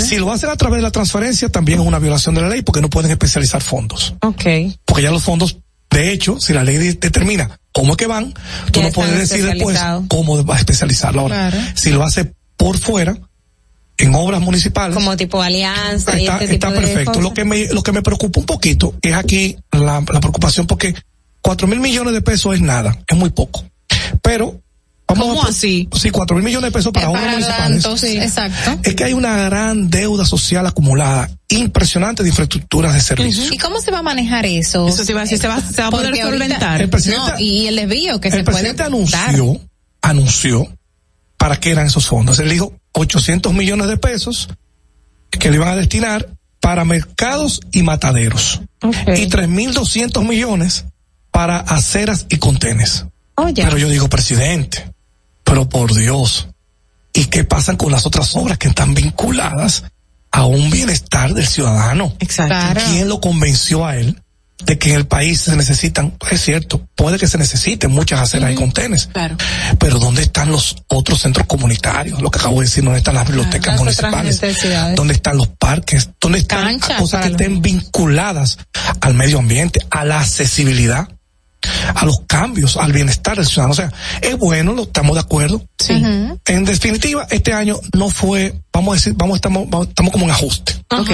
Si 0.00 0.16
lo 0.16 0.26
va 0.26 0.32
a 0.32 0.36
hacer 0.36 0.48
a 0.48 0.56
través 0.56 0.78
de 0.78 0.82
la 0.82 0.90
transferencia, 0.90 1.50
también 1.50 1.80
es 1.80 1.86
una 1.86 1.98
violación 1.98 2.34
de 2.34 2.40
la 2.40 2.48
ley 2.48 2.62
porque 2.62 2.80
no 2.80 2.88
pueden 2.88 3.10
especializar 3.10 3.60
fondos. 3.60 4.14
Ok. 4.22 4.42
Porque 4.86 5.02
ya 5.02 5.10
los 5.10 5.22
fondos, 5.22 5.58
de 5.90 6.10
hecho, 6.10 6.40
si 6.40 6.54
la 6.54 6.64
ley 6.64 6.78
de- 6.78 6.94
determina 6.94 7.58
cómo 7.72 7.92
es 7.92 7.96
que 7.98 8.06
van, 8.06 8.32
tú 8.70 8.80
Ya 8.80 8.86
no 8.86 8.92
puedes 8.92 9.18
decir 9.18 9.44
después 9.44 9.78
cómo 10.08 10.42
va 10.44 10.54
a 10.56 10.58
especializarlo. 10.58 11.20
Ahora, 11.22 11.50
Claro. 11.50 11.66
si 11.74 11.90
lo 11.90 12.02
hace 12.02 12.32
por 12.56 12.78
fuera, 12.78 13.18
en 13.98 14.14
obras 14.14 14.40
municipales. 14.40 14.94
Como 14.94 15.16
tipo 15.16 15.40
alianza 15.42 16.18
y 16.18 16.22
Está, 16.22 16.34
este 16.34 16.48
tipo 16.54 16.66
está 16.68 16.70
de 16.70 16.86
perfecto. 16.86 17.20
Lo 17.20 17.32
que 17.34 17.44
me, 17.44 17.66
lo 17.68 17.82
que 17.82 17.92
me 17.92 18.02
preocupa 18.02 18.40
un 18.40 18.46
poquito 18.46 18.94
es 19.02 19.14
aquí 19.14 19.56
la, 19.70 20.02
la 20.12 20.20
preocupación 20.20 20.66
porque 20.66 20.94
cuatro 21.40 21.66
mil 21.66 21.80
millones 21.80 22.12
de 22.14 22.22
pesos 22.22 22.54
es 22.54 22.60
nada, 22.60 22.96
es 23.06 23.16
muy 23.16 23.30
poco. 23.30 23.64
Pero, 24.22 24.60
vamos 25.06 25.26
¿Cómo 25.26 25.42
a, 25.44 25.48
así? 25.48 25.88
Sí, 25.94 26.10
cuatro 26.10 26.34
mil 26.36 26.44
millones 26.44 26.68
de 26.68 26.72
pesos 26.72 26.92
para 26.92 27.10
obras 27.10 27.30
municipales. 27.32 27.82
tanto, 27.82 27.96
sí. 27.98 28.16
Exacto. 28.18 28.78
Es 28.82 28.94
que 28.94 29.04
hay 29.04 29.12
una 29.12 29.36
gran 29.44 29.90
deuda 29.90 30.24
social 30.24 30.66
acumulada, 30.66 31.30
impresionante 31.48 32.22
de 32.22 32.30
infraestructuras 32.30 32.94
de 32.94 33.00
servicio. 33.00 33.52
¿Y 33.52 33.58
cómo 33.58 33.80
se 33.80 33.90
va 33.90 33.98
a 33.98 34.02
manejar 34.02 34.46
eso? 34.46 34.88
Eso 34.88 35.04
se 35.04 35.12
va 35.14 35.20
a 35.20 35.24
decir, 35.24 35.38
se 35.38 35.48
va- 35.48 35.60
se 35.60 35.82
va 35.82 35.88
a 35.88 35.90
poder 35.90 36.16
solventar. 36.16 36.80
El 36.80 36.88
presidente- 36.90 37.32
No, 37.32 37.38
y 37.38 37.66
el 37.66 37.76
desvío 37.76 38.20
que 38.20 38.30
se 38.30 38.38
el 38.38 38.44
puede 38.44 38.56
presidente 38.56 38.82
dar. 38.84 38.86
anunció, 38.92 39.60
anunció 40.00 40.76
para 41.36 41.58
qué 41.60 41.70
eran 41.70 41.86
esos 41.86 42.06
fondos. 42.06 42.38
Él 42.38 42.48
dijo 42.50 42.72
800 42.92 43.52
millones 43.52 43.88
de 43.88 43.96
pesos 43.96 44.48
que 45.30 45.50
le 45.50 45.56
iban 45.56 45.68
a 45.68 45.76
destinar 45.76 46.28
para 46.60 46.84
mercados 46.84 47.60
y 47.72 47.82
mataderos. 47.82 48.60
Y 48.82 49.28
3.200 49.28 50.26
millones 50.26 50.84
para 51.30 51.58
aceras 51.58 52.26
y 52.28 52.36
contenes. 52.36 53.06
Pero 53.54 53.78
yo 53.78 53.88
digo, 53.88 54.08
presidente, 54.08 54.92
pero 55.42 55.68
por 55.68 55.94
Dios, 55.94 56.48
¿y 57.12 57.26
qué 57.26 57.44
pasan 57.44 57.76
con 57.76 57.90
las 57.90 58.06
otras 58.06 58.36
obras 58.36 58.58
que 58.58 58.68
están 58.68 58.94
vinculadas 58.94 59.84
a 60.30 60.46
un 60.46 60.70
bienestar 60.70 61.34
del 61.34 61.46
ciudadano? 61.46 62.14
Exacto. 62.20 62.80
¿Quién 62.90 63.08
lo 63.08 63.20
convenció 63.20 63.84
a 63.86 63.96
él 63.96 64.22
de 64.64 64.78
que 64.78 64.90
en 64.90 64.96
el 64.96 65.06
país 65.06 65.40
se 65.42 65.56
necesitan, 65.56 66.14
es 66.30 66.40
cierto, 66.40 66.86
puede 66.94 67.18
que 67.18 67.26
se 67.26 67.38
necesiten 67.38 67.90
muchas 67.90 68.20
aceras 68.20 68.52
y 68.52 68.54
contenes, 68.54 69.08
Claro. 69.12 69.36
pero 69.78 69.98
¿dónde 69.98 70.22
están 70.22 70.50
los 70.50 70.76
otros 70.88 71.20
centros 71.20 71.46
comunitarios? 71.46 72.20
Lo 72.22 72.30
que 72.30 72.38
acabo 72.38 72.60
de 72.60 72.66
decir, 72.66 72.84
¿dónde 72.84 72.98
están 72.98 73.14
las 73.14 73.26
bibliotecas 73.26 73.74
Las 73.74 73.80
otras 73.80 74.12
municipales? 74.12 74.42
necesidades. 74.42 74.96
¿Dónde 74.96 75.14
están 75.14 75.36
los 75.36 75.48
parques? 75.48 76.10
¿Dónde 76.20 76.38
están 76.38 76.64
Canchas 76.78 77.00
cosas 77.00 77.22
que 77.26 77.32
estén 77.32 77.60
vinculadas 77.62 78.58
al 79.00 79.14
medio 79.14 79.38
ambiente, 79.38 79.80
a 79.90 80.04
la 80.04 80.20
accesibilidad? 80.20 81.08
a 81.94 82.04
los 82.04 82.22
cambios, 82.26 82.76
al 82.76 82.90
bienestar 82.92 83.36
del 83.36 83.46
ciudadano. 83.46 83.70
O 83.70 83.76
sea, 83.76 83.92
es 84.20 84.36
bueno, 84.36 84.72
lo 84.72 84.82
estamos 84.82 85.14
de 85.14 85.20
acuerdo. 85.20 85.64
Sí. 85.78 85.92
En 86.46 86.64
definitiva, 86.64 87.24
este 87.30 87.52
año 87.52 87.76
no 87.96 88.10
fue, 88.10 88.60
vamos 88.72 88.92
a 88.92 88.94
decir, 88.96 89.14
vamos, 89.16 89.36
estamos, 89.36 89.70
vamos- 89.70 89.86
estamos 89.86 90.10
como 90.12 90.24
en 90.24 90.32
ajuste. 90.32 90.74
Ok. 90.90 91.10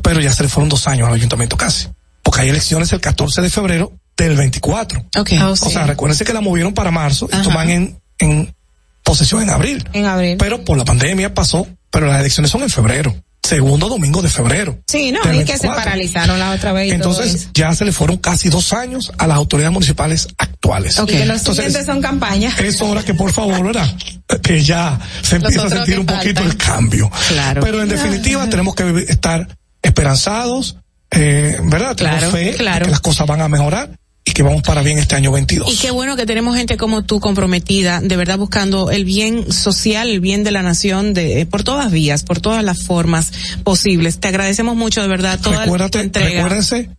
Pero 0.00 0.20
ya 0.20 0.32
se 0.32 0.44
le 0.44 0.48
fueron 0.48 0.68
dos 0.68 0.86
años 0.86 1.08
al 1.08 1.14
ayuntamiento 1.14 1.56
casi. 1.56 1.88
Porque 2.28 2.42
hay 2.42 2.50
elecciones 2.50 2.92
el 2.92 3.00
14 3.00 3.40
de 3.40 3.48
febrero 3.48 3.90
del 4.14 4.36
24. 4.36 5.02
Ok. 5.18 5.30
O 5.40 5.56
sea, 5.56 5.86
recuérdense 5.86 6.26
que 6.26 6.34
la 6.34 6.42
movieron 6.42 6.74
para 6.74 6.90
marzo 6.90 7.26
y 7.32 7.34
Ajá. 7.34 7.42
toman 7.42 7.70
en, 7.70 7.98
en 8.18 8.54
posesión 9.02 9.40
en 9.42 9.48
abril. 9.48 9.82
En 9.94 10.04
abril. 10.04 10.36
Pero 10.38 10.62
por 10.62 10.76
la 10.76 10.84
pandemia 10.84 11.32
pasó, 11.32 11.66
pero 11.90 12.06
las 12.06 12.20
elecciones 12.20 12.50
son 12.50 12.62
en 12.64 12.68
febrero. 12.68 13.16
Segundo 13.42 13.88
domingo 13.88 14.20
de 14.20 14.28
febrero. 14.28 14.78
Sí, 14.86 15.10
no, 15.10 15.20
y 15.20 15.42
que 15.42 15.56
se 15.56 15.68
24. 15.68 15.74
paralizaron 15.84 16.38
la 16.38 16.50
otra 16.50 16.72
vez 16.72 16.88
y 16.88 16.98
todo 16.98 17.12
Entonces 17.12 17.34
eso. 17.34 17.50
ya 17.54 17.74
se 17.74 17.86
le 17.86 17.92
fueron 17.92 18.18
casi 18.18 18.50
dos 18.50 18.74
años 18.74 19.10
a 19.16 19.26
las 19.26 19.38
autoridades 19.38 19.72
municipales 19.72 20.28
actuales. 20.36 20.98
Y 21.02 21.06
que 21.06 21.24
los 21.24 21.38
Entonces, 21.38 21.54
siguientes 21.64 21.86
son 21.86 22.02
campañas. 22.02 22.60
es 22.60 22.78
hora 22.82 23.02
que 23.02 23.14
por 23.14 23.32
favor, 23.32 23.64
¿verdad? 23.64 23.88
Que 24.42 24.62
ya 24.62 25.00
se 25.22 25.36
empieza 25.36 25.62
a 25.64 25.70
sentir 25.70 25.98
un 25.98 26.04
poquito 26.04 26.42
el 26.42 26.58
cambio. 26.58 27.10
Claro. 27.28 27.62
Pero 27.62 27.80
en 27.82 27.88
definitiva 27.88 28.46
tenemos 28.50 28.74
que 28.74 29.06
estar 29.08 29.48
esperanzados, 29.80 30.76
eh, 31.10 31.58
¿verdad? 31.64 31.96
Tenemos 31.96 32.18
Claro, 32.20 32.32
fe 32.32 32.54
claro. 32.56 32.84
que 32.86 32.90
las 32.90 33.00
cosas 33.00 33.26
van 33.26 33.40
a 33.40 33.48
mejorar 33.48 33.90
y 34.24 34.32
que 34.32 34.42
vamos 34.42 34.62
para 34.62 34.82
bien 34.82 34.98
este 34.98 35.16
año 35.16 35.32
22. 35.32 35.72
Y 35.72 35.76
qué 35.78 35.90
bueno 35.90 36.14
que 36.16 36.26
tenemos 36.26 36.54
gente 36.56 36.76
como 36.76 37.02
tú 37.04 37.18
comprometida, 37.18 38.00
de 38.02 38.14
verdad 38.16 38.36
buscando 38.36 38.90
el 38.90 39.04
bien 39.06 39.50
social, 39.52 40.10
el 40.10 40.20
bien 40.20 40.44
de 40.44 40.50
la 40.50 40.62
nación, 40.62 41.14
de 41.14 41.40
eh, 41.40 41.46
por 41.46 41.62
todas 41.64 41.90
vías, 41.90 42.24
por 42.24 42.40
todas 42.40 42.62
las 42.62 42.82
formas 42.82 43.32
posibles. 43.64 44.20
Te 44.20 44.28
agradecemos 44.28 44.76
mucho, 44.76 45.00
de 45.00 45.08
verdad, 45.08 45.40
toda 45.40 45.62
Recuérdate, 45.64 46.00
entrega. 46.00 46.28
recuérdense 46.42 46.90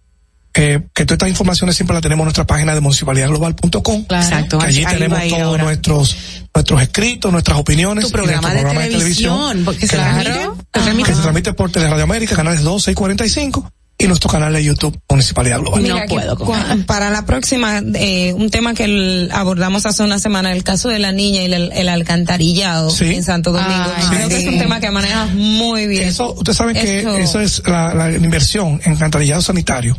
eh, 0.56 0.82
que 0.96 1.06
todas 1.06 1.18
estas 1.18 1.30
informaciones 1.30 1.76
siempre 1.76 1.94
las 1.94 2.02
tenemos 2.02 2.24
en 2.24 2.26
nuestra 2.26 2.48
página 2.48 2.74
de 2.74 2.82
municipalidadglobal.com. 2.82 4.06
Exacto, 4.10 4.58
Que 4.58 4.66
allí 4.66 4.80
ahí 4.84 4.94
tenemos 4.96 5.20
todos 5.28 5.42
ahora. 5.44 5.64
nuestros 5.66 6.16
nuestros 6.56 6.82
escritos, 6.82 7.32
nuestras 7.32 7.60
opiniones. 7.60 8.06
Tu 8.06 8.12
programa 8.12 8.50
nuestro 8.52 8.70
de 8.70 8.76
programa 8.76 8.98
televisión, 8.98 9.62
porque 9.64 9.82
se 9.82 9.96
que 9.96 10.02
transmite, 10.02 10.30
la- 10.30 10.84
se 10.84 11.04
que 11.04 11.14
se 11.16 11.22
transmite 11.22 11.54
por 11.54 11.72
Radio 11.72 12.04
América, 12.04 12.36
canales 12.36 12.64
12 12.64 12.92
y 12.92 12.96
45 12.96 13.72
y 14.02 14.08
nuestro 14.08 14.30
canal 14.30 14.54
de 14.54 14.64
YouTube 14.64 14.98
Municipalidad 15.10 15.60
Global. 15.60 15.82
Mira, 15.82 16.06
que 16.06 16.16
cua- 16.16 16.86
para 16.86 17.10
la 17.10 17.26
próxima, 17.26 17.82
eh, 17.96 18.34
un 18.34 18.50
tema 18.50 18.74
que 18.74 18.86
el- 18.86 19.30
abordamos 19.34 19.86
hace 19.86 20.04
una 20.04 20.20
semana, 20.20 20.54
el 20.54 20.64
caso 20.64 20.88
de 20.88 21.00
la 21.00 21.12
niña 21.12 21.42
y 21.42 21.46
el, 21.54 21.72
el 21.74 21.90
alcantarillado 21.90 22.90
Sí. 22.90 23.14
en 23.14 23.24
Santo 23.24 23.52
Domingo. 23.52 23.92
Ay, 23.96 24.06
Creo 24.10 24.30
que 24.30 24.38
es 24.38 24.48
un 24.48 24.58
tema 24.58 24.80
que 24.80 24.90
manejas 24.90 25.34
muy 25.34 25.86
bien. 25.88 26.08
Eso, 26.08 26.34
ustedes 26.34 26.58
saben 26.58 26.76
que 26.76 27.00
Eso- 27.00 27.18
eso 27.18 27.40
es 27.42 27.62
la, 27.68 27.94
la 27.94 28.12
inversión 28.12 28.80
en 28.86 28.94
alcantarillado 28.94 29.42
sanitario 29.42 29.98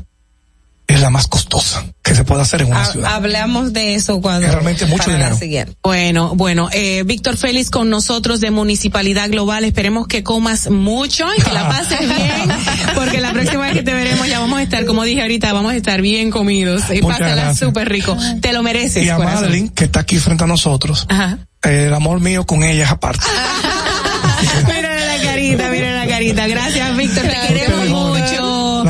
es 0.94 1.00
la 1.00 1.10
más 1.10 1.26
costosa 1.28 1.84
que 2.02 2.14
se 2.14 2.24
puede 2.24 2.42
hacer 2.42 2.62
en 2.62 2.68
una 2.68 2.82
Ha- 2.82 2.86
ciudad. 2.92 3.14
Hablamos 3.14 3.72
de 3.72 3.94
eso 3.94 4.20
cuando 4.20 4.46
Es 4.46 4.52
realmente 4.52 4.86
mucho 4.86 5.10
dinero. 5.10 5.36
Bueno, 5.82 6.34
bueno, 6.34 6.68
eh, 6.72 7.02
Víctor 7.06 7.36
Félix 7.36 7.70
con 7.70 7.88
nosotros 7.90 8.40
de 8.40 8.50
Municipalidad 8.50 9.28
Global. 9.30 9.64
Esperemos 9.64 10.06
que 10.08 10.22
comas 10.22 10.68
mucho 10.70 11.26
y 11.36 11.40
que 11.42 11.52
la 11.52 11.68
pases 11.68 12.00
bien, 12.00 12.48
porque 12.94 13.20
la 13.20 13.32
próxima 13.32 13.62
vez 13.66 13.74
que 13.74 13.82
te 13.82 13.92
veremos 13.94 14.26
ya 14.28 14.40
vamos 14.40 14.58
a 14.58 14.62
estar, 14.62 14.84
como 14.86 15.04
dije 15.04 15.22
ahorita, 15.22 15.52
vamos 15.52 15.72
a 15.72 15.76
estar 15.76 16.00
bien 16.02 16.30
comidos 16.30 16.82
y 16.92 17.00
Muchas 17.02 17.20
pásala 17.20 17.54
súper 17.54 17.88
rico. 17.88 18.16
Te 18.40 18.52
lo 18.52 18.62
mereces, 18.62 19.04
Y 19.04 19.08
a 19.10 19.16
corazón. 19.16 19.42
Madeline, 19.42 19.68
que 19.70 19.84
está 19.84 20.00
aquí 20.00 20.18
frente 20.18 20.44
a 20.44 20.46
nosotros, 20.46 21.06
Ajá. 21.08 21.38
eh, 21.64 21.84
el 21.88 21.94
amor 21.94 22.20
mío 22.20 22.44
con 22.46 22.62
ella 22.64 22.84
es 22.84 22.90
aparte. 22.90 23.24
Mira 24.66 24.94
la 25.16 25.22
carita, 25.22 25.68
mira 25.70 25.92
la 25.92 26.06
carita. 26.06 26.46
Gracias, 26.46 26.96
Víctor, 26.96 27.22
te 27.24 27.36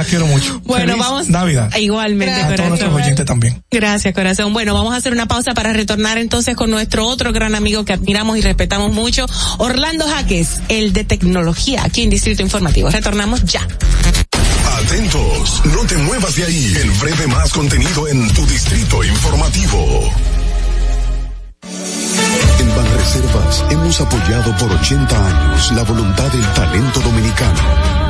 quiero 0.05 0.27
mucho. 0.27 0.61
Bueno, 0.65 0.93
Feliz 0.93 1.07
vamos. 1.07 1.29
Navidad. 1.29 1.75
Igualmente, 1.77 2.35
A 2.35 2.37
todos 2.39 2.51
corazón. 2.51 2.69
nuestros 2.69 2.95
oyentes 2.95 3.27
también. 3.27 3.62
Gracias, 3.70 4.15
corazón. 4.15 4.53
Bueno, 4.53 4.75
vamos 4.75 4.95
a 4.95 4.97
hacer 4.97 5.12
una 5.12 5.27
pausa 5.27 5.53
para 5.55 5.73
retornar 5.73 6.19
entonces 6.19 6.57
con 6.57 6.70
nuestro 6.70 7.07
otro 7.07 7.33
gran 7.33 7.55
amigo 7.55 7.85
que 7.85 7.93
admiramos 7.93 8.37
y 8.39 8.41
respetamos 8.43 8.93
mucho, 8.93 9.27
Orlando 9.59 10.07
Jaques, 10.09 10.61
el 10.69 10.93
de 10.93 11.05
tecnología, 11.05 11.83
aquí 11.85 12.03
en 12.03 12.11
Distrito 12.11 12.43
Informativo. 12.43 12.91
Retornamos 12.91 13.45
ya. 13.45 13.67
Atentos, 14.85 15.62
no 15.67 15.85
te 15.87 15.97
muevas 15.97 16.35
de 16.37 16.45
ahí. 16.45 16.75
El 16.81 16.91
breve 16.93 17.27
más 17.27 17.53
contenido 17.53 18.09
en 18.09 18.33
tu 18.33 18.47
distrito 18.47 19.05
informativo. 19.05 20.11
En 22.59 22.69
Banreservas 22.77 23.65
hemos 23.70 24.01
apoyado 24.01 24.57
por 24.57 24.70
80 24.73 25.27
años 25.27 25.73
la 25.73 25.83
voluntad 25.83 26.29
del 26.33 26.47
talento 26.55 27.01
dominicano, 27.01 28.09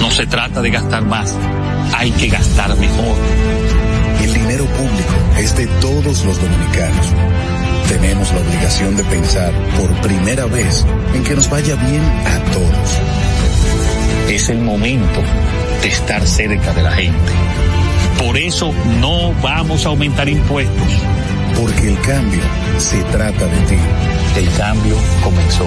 No 0.00 0.10
se 0.10 0.26
trata 0.26 0.60
de 0.62 0.70
gastar 0.70 1.04
más, 1.04 1.36
hay 1.96 2.10
que 2.12 2.28
gastar 2.28 2.76
mejor. 2.76 3.16
El 4.22 4.34
dinero 4.34 4.64
público 4.66 5.14
es 5.38 5.56
de 5.56 5.66
todos 5.80 6.24
los 6.24 6.40
dominicanos. 6.40 7.06
Tenemos 7.88 8.32
la 8.32 8.40
obligación 8.40 8.96
de 8.96 9.04
pensar 9.04 9.52
por 9.78 9.90
primera 10.00 10.46
vez 10.46 10.86
en 11.14 11.24
que 11.24 11.34
nos 11.34 11.50
vaya 11.50 11.74
bien 11.74 12.02
a 12.02 12.38
todos. 12.52 12.98
Es 14.28 14.48
el 14.48 14.60
momento 14.60 15.20
de 15.82 15.88
estar 15.88 16.26
cerca 16.26 16.72
de 16.72 16.82
la 16.82 16.92
gente. 16.92 17.32
Por 18.18 18.38
eso 18.38 18.72
no 19.00 19.34
vamos 19.42 19.84
a 19.84 19.90
aumentar 19.90 20.28
impuestos. 20.28 20.88
Porque 21.60 21.88
el 21.88 22.00
cambio 22.00 22.42
se 22.78 23.02
trata 23.04 23.46
de 23.46 23.58
ti. 23.68 23.76
El 24.36 24.50
cambio 24.56 24.96
comenzó. 25.22 25.66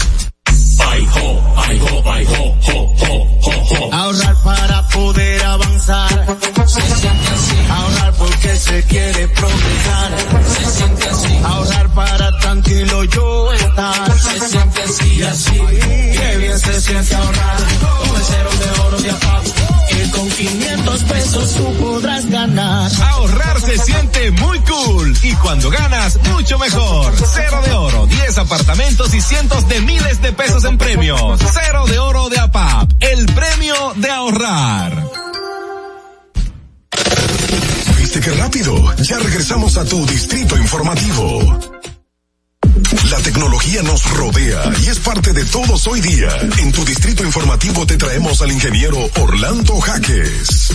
Ahorrar 3.91 4.35
para 4.43 4.87
poder 4.89 5.43
avanzar. 5.43 6.37
Se 6.65 6.81
siente 6.81 7.27
así. 7.29 7.55
Ahorrar 7.69 8.13
porque 8.13 8.55
se 8.55 8.83
quiere 8.83 9.27
progresar. 9.29 10.11
Se 10.47 10.65
siente 10.71 11.09
así. 11.09 11.39
Ahorrar 11.43 11.93
para 11.93 12.37
tranquilo 12.39 13.03
yo 13.05 13.53
estar. 13.53 14.19
Se 14.19 14.49
siente 14.49 14.81
así 14.83 15.15
y 15.15 15.23
así. 15.23 15.51
Qué 15.51 16.37
bien 16.37 16.59
se 16.59 16.81
siente 16.81 17.15
ahorrar. 17.15 17.57
Cero 18.27 18.49
de 18.59 18.81
oro 18.81 18.97
de 19.01 19.11
APAP. 19.11 19.43
Que 19.89 20.11
con 20.11 20.29
500 20.29 21.03
pesos 21.03 21.53
tú 21.55 21.73
podrás 21.75 22.29
ganar. 22.29 22.91
Ahorrar 23.01 23.61
se 23.61 23.77
siente 23.77 24.31
muy 24.31 24.59
cool 24.61 25.17
y 25.23 25.33
cuando 25.35 25.69
ganas 25.69 26.17
mucho 26.29 26.57
mejor. 26.59 27.13
Cero 27.33 27.61
de 27.65 27.73
oro, 27.73 28.07
10 28.07 28.37
apartamentos 28.37 29.13
y 29.13 29.21
cientos 29.21 29.67
de 29.67 29.81
miles 29.81 30.21
de 30.21 30.31
pesos 30.31 30.60
en 30.63 30.77
premios. 30.77 31.39
Cero 31.53 31.85
de 31.87 31.99
oro 31.99 32.29
de 32.29 32.39
APAP, 32.39 32.91
el 32.99 33.25
premio 33.27 33.75
de 33.95 34.09
ahorrar. 34.09 35.03
¿Viste 37.97 38.19
qué 38.19 38.31
rápido? 38.31 38.95
Ya 38.97 39.17
regresamos 39.19 39.77
a 39.77 39.85
tu 39.85 40.05
Distrito 40.05 40.57
Informativo. 40.57 41.59
La 43.09 43.17
tecnología 43.19 43.81
nos 43.83 44.09
rodea 44.11 44.63
y 44.83 44.87
es 44.87 44.99
parte 44.99 45.33
de 45.33 45.45
todos 45.45 45.87
hoy 45.87 46.01
día. 46.01 46.29
En 46.59 46.71
tu 46.71 46.85
Distrito 46.85 47.23
Informativo 47.23 47.85
te 47.85 47.97
traemos 47.97 48.41
al 48.41 48.51
ingeniero 48.51 48.97
Orlando 49.19 49.79
Jaques. 49.79 50.71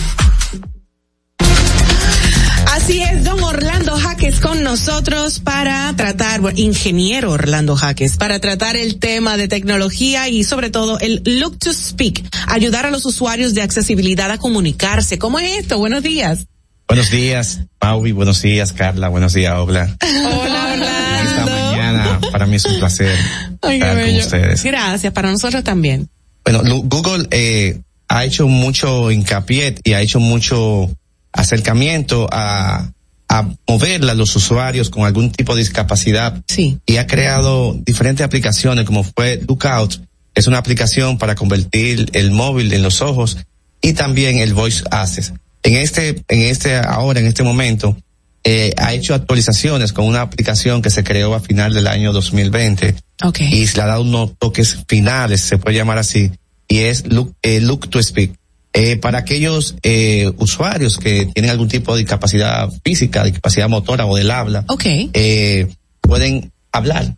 Así 2.77 3.01
es, 3.01 3.23
don 3.23 3.43
Orlando 3.43 3.97
Jaques 3.97 4.39
con 4.39 4.61
nosotros 4.61 5.39
para 5.39 5.91
tratar, 5.95 6.41
bueno, 6.41 6.59
ingeniero 6.59 7.31
Orlando 7.31 7.75
Jaques, 7.75 8.17
para 8.17 8.39
tratar 8.39 8.77
el 8.77 8.99
tema 8.99 9.35
de 9.35 9.47
tecnología 9.47 10.29
y 10.29 10.43
sobre 10.43 10.69
todo 10.69 10.99
el 10.99 11.23
look 11.25 11.57
to 11.57 11.73
speak, 11.73 12.23
ayudar 12.47 12.85
a 12.85 12.91
los 12.91 13.03
usuarios 13.07 13.55
de 13.55 13.63
accesibilidad 13.63 14.29
a 14.29 14.37
comunicarse. 14.37 15.17
¿Cómo 15.17 15.39
es 15.39 15.57
esto? 15.57 15.79
Buenos 15.79 16.03
días. 16.03 16.45
Buenos 16.87 17.09
días, 17.09 17.61
Maui, 17.81 18.11
buenos 18.11 18.43
días, 18.43 18.73
Carla, 18.73 19.09
buenos 19.09 19.33
días, 19.33 19.55
Obla. 19.55 19.97
Hola, 20.01 20.73
Orlando. 20.73 21.31
Esta 21.31 21.45
mañana 21.45 22.19
para 22.31 22.45
mí 22.45 22.57
es 22.57 22.65
un 22.65 22.77
placer 22.77 23.17
Ay, 23.63 23.79
estar 23.79 23.99
con 23.99 24.15
ustedes. 24.15 24.63
Gracias, 24.63 25.11
para 25.13 25.31
nosotros 25.31 25.63
también. 25.63 26.09
Bueno, 26.45 26.61
Google 26.83 27.27
eh, 27.31 27.81
ha 28.07 28.23
hecho 28.23 28.47
mucho 28.47 29.11
hincapié 29.11 29.75
y 29.83 29.93
ha 29.93 30.01
hecho 30.01 30.19
mucho 30.19 30.91
acercamiento 31.37 32.27
a, 32.31 32.91
a 33.29 33.49
moverla 33.67 34.11
a 34.11 34.15
los 34.15 34.35
usuarios 34.35 34.89
con 34.89 35.05
algún 35.05 35.31
tipo 35.31 35.55
de 35.55 35.61
discapacidad. 35.61 36.43
Sí. 36.47 36.79
Y 36.85 36.97
ha 36.97 37.07
creado 37.07 37.73
diferentes 37.85 38.25
aplicaciones 38.25 38.85
como 38.85 39.03
fue 39.03 39.41
Lookout. 39.47 40.01
Es 40.35 40.47
una 40.47 40.57
aplicación 40.57 41.17
para 41.17 41.35
convertir 41.35 42.09
el 42.13 42.31
móvil 42.31 42.73
en 42.73 42.83
los 42.83 43.01
ojos 43.01 43.37
y 43.81 43.93
también 43.93 44.39
el 44.39 44.53
Voice 44.53 44.83
Access. 44.91 45.33
En 45.63 45.75
este, 45.75 46.23
en 46.27 46.41
este, 46.41 46.77
ahora, 46.77 47.19
en 47.19 47.25
este 47.27 47.43
momento, 47.43 47.97
eh, 48.43 48.71
ha 48.77 48.93
hecho 48.93 49.13
actualizaciones 49.13 49.91
con 49.93 50.05
una 50.05 50.21
aplicación 50.21 50.81
que 50.81 50.89
se 50.89 51.03
creó 51.03 51.33
a 51.33 51.39
final 51.39 51.73
del 51.73 51.87
año 51.87 52.13
2020 52.13 52.95
Ok. 53.23 53.41
y 53.41 53.67
se 53.67 53.77
le 53.77 53.83
ha 53.83 53.87
dado 53.87 54.03
unos 54.03 54.37
toques 54.37 54.77
finales, 54.87 55.41
se 55.41 55.57
puede 55.57 55.75
llamar 55.75 55.97
así, 55.97 56.31
y 56.67 56.79
es 56.79 57.07
Look, 57.07 57.35
eh, 57.41 57.59
look 57.59 57.89
to 57.89 58.01
Speak. 58.01 58.33
Eh, 58.73 58.97
para 58.97 59.19
aquellos 59.19 59.75
eh, 59.81 60.31
usuarios 60.37 60.97
que 60.99 61.25
tienen 61.33 61.49
algún 61.49 61.67
tipo 61.67 61.93
de 61.95 62.01
discapacidad 62.01 62.69
física, 62.83 63.23
discapacidad 63.23 63.67
motora 63.69 64.05
o 64.05 64.15
del 64.15 64.29
habla, 64.29 64.65
eh, 65.13 65.67
pueden 66.01 66.51
hablar 66.71 67.15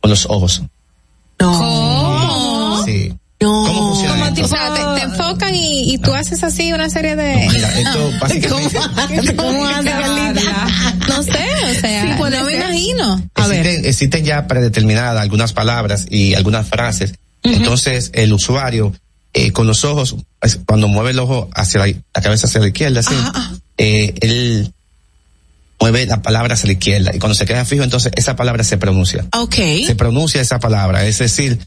con 0.00 0.10
los 0.10 0.26
ojos. 0.26 0.62
No. 1.38 2.82
Sí. 2.84 3.12
No. 3.40 3.64
¿Cómo 3.66 3.90
funciona 3.92 4.28
esto? 4.28 4.44
o 4.46 4.48
sea, 4.48 4.74
te, 4.74 5.00
te 5.00 5.06
enfocan 5.06 5.54
y, 5.54 5.92
y 5.92 5.98
tú 5.98 6.14
haces 6.14 6.42
así 6.42 6.72
una 6.72 6.88
serie 6.88 7.14
de... 7.16 7.48
Mira, 7.52 7.78
esto 7.78 8.10
básicamente 8.20 8.78
¿Cómo 9.36 9.66
hace, 9.66 9.90
Carlita? 9.90 10.66
No 11.08 11.22
sé, 11.22 11.46
o 11.70 11.80
sea, 11.80 12.02
Sí, 12.02 12.08
puede 12.18 12.38
no 12.38 12.44
me 12.46 12.54
imagino. 12.54 13.22
existen, 13.36 13.84
existen 13.84 14.24
ya 14.24 14.46
predeterminadas 14.46 15.20
algunas 15.20 15.52
palabras 15.52 16.06
y 16.10 16.34
algunas 16.34 16.66
frases. 16.68 17.14
Entonces, 17.42 18.10
el 18.14 18.32
usuario, 18.32 18.92
eh, 19.34 19.52
con 19.52 19.66
los 19.66 19.84
ojos, 19.84 20.16
cuando 20.66 20.88
mueve 20.88 21.10
el 21.10 21.18
ojo 21.18 21.48
hacia 21.54 21.80
la, 21.80 21.86
la 21.86 22.22
cabeza 22.22 22.46
hacia 22.46 22.60
la 22.60 22.68
izquierda, 22.68 23.00
así, 23.00 23.14
eh, 23.78 24.14
él 24.20 24.72
mueve 25.80 26.06
la 26.06 26.22
palabra 26.22 26.54
hacia 26.54 26.66
la 26.68 26.72
izquierda. 26.74 27.12
Y 27.14 27.18
cuando 27.18 27.34
se 27.34 27.44
queda 27.44 27.64
fijo, 27.64 27.82
entonces 27.82 28.12
esa 28.16 28.36
palabra 28.36 28.64
se 28.64 28.78
pronuncia. 28.78 29.26
Ok. 29.32 29.56
Se 29.86 29.94
pronuncia 29.96 30.40
esa 30.40 30.58
palabra. 30.58 31.04
Es 31.06 31.18
decir, 31.18 31.58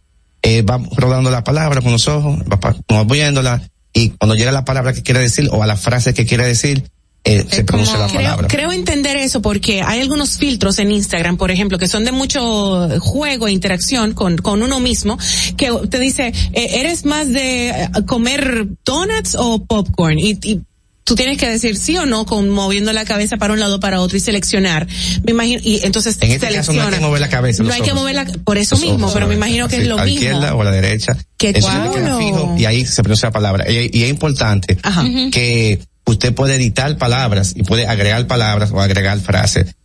eh, 0.42 0.62
va 0.62 0.82
rodando 0.96 1.30
la 1.30 1.44
palabra 1.44 1.82
con 1.82 1.92
los 1.92 2.08
ojos, 2.08 2.40
va 2.52 2.76
moviéndola, 2.90 3.62
y 3.64 3.80
y 3.94 4.10
cuando 4.12 4.36
llega 4.36 4.52
la 4.52 4.66
palabra 4.66 4.94
que 4.94 5.04
quiere 5.04 5.20
decir 5.20 5.50
o 5.52 5.64
a 5.64 5.68
la 5.68 5.76
frase 5.76 6.14
que 6.14 6.26
quiere 6.26 6.46
decir, 6.46 6.90
eh, 7.38 7.46
se 7.50 7.64
pronuncia 7.64 7.98
la 7.98 8.08
creo, 8.08 8.22
palabra. 8.22 8.48
creo 8.48 8.72
entender 8.72 9.18
eso 9.18 9.42
porque 9.42 9.82
hay 9.82 10.02
algunos 10.02 10.38
filtros 10.38 10.80
en 10.80 10.92
Instagram, 10.92 11.38
por 11.38 11.52
ejemplo, 11.52 11.78
que 11.78 11.88
son 11.88 12.04
de 12.06 12.12
mucho 12.12 12.88
juego 13.00 13.48
e 13.48 13.52
interacción 13.52 14.14
con, 14.14 14.38
con 14.38 14.64
uno 14.64 14.80
mismo, 14.80 15.18
que 15.58 15.72
te 15.90 16.00
dice, 16.00 16.34
eh, 16.54 16.68
¿eres 16.80 17.06
más 17.06 17.28
de 17.30 17.70
eh, 17.70 17.90
comer 18.06 18.68
donuts 18.86 19.36
o 19.38 19.64
popcorn? 19.66 20.18
Y, 20.20 20.38
y 20.44 20.62
tú 21.04 21.16
tienes 21.16 21.40
que 21.40 21.50
decir 21.50 21.76
sí 21.76 21.98
o 21.98 22.06
no 22.06 22.26
con 22.28 22.50
moviendo 22.50 22.94
la 22.94 23.04
cabeza 23.04 23.38
para 23.38 23.54
un 23.54 23.60
lado 23.60 23.78
o 23.78 23.80
para 23.80 24.00
otro 24.00 24.16
y 24.16 24.20
seleccionar. 24.20 24.86
Me 25.24 25.32
imagino, 25.32 25.60
y 25.64 25.80
entonces 25.84 26.18
En 26.22 26.32
este 26.34 26.54
caso 26.54 26.72
no 26.72 26.84
hay 26.84 26.92
que 26.94 27.00
mover 27.00 27.20
la 27.22 27.30
cabeza. 27.30 27.64
No 27.64 27.74
hay 27.74 27.82
que 27.82 27.94
mover 27.96 28.14
la, 28.14 28.26
por 28.26 28.60
eso 28.60 28.76
Los 28.76 28.84
mismo, 28.84 29.06
ojos, 29.08 29.14
pero 29.14 29.28
me 29.28 29.34
imagino 29.34 29.68
que 29.68 29.78
es 29.78 29.88
lo 29.88 29.96
a 29.96 29.98
la 29.98 30.06
mismo. 30.06 30.20
izquierda 30.22 30.54
o 30.54 30.62
a 30.62 30.66
la 30.66 30.72
derecha. 30.72 31.18
Qué 31.36 31.50
Eso 31.56 31.68
queda 31.94 32.18
fijo 32.20 32.56
y 32.60 32.66
ahí 32.66 32.86
se 32.86 33.02
pronuncia 33.02 33.30
la 33.30 33.34
palabra. 33.34 33.72
Y, 33.72 33.90
y 33.92 34.04
es 34.04 34.10
importante 34.12 34.78
Ajá. 34.84 35.04
Que 35.32 35.80
usted 36.12 36.34
puede 36.34 36.56
editar 36.56 36.98
palabras 36.98 37.54
y 37.56 37.64
puede 37.64 37.88
agregar 37.88 38.28
palabras 38.28 38.72
o 38.72 38.82
agregar 38.82 39.20
frases. 39.20 39.76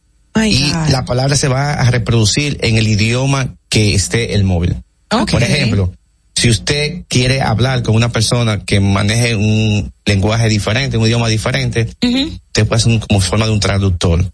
y 0.44 0.70
la 0.90 1.04
palabra 1.04 1.36
se 1.36 1.48
va 1.48 1.74
a 1.74 1.90
reproducir 1.90 2.58
en 2.62 2.76
el 2.76 2.86
idioma 2.88 3.56
que 3.68 3.94
esté 3.94 4.34
el 4.34 4.44
móvil. 4.44 4.76
Por 5.08 5.42
ejemplo, 5.42 5.92
si 6.34 6.50
usted 6.50 7.04
quiere 7.08 7.40
hablar 7.40 7.82
con 7.82 7.94
una 7.94 8.10
persona 8.10 8.64
que 8.64 8.80
maneje 8.80 9.36
un 9.36 9.92
lenguaje 10.04 10.48
diferente, 10.48 10.96
un 10.96 11.06
idioma 11.06 11.28
diferente, 11.28 11.88
usted 12.02 12.66
puede 12.66 12.80
hacer 12.80 13.00
como 13.00 13.20
forma 13.20 13.46
de 13.46 13.52
un 13.52 13.60
traductor. 13.60 14.30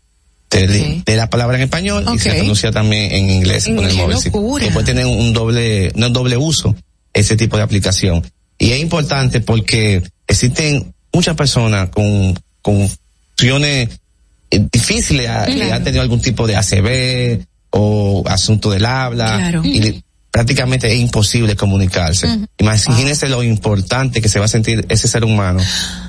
De, 0.51 1.03
de 1.07 1.17
la 1.17 1.31
palabra 1.31 1.57
en 1.59 1.63
español 1.63 2.05
y 2.13 2.19
se 2.19 2.33
pronuncia 2.33 2.73
también 2.73 3.13
en 3.13 3.31
inglés 3.31 3.67
con 3.67 3.85
el 3.85 3.95
móvil. 3.95 4.17
sí. 4.19 4.31
puede 4.31 4.83
tener 4.85 5.07
un 5.07 5.33
doble, 5.33 5.93
no 5.95 6.11
doble 6.11 6.37
uso 6.37 6.75
ese 7.13 7.37
tipo 7.37 7.57
de 7.57 7.63
aplicación. 7.63 8.27
Y 8.59 8.73
es 8.73 8.81
importante 8.81 9.41
porque 9.41 10.03
existen 10.27 10.93
muchas 11.13 11.35
personas 11.37 11.89
con, 11.91 12.39
con 12.63 12.89
funciones 13.37 13.89
eh, 14.51 14.67
difíciles, 14.73 15.27
Claro. 15.27 15.75
han 15.75 15.85
tenido 15.85 16.03
algún 16.03 16.21
tipo 16.21 16.47
de 16.47 16.57
ACV 16.57 17.45
o 17.71 18.25
asunto 18.27 18.71
del 18.71 18.85
habla. 18.87 19.37
Claro. 19.37 19.63
Y 19.65 20.03
prácticamente 20.31 20.93
es 20.93 20.99
imposible 20.99 21.57
comunicarse. 21.57 22.29
Imagínese 22.59 23.29
lo 23.29 23.43
importante 23.43 24.21
que 24.21 24.29
se 24.29 24.39
va 24.39 24.45
a 24.45 24.49
sentir 24.49 24.87
ese 24.89 25.09
ser 25.09 25.25
humano 25.25 25.61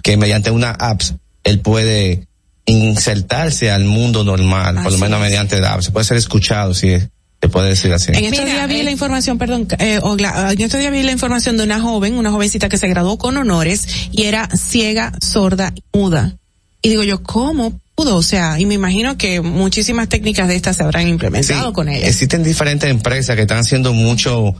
que 0.03 0.17
mediante 0.17 0.51
una 0.51 0.71
app 0.71 1.01
él 1.43 1.59
puede 1.59 2.27
insertarse 2.65 3.71
al 3.71 3.85
mundo 3.85 4.23
normal, 4.23 4.75
por 4.83 4.91
lo 4.91 4.97
menos 4.97 5.17
es. 5.19 5.23
mediante 5.23 5.59
la 5.59 5.73
app. 5.73 5.81
Se 5.81 5.91
puede 5.91 6.05
ser 6.05 6.17
escuchado, 6.17 6.73
si 6.73 6.89
es- 6.89 7.09
se 7.41 7.49
puede 7.49 7.69
decir 7.69 7.91
así. 7.91 8.11
En 8.13 8.25
estos 8.25 8.45
días 8.45 8.67
vi 8.67 8.83
la 8.83 8.91
información, 8.91 9.37
perdón, 9.37 9.67
eh, 9.79 9.99
Ogla, 10.03 10.31
ah, 10.35 10.53
en 10.53 10.61
estos 10.61 10.79
días 10.79 10.91
vi 10.91 11.01
la 11.01 11.11
información 11.11 11.57
de 11.57 11.63
una 11.63 11.81
joven, 11.81 12.13
una 12.15 12.31
jovencita 12.31 12.69
que 12.69 12.77
se 12.77 12.87
graduó 12.87 13.17
con 13.17 13.35
honores 13.35 13.87
y 14.11 14.23
era 14.23 14.47
ciega, 14.55 15.11
sorda 15.21 15.73
y 15.75 15.83
muda. 15.97 16.35
Y 16.83 16.89
digo 16.89 17.03
yo, 17.03 17.23
¿cómo 17.23 17.79
pudo? 17.95 18.15
O 18.15 18.23
sea, 18.23 18.59
y 18.59 18.65
me 18.65 18.75
imagino 18.75 19.17
que 19.17 19.41
muchísimas 19.41 20.07
técnicas 20.07 20.47
de 20.47 20.55
estas 20.55 20.77
se 20.77 20.83
habrán 20.83 21.07
implementado 21.07 21.69
Sí, 21.69 21.73
con 21.73 21.89
ella. 21.89 22.07
Existen 22.07 22.43
diferentes 22.43 22.89
empresas 22.89 23.35
que 23.35 23.41
están 23.43 23.59
haciendo 23.59 23.93
mucho, 23.93 24.55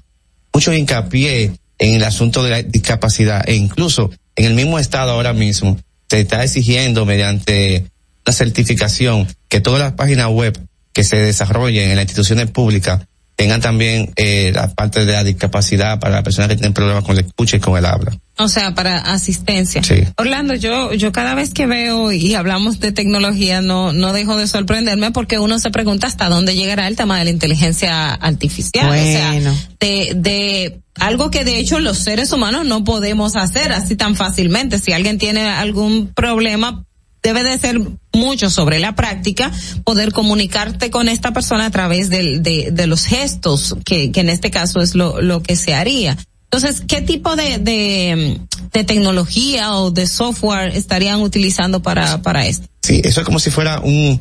mucho 0.51 0.74
hincapié 0.74 1.51
en 1.77 1.95
el 1.95 2.03
asunto 2.03 2.43
de 2.43 2.50
la 2.50 2.64
discapacidad 2.64 3.48
e 3.48 3.56
incluso 3.56 4.11
en 4.35 4.45
el 4.45 4.53
mismo 4.56 4.80
estado 4.80 5.11
ahora 5.11 5.34
mismo 5.34 5.77
se 6.10 6.22
está 6.22 6.43
exigiendo 6.43 7.06
mediante 7.06 7.85
una 8.26 8.34
certificación 8.34 9.27
que 9.50 9.61
todas 9.61 9.80
las 9.80 9.93
páginas 9.93 10.27
web 10.30 10.60
que 10.94 11.03
se 11.03 11.18
desarrollen 11.18 11.90
en 11.90 11.95
las 11.95 12.03
instituciones 12.03 12.50
públicas 12.52 13.02
tengan 13.42 13.60
también 13.61 14.11
eh, 14.18 14.52
la 14.53 14.68
parte 14.76 15.03
de 15.03 15.14
la 15.14 15.24
discapacidad 15.24 16.00
para 16.00 16.16
las 16.16 16.24
personas 16.24 16.50
que 16.50 16.58
tienen 16.58 16.74
problemas 16.74 17.03
con 17.03 17.16
la 17.16 17.22
escucha 17.22 17.58
y 17.58 17.60
con 17.60 17.76
el 17.76 17.86
habla. 17.86 18.16
O 18.38 18.48
sea, 18.48 18.76
para 18.76 18.98
asistencia. 19.00 19.82
Sí. 19.84 20.03
Orlando, 20.18 20.53
yo, 20.53 20.94
yo 20.94 21.11
cada 21.11 21.34
vez 21.34 21.52
que 21.52 21.66
veo 21.66 22.11
y 22.11 22.36
hablamos 22.36 22.80
de 22.80 22.92
tecnología 22.92 23.61
no, 23.61 23.94
no 23.94 24.14
dejo 24.14 24.38
de 24.38 24.45
sorprenderme 24.45 25.10
porque 25.10 25.40
uno 25.40 25.58
se 25.58 25.72
pregunta 25.72 26.06
hasta 26.06 26.30
dónde 26.30 26.56
llegará 26.56 26.88
el 26.88 26.95
tema 26.95 27.18
de 27.18 27.24
la 27.26 27.32
inteligencia 27.32 28.14
artificial. 28.14 28.86
O 28.86 28.90
Bueno. 28.90 29.53
sea, 29.53 29.70
de, 29.80 30.14
de 30.16 30.80
algo 31.00 31.32
que 31.32 31.44
de 31.44 31.58
hecho 31.58 31.80
los 31.80 31.98
seres 31.98 32.32
humanos 32.32 32.66
no 32.68 32.84
podemos 32.84 33.36
hacer 33.36 33.72
así 33.72 33.95
tan 33.95 34.16
fácilmente. 34.16 34.78
Si 34.78 34.94
alguien 34.94 35.18
tiene 35.18 35.50
algún 35.50 36.11
problema, 36.14 36.84
debe 37.24 37.43
de 37.43 37.58
ser 37.59 37.80
mucho 38.14 38.50
sobre 38.50 38.80
la 38.80 38.95
práctica, 38.95 39.51
poder 39.83 40.11
comunicarte 40.11 40.90
con 40.90 41.08
esta 41.08 41.33
persona 41.33 41.67
a 41.67 41.72
través 41.72 42.09
del, 42.09 42.41
de, 42.41 42.72
de 42.72 42.88
los 42.88 43.06
gestos, 43.06 43.75
que, 43.85 44.11
que 44.11 44.22
en 44.22 44.30
este 44.30 44.51
caso 44.51 44.82
es 44.82 44.95
lo, 44.95 45.22
lo 45.22 45.43
que 45.43 45.56
se 45.56 45.74
haría. 45.74 46.17
Entonces, 46.45 46.83
¿qué 46.85 47.01
tipo 47.01 47.35
de, 47.35 47.59
de, 47.59 48.41
de 48.74 48.83
tecnología 48.83 49.75
o 49.75 49.91
de 49.91 50.06
software 50.06 50.75
estarían 50.75 51.22
utilizando 51.22 51.82
para, 51.82 52.22
para 52.22 52.45
esto? 52.45 52.67
Sí, 52.82 53.01
eso 53.06 53.22
es 53.22 53.25
como 53.25 53.40
si 53.40 53.51
fuera 53.51 53.80
un, 53.80 54.19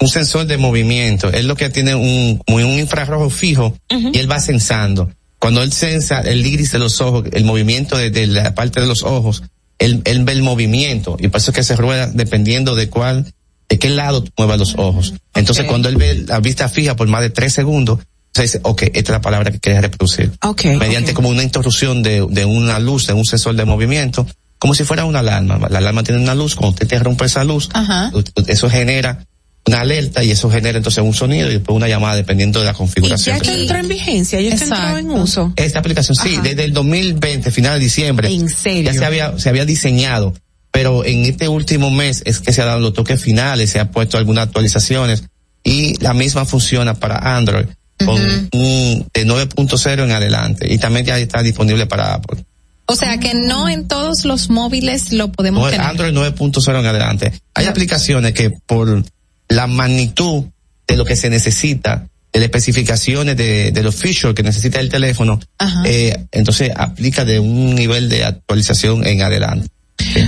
un 0.00 0.08
sensor 0.08 0.46
de 0.46 0.58
movimiento. 0.58 1.30
Es 1.30 1.44
lo 1.44 1.54
que 1.54 1.70
tiene 1.70 1.94
un, 1.94 2.42
un 2.48 2.62
infrarrojo 2.78 3.30
fijo 3.30 3.76
y 3.90 4.18
él 4.18 4.28
va 4.28 4.40
sensando. 4.40 5.10
Cuando 5.38 5.62
él 5.62 5.72
sensa 5.72 6.20
el 6.20 6.44
iris 6.44 6.72
de 6.72 6.80
los 6.80 7.00
ojos, 7.00 7.26
el 7.30 7.44
movimiento 7.44 7.96
de, 7.96 8.10
de 8.10 8.26
la 8.26 8.56
parte 8.56 8.80
de 8.80 8.86
los 8.86 9.04
ojos, 9.04 9.44
él, 9.78 10.02
él 10.04 10.24
ve 10.24 10.32
el 10.32 10.42
movimiento 10.42 11.16
y 11.18 11.28
por 11.28 11.40
eso 11.40 11.50
es 11.50 11.54
que 11.54 11.62
se 11.62 11.76
rueda 11.76 12.06
dependiendo 12.06 12.74
de 12.74 12.88
cuál, 12.88 13.32
de 13.68 13.78
qué 13.78 13.90
lado 13.90 14.24
mueva 14.36 14.56
los 14.56 14.74
ojos. 14.76 15.14
Entonces 15.34 15.66
cuando 15.66 15.88
él 15.88 15.96
ve 15.96 16.24
la 16.26 16.40
vista 16.40 16.68
fija 16.68 16.96
por 16.96 17.08
más 17.08 17.20
de 17.20 17.30
tres 17.30 17.52
segundos, 17.52 18.00
se 18.34 18.42
dice, 18.42 18.60
ok, 18.62 18.82
esta 18.82 18.98
es 18.98 19.08
la 19.08 19.20
palabra 19.20 19.50
que 19.50 19.58
quieres 19.58 19.82
reproducir. 19.82 20.32
Ok. 20.42 20.64
Mediante 20.78 21.14
como 21.14 21.28
una 21.28 21.42
interrupción 21.42 22.02
de, 22.02 22.26
de 22.28 22.44
una 22.44 22.78
luz, 22.78 23.06
de 23.06 23.12
un 23.12 23.24
sensor 23.24 23.54
de 23.56 23.64
movimiento, 23.64 24.26
como 24.58 24.74
si 24.74 24.84
fuera 24.84 25.04
una 25.04 25.20
alarma. 25.20 25.58
La 25.70 25.78
alarma 25.78 26.02
tiene 26.02 26.20
una 26.20 26.34
luz, 26.34 26.54
cuando 26.54 26.70
usted 26.70 26.84
interrumpe 26.84 27.24
esa 27.24 27.44
luz, 27.44 27.68
Ajá. 27.72 28.12
eso 28.46 28.68
genera 28.68 29.26
una 29.68 29.80
alerta 29.80 30.24
y 30.24 30.30
eso 30.30 30.50
genera 30.50 30.78
entonces 30.78 31.02
un 31.04 31.14
sonido 31.14 31.48
y 31.50 31.54
después 31.54 31.76
una 31.76 31.88
llamada 31.88 32.16
dependiendo 32.16 32.58
de 32.58 32.64
la 32.66 32.72
Y 32.72 32.74
configuración. 32.74 33.36
ya 33.36 33.42
que 33.42 33.60
entró 33.62 33.78
en 33.78 33.88
vigencia, 33.88 34.40
ya 34.40 34.50
está 34.54 34.64
entrado 34.64 34.98
en 34.98 35.10
uso. 35.10 35.52
Esta 35.56 35.78
aplicación, 35.78 36.16
sí, 36.16 36.34
Ajá. 36.34 36.42
desde 36.42 36.64
el 36.64 36.72
2020, 36.72 37.50
final 37.50 37.74
de 37.78 37.84
diciembre. 37.84 38.28
¿En 38.34 38.48
serio? 38.48 38.90
Ya 38.90 38.98
se 38.98 39.04
había, 39.04 39.38
se 39.38 39.48
había 39.48 39.64
diseñado, 39.64 40.34
pero 40.72 41.04
en 41.04 41.24
este 41.24 41.48
último 41.48 41.90
mes 41.90 42.22
es 42.26 42.40
que 42.40 42.52
se 42.52 42.62
han 42.62 42.68
dado 42.68 42.80
los 42.80 42.92
toques 42.94 43.20
finales, 43.22 43.70
se 43.70 43.78
han 43.80 43.88
puesto 43.90 44.18
algunas 44.18 44.46
actualizaciones 44.46 45.24
y 45.64 45.96
la 46.02 46.14
misma 46.14 46.44
funciona 46.44 46.94
para 46.94 47.36
Android 47.36 47.66
con 48.04 48.16
un 48.52 49.06
de 49.12 49.26
9.0 49.26 50.04
en 50.04 50.12
adelante 50.12 50.72
y 50.72 50.78
también 50.78 51.04
ya 51.04 51.18
está 51.18 51.42
disponible 51.42 51.86
para 51.86 52.14
Apple. 52.14 52.44
O 52.86 52.94
sea 52.96 53.18
que 53.18 53.34
no 53.34 53.68
en 53.68 53.86
todos 53.88 54.24
los 54.24 54.48
móviles 54.50 55.12
lo 55.12 55.30
podemos 55.32 55.62
No, 55.62 55.68
tener. 55.70 55.84
Android 55.86 56.12
9.0 56.14 56.78
en 56.80 56.86
adelante. 56.86 57.32
Hay 57.54 57.66
aplicaciones 57.66 58.32
que 58.32 58.50
por 58.50 59.04
la 59.48 59.66
magnitud 59.66 60.44
de 60.86 60.96
lo 60.96 61.04
que 61.04 61.16
se 61.16 61.30
necesita, 61.30 62.06
de 62.32 62.40
las 62.40 62.44
especificaciones 62.46 63.36
de, 63.36 63.72
de 63.72 63.82
los 63.82 63.94
features 63.96 64.34
que 64.34 64.42
necesita 64.42 64.80
el 64.80 64.88
teléfono, 64.88 65.40
eh, 65.84 66.26
entonces 66.32 66.70
aplica 66.76 67.24
de 67.24 67.38
un 67.40 67.74
nivel 67.74 68.08
de 68.08 68.24
actualización 68.24 69.06
en 69.06 69.22
adelante. 69.22 69.68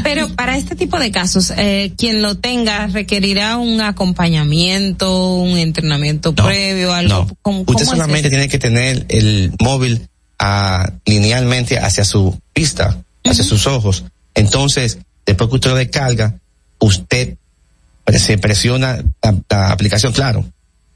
Pero 0.02 0.28
para 0.34 0.57
este 0.57 0.74
tipo 0.74 0.99
de 0.99 1.10
casos, 1.10 1.52
eh, 1.57 1.92
quien 1.97 2.23
lo 2.23 2.34
tenga 2.36 2.89
requerirá 2.89 3.57
un 3.57 3.81
acompañamiento, 3.81 5.34
un 5.36 5.58
entrenamiento 5.58 6.34
previo, 6.34 6.92
algo. 6.92 7.26
No, 7.26 7.36
¿Cómo- 7.42 7.60
usted 7.60 7.74
cómo 7.74 7.90
solamente 7.92 8.28
tiene 8.31 8.49
que 8.49 8.58
tener 8.58 9.07
el 9.08 9.52
móvil 9.60 10.08
ah, 10.39 10.90
linealmente 11.07 11.78
hacia 11.78 12.05
su 12.05 12.39
vista, 12.55 13.02
hacia 13.24 13.44
sus 13.44 13.66
ojos. 13.66 14.05
Entonces, 14.34 14.99
después 15.26 15.49
que 15.50 15.57
usted 15.57 15.70
lo 15.70 15.76
descarga, 15.76 16.34
usted 16.78 17.36
se 18.18 18.39
presiona 18.39 19.02
la, 19.22 19.34
la 19.48 19.72
aplicación, 19.72 20.12
claro. 20.12 20.44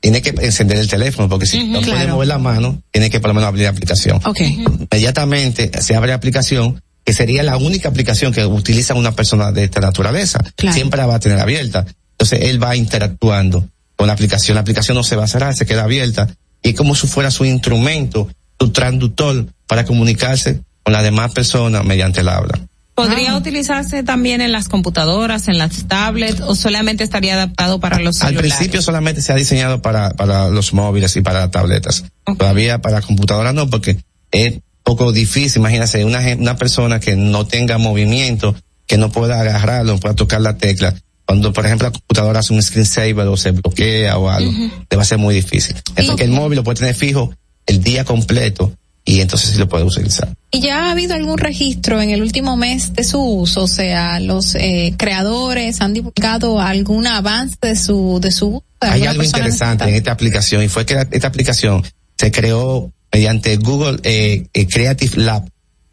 Tiene 0.00 0.20
que 0.20 0.34
encender 0.44 0.78
el 0.78 0.88
teléfono, 0.88 1.28
porque 1.28 1.46
si 1.46 1.64
no 1.64 1.80
puede 1.80 2.06
mover 2.06 2.28
la 2.28 2.38
mano, 2.38 2.82
tiene 2.90 3.08
que 3.08 3.20
por 3.20 3.28
lo 3.28 3.34
menos 3.34 3.48
abrir 3.48 3.64
la 3.64 3.70
aplicación. 3.70 4.20
Ok. 4.24 4.40
Inmediatamente 4.40 5.70
se 5.80 5.94
abre 5.94 6.10
la 6.10 6.16
aplicación, 6.16 6.82
que 7.04 7.14
sería 7.14 7.42
la 7.42 7.56
única 7.56 7.88
aplicación 7.88 8.32
que 8.32 8.44
utiliza 8.44 8.94
una 8.94 9.12
persona 9.12 9.50
de 9.52 9.64
esta 9.64 9.80
naturaleza. 9.80 10.40
Claro. 10.56 10.74
Siempre 10.74 10.98
la 10.98 11.06
va 11.06 11.14
a 11.14 11.20
tener 11.20 11.40
abierta. 11.40 11.86
Entonces 12.12 12.50
él 12.50 12.62
va 12.62 12.76
interactuando 12.76 13.66
con 13.96 14.06
la 14.06 14.12
aplicación. 14.12 14.56
La 14.56 14.60
aplicación 14.60 14.96
no 14.96 15.04
se 15.04 15.16
va 15.16 15.24
a 15.24 15.28
cerrar, 15.28 15.54
se 15.54 15.66
queda 15.66 15.84
abierta. 15.84 16.28
Y 16.62 16.70
es 16.70 16.74
como 16.74 16.94
si 16.94 17.06
fuera 17.06 17.30
su 17.30 17.44
instrumento, 17.44 18.28
su 18.58 18.70
traductor 18.70 19.46
para 19.66 19.84
comunicarse 19.84 20.60
con 20.82 20.92
las 20.92 21.02
demás 21.02 21.32
personas 21.32 21.84
mediante 21.84 22.20
el 22.20 22.28
habla. 22.28 22.60
¿Podría 22.94 23.36
utilizarse 23.36 24.04
también 24.04 24.40
en 24.40 24.52
las 24.52 24.68
computadoras, 24.68 25.48
en 25.48 25.58
las 25.58 25.88
tablets 25.88 26.40
o 26.40 26.54
solamente 26.54 27.02
estaría 27.02 27.34
adaptado 27.34 27.80
para 27.80 27.98
los 27.98 28.22
Al 28.22 28.28
celulares? 28.28 28.54
principio 28.54 28.82
solamente 28.82 29.20
se 29.20 29.32
ha 29.32 29.36
diseñado 29.36 29.82
para, 29.82 30.10
para 30.10 30.48
los 30.48 30.72
móviles 30.72 31.16
y 31.16 31.20
para 31.20 31.50
tabletas. 31.50 32.04
Todavía 32.38 32.80
para 32.80 33.00
computadoras 33.02 33.52
no, 33.52 33.68
porque 33.68 33.98
es 34.30 34.60
poco 34.84 35.10
difícil. 35.10 35.60
Imagínese 35.60 36.04
una, 36.04 36.20
una 36.38 36.56
persona 36.56 37.00
que 37.00 37.16
no 37.16 37.46
tenga 37.48 37.78
movimiento, 37.78 38.54
que 38.86 38.96
no 38.96 39.10
pueda 39.10 39.40
agarrarlo, 39.40 39.94
no 39.94 40.00
pueda 40.00 40.14
tocar 40.14 40.40
la 40.40 40.56
tecla. 40.56 40.94
Cuando, 41.26 41.52
por 41.52 41.66
ejemplo, 41.66 41.88
la 41.88 41.92
computadora 41.92 42.40
hace 42.40 42.52
un 42.52 42.62
screensaver 42.62 43.26
o 43.26 43.36
se 43.36 43.50
bloquea 43.50 44.18
o 44.18 44.28
algo, 44.28 44.52
le 44.52 44.96
va 44.96 45.02
a 45.02 45.06
ser 45.06 45.18
muy 45.18 45.34
difícil. 45.34 45.74
Es 45.96 46.04
porque 46.06 46.24
el 46.24 46.30
móvil 46.30 46.56
lo 46.56 46.64
puede 46.64 46.78
tener 46.78 46.94
fijo 46.94 47.34
el 47.66 47.82
día 47.82 48.04
completo 48.04 48.72
y 49.04 49.20
entonces 49.20 49.50
sí 49.50 49.58
lo 49.58 49.68
puede 49.68 49.84
utilizar. 49.84 50.34
¿Y 50.50 50.60
ya 50.60 50.86
ha 50.86 50.92
habido 50.92 51.14
algún 51.14 51.36
registro 51.36 52.00
en 52.00 52.10
el 52.10 52.22
último 52.22 52.56
mes 52.56 52.94
de 52.94 53.04
su 53.04 53.20
uso? 53.20 53.64
O 53.64 53.68
sea, 53.68 54.18
los 54.20 54.54
eh, 54.54 54.94
creadores 54.96 55.80
han 55.80 55.92
divulgado 55.92 56.60
algún 56.60 57.06
avance 57.06 57.56
de 57.60 57.76
su 57.76 58.18
de 58.20 58.32
su 58.32 58.48
uso. 58.48 58.64
Hay 58.80 59.04
algo 59.04 59.22
interesante 59.22 59.84
en 59.84 59.94
esta 59.94 60.12
aplicación 60.12 60.62
y 60.62 60.68
fue 60.68 60.86
que 60.86 61.06
esta 61.10 61.28
aplicación 61.28 61.82
se 62.16 62.30
creó 62.30 62.92
mediante 63.12 63.56
Google 63.56 63.98
eh, 64.02 64.46
eh, 64.52 64.66
Creative 64.66 65.22
Lab. 65.22 65.48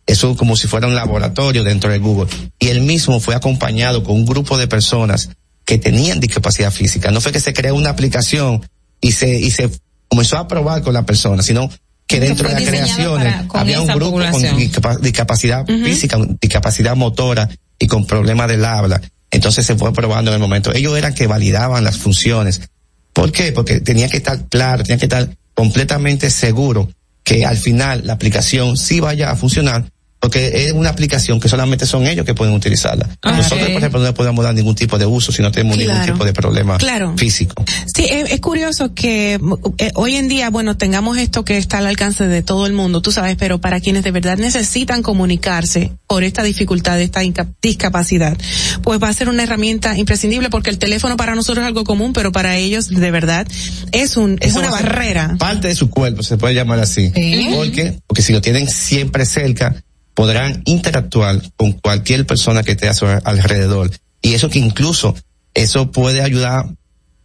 Eso 0.06 0.36
como 0.36 0.56
si 0.56 0.68
fuera 0.68 0.88
un 0.88 0.96
laboratorio 0.96 1.64
dentro 1.64 1.92
de 1.92 2.00
Google. 2.00 2.30
Y 2.60 2.68
él 2.68 2.82
mismo 2.82 3.20
fue 3.20 3.36
acompañado 3.36 4.04
con 4.04 4.16
un 4.16 4.26
grupo 4.26 4.58
de 4.58 4.68
personas 4.68 5.30
que 5.66 5.78
tenían 5.78 6.20
discapacidad 6.20 6.72
física. 6.72 7.12
No 7.12 7.22
fue 7.22 7.32
que 7.32 7.40
se 7.40 7.54
creó 7.54 7.76
una 7.76 7.92
aplicación 7.92 8.66
y 9.00 9.12
se, 9.12 9.40
y 9.40 9.52
se 9.52 9.70
comenzó 10.08 10.38
a 10.38 10.48
probar 10.48 10.82
con 10.82 10.94
la 10.94 11.06
persona, 11.06 11.44
sino 11.44 11.70
que 12.12 12.20
dentro 12.20 12.48
de 12.50 12.56
las 12.56 12.64
creaciones 12.64 13.36
había 13.54 13.82
un 13.82 13.88
grupo 13.88 14.20
con 14.32 15.02
discapacidad 15.02 15.66
física, 15.66 16.18
discapacidad 16.40 16.96
motora 16.96 17.50
y 17.80 17.88
con 17.88 18.06
problemas 18.06 18.48
del 18.48 18.66
habla. 18.66 19.02
Entonces 19.32 19.66
se 19.66 19.76
fue 19.76 19.94
probando 19.94 20.32
en 20.32 20.36
el 20.36 20.42
momento. 20.42 20.74
Ellos 20.74 20.98
eran 20.98 21.14
que 21.14 21.26
validaban 21.26 21.84
las 21.84 21.98
funciones. 21.98 22.62
¿Por 23.14 23.32
qué? 23.32 23.54
Porque 23.54 23.80
tenía 23.80 24.10
que 24.10 24.18
estar 24.18 24.48
claro, 24.50 24.84
tenía 24.84 24.98
que 24.98 25.06
estar 25.06 25.30
completamente 25.54 26.30
seguro 26.30 26.90
que 27.24 27.46
al 27.46 27.58
final 27.58 28.02
la 28.06 28.14
aplicación 28.14 28.78
sí 28.78 29.00
vaya 29.00 29.32
a 29.32 29.36
funcionar 29.36 29.86
porque 30.22 30.67
es 30.67 30.72
una 30.72 30.91
aplicación 30.91 31.40
que 31.40 31.50
solamente 31.50 31.88
son 31.88 32.06
ellos 32.06 32.27
que 32.27 32.35
pueden 32.35 32.53
utilizarla. 32.53 33.09
Ah, 33.24 33.32
Nosotros, 33.32 33.67
por 33.69 33.77
ejemplo, 33.80 34.00
no 34.00 34.14
podemos 34.14 34.45
dar 34.45 34.53
ningún 34.53 34.75
tipo 34.75 35.00
de 35.00 35.08
uso 35.08 35.32
si 35.32 35.41
no 35.41 35.51
tenemos 35.51 35.75
ningún 35.77 36.06
tipo 36.06 36.24
de 36.24 36.32
problema 36.32 36.77
físico. 37.17 37.66
Sí, 37.93 38.06
es, 38.08 38.40
curioso 38.40 38.93
que 38.93 39.40
eh, 39.80 39.91
hoy 39.95 40.16
en 40.16 40.27
día, 40.27 40.51
bueno, 40.51 40.77
tengamos 40.77 41.17
esto 41.17 41.43
que 41.43 41.58
está 41.58 41.80
al 41.80 41.88
alcance 41.88 42.27
de 42.27 42.43
todo 42.43 42.67
el 42.67 42.74
mundo, 42.74 43.01
tú 43.01 43.11
sabes, 43.11 43.35
pero 43.35 43.59
para 43.59 43.80
quienes 43.80 44.03
de 44.03 44.11
verdad 44.11 44.38
necesitan 44.38 45.01
comunicarse 45.01 45.91
por 46.06 46.24
esta 46.24 46.43
dificultad, 46.43 47.01
esta 47.01 47.22
discapacidad, 47.59 48.38
pues 48.83 49.01
va 49.01 49.09
a 49.09 49.14
ser 49.14 49.27
una 49.27 49.41
herramienta 49.41 49.98
imprescindible 49.98 50.51
porque 50.51 50.69
el 50.69 50.77
teléfono 50.77 51.17
para 51.17 51.33
nosotros 51.33 51.64
es 51.64 51.67
algo 51.67 51.83
común, 51.83 52.14
pero 52.14 52.32
para 52.32 52.58
ellos 52.58 52.90
de 52.90 53.09
verdad 53.09 53.48
es 53.91 54.17
un 54.17 54.38
es 54.40 54.56
una 54.56 54.69
barrera. 54.69 55.35
Parte 55.40 55.69
de 55.69 55.75
su 55.75 55.90
cuerpo, 55.90 56.22
se 56.22 56.38
puede 56.38 56.53
llamar 56.53 56.80
así. 56.80 57.09
¿Por 57.56 57.72
qué? 57.72 57.98
Porque 58.06 58.22
si 58.22 58.33
lo 58.33 58.41
tienen 58.41 58.69
siempre 58.69 59.25
cerca, 59.25 59.82
podrán 60.14 60.62
interactuar 60.66 61.42
con 61.56 61.74
cualquier 61.74 62.26
persona 62.26 62.64
que 62.64 62.72
esté 62.72 62.88
a 62.88 62.94
su 62.94 63.06
alrededor. 63.06 63.92
Y 64.22 64.34
eso 64.34 64.50
que 64.50 64.60
incluso, 64.60 65.16
eso 65.54 65.92
puede 65.92 66.22
ayudar 66.22 66.66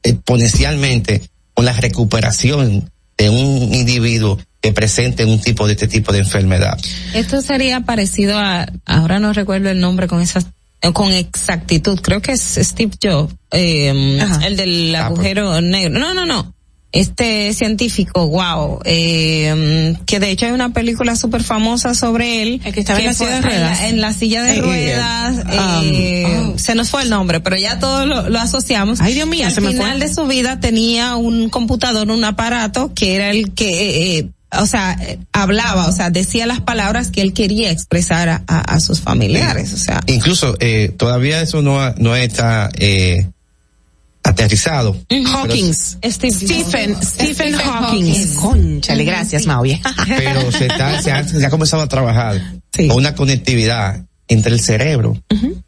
exponencialmente 0.02 1.22
con 1.54 1.64
la 1.64 1.72
recuperación 1.72 2.90
de 3.16 3.30
un 3.30 3.74
individuo 3.74 4.38
que 4.60 4.72
presente 4.72 5.24
un 5.24 5.40
tipo 5.40 5.66
de 5.66 5.72
este 5.74 5.88
tipo 5.88 6.12
de 6.12 6.20
enfermedad. 6.20 6.78
Esto 7.14 7.40
sería 7.40 7.80
parecido 7.80 8.38
a, 8.38 8.66
ahora 8.84 9.18
no 9.20 9.32
recuerdo 9.32 9.70
el 9.70 9.80
nombre 9.80 10.08
con 10.08 10.20
esas 10.20 10.46
con 10.92 11.10
exactitud, 11.10 11.98
creo 12.00 12.22
que 12.22 12.32
es 12.32 12.58
Steve 12.60 12.92
Jobs, 13.02 13.34
eh, 13.50 14.20
el 14.44 14.56
del 14.56 14.94
ah, 14.94 15.08
pues. 15.08 15.18
agujero 15.18 15.60
negro. 15.60 15.98
No, 15.98 16.14
no, 16.14 16.26
no 16.26 16.55
este 16.92 17.52
científico, 17.52 18.28
wow, 18.28 18.80
eh, 18.84 19.94
que 20.06 20.18
de 20.18 20.30
hecho 20.30 20.46
hay 20.46 20.52
una 20.52 20.72
película 20.72 21.14
súper 21.16 21.42
famosa 21.42 21.94
sobre 21.94 22.42
él. 22.42 22.60
El 22.64 22.72
que 22.72 22.80
estaba 22.80 23.00
en 23.00 23.06
la 23.06 23.12
silla 23.14 23.30
de 23.30 23.42
ruedas. 23.42 23.80
En 23.82 24.00
la, 24.00 24.12
silla 24.12 24.42
de 24.42 24.56
eh, 24.56 24.62
ruedas, 24.62 25.44
eh, 25.50 26.24
um, 26.26 26.54
oh. 26.54 26.58
se 26.58 26.74
nos 26.74 26.90
fue 26.90 27.02
el 27.02 27.10
nombre, 27.10 27.40
pero 27.40 27.56
ya 27.56 27.78
todo 27.78 28.06
lo, 28.06 28.38
asociamos. 28.38 29.00
Ay, 29.00 29.14
Dios 29.14 29.28
mío, 29.28 29.46
al 29.46 29.52
final 29.52 30.00
de 30.00 30.12
su 30.12 30.26
vida 30.26 30.60
tenía 30.60 31.16
un 31.16 31.50
computador, 31.50 32.10
un 32.10 32.24
aparato 32.24 32.92
que 32.94 33.16
era 33.16 33.30
el 33.30 33.52
que, 33.52 34.28
o 34.52 34.66
sea, 34.66 34.98
hablaba, 35.32 35.88
o 35.88 35.92
sea, 35.92 36.08
decía 36.10 36.46
las 36.46 36.60
palabras 36.60 37.10
que 37.10 37.20
él 37.20 37.34
quería 37.34 37.70
expresar 37.70 38.28
a, 38.28 38.42
a, 38.46 38.80
sus 38.80 39.00
familiares, 39.00 39.72
o 39.74 39.76
sea. 39.76 40.00
Incluso, 40.06 40.56
todavía 40.96 41.42
eso 41.42 41.60
no, 41.60 41.92
no 41.98 42.16
está, 42.16 42.70
eh, 42.78 43.28
aterrizado. 44.26 44.96
Hawkins. 45.26 45.98
Stephen, 46.04 46.96
Stephen, 47.02 47.54
Hawkins. 47.54 48.30
Conchale, 48.40 49.04
gracias, 49.04 49.46
Maui. 49.46 49.80
Pero 50.06 50.52
se, 50.52 50.68
ha, 51.44 51.50
comenzado 51.50 51.82
a 51.82 51.88
trabajar 51.88 52.40
con 52.76 52.92
una 52.92 53.14
conectividad 53.14 54.04
entre 54.28 54.52
el 54.52 54.60
cerebro 54.60 55.16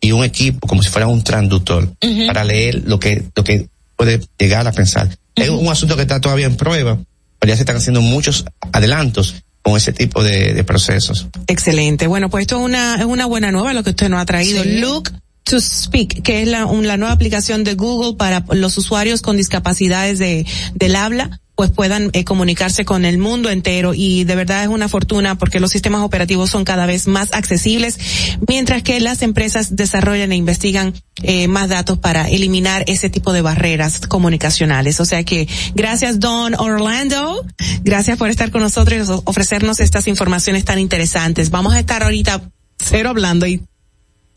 y 0.01 0.12
un 0.12 0.25
equipo, 0.25 0.67
como 0.67 0.83
si 0.83 0.89
fuera 0.89 1.07
un 1.07 1.23
transductor, 1.23 1.93
para 2.27 2.45
leer 2.45 2.83
lo 2.87 2.99
que, 2.99 3.25
lo 3.35 3.45
que 3.45 3.69
puede 3.97 4.20
llegar 4.39 4.67
a 4.67 4.73
pensar. 4.73 5.09
Es 5.35 5.49
un 5.51 5.69
asunto 5.69 5.97
que 5.97 6.03
está 6.03 6.20
todavía 6.20 6.47
en 6.47 6.57
prueba, 6.57 6.99
pero 7.39 7.49
ya 7.49 7.57
se 7.57 7.62
están 7.62 7.77
haciendo 7.77 8.03
muchos 8.03 8.45
adelantos 8.73 9.37
con 9.62 9.77
ese 9.77 9.93
tipo 9.93 10.25
de, 10.25 10.65
procesos. 10.65 11.28
Excelente. 11.47 12.07
Bueno, 12.07 12.28
pues 12.31 12.43
esto 12.43 12.59
es 12.59 12.65
una, 12.65 12.97
es 12.97 13.05
una 13.05 13.27
buena 13.27 13.53
nueva 13.53 13.73
lo 13.73 13.85
que 13.85 13.91
usted 13.91 14.09
nos 14.09 14.20
ha 14.20 14.27
traído. 14.27 14.65
Look 14.65 15.12
to 15.49 15.60
Speak, 15.60 16.23
que 16.23 16.43
es 16.43 16.49
la, 16.49 16.67
la 16.67 16.97
nueva 16.97 17.12
aplicación 17.12 17.65
de 17.65 17.75
Google 17.75 18.17
para 18.17 18.44
los 18.52 18.77
usuarios 18.77 19.23
con 19.23 19.36
discapacidades 19.36 20.18
de, 20.18 20.47
del 20.75 20.97
habla 20.97 21.41
pues 21.59 21.73
puedan 21.73 22.10
eh, 22.12 22.23
comunicarse 22.23 22.85
con 22.85 23.05
el 23.05 23.18
mundo 23.18 23.51
entero 23.51 23.93
y 23.93 24.23
de 24.23 24.36
verdad 24.36 24.62
es 24.62 24.68
una 24.68 24.89
fortuna 24.89 25.35
porque 25.35 25.59
los 25.59 25.73
sistemas 25.73 26.02
operativos 26.02 26.51
son 26.51 26.65
cada 26.65 26.86
vez 26.86 27.09
más 27.09 27.33
accesibles 27.33 27.99
mientras 28.47 28.85
que 28.85 29.01
las 29.01 29.23
empresas 29.23 29.75
desarrollan 29.75 30.31
e 30.31 30.36
investigan 30.36 30.94
eh, 31.25 31.49
más 31.49 31.68
datos 31.68 31.99
para 31.99 32.28
eliminar 32.28 32.85
ese 32.86 33.10
tipo 33.10 33.33
de 33.33 33.43
barreras 33.43 34.07
comunicacionales. 34.07 35.01
O 35.01 35.05
sea 35.05 35.25
que 35.25 35.49
gracias 35.75 36.20
Don 36.20 36.55
Orlando, 36.55 37.44
gracias 37.83 38.18
por 38.18 38.31
estar 38.31 38.52
con 38.52 38.62
nosotros 38.62 39.09
y 39.09 39.12
ofrecernos 39.25 39.81
estas 39.81 40.07
informaciones 40.07 40.65
tan 40.65 40.78
interesantes. 40.78 41.51
Vamos 41.51 41.75
a 41.75 41.81
estar 41.81 42.05
ahorita 42.05 42.41
cero 42.78 43.09
hablando 43.09 43.49
y 43.49 43.62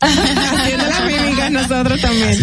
Haciendo 0.02 0.86
las 0.86 1.04
mímicas 1.04 1.50
nosotros 1.50 2.00
también. 2.00 2.38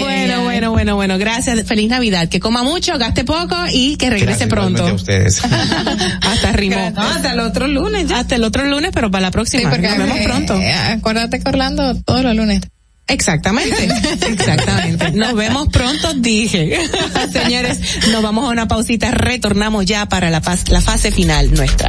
bueno, 0.00 0.42
bueno, 0.44 0.70
bueno, 0.70 0.96
bueno. 0.96 1.18
Gracias. 1.18 1.62
Feliz 1.64 1.88
Navidad. 1.88 2.28
Que 2.28 2.40
coma 2.40 2.62
mucho, 2.62 2.96
gaste 2.98 3.24
poco 3.24 3.56
y 3.72 3.96
que 3.96 4.10
regrese 4.10 4.46
pronto. 4.46 4.84
ustedes. 4.94 5.42
hasta 6.22 6.52
rimó. 6.52 6.92
hasta 6.96 7.32
el 7.32 7.40
otro 7.40 7.66
lunes. 7.68 8.10
Hasta 8.10 8.36
el 8.36 8.44
otro 8.44 8.64
lunes, 8.64 8.90
pero 8.94 9.10
para 9.10 9.22
la 9.22 9.30
próxima. 9.30 9.70
Nos 9.70 9.98
vemos 9.98 10.18
pronto. 10.24 10.56
Eh, 10.56 10.72
acuérdate 10.72 11.40
que 11.40 11.48
Orlando 11.48 11.94
todos 12.02 12.22
los 12.22 12.34
lunes. 12.34 12.62
Exactamente, 13.08 13.88
exactamente. 14.28 15.12
Nos 15.12 15.34
vemos 15.34 15.68
pronto, 15.68 16.12
dije. 16.14 16.78
Señores, 17.32 17.80
nos 18.10 18.22
vamos 18.22 18.44
a 18.44 18.48
una 18.48 18.68
pausita, 18.68 19.10
retornamos 19.10 19.86
ya 19.86 20.06
para 20.06 20.28
la, 20.28 20.42
la 20.68 20.80
fase 20.82 21.10
final 21.10 21.52
nuestra. 21.54 21.88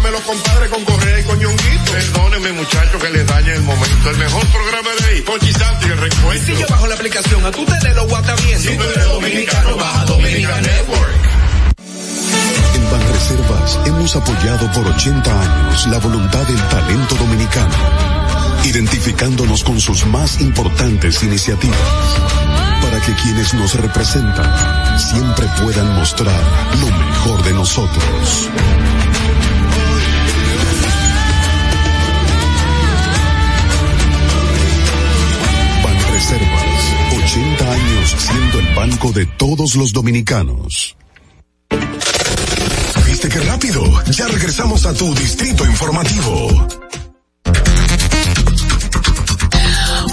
los 0.00 0.20
compadres 0.22 0.70
con 0.70 0.84
Correa 0.84 1.20
y 1.20 1.24
con 1.24 1.38
Ñonguito. 1.38 1.92
Perdóneme, 1.92 2.52
muchacho, 2.52 2.98
que 2.98 3.10
le 3.10 3.24
dañe 3.24 3.52
el 3.52 3.62
momento. 3.62 4.10
El 4.10 4.16
mejor 4.16 4.46
programa 4.48 4.90
de 4.98 5.04
ahí, 5.06 5.24
Santi 5.52 5.86
y 5.86 5.90
el 5.90 5.98
recuento. 5.98 6.46
Si 6.46 6.56
yo 6.56 6.66
bajo 6.68 6.86
la 6.86 6.94
aplicación, 6.94 7.44
a 7.44 7.50
tu 7.50 7.64
tele 7.64 7.94
lo 7.94 8.06
guata 8.06 8.34
bien. 8.36 8.58
Si 8.58 8.76
tú 8.76 8.82
eres 8.82 9.04
dominicano, 9.04 9.76
baja 9.76 10.04
Dominican 10.06 10.62
Network. 10.62 11.12
En 12.74 12.90
Banreservas 12.90 13.78
hemos 13.86 14.16
apoyado 14.16 14.72
por 14.72 14.86
80 14.86 15.30
años 15.30 15.86
la 15.88 15.98
voluntad 15.98 16.46
del 16.46 16.68
talento 16.68 17.14
dominicano, 17.16 17.74
identificándonos 18.64 19.62
con 19.62 19.80
sus 19.80 20.06
más 20.06 20.40
importantes 20.40 21.22
iniciativas, 21.22 21.78
para 22.82 23.00
que 23.00 23.14
quienes 23.22 23.54
nos 23.54 23.74
representan 23.74 24.98
siempre 24.98 25.46
puedan 25.62 25.94
mostrar 25.96 26.40
lo 26.80 26.86
mejor 26.86 27.42
de 27.44 27.52
nosotros. 27.52 28.48
Años 38.02 38.14
siendo 38.18 38.60
el 38.60 38.74
banco 38.74 39.12
de 39.12 39.26
todos 39.26 39.74
los 39.76 39.92
dominicanos. 39.92 40.96
¿Viste 43.06 43.28
qué 43.28 43.40
rápido? 43.40 43.82
Ya 44.10 44.26
regresamos 44.28 44.86
a 44.86 44.94
tu 44.94 45.14
Distrito 45.14 45.64
Informativo. 45.66 46.68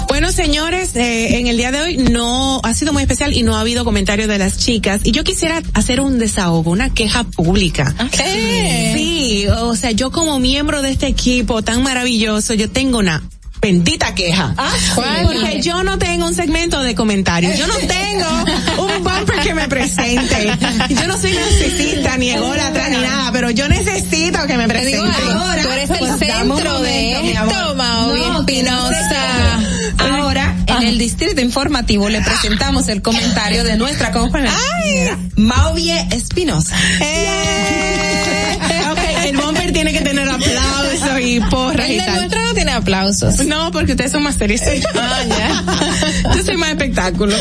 Bueno, 0.08 0.32
señores, 0.32 0.94
eh, 0.96 1.38
en 1.38 1.46
el 1.46 1.56
día 1.56 1.72
de 1.72 1.80
hoy 1.80 1.96
no 1.96 2.60
ha 2.62 2.74
sido 2.74 2.92
muy 2.92 3.02
especial 3.02 3.32
y 3.32 3.42
no 3.42 3.56
ha 3.56 3.60
habido 3.60 3.84
comentarios 3.84 4.28
de 4.28 4.38
las 4.38 4.58
chicas. 4.58 5.00
Y 5.04 5.12
yo 5.12 5.24
quisiera 5.24 5.62
hacer 5.74 6.00
un 6.00 6.18
desahogo, 6.18 6.70
una 6.70 6.92
queja 6.92 7.24
pública. 7.24 7.94
Sí, 8.12 9.46
o 9.48 9.74
sea, 9.76 9.92
yo 9.92 10.10
como 10.10 10.38
miembro 10.38 10.82
de 10.82 10.90
este 10.90 11.06
equipo 11.06 11.62
tan 11.62 11.82
maravilloso, 11.82 12.54
yo 12.54 12.70
tengo 12.70 12.98
una 12.98 13.22
bendita 13.60 14.14
queja. 14.14 14.54
Porque 14.94 15.60
yo 15.62 15.82
no 15.82 15.98
tengo 15.98 16.26
un 16.26 16.34
segmento 16.34 16.82
de 16.82 16.94
comentarios. 16.94 17.56
Yo 17.58 17.66
no 17.66 17.74
tengo 17.76 18.84
un 18.84 19.04
bumper 19.04 19.40
que 19.42 19.54
me 19.54 19.68
presente. 19.68 20.50
Yo 20.88 21.06
no 21.06 21.18
soy 21.20 21.32
narcisista, 21.32 22.16
ni 22.16 22.30
ególatra, 22.30 22.88
ni 22.88 22.96
nada, 22.98 23.30
pero 23.32 23.50
yo 23.50 23.68
necesito 23.68 24.46
que 24.46 24.56
me 24.56 24.66
presente. 24.68 25.16
ahora, 25.32 25.62
tú 25.62 25.70
eres 25.70 25.90
el 25.90 25.98
Pues, 25.98 26.18
dame 26.20 26.50
un 26.50 26.56
centro 26.58 26.80
de 26.80 27.14
momento, 27.14 27.22
mi 27.22 27.36
amor. 27.36 27.54
esto, 27.54 27.74
Maui 27.74 28.20
No, 28.20 28.40
Espinosa. 28.40 29.60
Ahora, 29.98 30.56
en 30.66 30.82
el 30.82 30.98
distrito 30.98 31.40
informativo 31.40 32.08
le 32.08 32.20
presentamos 32.22 32.88
el 32.88 33.02
comentario 33.02 33.64
de 33.64 33.76
nuestra 33.76 34.10
compañera 34.12 34.56
Mauvie 35.36 36.06
Espinosa. 36.12 36.74
Eh, 37.00 38.58
el 39.24 39.36
bumper 39.36 39.72
tiene 39.72 39.92
que 39.92 40.00
tener 40.00 40.28
aplausos 40.28 41.20
y 41.22 41.40
porras 41.40 41.88
El 41.88 41.96
y 41.96 41.98
tal. 41.98 42.14
nuestro 42.16 42.44
no 42.44 42.54
tiene 42.54 42.72
aplausos. 42.72 43.46
No, 43.46 43.70
porque 43.70 43.92
ustedes 43.92 44.12
son 44.12 44.22
más 44.22 44.36
serios. 44.36 44.60
Ah, 44.94 45.22
ya. 45.26 46.34
Yo 46.36 46.44
soy 46.44 46.56
más 46.56 46.70
espectáculo. 46.70 47.34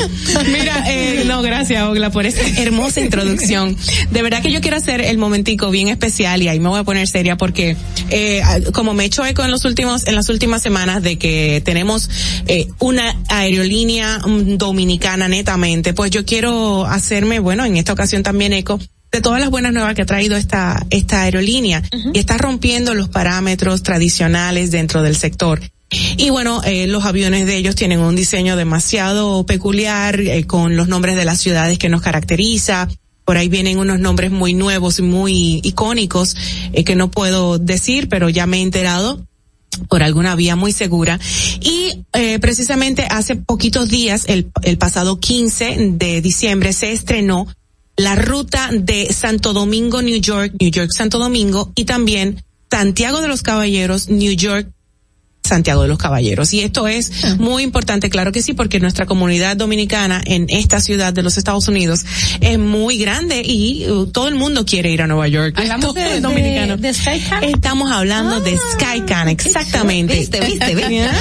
Mira, 0.52 0.84
eh, 0.88 1.24
no, 1.26 1.42
gracias, 1.42 1.84
Ogla, 1.84 2.10
por 2.10 2.26
esa 2.26 2.42
hermosa 2.62 3.02
introducción. 3.02 3.76
De 4.12 4.22
verdad 4.22 4.42
que 4.42 4.52
yo 4.52 4.62
quiero 4.62 4.78
hacer 4.78 5.02
el 5.02 5.18
momentico 5.18 5.70
bien 5.72 5.88
especial 5.90 6.42
y 6.42 6.48
ahí 6.48 6.60
me 6.60 6.70
voy 6.70 6.80
a 6.80 6.84
poner 6.84 7.08
seria 7.08 7.38
porque, 7.38 7.76
eh, 8.10 8.42
como 8.74 8.94
me 8.94 9.04
he 9.04 9.08
hecho 9.08 9.26
eco 9.26 9.44
en 9.44 9.52
los 9.52 9.66
últimos, 9.66 10.08
en 10.08 10.16
las 10.16 10.30
últimas 10.30 10.62
semanas 10.62 11.02
de 11.04 11.18
que 11.18 11.62
tenemos 11.66 12.10
eh, 12.48 12.68
una 12.80 13.16
aerolínea 13.28 14.20
mm, 14.20 14.58
dominicana 14.58 15.28
netamente, 15.28 15.94
pues 15.94 16.12
yo 16.12 16.26
quiero 16.26 16.86
hacerme, 16.86 17.40
bueno, 17.40 17.66
en 17.66 17.78
esta 17.78 17.94
ocasión 17.94 18.24
también 18.24 18.54
eco 18.54 18.80
de 19.12 19.22
todas 19.22 19.40
las 19.40 19.50
buenas 19.50 19.74
nuevas 19.74 19.96
que 19.96 20.04
ha 20.04 20.06
traído 20.06 20.36
esta, 20.36 20.86
esta 20.90 21.22
aerolínea 21.22 21.84
y 22.14 22.20
está 22.20 22.38
rompiendo 22.38 22.94
los 22.94 23.10
parámetros 23.10 23.84
tradicionales 23.84 24.72
dentro 24.72 25.02
del 25.02 25.16
sector. 25.16 25.62
Y 26.18 26.30
bueno, 26.30 26.62
eh, 26.64 26.86
los 26.86 27.06
aviones 27.06 27.48
de 27.48 27.58
ellos 27.58 27.76
tienen 27.76 28.00
un 28.00 28.16
diseño 28.16 28.56
demasiado 28.56 29.46
peculiar, 29.46 30.20
eh, 30.20 30.46
con 30.46 30.76
los 30.76 30.88
nombres 30.88 31.16
de 31.16 31.26
las 31.26 31.40
ciudades 31.40 31.80
que 31.80 31.90
nos 31.90 32.02
caracteriza. 32.02 32.88
Por 33.26 33.38
ahí 33.38 33.50
vienen 33.50 33.80
unos 33.80 34.00
nombres 34.00 34.30
muy 34.30 34.54
nuevos 34.54 35.00
y 35.00 35.02
muy 35.02 35.62
icónicos 35.64 36.36
eh, 36.74 36.84
que 36.84 36.96
no 36.96 37.10
puedo 37.10 37.58
decir, 37.58 38.08
pero 38.08 38.30
ya 38.30 38.46
me 38.46 38.58
he 38.58 38.62
enterado 38.62 39.26
por 39.88 40.04
alguna 40.04 40.36
vía 40.36 40.56
muy 40.56 40.72
segura. 40.72 41.20
Y 41.62 42.06
eh, 42.14 42.40
precisamente 42.40 43.08
hace 43.10 43.36
poquitos 43.36 43.90
días, 43.90 44.26
el, 44.28 44.52
el 44.64 44.78
pasado 44.78 45.20
15 45.20 45.94
de 45.94 46.22
diciembre, 46.22 46.74
se 46.74 46.92
estrenó 46.92 47.48
la 48.00 48.16
ruta 48.16 48.70
de 48.72 49.12
Santo 49.12 49.52
Domingo, 49.52 50.02
New 50.02 50.22
York, 50.22 50.54
New 50.58 50.72
York, 50.72 50.90
Santo 50.96 51.20
Domingo 51.20 51.74
y 51.76 51.84
también 51.84 52.42
Santiago 52.72 53.20
de 53.20 53.28
los 53.28 53.42
Caballeros, 53.42 54.08
New 54.08 54.32
York, 54.32 54.72
Santiago 55.50 55.82
de 55.82 55.88
los 55.90 55.98
Caballeros. 55.98 56.54
Y 56.54 56.62
esto 56.62 56.88
es 56.88 57.12
Ah. 57.24 57.36
muy 57.40 57.64
importante, 57.64 58.10
claro 58.10 58.32
que 58.32 58.42
sí, 58.42 58.54
porque 58.54 58.80
nuestra 58.80 59.06
comunidad 59.06 59.58
dominicana 59.58 60.22
en 60.26 60.46
esta 60.50 60.80
ciudad 60.80 61.12
de 61.14 61.24
los 61.24 61.38
Estados 61.38 61.68
Unidos 61.68 62.06
es 62.40 62.58
muy 62.58 62.98
grande 62.98 63.42
y 63.44 63.90
uh, 63.90 64.06
todo 64.08 64.28
el 64.28 64.36
mundo 64.36 64.66
quiere 64.66 64.92
ir 64.92 65.02
a 65.02 65.08
Nueva 65.08 65.28
York. 65.28 65.56
Hablamos 65.58 65.94
de- 65.96 66.22
dominicano. 66.22 66.78
de- 66.78 66.94
SkyCan. 66.94 67.44
Estamos 67.44 67.92
hablando 67.92 68.40
de 68.40 68.58
SkyCan, 68.74 69.28
exactamente. 69.30 70.16
Viste, 70.20 70.40
viste, 70.42 70.76
viste. 70.76 71.08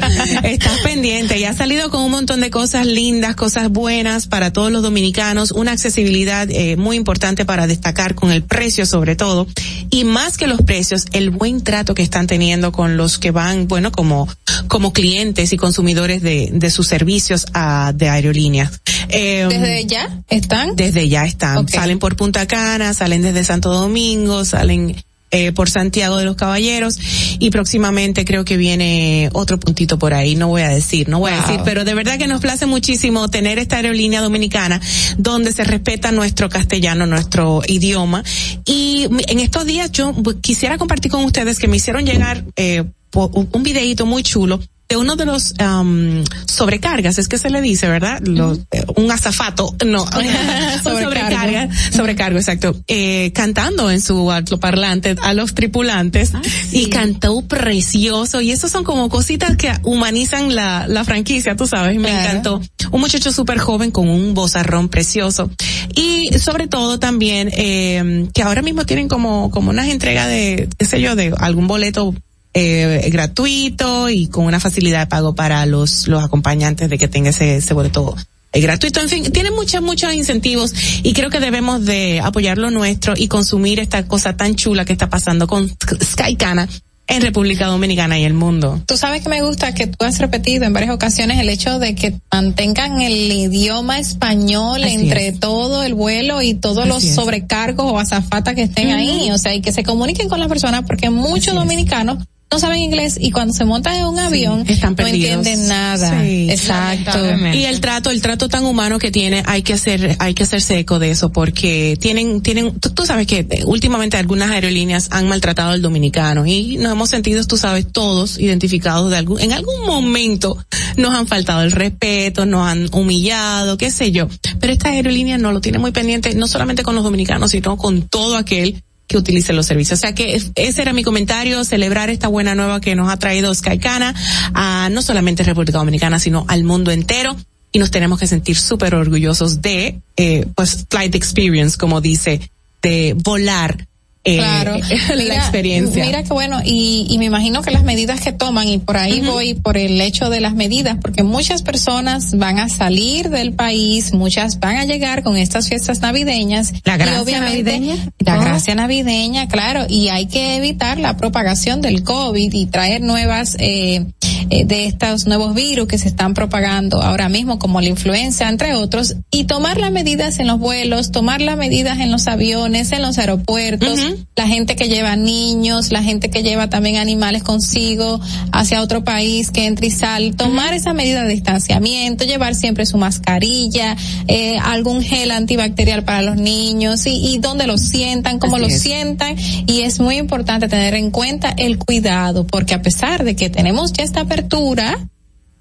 Ah, 0.00 0.40
Estás 0.44 0.78
pendiente 0.82 1.38
y 1.38 1.44
ha 1.44 1.52
salido 1.54 1.90
con 1.90 2.02
un 2.02 2.10
montón 2.10 2.40
de 2.40 2.50
cosas 2.50 2.86
lindas, 2.86 3.34
cosas 3.36 3.68
buenas 3.70 4.26
para 4.26 4.52
todos 4.52 4.70
los 4.70 4.82
dominicanos, 4.82 5.50
una 5.52 5.72
accesibilidad 5.72 6.48
eh, 6.50 6.76
muy 6.76 6.96
importante 6.96 7.44
para 7.44 7.66
destacar 7.66 8.14
con 8.14 8.30
el 8.30 8.42
precio 8.42 8.86
sobre 8.86 9.16
todo 9.16 9.46
y 9.90 10.04
más 10.04 10.36
que 10.36 10.46
los 10.46 10.62
precios, 10.62 11.06
el 11.12 11.30
buen 11.30 11.62
trato 11.64 11.94
que 11.94 12.02
están 12.02 12.26
teniendo 12.26 12.70
con 12.72 12.96
los 12.96 13.18
que 13.18 13.30
van, 13.30 13.57
bueno, 13.66 13.90
como 13.90 14.28
como 14.68 14.92
clientes 14.92 15.52
y 15.52 15.56
consumidores 15.56 16.22
de, 16.22 16.50
de 16.52 16.70
sus 16.70 16.86
servicios 16.86 17.46
a, 17.54 17.92
de 17.94 18.08
aerolíneas. 18.08 18.80
Eh, 19.08 19.46
¿Desde 19.48 19.86
ya 19.86 20.20
están? 20.28 20.76
desde 20.76 21.08
ya 21.08 21.24
están. 21.24 21.66
Salen 21.68 21.98
por 21.98 22.16
Punta 22.16 22.46
Cana, 22.46 22.92
salen 22.94 23.22
desde 23.22 23.44
Santo 23.44 23.72
Domingo, 23.72 24.44
salen 24.44 24.94
eh, 25.30 25.52
por 25.52 25.68
Santiago 25.68 26.16
de 26.16 26.24
los 26.24 26.36
Caballeros 26.36 26.98
y 27.38 27.50
próximamente 27.50 28.24
creo 28.24 28.46
que 28.46 28.56
viene 28.56 29.28
otro 29.34 29.60
puntito 29.60 29.98
por 29.98 30.14
ahí, 30.14 30.36
no 30.36 30.48
voy 30.48 30.62
a 30.62 30.68
decir, 30.68 31.08
no 31.10 31.18
voy 31.18 31.32
a 31.32 31.42
decir, 31.42 31.60
pero 31.66 31.84
de 31.84 31.92
verdad 31.92 32.16
que 32.16 32.26
nos 32.26 32.40
place 32.40 32.64
muchísimo 32.64 33.28
tener 33.28 33.58
esta 33.58 33.76
aerolínea 33.76 34.22
dominicana 34.22 34.80
donde 35.18 35.52
se 35.52 35.64
respeta 35.64 36.12
nuestro 36.12 36.48
castellano, 36.48 37.04
nuestro 37.04 37.60
idioma 37.66 38.24
y 38.64 39.06
en 39.28 39.40
estos 39.40 39.66
días 39.66 39.92
yo 39.92 40.14
quisiera 40.40 40.78
compartir 40.78 41.10
con 41.10 41.22
ustedes 41.24 41.58
que 41.58 41.68
me 41.68 41.76
hicieron 41.76 42.06
llegar 42.06 42.44
eh, 42.56 42.84
un 43.14 43.62
videíto 43.62 44.06
muy 44.06 44.22
chulo 44.22 44.60
de 44.88 44.96
uno 44.96 45.16
de 45.16 45.26
los 45.26 45.52
am, 45.58 46.24
sobrecargas, 46.46 47.18
es 47.18 47.28
que 47.28 47.36
se 47.36 47.50
le 47.50 47.60
dice, 47.60 47.88
¿verdad? 47.88 48.20
Los, 48.22 48.60
eh, 48.70 48.84
un 48.96 49.10
azafato, 49.10 49.76
no, 49.84 50.06
sobrecarga, 50.82 51.68
sobrecargo, 51.94 52.38
exacto, 52.38 52.74
eh, 52.88 53.30
cantando 53.34 53.90
en 53.90 54.00
su 54.00 54.32
altoparlante 54.32 55.16
a 55.20 55.34
los 55.34 55.54
tripulantes 55.54 56.32
y 56.72 56.86
cantó 56.86 57.42
precioso. 57.42 58.40
Y 58.40 58.50
eso 58.50 58.68
son 58.68 58.82
como 58.82 59.10
cositas 59.10 59.56
que 59.56 59.70
humanizan 59.82 60.54
la, 60.54 60.86
la 60.88 61.04
franquicia, 61.04 61.54
tú 61.54 61.66
sabes, 61.66 61.98
me 61.98 62.10
encantó. 62.10 62.62
Un 62.90 63.00
muchacho 63.02 63.30
súper 63.30 63.58
joven 63.58 63.90
con 63.90 64.08
un 64.08 64.32
vozarrón 64.32 64.88
precioso. 64.88 65.50
Y 65.94 66.30
sobre 66.38 66.66
todo 66.66 66.98
también 66.98 67.50
eh, 67.52 68.26
que 68.32 68.42
ahora 68.42 68.62
mismo 68.62 68.86
tienen 68.86 69.08
como 69.08 69.50
como 69.50 69.70
unas 69.70 69.88
entregas 69.88 70.28
de, 70.28 70.68
qué 70.78 70.86
sé 70.86 71.00
yo, 71.02 71.14
de 71.14 71.34
algún 71.38 71.66
boleto 71.66 72.14
eh, 72.54 73.08
gratuito 73.12 74.08
y 74.08 74.28
con 74.28 74.44
una 74.46 74.60
facilidad 74.60 75.00
de 75.00 75.06
pago 75.06 75.34
para 75.34 75.64
los, 75.66 76.08
los 76.08 76.22
acompañantes 76.24 76.90
de 76.90 76.98
que 76.98 77.08
tenga 77.08 77.30
ese, 77.30 77.56
ese 77.56 77.74
boleto 77.74 78.16
eh, 78.52 78.60
gratuito. 78.60 79.00
En 79.00 79.08
fin, 79.08 79.30
tiene 79.32 79.50
muchos, 79.50 79.82
muchos 79.82 80.12
incentivos 80.14 80.72
y 81.02 81.12
creo 81.12 81.30
que 81.30 81.40
debemos 81.40 81.84
de 81.84 82.20
apoyar 82.20 82.58
lo 82.58 82.70
nuestro 82.70 83.14
y 83.16 83.28
consumir 83.28 83.78
esta 83.80 84.06
cosa 84.06 84.36
tan 84.36 84.54
chula 84.54 84.84
que 84.84 84.92
está 84.92 85.08
pasando 85.08 85.46
con 85.46 85.70
Skycana 86.02 86.68
en 87.10 87.22
República 87.22 87.66
Dominicana 87.66 88.18
y 88.18 88.24
el 88.24 88.34
mundo. 88.34 88.82
Tú 88.86 88.96
sabes 88.98 89.22
que 89.22 89.30
me 89.30 89.40
gusta 89.42 89.74
que 89.74 89.86
tú 89.86 90.04
has 90.04 90.18
repetido 90.18 90.64
en 90.64 90.74
varias 90.74 90.90
ocasiones 90.94 91.38
el 91.38 91.48
hecho 91.48 91.78
de 91.78 91.94
que 91.94 92.14
mantengan 92.30 93.00
el 93.00 93.32
idioma 93.32 93.98
español 93.98 94.84
Así 94.84 94.94
entre 94.94 95.28
es. 95.28 95.40
todo 95.40 95.82
el 95.84 95.94
vuelo 95.94 96.42
y 96.42 96.52
todos 96.52 96.80
Así 96.80 96.88
los 96.88 97.04
es. 97.04 97.14
sobrecargos 97.14 97.90
o 97.90 97.98
azafatas 97.98 98.54
que 98.54 98.62
estén 98.62 98.90
ahí, 98.90 99.30
o 99.30 99.38
sea, 99.38 99.54
y 99.54 99.62
que 99.62 99.72
se 99.72 99.84
comuniquen 99.84 100.28
con 100.28 100.38
las 100.38 100.48
personas 100.48 100.84
porque 100.86 101.08
muchos 101.08 101.54
dominicanos 101.54 102.18
no 102.50 102.58
saben 102.58 102.80
inglés 102.80 103.18
y 103.20 103.30
cuando 103.30 103.52
se 103.52 103.64
montan 103.64 103.94
en 103.96 104.06
un 104.06 104.18
avión 104.18 104.64
están 104.66 104.90
no 104.90 104.96
perdidos. 104.96 105.46
entienden 105.46 105.68
nada. 105.68 106.22
Sí. 106.22 106.50
Exacto. 106.50 107.18
Y 107.52 107.64
el 107.64 107.80
trato, 107.80 108.10
el 108.10 108.22
trato 108.22 108.48
tan 108.48 108.64
humano 108.64 108.98
que 108.98 109.10
tiene, 109.10 109.42
hay 109.46 109.62
que 109.62 109.74
hacer, 109.74 110.16
hay 110.18 110.32
que 110.32 110.44
hacerse 110.44 110.78
eco 110.78 110.98
de 110.98 111.10
eso 111.10 111.30
porque 111.30 111.98
tienen, 112.00 112.40
tienen, 112.40 112.80
tú, 112.80 112.90
tú 112.90 113.04
sabes 113.04 113.26
que 113.26 113.46
eh, 113.50 113.64
últimamente 113.66 114.16
algunas 114.16 114.50
aerolíneas 114.50 115.08
han 115.10 115.28
maltratado 115.28 115.70
al 115.70 115.82
dominicano 115.82 116.46
y 116.46 116.78
nos 116.78 116.92
hemos 116.92 117.10
sentido, 117.10 117.44
tú 117.44 117.58
sabes, 117.58 117.86
todos 117.92 118.38
identificados 118.38 119.10
de 119.10 119.18
algún, 119.18 119.40
en 119.40 119.52
algún 119.52 119.84
momento 119.84 120.56
nos 120.96 121.14
han 121.14 121.26
faltado 121.26 121.62
el 121.62 121.72
respeto, 121.72 122.46
nos 122.46 122.66
han 122.66 122.88
humillado, 122.92 123.76
qué 123.76 123.90
sé 123.90 124.10
yo. 124.10 124.28
Pero 124.58 124.72
esta 124.72 124.88
aerolínea 124.88 125.36
no 125.36 125.52
lo 125.52 125.60
tiene 125.60 125.78
muy 125.78 125.90
pendiente, 125.90 126.34
no 126.34 126.48
solamente 126.48 126.82
con 126.82 126.94
los 126.94 127.04
dominicanos, 127.04 127.50
sino 127.50 127.76
con 127.76 128.08
todo 128.08 128.36
aquel 128.36 128.82
que 129.08 129.16
utilice 129.16 129.52
los 129.52 129.66
servicios. 129.66 129.98
O 129.98 130.02
sea 130.02 130.14
que 130.14 130.34
es- 130.36 130.52
ese 130.54 130.82
era 130.82 130.92
mi 130.92 131.02
comentario, 131.02 131.64
celebrar 131.64 132.10
esta 132.10 132.28
buena 132.28 132.54
nueva 132.54 132.80
que 132.80 132.94
nos 132.94 133.10
ha 133.10 133.16
traído 133.16 133.52
Skycana 133.52 134.14
a 134.54 134.88
no 134.92 135.02
solamente 135.02 135.42
República 135.42 135.78
Dominicana, 135.78 136.20
sino 136.20 136.44
al 136.46 136.62
mundo 136.62 136.92
entero. 136.92 137.34
Y 137.72 137.78
nos 137.80 137.90
tenemos 137.90 138.18
que 138.20 138.26
sentir 138.26 138.56
súper 138.56 138.94
orgullosos 138.94 139.60
de, 139.62 140.00
eh, 140.16 140.46
pues, 140.54 140.86
flight 140.90 141.14
experience, 141.14 141.76
como 141.76 142.00
dice, 142.00 142.50
de 142.82 143.14
volar, 143.16 143.86
eh, 144.34 144.36
Claro. 144.38 144.76
la 145.08 145.16
Mira, 145.16 145.34
experiencia. 145.36 146.04
Mira 146.04 146.22
que 146.22 146.32
bueno, 146.32 146.60
y, 146.64 147.06
y 147.08 147.18
me 147.18 147.24
imagino 147.26 147.62
que 147.62 147.70
las 147.70 147.82
medidas 147.84 148.20
que 148.20 148.32
toman, 148.32 148.68
y 148.68 148.78
por 148.78 148.96
ahí 148.96 149.20
voy 149.20 149.54
por 149.54 149.76
el 149.76 150.00
hecho 150.00 150.30
de 150.30 150.40
las 150.40 150.54
medidas, 150.54 150.96
porque 151.00 151.22
muchas 151.22 151.62
personas 151.62 152.36
van 152.36 152.58
a 152.58 152.68
salir 152.68 153.30
del 153.30 153.52
país, 153.52 154.12
muchas 154.12 154.60
van 154.60 154.76
a 154.76 154.84
llegar 154.84 155.22
con 155.22 155.36
estas 155.36 155.68
fiestas 155.68 156.00
navideñas. 156.00 156.72
La 156.84 156.96
gracia 156.96 157.40
navideña. 157.40 157.96
La 158.18 158.38
Oh. 158.38 158.40
gracia 158.40 158.74
navideña, 158.74 159.48
claro, 159.48 159.86
y 159.88 160.08
hay 160.08 160.26
que 160.26 160.56
evitar 160.56 160.98
la 160.98 161.16
propagación 161.16 161.80
del 161.80 162.02
COVID 162.02 162.52
y 162.52 162.66
traer 162.66 163.00
nuevas, 163.00 163.56
eh, 163.58 164.04
eh, 164.50 164.64
de 164.64 164.86
estos 164.86 165.26
nuevos 165.26 165.54
virus 165.54 165.88
que 165.88 165.98
se 165.98 166.08
están 166.08 166.34
propagando 166.34 167.02
ahora 167.02 167.28
mismo, 167.28 167.58
como 167.58 167.80
la 167.80 167.88
influenza, 167.88 168.48
entre 168.48 168.74
otros, 168.74 169.16
y 169.30 169.44
tomar 169.44 169.78
las 169.78 169.92
medidas 169.92 170.38
en 170.38 170.46
los 170.46 170.58
vuelos, 170.58 171.10
tomar 171.10 171.40
las 171.40 171.56
medidas 171.56 171.98
en 171.98 172.10
los 172.10 172.26
aviones, 172.28 172.92
en 172.92 173.02
los 173.02 173.18
aeropuertos, 173.18 173.98
la 174.36 174.46
gente 174.46 174.76
que 174.76 174.88
lleva 174.88 175.16
niños, 175.16 175.90
la 175.90 176.02
gente 176.02 176.30
que 176.30 176.42
lleva 176.42 176.68
también 176.68 176.96
animales 176.96 177.42
consigo 177.42 178.20
hacia 178.52 178.82
otro 178.82 179.04
país, 179.04 179.50
que 179.50 179.66
entra 179.66 179.86
y 179.86 179.90
sale, 179.90 180.32
tomar 180.32 180.74
esa 180.74 180.94
medida 180.94 181.22
de 181.24 181.30
distanciamiento, 181.30 182.24
llevar 182.24 182.54
siempre 182.54 182.86
su 182.86 182.98
mascarilla, 182.98 183.96
eh, 184.26 184.58
algún 184.58 185.02
gel 185.02 185.30
antibacterial 185.30 186.04
para 186.04 186.22
los 186.22 186.36
niños 186.36 187.06
y, 187.06 187.34
y 187.34 187.38
donde 187.38 187.66
lo 187.66 187.78
sientan, 187.78 188.38
cómo 188.38 188.56
Así 188.56 188.62
lo 188.62 188.68
es. 188.68 188.82
sientan 188.82 189.36
y 189.66 189.82
es 189.82 190.00
muy 190.00 190.16
importante 190.16 190.68
tener 190.68 190.94
en 190.94 191.10
cuenta 191.10 191.54
el 191.56 191.78
cuidado 191.78 192.46
porque 192.46 192.74
a 192.74 192.82
pesar 192.82 193.24
de 193.24 193.36
que 193.36 193.50
tenemos 193.50 193.92
ya 193.92 194.04
esta 194.04 194.24
apertura 194.38 194.98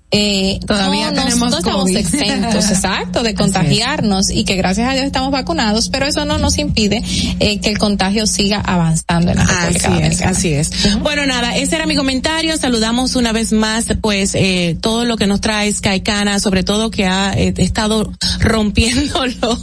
eh, 0.10 0.60
Todavía 0.66 1.12
no, 1.12 1.22
tenemos 1.22 1.52
no 1.52 1.58
estamos 1.58 1.82
COVID. 1.82 1.98
exentos, 1.98 2.72
exacto, 2.72 3.24
de 3.24 3.36
contagiarnos 3.36 4.30
y 4.30 4.46
que 4.46 4.56
gracias 4.56 4.90
a 4.90 4.94
Dios 4.94 5.06
estamos 5.06 5.32
vacunados, 5.32 5.90
pero 5.90 6.06
eso 6.06 6.24
no 6.24 6.38
nos 6.38 6.58
impide 6.60 7.04
eh, 7.42 7.60
que 7.60 7.70
el 7.70 7.78
contagio 7.78 8.26
siga 8.26 8.62
avanzando 8.62 9.32
en 9.32 9.38
la 9.38 9.44
República 9.44 9.90
Así 9.90 10.04
es, 10.04 10.22
así 10.22 10.54
es. 10.54 11.00
Bueno, 11.02 11.26
nada, 11.26 11.58
ese 11.58 11.76
era 11.76 11.86
mi 11.86 11.98
comentario. 11.98 12.56
Saludamos 12.56 13.18
una 13.18 13.34
vez 13.34 13.52
más, 13.52 13.88
pues, 14.02 14.34
eh, 14.36 14.78
todo 14.80 15.04
lo 15.04 15.18
que 15.18 15.28
nos 15.28 15.42
trae 15.42 15.74
Skycana, 15.74 16.40
sobre 16.40 16.64
todo 16.64 16.90
que 16.90 17.06
ha 17.06 17.34
eh, 17.34 17.54
estado 17.58 18.10
rompiendo 18.40 19.26
lo, 19.42 19.58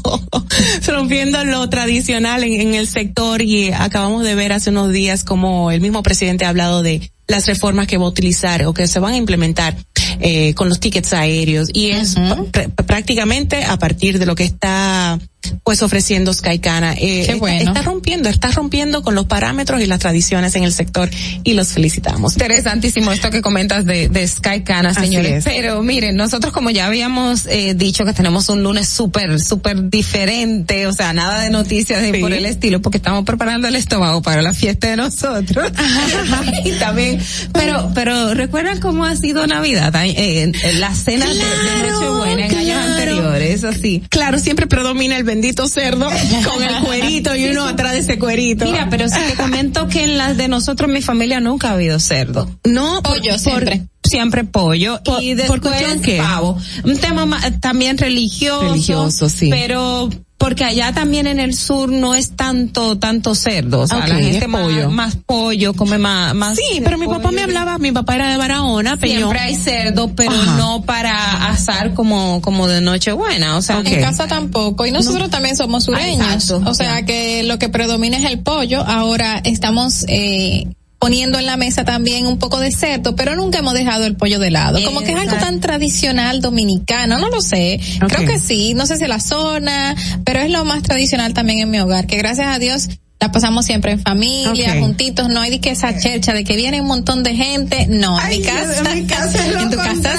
rompiendo 0.87 1.43
lo 1.47 1.71
tradicional 1.71 2.45
en, 2.45 2.61
en 2.61 2.75
el 2.75 2.87
sector 2.87 3.41
y 3.41 3.73
acabamos 3.73 4.25
de 4.25 4.35
ver 4.35 4.53
hace 4.53 4.69
unos 4.69 4.93
días 4.93 5.25
como 5.25 5.71
el 5.71 5.81
mismo 5.81 6.03
presidente 6.03 6.45
ha 6.45 6.51
hablado 6.51 6.83
de 6.83 7.14
las 7.27 7.47
reformas 7.47 7.87
que 7.87 7.97
va 7.97 8.05
a 8.05 8.09
utilizar 8.09 8.65
o 8.67 8.75
que 8.75 8.87
se 8.87 8.99
van 8.99 9.15
a 9.15 9.17
implementar 9.17 9.77
eh, 10.21 10.55
con 10.55 10.69
los 10.69 10.81
tickets 10.81 11.13
aéreos. 11.13 11.69
Y 11.73 11.91
es 11.91 12.17
pr- 12.17 12.73
prácticamente 12.87 13.65
a 13.65 13.79
partir 13.79 14.19
de 14.19 14.27
lo 14.27 14.35
que 14.35 14.45
está 14.45 15.19
pues 15.63 15.83
ofreciendo 15.83 16.33
Skycana. 16.33 16.95
Eh, 16.95 17.23
está- 17.23 17.37
bueno. 17.37 17.71
está 17.71 17.83
rompiendo, 17.83 18.29
está 18.29 18.51
rompiendo 18.51 19.03
con 19.03 19.15
los 19.15 19.27
parámetros 19.27 19.81
y 19.81 19.87
las 19.87 19.99
tradiciones 19.99 20.55
en 20.57 20.65
el 20.65 20.73
sector 20.73 21.11
y 21.43 21.55
los 21.55 21.69
felicitamos. 21.69 22.35
Interesantísimo 22.35 23.13
esto 23.13 23.31
que 23.31 23.43
comentas 23.43 23.85
de, 23.85 24.09
de 24.09 24.27
Sky 24.29 24.63
Cana, 24.65 24.91
Así 24.91 25.01
señores. 25.01 25.39
es. 25.39 25.45
Pero 25.45 25.83
miren, 25.83 26.17
nosotros 26.17 26.53
como 26.53 26.71
ya 26.71 26.87
habíamos 26.87 27.47
eh, 27.47 27.75
dicho 27.75 28.05
que 28.05 28.13
tenemos 28.13 28.49
un 28.49 28.63
lunes 28.63 28.89
súper, 28.89 29.41
súper 29.41 29.89
diferente, 29.91 30.87
o 30.87 30.93
sea, 30.93 31.13
nada 31.13 31.41
de 31.43 31.51
noticias 31.51 32.03
Sí. 32.05 32.21
por 32.21 32.33
el 32.33 32.45
estilo, 32.47 32.81
porque 32.83 32.99
estamos 32.99 33.25
preparando 33.25 33.69
el 33.69 33.77
estómago 33.77 34.21
para 34.23 34.43
la 34.43 34.53
fiesta 34.53 34.89
de 34.89 34.97
nosotros. 34.97 35.71
y 36.65 36.73
también, 36.73 37.21
pero, 37.53 37.91
pero 37.95 38.35
recuerdan 38.35 38.81
cómo 38.81 39.05
ha 39.05 39.17
sido 39.17 39.47
Navidad, 39.47 39.95
eh, 40.05 40.43
en 40.43 40.81
la 40.81 40.95
cena 40.95 41.27
de- 41.27 41.35
de, 41.35 41.91
Nochebuena 41.91 42.47
en 42.47 42.55
años 42.55 42.65
claro. 42.79 42.93
anteriores, 42.93 43.51
eso 43.65 43.73
sí. 43.73 44.03
Claro, 44.09 44.39
siempre 44.39 44.67
predomina 44.67 45.17
el 45.17 45.25
bendito 45.35 45.67
cerdo 45.69 46.07
con 46.45 46.63
el 46.63 46.77
cuerito 46.85 47.35
y 47.35 47.47
uno 47.49 47.67
atrás 47.67 47.93
de 47.93 47.99
ese 47.99 48.19
cuerito. 48.21 48.65
Mira, 48.65 48.87
pero 48.89 49.09
si 49.09 49.19
te 49.21 49.35
comento 49.35 49.89
que 49.89 50.05
en 50.05 50.17
las 50.17 50.37
de 50.37 50.47
nosotros, 50.47 50.89
mi 50.89 51.03
familia 51.03 51.41
nunca 51.41 51.71
ha 51.71 51.73
habido 51.73 51.99
cerdo. 51.99 52.49
no, 52.65 53.03
por- 53.03 53.15
Pollo 53.19 53.31
por- 53.33 53.39
siempre. 53.41 53.87
siempre 54.05 54.45
pollo 54.45 55.01
Por- 55.05 55.21
y 55.23 55.31
¿por 55.31 55.37
después 55.39 55.61
cuestión 55.61 56.01
qué? 56.03 56.19
pavo. 56.19 56.57
Un 56.85 56.99
tema 56.99 57.27
ma- 57.27 57.41
también 57.61 57.99
religioso. 57.99 58.63
Religioso, 58.71 59.29
sí. 59.29 59.51
Pero 59.51 60.09
porque 60.39 60.65
allá 60.65 60.93
también 60.93 61.27
en 61.27 61.41
el 61.41 61.55
sur 61.55 61.91
no 61.91 62.15
es 62.15 62.33
tanto 62.33 62.99
tanto 62.99 63.35
cerdo, 63.35 63.81
o 63.81 63.87
sea, 63.87 64.07
la 64.07 64.17
gente 64.17 64.49
pollo. 64.49 64.91
Más, 64.91 65.17
pollo, 65.17 65.75
come 65.75 65.99
más, 65.99 66.35
más 66.35 66.57
Sí, 66.57 66.81
pero 66.83 66.99
mi 66.99 67.07
papá 67.07 67.31
me 67.31 67.43
hablaba, 67.43 67.79
mi 67.79 67.93
papá 67.93 68.17
era 68.17 68.31
de 68.31 68.37
Barahona, 68.37 68.97
pero 68.97 69.15
siempre 69.15 69.39
hay 69.39 69.57
cerdo, 69.57 70.15
pero 70.15 70.33
no 70.57 70.83
para 70.83 71.49
asar 71.49 71.95
como 71.95 72.41
como 72.43 72.69
de 72.69 72.81
Nochebuena, 72.81 73.57
o 73.57 73.63
sea, 73.63 73.81
en 73.81 74.01
casa 74.01 74.27
tampoco 74.27 74.87
y 74.87 74.91
nosotros 74.91 75.31
también 75.31 75.57
somos 75.57 75.85
sureños, 75.85 76.51
o 76.51 76.75
sea, 76.75 77.05
que 77.05 77.43
lo 77.45 77.59
que 77.59 77.69
predomina 77.69 78.17
es 78.19 78.25
el 78.25 78.41
pollo. 78.41 78.85
Ahora 78.87 79.41
estamos 79.45 80.05
eh 80.09 80.67
poniendo 81.05 81.39
en 81.39 81.45
la 81.45 81.59
mesa 81.59 81.85
también 81.85 82.27
un 82.27 82.39
poco 82.39 82.59
de 82.61 82.73
cerdo, 82.73 83.15
pero 83.15 83.37
nunca 83.37 83.59
hemos 83.59 83.75
dejado 83.75 84.07
el 84.07 84.17
pollo 84.17 84.39
de 84.39 84.51
lado. 84.51 84.83
Como 84.83 85.03
que 85.03 85.13
es 85.13 85.19
algo 85.19 85.37
tan 85.37 85.61
tradicional 85.61 86.41
dominicano, 86.41 87.19
no 87.19 87.29
lo 87.29 87.43
sé. 87.43 87.79
Creo 88.09 88.27
que 88.27 88.39
sí, 88.39 88.73
no 88.73 88.87
sé 88.87 88.97
si 88.97 89.07
la 89.07 89.21
zona, 89.21 89.95
pero 90.25 90.41
es 90.41 90.51
lo 90.51 90.65
más 90.65 90.83
tradicional 90.83 91.35
también 91.35 91.59
en 91.59 91.69
mi 91.69 91.79
hogar, 91.79 92.07
que 92.07 92.17
gracias 92.17 92.47
a 92.47 92.59
Dios 92.59 92.89
la 93.21 93.33
pasamos 93.33 93.67
siempre 93.67 93.93
en 93.93 94.01
familia, 94.01 94.81
juntitos, 94.81 95.29
no 95.29 95.41
hay 95.41 95.51
de 95.51 95.61
que 95.61 95.71
esa 95.71 95.99
chercha 95.99 96.33
de 96.33 96.43
que 96.43 96.57
viene 96.57 96.81
un 96.81 96.87
montón 96.87 97.23
de 97.23 97.35
gente, 97.35 97.87
no, 97.87 98.19
en 98.21 98.29
mi 98.29 98.43
casa, 98.43 98.91
en, 98.91 99.03
mi 99.03 99.07
casa 99.07 99.47
en 99.61 99.71
tu 99.71 99.77
casa 99.77 100.14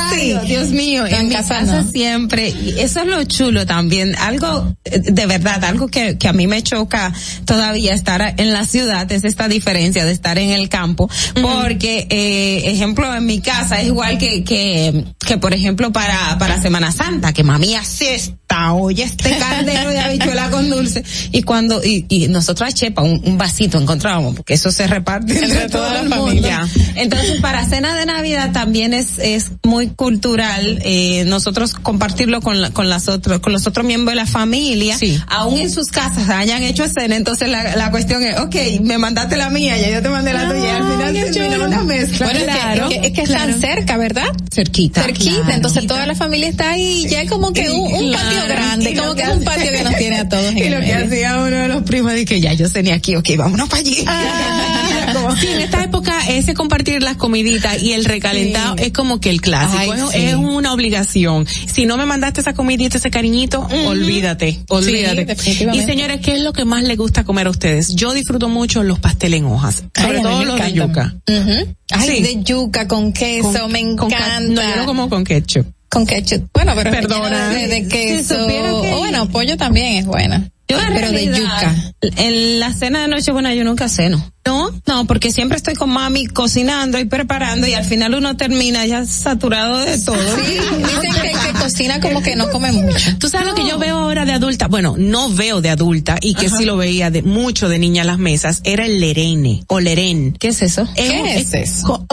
Dios 0.56 0.70
mío, 0.70 1.06
en, 1.06 1.28
mi 1.28 1.36
casa, 1.36 1.84
siempre, 1.84 2.50
y 2.50 2.80
eso 2.80 3.02
es 3.02 3.08
lo 3.08 3.24
chulo 3.26 3.66
también, 3.66 4.16
algo 4.16 4.74
de 4.84 5.26
verdad, 5.26 5.64
algo 5.66 5.88
que, 5.88 6.18
que 6.18 6.30
a 6.30 6.34
mí 6.34 6.48
me 6.48 6.64
choca 6.64 7.14
todavía 7.44 7.94
estar 7.94 8.36
en 8.38 8.54
la 8.54 8.66
ciudad 8.66 9.12
es 9.12 9.26
esta 9.26 9.50
diferencia 9.50 10.06
de 10.06 10.14
estar 10.14 10.38
en 10.38 10.52
el 10.52 10.70
campo, 10.70 11.10
porque 11.42 12.08
eh, 12.10 12.72
ejemplo 12.72 13.14
en 13.14 13.26
mi 13.26 13.42
casa 13.42 13.82
es 13.82 13.88
igual 13.88 14.18
que 14.18 14.46
que 14.46 15.04
que 15.20 15.38
por 15.38 15.54
ejemplo 15.54 15.92
para 15.92 16.38
para 16.38 16.62
Semana 16.62 16.92
Santa, 16.92 17.34
que 17.34 17.44
mami 17.44 17.76
hace 17.76 18.34
esta 18.56 18.74
oye 18.74 19.04
este 19.04 19.38
caldero 19.38 19.90
de 19.90 20.00
habichuela 20.00 20.50
con 20.50 20.70
dulce. 20.70 21.04
Y 21.32 21.44
cuando 21.44 21.84
y, 21.84 22.06
y 22.10 22.28
nosotros 22.28 22.74
chepa 22.74 23.02
un, 23.02 23.22
un, 23.24 23.38
vasito 23.38 23.80
encontrábamos 23.80 24.36
porque 24.36 24.54
eso 24.54 24.72
se 24.72 24.88
reparte 24.88 25.38
entre, 25.38 25.70
toda 25.70 26.04
la 26.04 26.16
familia. 26.16 26.68
Entonces 26.96 27.42
para 27.42 27.66
cena 27.66 27.96
de 27.96 28.06
navidad 28.06 28.52
también 28.52 28.94
es 28.94 29.20
es 29.20 29.52
muy 29.64 29.88
cultural 29.88 30.80
eh, 30.84 31.24
nosotros 31.26 31.74
compartirlo 31.74 32.42
con 32.42 32.62
la, 32.62 32.72
con 32.72 32.90
las 32.90 33.08
otros 33.08 33.40
con 33.40 33.54
los 33.54 33.68
otros 33.68 33.86
miembros 33.86 34.14
de 34.14 34.16
la 34.16 34.26
familia 34.26 34.98
sí. 34.98 35.20
aún 35.28 35.60
en 35.60 35.70
sus 35.70 35.88
casas 35.88 36.30
hayan 36.30 36.64
hecho 36.64 36.88
cena. 36.88 37.16
Entonces 37.16 37.50
la, 37.50 37.76
la 37.76 37.92
cuestión 37.92 38.24
es 38.24 38.40
okay 38.40 38.80
me 38.80 38.98
mandaste 38.98 39.36
la 39.36 39.50
mía 39.50 39.78
ya 39.78 39.90
yo 39.90 40.02
te 40.02 40.10
mandé 40.10 40.34
la 40.34 40.48
tuya 40.50 40.66
y 40.66 40.70
al 40.70 40.84
final 40.84 41.32
terminó 41.34 41.66
una 41.66 41.84
mezcla. 41.84 42.26
Bueno, 42.26 42.46
claro, 42.46 42.90
es 42.90 43.00
que, 43.00 43.08
es 43.08 43.14
que 43.14 43.24
claro. 43.24 43.52
están 43.52 43.62
cerca 43.62 43.98
verdad 43.98 44.28
cerquita 44.54 45.04
cerquita 45.04 45.34
claro, 45.34 45.56
entonces 45.56 45.88
toda 45.88 46.06
la 46.06 46.16
familia 46.16 46.50
está 46.50 46.72
ahí 46.72 47.06
ya 47.10 47.22
es 47.22 47.30
como 47.30 47.52
que 47.54 47.70
un, 47.70 47.94
un 47.94 48.12
patio 48.12 48.45
grande 48.48 48.96
como 48.96 49.16
que 49.16 49.22
es 49.24 49.30
un 49.30 49.44
patio 49.44 49.72
que 49.72 49.84
nos 49.84 49.96
tiene 49.98 50.18
a 50.20 50.30
todos 50.30 50.54
y 50.56 50.70
lo 50.70 50.80
que 50.80 50.94
hacía 50.94 51.36
uno 51.38 51.46
de 51.58 51.68
los 51.68 51.84
primos 51.84 52.14
de 52.14 52.26
que 52.26 52.40
ya 52.42 52.54
yo 52.54 52.70
tenía 52.70 52.96
aquí, 52.96 53.16
ok, 53.16 53.30
vámonos 53.38 53.70
para 53.70 53.80
allí. 53.82 54.04
Ah, 54.08 55.36
sí, 55.40 55.48
en 55.48 55.62
esta 55.62 55.84
época 55.84 56.14
ese 56.30 56.54
compartir 56.54 57.02
las 57.04 57.16
comiditas 57.18 57.82
y 57.82 57.94
el 57.94 58.06
recalentado 58.06 58.76
sí. 58.78 58.84
es 58.86 58.92
como 58.94 59.20
que 59.20 59.30
el 59.30 59.42
clásico, 59.42 59.78
Ay, 59.80 59.90
es, 59.92 60.10
sí. 60.12 60.18
es, 60.28 60.36
una 60.36 60.74
obligación. 60.74 61.46
Si 61.48 61.86
no 61.86 61.98
me 61.98 62.06
mandaste 62.06 62.42
esa 62.42 62.54
comidita, 62.54 62.98
ese 62.98 63.10
cariñito, 63.12 63.62
uh 63.62 63.68
-huh. 63.68 63.88
olvídate, 63.88 64.60
olvídate. 64.70 65.36
Sí, 65.36 65.68
y 65.74 65.82
señores, 65.82 66.20
¿qué 66.22 66.36
es 66.36 66.42
lo 66.42 66.54
que 66.54 66.66
más 66.66 66.84
les 66.84 66.98
gusta 66.98 67.24
comer 67.24 67.48
a 67.48 67.50
ustedes? 67.50 67.96
Yo 67.96 68.14
disfruto 68.14 68.50
mucho 68.50 68.84
los 68.84 69.00
pasteles 69.00 69.40
en 69.40 69.46
hojas, 69.46 69.84
sobre 69.96 70.18
Ay, 70.18 70.24
todo 70.24 70.44
los 70.44 70.60
de 70.60 70.68
encantan. 70.70 70.74
yuca. 70.74 71.16
Uh 71.28 71.32
-huh. 71.32 71.76
Ay, 71.92 72.22
de 72.24 72.44
yuca 72.44 72.88
con 72.88 73.14
queso, 73.14 73.52
Con- 73.54 73.72
me 73.72 73.96
con 73.96 74.10
ca- 74.10 74.18
encanta. 74.18 74.40
no, 74.42 74.62
yo 74.70 74.76
no 74.78 74.86
como 74.86 75.10
con 75.10 75.24
ketchup. 75.24 75.66
Con 75.96 76.06
ketchup. 76.06 76.50
Bueno, 76.54 76.74
pero 76.76 76.92
Perdona. 76.92 77.50
de, 77.52 77.68
de 77.70 77.88
queso. 77.88 78.48
que- 78.48 78.60
O 78.70 78.98
bueno, 79.00 79.30
pollo 79.30 79.56
también 79.56 79.94
es 79.96 80.06
buena. 80.06 80.50
Yo 80.68 80.78
pero 80.94 81.10
de 81.12 81.26
yuca. 81.28 81.74
En 82.18 82.60
la 82.60 82.74
cena 82.74 83.02
de 83.04 83.08
Nochebuena 83.08 83.54
yo 83.54 83.64
nunca 83.64 83.88
ceno. 83.88 84.22
No, 84.48 84.72
no, 84.86 85.06
porque 85.06 85.32
siempre 85.32 85.58
estoy 85.58 85.74
con 85.74 85.90
mami 85.90 86.28
cocinando 86.28 87.00
y 87.00 87.06
preparando 87.06 87.66
y 87.66 87.74
al 87.74 87.84
final 87.84 88.14
uno 88.14 88.38
termina 88.38 88.86
ya 88.86 89.04
saturado 89.08 89.80
de 89.80 89.98
todo. 89.98 90.16
Sí, 90.38 90.52
dicen 90.78 91.14
que, 91.20 91.32
que 91.32 91.60
cocina 91.60 92.00
como 92.00 92.22
que 92.22 92.36
no 92.36 92.52
come 92.52 92.72
mucho. 92.72 93.18
Tú 93.18 93.28
sabes 93.28 93.48
lo 93.48 93.56
que 93.56 93.68
yo 93.68 93.80
veo 93.80 93.98
ahora 93.98 94.24
de 94.24 94.34
adulta, 94.34 94.68
bueno, 94.68 94.94
no 95.00 95.32
veo 95.32 95.62
de 95.62 95.72
adulta 95.72 96.18
y 96.22 96.36
que 96.36 96.50
sí 96.52 96.64
lo 96.64 96.78
veía 96.78 97.10
de 97.10 97.24
mucho 97.24 97.70
de 97.70 97.80
niña 97.80 98.02
en 98.02 98.08
las 98.08 98.20
mesas, 98.20 98.62
era 98.66 98.86
el 98.86 99.00
lerene 99.00 99.64
o 99.66 99.80
lerén. 99.80 100.34
¿Qué 100.40 100.50
es 100.50 100.62
eso? 100.62 100.88
¿Qué 100.96 101.38
es 101.38 101.52
eso? 101.56 102.06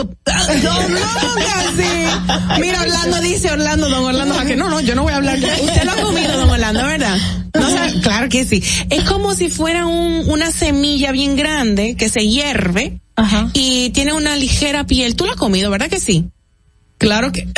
No, 0.62 0.88
no. 0.88 2.58
Mira, 2.60 2.80
Orlando 2.80 3.20
dice, 3.20 3.50
Orlando, 3.50 3.90
don 3.90 4.04
Orlando, 4.06 4.34
Jaque, 4.34 4.56
no, 4.56 4.70
no, 4.70 4.80
yo 4.80 4.94
no 4.94 5.02
voy 5.02 5.12
a 5.12 5.16
hablar. 5.16 5.38
Usted 5.38 5.84
lo 5.84 5.90
ha 5.92 5.96
comido, 5.96 6.36
don 6.38 6.48
Orlando, 6.48 6.82
¿verdad? 6.86 7.18
No 7.54 7.68
sabe- 7.70 8.00
claro 8.00 8.28
que 8.30 8.46
sí. 8.46 8.62
Es 8.88 9.02
como 9.04 9.34
si 9.34 9.50
fuera 9.50 9.86
un, 9.86 10.24
una 10.30 10.50
semilla 10.50 11.12
bien 11.12 11.36
grande 11.36 11.96
que 11.96 12.08
se 12.08 12.21
hierve 12.28 13.00
y 13.52 13.90
tiene 13.90 14.12
una 14.12 14.36
ligera 14.36 14.86
piel. 14.86 15.14
Tú 15.16 15.24
lo 15.26 15.32
has 15.32 15.36
comido, 15.38 15.70
¿verdad 15.70 15.88
que 15.88 16.00
sí? 16.00 16.26
Claro 16.98 17.32
que. 17.32 17.46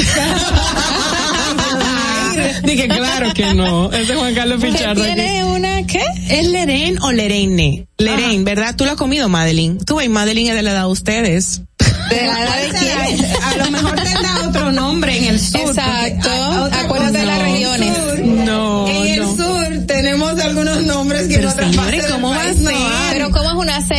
Dije, 2.65 2.89
claro 2.89 3.33
que 3.35 3.55
no. 3.55 3.93
Ese 3.93 4.13
es 4.13 4.19
Juan 4.19 4.35
Carlos 4.35 4.61
Que 4.61 4.69
Pichardo. 4.73 5.03
aquí. 5.03 5.15
tiene 5.15 5.45
una, 5.45 5.87
¿qué? 5.87 6.03
¿Es 6.29 6.47
Lerén 6.49 6.99
o 7.03 7.13
Lerene? 7.13 7.87
Lerén, 7.99 8.45
¿verdad? 8.45 8.75
Tú 8.77 8.85
lo 8.85 8.93
has 8.93 8.97
comido, 8.97 9.29
Madeline. 9.29 9.79
Tú 9.85 9.97
ves, 9.97 10.09
Madeline 10.09 10.49
es 10.51 10.57
de 10.57 10.63
la 10.63 10.71
edad 10.73 10.81
de 10.83 10.89
ustedes. 10.89 11.63
¿De 12.11 12.27
la 12.27 12.43
edad 12.43 12.63
de 12.63 12.79
quién? 12.79 13.27
A 13.43 13.57
lo 13.57 13.71
mejor 13.71 13.95
tendrá 13.97 14.49
otro 14.49 14.73
nombre 14.73 15.17
en 15.19 15.25
el 15.25 15.41
sur. 15.41 15.61
Exacto. 15.61 16.31
Acuérdate 16.73 17.19
de 17.19 17.27
las 17.27 17.43
regiones. 17.43 17.93
No, 18.25 18.89
En 18.89 19.07
el 19.07 19.21
no. 19.21 19.37
sur 19.37 19.87
tenemos 19.87 20.39
algunos 20.41 20.83
nombres 20.85 21.29
que 21.29 21.37
Pero, 21.37 21.49
en 21.49 21.55
otras 21.55 21.71
señores, 21.71 22.04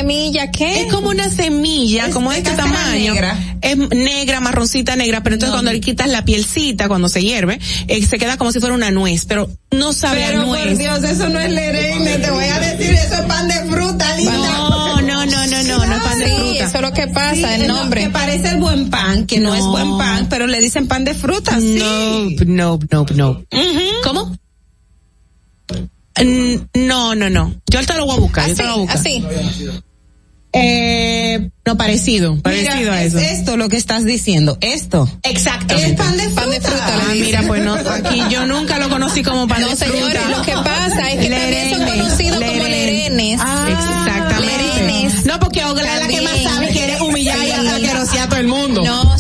semilla, 0.06 0.52
¿qué? 0.52 0.82
Es 0.82 0.94
como 0.94 1.10
una 1.10 1.30
semilla, 1.30 2.08
Es 2.08 2.14
como 2.14 2.32
de 2.32 2.38
este 2.38 2.52
tamaño. 2.52 3.14
negra. 3.14 3.58
Es 3.62 3.76
negra, 3.78 4.40
marroncita 4.40 4.96
negra, 4.96 5.24
pero 5.24 5.36
entonces 5.36 5.54
cuando 5.54 5.72
le 5.72 5.80
quitas 5.82 6.08
la 6.10 6.24
pielcita, 6.24 6.88
cuando 6.88 7.10
se 7.10 7.24
hierve, 7.24 7.60
eh, 7.88 8.06
se 8.06 8.18
queda 8.20 8.38
como 8.38 8.52
si 8.52 8.60
fuera 8.60 8.76
una 8.76 8.92
nuez, 8.92 9.26
pero 9.26 9.50
no 9.72 9.94
sabe 9.94 10.24
a 10.24 10.28
Pero 10.28 10.40
por 10.46 10.48
nuez. 10.60 10.78
Dios, 10.78 11.04
eso 11.04 11.28
no 11.30 11.40
es 11.40 11.50
lerene, 11.52 12.18
te 12.20 12.30
voy 12.30 12.46
a 12.46 12.60
decir, 12.60 12.94
eso 12.94 13.16
es 13.16 13.22
pan 13.22 13.48
de 13.48 13.56
fruta, 13.66 14.16
linda. 14.18 14.32
No, 14.38 15.02
no, 15.02 15.26
no, 15.26 15.48
no, 15.48 15.64
no, 15.64 15.86
no 15.86 15.96
es 15.96 16.04
pan 16.04 16.20
de 16.20 16.26
fruta. 16.36 16.66
eso 16.66 16.76
es 16.78 16.82
lo 16.82 16.94
que 16.94 17.08
pasa, 17.08 17.56
el 17.56 17.68
no, 17.68 17.78
nombre. 17.78 18.02
que 18.04 18.10
parece 18.12 18.50
el 18.50 18.58
buen 18.58 18.90
pan, 18.92 19.26
que 19.26 19.40
no, 19.40 19.56
es 19.56 19.64
buen 19.64 19.98
pan, 19.98 20.28
pero 20.30 20.46
le 20.46 20.60
dicen 20.62 20.88
pan 20.88 21.04
de 21.04 21.16
fruta. 21.16 21.58
No, 21.60 22.30
no, 22.46 22.80
no, 22.92 23.06
no. 23.16 23.44
¿Cómo? 24.04 24.38
No, 26.76 27.14
no, 27.16 27.30
no. 27.30 27.56
Yo 27.70 27.80
ahorita 27.80 27.98
lo 27.98 28.06
voy 28.06 28.16
a 28.16 28.20
buscar. 28.20 28.46
yo 28.48 28.54
Así, 28.54 28.62
te 28.62 28.64
lo 28.64 28.70
voy 28.78 28.88
a 28.88 28.94
buscar. 28.94 28.98
así. 29.00 29.24
Eh, 30.58 31.50
no, 31.66 31.78
parecido, 31.78 32.38
parecido 32.42 32.76
Mira, 32.76 32.94
a 32.94 33.04
es 33.04 33.14
eso. 33.14 33.20
esto 33.20 33.58
lo 33.58 33.70
que 33.70 33.78
estás 33.78 34.06
diciendo, 34.06 34.58
esto. 34.62 35.10
Exacto. 35.24 35.76
Es 35.76 35.94
pan 35.94 36.16
de 36.18 36.24
fruta. 36.24 36.42
Pan 36.42 36.50
de 36.52 36.62
fruta, 36.62 36.86
Ah, 36.88 37.14
mira, 37.14 37.44
pues 37.48 37.64
no, 37.64 37.74
aquí 37.74 38.22
yo 38.30 38.46
nunca 38.48 38.78
lo 38.80 38.90
conocí 38.90 39.22
como 39.24 39.48
pan 39.48 39.62
No, 39.62 39.70
de 39.70 39.76
señores, 39.76 40.22
fruta. 40.22 40.38
lo 40.38 40.42
que 40.44 40.52
pasa 40.54 41.12
es 41.12 41.20
que 41.20 41.30
también 41.30 41.70
son 41.76 41.86
conocidos 41.86 42.38
como 42.40 42.52
lerene. 42.64 42.86
lerenes. 43.10 43.40
Ah, 43.44 43.68
exactamente. 43.70 44.46
Lerenes. 44.86 45.26
No, 45.26 45.40
porque 45.40 45.66
Ogla 45.66 45.94
es 45.96 46.02
la 46.02 46.08
que 46.08 46.22
más 46.22 46.42
sabe, 46.44 46.68
quiere 46.70 47.02
humillar 47.02 47.38
y 47.46 47.52
asquerosear 47.52 48.26
a 48.26 48.30
todo 48.30 48.40
el 48.40 48.48
mundo. 48.48 48.84
No, 48.84 49.16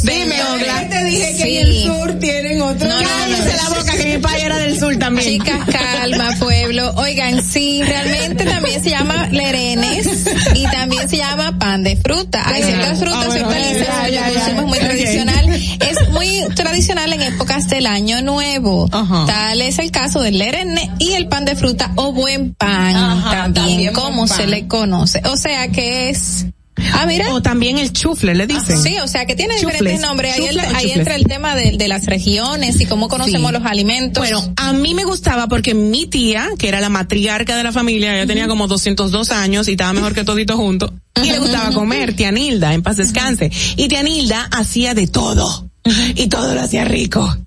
que 1.33 1.43
Sí. 1.43 1.57
en 1.57 1.67
el 1.67 1.83
sur 1.83 2.19
tienen 2.19 2.61
otro. 2.61 2.87
No, 2.87 3.01
no, 3.01 3.01
no, 3.01 3.37
la 3.37 3.69
boca 3.69 3.97
que 3.97 4.05
mi 4.15 4.17
padre 4.21 4.41
era 4.43 4.57
del 4.57 4.79
sur 4.79 4.95
también. 4.97 5.29
Chicas, 5.33 5.59
calma, 5.71 6.29
pueblo. 6.39 6.93
Oigan, 6.95 7.43
sí, 7.43 7.81
realmente 7.83 8.45
también 8.45 8.83
se 8.83 8.89
llama 8.89 9.27
lerenes 9.31 10.07
y 10.55 10.63
también 10.63 11.07
se 11.09 11.17
llama 11.17 11.57
pan 11.59 11.83
de 11.83 11.95
fruta. 11.97 12.43
Hay 12.47 12.63
ciertas 12.63 12.99
frutas, 12.99 13.25
Ah, 13.35 13.43
bueno, 13.45 13.65
ciertas 13.69 14.11
ya, 14.11 14.27
licencias 14.27 14.45
ya, 14.47 14.59
es 14.59 14.65
muy 14.65 14.79
tradicional. 14.79 15.49
Es 15.55 16.09
muy 16.09 16.41
tradicional 16.55 17.13
en 17.13 17.21
épocas 17.21 17.67
del 17.69 17.85
año 17.87 18.21
nuevo. 18.21 18.87
Ajá. 18.91 19.25
Tal 19.27 19.61
es 19.61 19.79
el 19.79 19.91
caso 19.91 20.21
del 20.21 20.37
lerene 20.37 20.91
y 20.99 21.13
el 21.13 21.27
pan 21.27 21.45
de 21.45 21.55
fruta 21.55 21.91
o 21.95 22.11
buen 22.11 22.53
pan 22.53 22.95
Ajá, 22.95 23.31
también, 23.31 23.53
también 23.53 23.93
como 23.93 24.27
se 24.27 24.47
le 24.47 24.67
conoce. 24.67 25.21
O 25.25 25.37
sea 25.37 25.67
que 25.69 26.09
es... 26.09 26.45
Ah, 26.93 27.05
mira. 27.07 27.33
O 27.33 27.41
también 27.41 27.77
el 27.77 27.93
chufle, 27.93 28.35
le 28.35 28.47
dicen. 28.47 28.77
Sí, 28.81 28.97
o 28.99 29.07
sea 29.07 29.25
que 29.25 29.35
tiene 29.35 29.55
Chufles. 29.55 29.73
diferentes 29.79 30.01
nombres. 30.01 30.33
Ahí, 30.35 30.45
el- 30.91 30.99
entra 30.99 31.15
el 31.15 31.23
tema 31.25 31.55
de, 31.55 31.77
de 31.77 31.87
las 31.87 32.05
regiones 32.05 32.79
y 32.81 32.85
cómo 32.85 33.07
conocemos 33.07 33.51
Sí. 33.51 33.57
los 33.57 33.65
alimentos. 33.65 34.21
Bueno, 34.21 34.53
a 34.57 34.73
mí 34.73 34.93
me 34.93 35.03
gustaba 35.05 35.47
porque 35.47 35.73
mi 35.73 36.05
tía, 36.07 36.49
que 36.59 36.67
era 36.67 36.81
la 36.81 36.89
matriarca 36.89 37.55
de 37.55 37.63
la 37.63 37.71
familia, 37.71 38.15
ella 38.15 38.27
tenía 38.27 38.47
como 38.47 38.67
202 38.67 39.31
años 39.31 39.67
y 39.67 39.71
estaba 39.71 39.93
mejor 39.93 40.13
que 40.13 40.23
todito 40.23 40.57
junto, 40.57 40.93
y 41.23 41.31
le 41.31 41.39
gustaba 41.39 41.71
comer, 41.71 42.13
tía 42.15 42.31
Nilda, 42.31 42.73
en 42.73 42.83
paz 42.83 42.97
descanse. 42.97 43.51
Y 43.77 43.87
tía 43.87 44.03
Nilda 44.03 44.43
hacía 44.51 44.93
de 44.93 45.07
todo, 45.07 45.69
y 46.15 46.27
todo 46.27 46.53
lo 46.55 46.61
hacía 46.61 46.83
rico. 46.85 47.37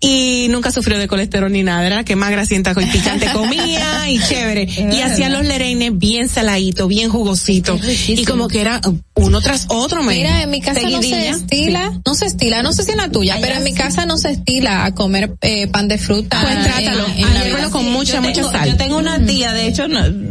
Y 0.00 0.46
nunca 0.50 0.72
sufrió 0.72 0.98
de 0.98 1.08
colesterol 1.08 1.50
ni 1.50 1.62
nada, 1.62 1.86
era 1.86 1.96
la 1.96 2.04
que 2.04 2.16
más 2.16 2.30
grasienta 2.30 2.72
y 2.72 2.86
picante 2.86 3.26
comía 3.32 4.08
y 4.08 4.18
chévere. 4.28 4.64
y 4.64 5.00
hacía 5.00 5.28
los 5.28 5.44
lereines 5.44 5.96
bien 5.96 6.28
saladitos, 6.28 6.88
bien 6.88 7.10
jugositos. 7.10 7.80
Y 8.08 8.24
como 8.24 8.48
que 8.48 8.60
era 8.60 8.80
uno 9.14 9.40
tras 9.40 9.66
otro. 9.68 10.02
Mira, 10.02 10.42
en 10.42 10.50
mi 10.50 10.60
casa 10.60 10.88
no 10.88 11.02
se 11.02 11.28
estila, 11.28 12.00
no 12.04 12.14
se 12.14 12.26
estila, 12.26 12.62
no 12.62 12.72
sé 12.72 12.82
si 12.84 12.92
en 12.92 12.96
la 12.98 13.10
tuya, 13.10 13.38
pero 13.40 13.56
en 13.56 13.64
mi 13.64 13.74
casa 13.74 14.06
no 14.06 14.18
se 14.18 14.30
estila 14.30 14.84
a 14.84 14.94
comer 14.94 15.34
eh, 15.40 15.66
pan 15.68 15.88
de 15.88 15.98
fruta. 15.98 16.40
Pues 16.40 16.62
trátalo, 16.64 17.06
con 17.70 17.90
mucha, 17.92 18.20
mucha 18.20 18.42
sal. 18.44 18.68
Yo 18.68 18.76
tengo 18.76 18.98
una 18.98 19.24
tía, 19.24 19.52
de 19.52 19.66
hecho, 19.66 19.86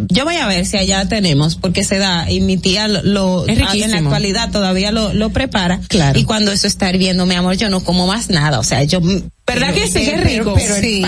yo 0.10 0.26
voy 0.26 0.36
a 0.36 0.48
ver 0.48 0.66
si 0.66 0.78
allá 0.78 1.08
tenemos, 1.08 1.56
porque 1.56 1.84
se 1.84 1.98
da, 1.98 2.30
y 2.30 2.42
mi 2.42 2.58
tía 2.58 2.88
lo, 2.88 3.48
en 3.48 3.60
la 3.92 3.98
actualidad 3.98 4.52
todavía 4.52 4.92
lo, 4.92 5.14
lo 5.14 5.30
prepara. 5.30 5.80
Claro. 5.88 6.20
Y 6.20 6.24
cuando 6.24 6.52
eso 6.52 6.68
está 6.68 6.90
hirviendo, 6.90 7.26
mi 7.26 7.36
amor, 7.36 7.56
yo 7.58 7.70
no 7.70 7.84
como 7.84 8.08
más 8.08 8.30
nada, 8.30 8.60
o 8.60 8.64
sea, 8.64 8.84
yo 8.84 9.02
¿Verdad 9.46 9.74
que 9.74 9.88
sí? 9.88 10.06
Qué 10.06 10.18
rico. 10.18 10.54
Pero, 10.56 10.76
sí, 10.76 11.04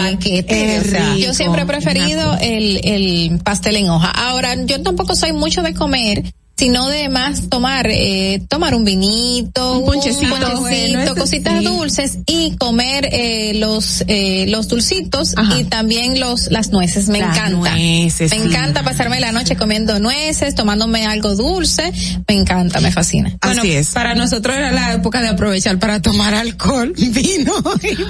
Yo 1.19 1.33
siempre 1.33 1.61
he 1.61 1.65
preferido 1.65 2.37
el, 2.41 2.81
el 2.83 3.39
pastel 3.39 3.77
en 3.77 3.89
hoja. 3.89 4.09
Ahora, 4.09 4.55
yo 4.65 4.81
tampoco 4.81 5.15
soy 5.15 5.31
mucho 5.31 5.61
de 5.61 5.73
comer 5.73 6.23
sino 6.55 6.87
de 6.87 7.09
más 7.09 7.49
tomar 7.49 7.87
eh, 7.89 8.41
tomar 8.47 8.75
un 8.75 8.85
vinito, 8.85 9.79
un 9.79 9.85
ponchecito, 9.85 11.15
cositas 11.17 11.63
dulces 11.63 12.19
y 12.27 12.55
comer 12.57 13.09
eh, 13.11 13.53
los 13.55 14.03
eh, 14.07 14.45
los 14.47 14.67
dulcitos 14.67 15.33
y 15.57 15.63
también 15.65 16.19
los 16.19 16.51
las 16.51 16.69
nueces. 16.69 17.09
Me 17.09 17.19
encanta. 17.19 17.73
me 17.75 18.07
encanta 18.35 18.83
pasarme 18.83 19.19
la 19.19 19.31
noche 19.31 19.55
comiendo 19.55 19.99
nueces, 19.99 20.53
tomándome 20.53 21.05
algo 21.05 21.35
dulce. 21.35 21.91
Me 22.27 22.35
encanta, 22.35 22.79
me 22.81 22.91
fascina. 22.91 23.35
Así 23.41 23.71
es. 23.71 23.89
Para 23.89 24.13
nosotros 24.13 24.55
era 24.55 24.71
la 24.71 24.93
época 24.93 25.21
de 25.21 25.29
aprovechar 25.29 25.79
para 25.79 26.01
tomar 26.01 26.35
alcohol, 26.35 26.93
vino. 26.97 27.53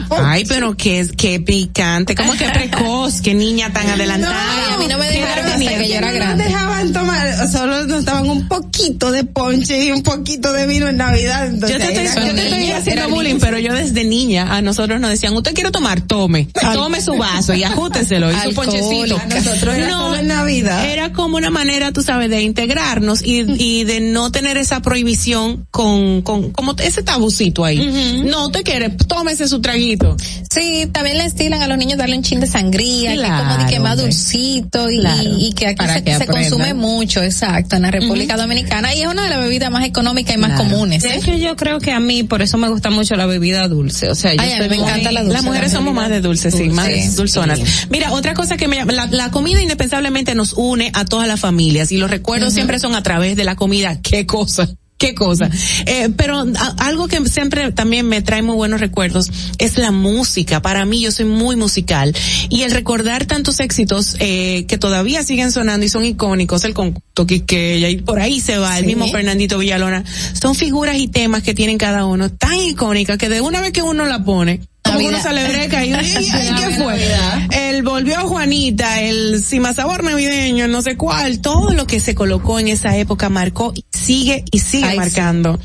Ay, 0.09 0.43
pero 0.47 0.75
qué 0.75 1.07
qué 1.15 1.39
picante, 1.39 2.13
como 2.13 2.33
que 2.33 2.49
precoz, 2.49 3.21
qué 3.21 3.33
niña 3.33 3.71
tan 3.71 3.89
adelantada. 3.89 4.73
a 4.73 4.77
mí 4.77 4.87
no 4.87 4.97
me 4.97 5.09
dejaron 5.09 5.45
hasta 5.45 5.77
que 5.77 5.87
yo 5.87 5.95
era 5.95 6.11
grande. 6.11 6.43
No 6.43 6.49
dejaban 6.49 6.93
tomar, 6.93 7.49
solo 7.49 7.85
nos 7.85 7.99
estaban 7.99 8.32
un 8.33 8.47
poquito 8.47 9.11
de 9.11 9.23
ponche 9.23 9.85
y 9.85 9.91
un 9.91 10.03
poquito 10.03 10.51
de 10.51 10.67
vino 10.67 10.87
en 10.87 10.97
Navidad. 10.97 11.51
yo 11.51 11.67
te 11.67 11.75
estoy, 11.75 12.27
yo 12.27 12.35
te 12.35 12.43
estoy 12.43 12.71
haciendo 12.71 13.09
bullying, 13.09 13.39
pero 13.39 13.59
yo 13.59 13.73
desde 13.73 14.03
niña 14.03 14.55
a 14.55 14.61
nosotros 14.61 14.99
nos 14.99 15.09
decían, 15.09 15.33
usted 15.35 15.53
quiere 15.53 15.71
tomar, 15.71 16.01
tome, 16.01 16.49
tome 16.73 17.01
su 17.01 17.13
vaso 17.13 17.53
y 17.53 17.63
ajúteselo 17.63 18.31
y 18.31 18.35
su 18.35 18.53
ponchecito. 18.53 19.21
Nosotros 19.29 19.75
era 19.75 19.87
no, 19.87 20.15
en 20.15 20.27
Navidad. 20.27 20.89
Era 20.89 21.13
como 21.13 21.37
una 21.37 21.49
manera, 21.49 21.91
tú 21.91 22.01
sabes, 22.01 22.29
de 22.29 22.41
integrarnos 22.41 23.21
y, 23.23 23.45
y 23.57 23.83
de 23.83 23.99
no 23.99 24.31
tener 24.31 24.57
esa 24.57 24.81
prohibición 24.81 25.67
con, 25.71 26.21
con 26.21 26.51
como 26.51 26.75
ese 26.77 27.03
tabucito 27.03 27.63
ahí. 27.65 28.23
No, 28.25 28.49
te 28.49 28.63
quiere, 28.63 28.89
tómese 28.89 29.47
su 29.47 29.61
traguito. 29.61 30.15
Sí, 30.51 30.89
también 30.91 31.17
le 31.17 31.25
estilan 31.25 31.61
a 31.61 31.67
los 31.67 31.77
niños 31.77 31.97
darle 31.97 32.17
un 32.17 32.23
chin 32.23 32.39
de 32.39 32.47
sangría, 32.47 33.11
que 33.15 33.21
como 33.21 33.57
de 33.57 33.65
que 33.65 33.79
más 33.79 33.97
dulcito 33.97 34.89
y, 34.89 35.01
y, 35.39 35.53
que 35.53 35.67
aquí 35.67 35.85
se, 35.85 36.17
se 36.17 36.27
consume 36.27 36.73
mucho, 36.73 37.21
exacto, 37.23 37.75
en 37.75 37.83
la 37.83 37.91
República 37.91 38.22
Dominicana 38.27 38.93
y 38.95 39.01
es 39.01 39.07
una 39.07 39.23
de 39.23 39.29
las 39.29 39.39
bebidas 39.39 39.69
más 39.69 39.85
económicas 39.85 40.35
y 40.35 40.37
más 40.37 40.59
comunes. 40.59 41.03
De 41.03 41.15
hecho, 41.15 41.35
yo 41.35 41.55
creo 41.55 41.79
que 41.79 41.91
a 41.91 41.99
mí 41.99 42.23
por 42.23 42.41
eso 42.41 42.57
me 42.57 42.69
gusta 42.69 42.89
mucho 42.89 43.15
la 43.15 43.25
bebida 43.25 43.67
dulce. 43.67 44.09
O 44.09 44.15
sea, 44.15 44.33
yo 44.33 44.69
me 44.69 44.75
encanta 44.75 45.11
la 45.11 45.21
dulce. 45.21 45.33
Las 45.33 45.43
mujeres 45.43 45.71
somos 45.71 45.93
más 45.93 46.09
de 46.09 46.21
dulce, 46.21 46.51
sí, 46.51 46.69
más 46.69 47.15
dulzonas. 47.15 47.59
Mira, 47.89 48.11
otra 48.13 48.33
cosa 48.33 48.57
que 48.57 48.67
me 48.67 48.77
llama, 48.77 48.93
la, 48.93 49.31
comida 49.31 49.61
indispensablemente 49.61 50.35
nos 50.35 50.53
une 50.53 50.91
a 50.93 51.05
todas 51.05 51.27
las 51.27 51.39
familias 51.39 51.91
y 51.91 51.97
los 51.97 52.09
recuerdos 52.09 52.53
siempre 52.53 52.79
son 52.79 52.95
a 52.95 53.03
través 53.03 53.35
de 53.35 53.43
la 53.43 53.55
comida. 53.55 53.99
¿Qué 54.01 54.25
cosa? 54.25 54.69
Qué 54.97 55.13
cosa. 55.15 55.49
Eh, 55.85 56.09
pero 56.15 56.45
algo 56.77 57.07
que 57.07 57.27
siempre 57.27 57.71
también 57.71 58.07
me 58.07 58.21
trae 58.21 58.41
muy 58.41 58.55
buenos 58.55 58.79
recuerdos 58.79 59.31
es 59.57 59.77
la 59.77 59.91
música. 59.91 60.61
Para 60.61 60.85
mí 60.85 61.01
yo 61.01 61.11
soy 61.11 61.25
muy 61.25 61.55
musical 61.55 62.15
y 62.49 62.61
el 62.61 62.71
recordar 62.71 63.25
tantos 63.25 63.59
éxitos 63.59 64.15
eh, 64.19 64.65
que 64.67 64.77
todavía 64.77 65.23
siguen 65.23 65.51
sonando 65.51 65.85
y 65.85 65.89
son 65.89 66.05
icónicos, 66.05 66.63
el 66.63 66.73
con 66.73 67.01
Toquiqueya 67.13 67.89
y 67.89 67.97
por 67.97 68.19
ahí 68.19 68.39
se 68.39 68.57
va, 68.57 68.79
el 68.79 68.85
mismo 68.85 69.07
Fernandito 69.07 69.57
Villalona, 69.57 70.03
son 70.39 70.55
figuras 70.55 70.97
y 70.97 71.07
temas 71.07 71.43
que 71.43 71.53
tienen 71.53 71.77
cada 71.77 72.05
uno 72.05 72.29
tan 72.29 72.55
icónicas 72.55 73.17
que 73.17 73.29
de 73.29 73.41
una 73.41 73.61
vez 73.61 73.71
que 73.71 73.81
uno 73.81 74.05
la 74.05 74.23
pone, 74.23 74.61
como 74.93 75.07
uno 75.07 75.19
celebreca 75.19 75.85
y, 75.85 75.91
¿qué 75.93 76.69
fue? 76.77 76.97
El 77.51 77.83
volvió 77.83 78.27
Juanita, 78.27 79.01
el 79.01 79.43
Sabor 79.43 80.03
Navideño, 80.03 80.67
no 80.67 80.81
sé 80.81 80.97
cuál, 80.97 81.39
todo 81.39 81.73
lo 81.73 81.87
que 81.87 81.99
se 81.99 82.15
colocó 82.15 82.59
en 82.59 82.67
esa 82.67 82.95
época 82.97 83.29
marcó 83.29 83.73
y 83.75 83.85
sigue 83.91 84.43
y 84.51 84.59
sigue 84.59 84.95
marcando. 84.95 85.59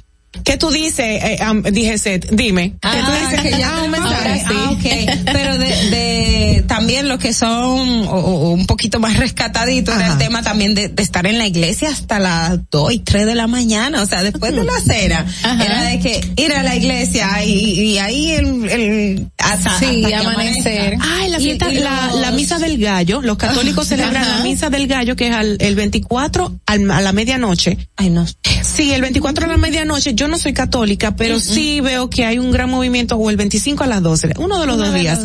¿Qué 0.45 0.57
tú 0.57 0.71
dices? 0.71 1.23
Eh, 1.23 1.39
dije 1.73 1.99
Seth, 1.99 2.31
dime. 2.31 2.75
Ah, 2.83 2.93
¿Qué 2.95 3.03
tú 3.03 3.13
dices? 3.13 3.41
Que 3.41 3.59
ya 3.59 3.83
un 3.83 3.91
mensaje. 3.91 4.43
Ah, 4.47 4.71
okay. 4.71 5.07
Pero 5.33 5.58
también 6.69 7.09
lo 7.09 7.19
que 7.19 7.33
son 7.33 8.07
o, 8.07 8.51
un 8.53 8.67
poquito 8.67 9.01
más 9.01 9.17
rescataditos 9.17 9.99
del 9.99 10.19
tema 10.19 10.43
también 10.43 10.75
de, 10.75 10.89
de, 10.89 11.03
estar 11.03 11.27
en 11.27 11.39
la 11.39 11.47
iglesia 11.47 11.91
hasta 11.91 12.21
las 12.21 12.61
dos 12.71 12.93
y 12.93 13.01
tres 13.01 13.27
de 13.27 13.35
la 13.35 13.49
mañana, 13.49 14.03
o 14.03 14.07
sea, 14.07 14.23
después 14.23 14.55
de 14.55 14.63
la 14.63 14.79
cena. 14.81 15.27
Era 15.43 15.83
de 15.83 15.99
que 15.99 16.21
ir 16.37 16.53
a 16.53 16.63
la 16.63 16.77
iglesia 16.77 17.45
y, 17.45 17.81
y 17.81 17.99
ahí 17.99 18.31
el, 18.31 18.69
el 18.71 19.31
hasta, 19.39 19.79
sí, 19.79 20.05
amanecer. 20.13 20.97
Ay, 21.01 21.31
la 21.31 21.39
fiesta, 21.41 21.73
la, 21.73 22.13
la, 22.15 22.31
misa 22.31 22.59
del 22.59 22.79
gallo. 22.79 23.21
Los 23.23 23.39
católicos 23.39 23.87
celebran 23.89 24.29
la 24.29 24.45
misa 24.45 24.71
del 24.71 24.87
gallo 24.87 25.17
que 25.17 25.29
es 25.29 25.35
al, 25.35 25.57
el 25.61 25.75
24 25.75 26.61
al, 26.67 26.91
a 26.91 27.01
la 27.01 27.13
medianoche. 27.13 27.79
Ay, 27.97 28.11
no. 28.11 28.27
Sí, 28.63 28.93
el 28.93 29.03
24 29.03 29.47
a 29.47 29.49
la 29.49 29.57
medianoche. 29.57 30.15
Yo 30.15 30.29
no 30.29 30.39
soy 30.39 30.53
católica, 30.53 31.17
pero 31.17 31.41
sí 31.41 31.81
veo 31.81 32.11
que 32.11 32.25
hay 32.25 32.39
un 32.39 32.51
gran 32.51 32.71
movimiento 32.71 33.17
o 33.17 33.31
el 33.31 33.37
25 33.37 33.85
a 33.85 33.87
las 33.87 34.03
12, 34.03 34.35
uno 34.39 34.61
de 34.61 34.67
los 34.67 34.77
dos 34.77 34.95
días. 34.95 35.21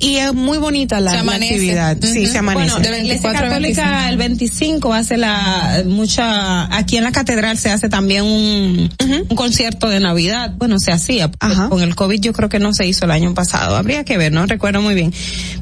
Y 0.00 0.16
es 0.16 0.34
muy 0.34 0.58
bonita 0.96 1.00
la, 1.00 1.34
actividad. 1.34 1.96
Sí, 2.00 2.26
se 2.26 2.38
amanece. 2.38 2.70
Bueno, 2.70 2.80
de 2.80 2.90
la 2.90 2.98
iglesia 2.98 3.32
católica 3.32 4.08
el 4.08 4.16
25 4.16 4.92
hace 4.92 5.16
la 5.16 5.82
mucha 5.86 6.74
aquí 6.76 6.96
en 6.96 7.04
la 7.04 7.12
catedral 7.12 7.58
se 7.58 7.70
hace 7.70 7.88
también 7.88 8.24
un, 8.24 8.90
un 9.28 9.36
concierto 9.36 9.88
de 9.88 10.00
Navidad. 10.00 10.52
Bueno, 10.56 10.78
se 10.78 10.92
hacía 10.92 11.30
con 11.68 11.82
el 11.82 11.94
COVID 11.94 12.20
yo 12.20 12.32
creo 12.32 12.48
que 12.48 12.58
no 12.58 12.72
se 12.74 12.86
hizo 12.86 13.04
el 13.04 13.10
año 13.10 13.34
pasado. 13.34 13.76
Habría 13.76 14.04
que 14.04 14.16
ver, 14.16 14.32
no 14.32 14.46
recuerdo 14.46 14.82
muy 14.82 14.94
bien. 14.94 15.12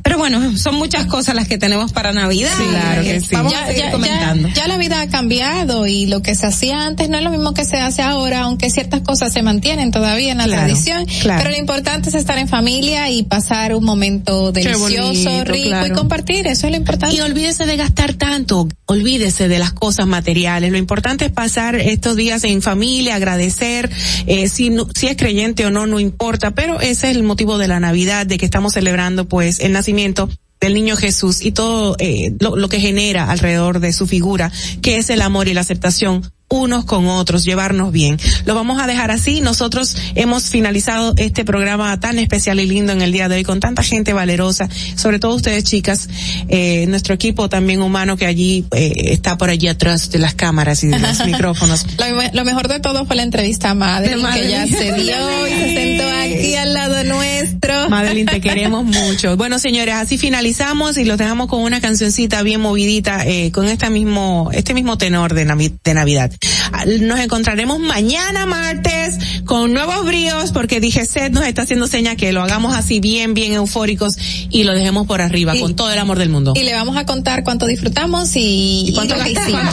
Pero 0.03 0.19
bueno, 0.19 0.57
son 0.57 0.77
muchas 0.77 1.07
cosas 1.07 1.35
las 1.35 1.49
que 1.49 1.59
tenemos 1.59 1.93
para 1.93 2.13
Navidad. 2.13 2.53
claro 2.71 3.03
que 3.03 3.21
sí. 3.21 3.35
Vamos 3.35 3.55
a 3.55 3.67
seguir 3.67 3.91
comentando. 3.91 4.49
Ya, 4.55 4.69
la 4.69 4.79
vida 4.79 5.01
ha 5.01 5.09
cambiado 5.09 5.87
y 5.87 6.07
lo 6.07 6.23
que 6.23 6.35
se 6.35 6.47
hacía 6.47 6.85
antes 6.85 7.09
no 7.09 7.19
es 7.19 7.25
lo 7.25 7.31
mismo 7.31 7.55
que 7.55 7.65
se 7.65 7.79
hace 7.79 8.03
ahora, 8.03 8.43
aunque 8.43 8.71
ciertas 8.71 9.01
cosas 9.01 9.33
se 9.33 9.43
mantienen 9.43 9.91
todavía 9.91 10.33
en 10.33 10.39
la 10.39 10.47
tradición. 10.47 11.07
Pero 11.23 11.51
lo 11.51 11.57
importante 11.57 12.09
es 12.09 12.15
estar 12.15 12.39
en 12.39 12.49
familia 12.49 13.11
y 13.11 13.23
pasar 13.25 13.75
un 13.75 13.85
momento 13.85 14.53
delicioso, 14.53 15.16
rico 15.45 15.87
y 15.87 15.91
compartir. 15.91 16.47
Eso 16.47 16.67
es 16.67 16.73
lo 16.73 16.77
importante. 16.77 17.17
Y 17.17 17.21
olvídese 17.21 17.67
de 17.67 17.77
gastar 17.77 18.15
tanto. 18.15 18.69
Olvídese 18.87 19.49
de 19.49 19.59
las 19.59 19.73
cosas 19.73 20.07
materiales. 20.07 20.71
Lo 20.71 20.79
importante 20.79 21.27
es 21.27 21.33
pasar 21.33 21.77
estos 21.77 22.17
días 22.17 22.45
en 22.45 22.63
familia, 22.63 23.17
agradecer. 23.17 23.91
Eh, 24.27 24.49
si, 24.49 24.75
si 24.95 25.07
es 25.07 25.17
creyente 25.17 25.67
o 25.67 25.71
no, 25.71 25.87
no 25.87 26.01
importa. 26.01 26.53
Pero 26.53 26.81
ese 26.81 27.11
es 27.11 27.17
el 27.17 27.23
motivo 27.23 27.59
de 27.59 27.69
la 27.69 27.81
Navidad, 27.81 28.27
de 28.27 28.39
que 28.39 28.45
estamos 28.45 28.75
celebrando 28.75 29.29
pues 29.29 29.61
el 29.61 29.73
nacimiento 29.73 30.29
del 30.61 30.75
niño 30.75 30.97
Jesús 30.97 31.45
y 31.45 31.53
todo 31.53 31.97
eh, 31.99 32.33
lo, 32.41 32.57
lo, 32.57 32.69
que 32.69 32.81
genera 32.81 33.31
alrededor 33.31 33.81
de 33.81 33.93
su 33.93 34.07
figura, 34.07 34.51
que 34.81 34.97
es 34.97 35.11
el 35.11 35.21
amor 35.21 35.49
y 35.49 35.55
la 35.55 35.61
aceptación 35.61 36.23
unos 36.49 36.85
con 36.85 37.09
otros, 37.09 37.45
llevarnos 37.45 37.93
bien. 37.93 38.19
Lo 38.45 38.55
vamos 38.55 38.81
a 38.81 38.87
dejar 38.87 39.11
así. 39.11 39.41
Nosotros 39.41 39.97
hemos 40.15 40.45
finalizado 40.45 41.15
este 41.17 41.45
programa 41.45 41.99
tan 41.99 42.19
especial 42.19 42.61
y 42.61 42.67
lindo 42.67 42.93
en 42.93 43.03
el 43.03 43.13
día 43.13 43.29
de 43.29 43.37
hoy 43.37 43.45
con 43.45 43.59
tanta 43.59 43.83
gente 43.83 44.13
valerosa, 44.13 44.69
sobre 44.95 45.19
todo 45.19 45.35
ustedes 45.35 45.65
chicas, 45.65 46.09
eh, 46.49 46.87
nuestro 46.89 47.15
equipo 47.15 47.49
también 47.49 47.83
humano 47.83 48.17
que 48.17 48.27
allí 48.27 48.65
eh, 48.73 48.93
está 49.11 49.37
por 49.37 49.51
allí 49.51 49.67
atrás 49.69 50.11
de 50.11 50.19
las 50.19 50.35
cámaras 50.35 50.85
y 50.85 50.89
de 50.89 50.99
los 50.99 51.19
micrófonos. 51.27 51.87
Lo, 52.33 52.45
mejor 52.45 52.69
de 52.69 52.79
todo 52.79 53.07
fue 53.07 53.17
la 53.17 53.25
entrevista 53.25 53.71
a 53.71 53.75
Madeline, 53.75 54.33
que 54.33 54.49
ya 54.49 54.67
se 54.67 54.93
dio 54.93 55.47
y 55.47 55.51
se 55.51 55.75
sentó 55.75 56.05
aquí 56.21 56.55
al 56.55 56.75
lado 56.75 57.03
nuestro. 57.05 57.91
Madeline, 57.91 58.27
te 58.27 58.41
queremos 58.41 58.85
mucho. 58.85 59.37
Bueno, 59.37 59.59
señores, 59.59 59.95
así 59.95 60.17
finalizamos 60.17 60.97
y 60.97 61.05
los 61.05 61.19
dejamos 61.19 61.49
con 61.49 61.63
una 61.63 61.81
cancioncita 61.81 62.43
bien 62.43 62.61
movidita, 62.61 63.27
eh, 63.27 63.51
con 63.51 63.67
este 63.67 63.91
mismo, 63.91 64.51
este 64.53 64.75
mismo 64.75 64.97
tenor 64.97 65.35
de, 65.35 65.45
de 65.83 65.95
Navidad. 65.95 66.31
Nos 67.01 67.21
encontraremos 67.21 67.81
mañana 67.81 68.47
martes 68.47 69.19
con 69.45 69.73
nuevos 69.73 70.05
bríos 70.05 70.53
porque 70.53 70.81
dije 70.81 71.05
Seth 71.05 71.33
nos 71.33 71.45
está 71.45 71.63
haciendo 71.63 71.87
seña 71.87 72.17
que 72.17 72.33
lo 72.33 72.43
hagamos 72.43 72.75
así 72.75 73.01
bien, 73.01 73.35
bien 73.35 73.53
eufóricos 73.53 74.17
y 74.51 74.65
lo 74.65 74.73
dejemos 74.73 75.07
por 75.07 75.21
arriba 75.21 75.55
con 75.59 75.75
todo 75.75 75.93
el 75.93 75.99
amor 75.99 76.19
del 76.19 76.29
mundo. 76.29 76.55
Y 76.57 76.65
le 76.65 76.75
vamos 76.75 76.97
a 76.97 77.07
contar 77.07 77.45
cuánto 77.45 77.67
disfrutamos 77.67 78.31
y, 78.35 78.93
cuánto, 78.95 79.17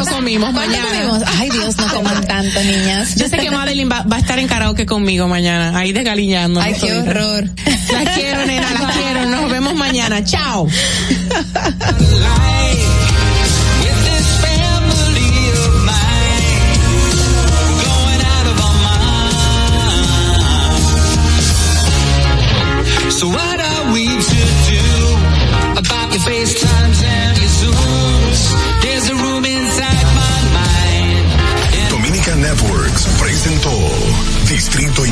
comimos 0.10 0.54
mañana. 0.54 1.22
Ay 1.40 1.50
Dios, 1.50 1.78
no 1.78 1.88
coman 1.88 2.26
tanto 2.28 2.64
niñas. 2.64 3.16
Yo 3.16 3.28
sé 3.28 3.38
que 3.38 3.52
Madeline 3.52 3.90
va, 3.90 4.06
a 4.10 4.20
estar 4.20 4.40
en 4.40 4.48
karaoke 4.48 4.86
conmigo 4.86 5.28
mañana, 5.28 5.78
ahí 5.78 5.92
desgaliñando. 5.92 6.62
Ay, 6.62 6.76
qué 6.80 6.94
horror. 6.94 7.50
La 7.92 8.14
quiero, 8.14 8.46
nena, 8.46 8.74
la 8.74 8.92
quiero. 8.92 9.30
Nos 9.30 9.52
vemos 9.52 9.76
mañana. 9.76 10.24
Chao. 10.24 10.68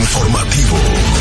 informativo. 0.02 1.21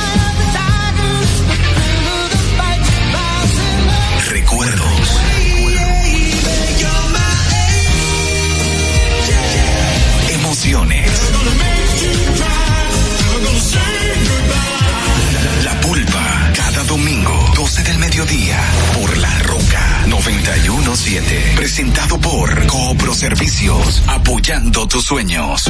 Presentado 21.57 22.17
por 22.19 22.67
Coopro 22.67 23.13
Servicios, 23.13 24.01
apoyando 24.07 24.87
tus 24.87 25.03
sueños. 25.03 25.69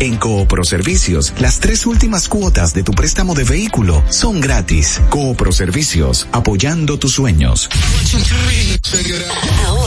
en 0.00 0.16
Coopro 0.18 0.64
Servicios, 0.64 1.32
las 1.38 1.60
tres 1.60 1.86
últimas 1.86 2.28
cuotas 2.28 2.74
de 2.74 2.82
tu 2.82 2.92
préstamo 2.92 3.34
de 3.34 3.44
vehículo 3.44 4.02
son 4.10 4.38
gratis. 4.38 5.00
Coopro 5.08 5.50
Servicios, 5.50 6.28
apoyando 6.30 6.98
tus 6.98 7.12
sueños. 7.12 7.70
En 8.12 9.79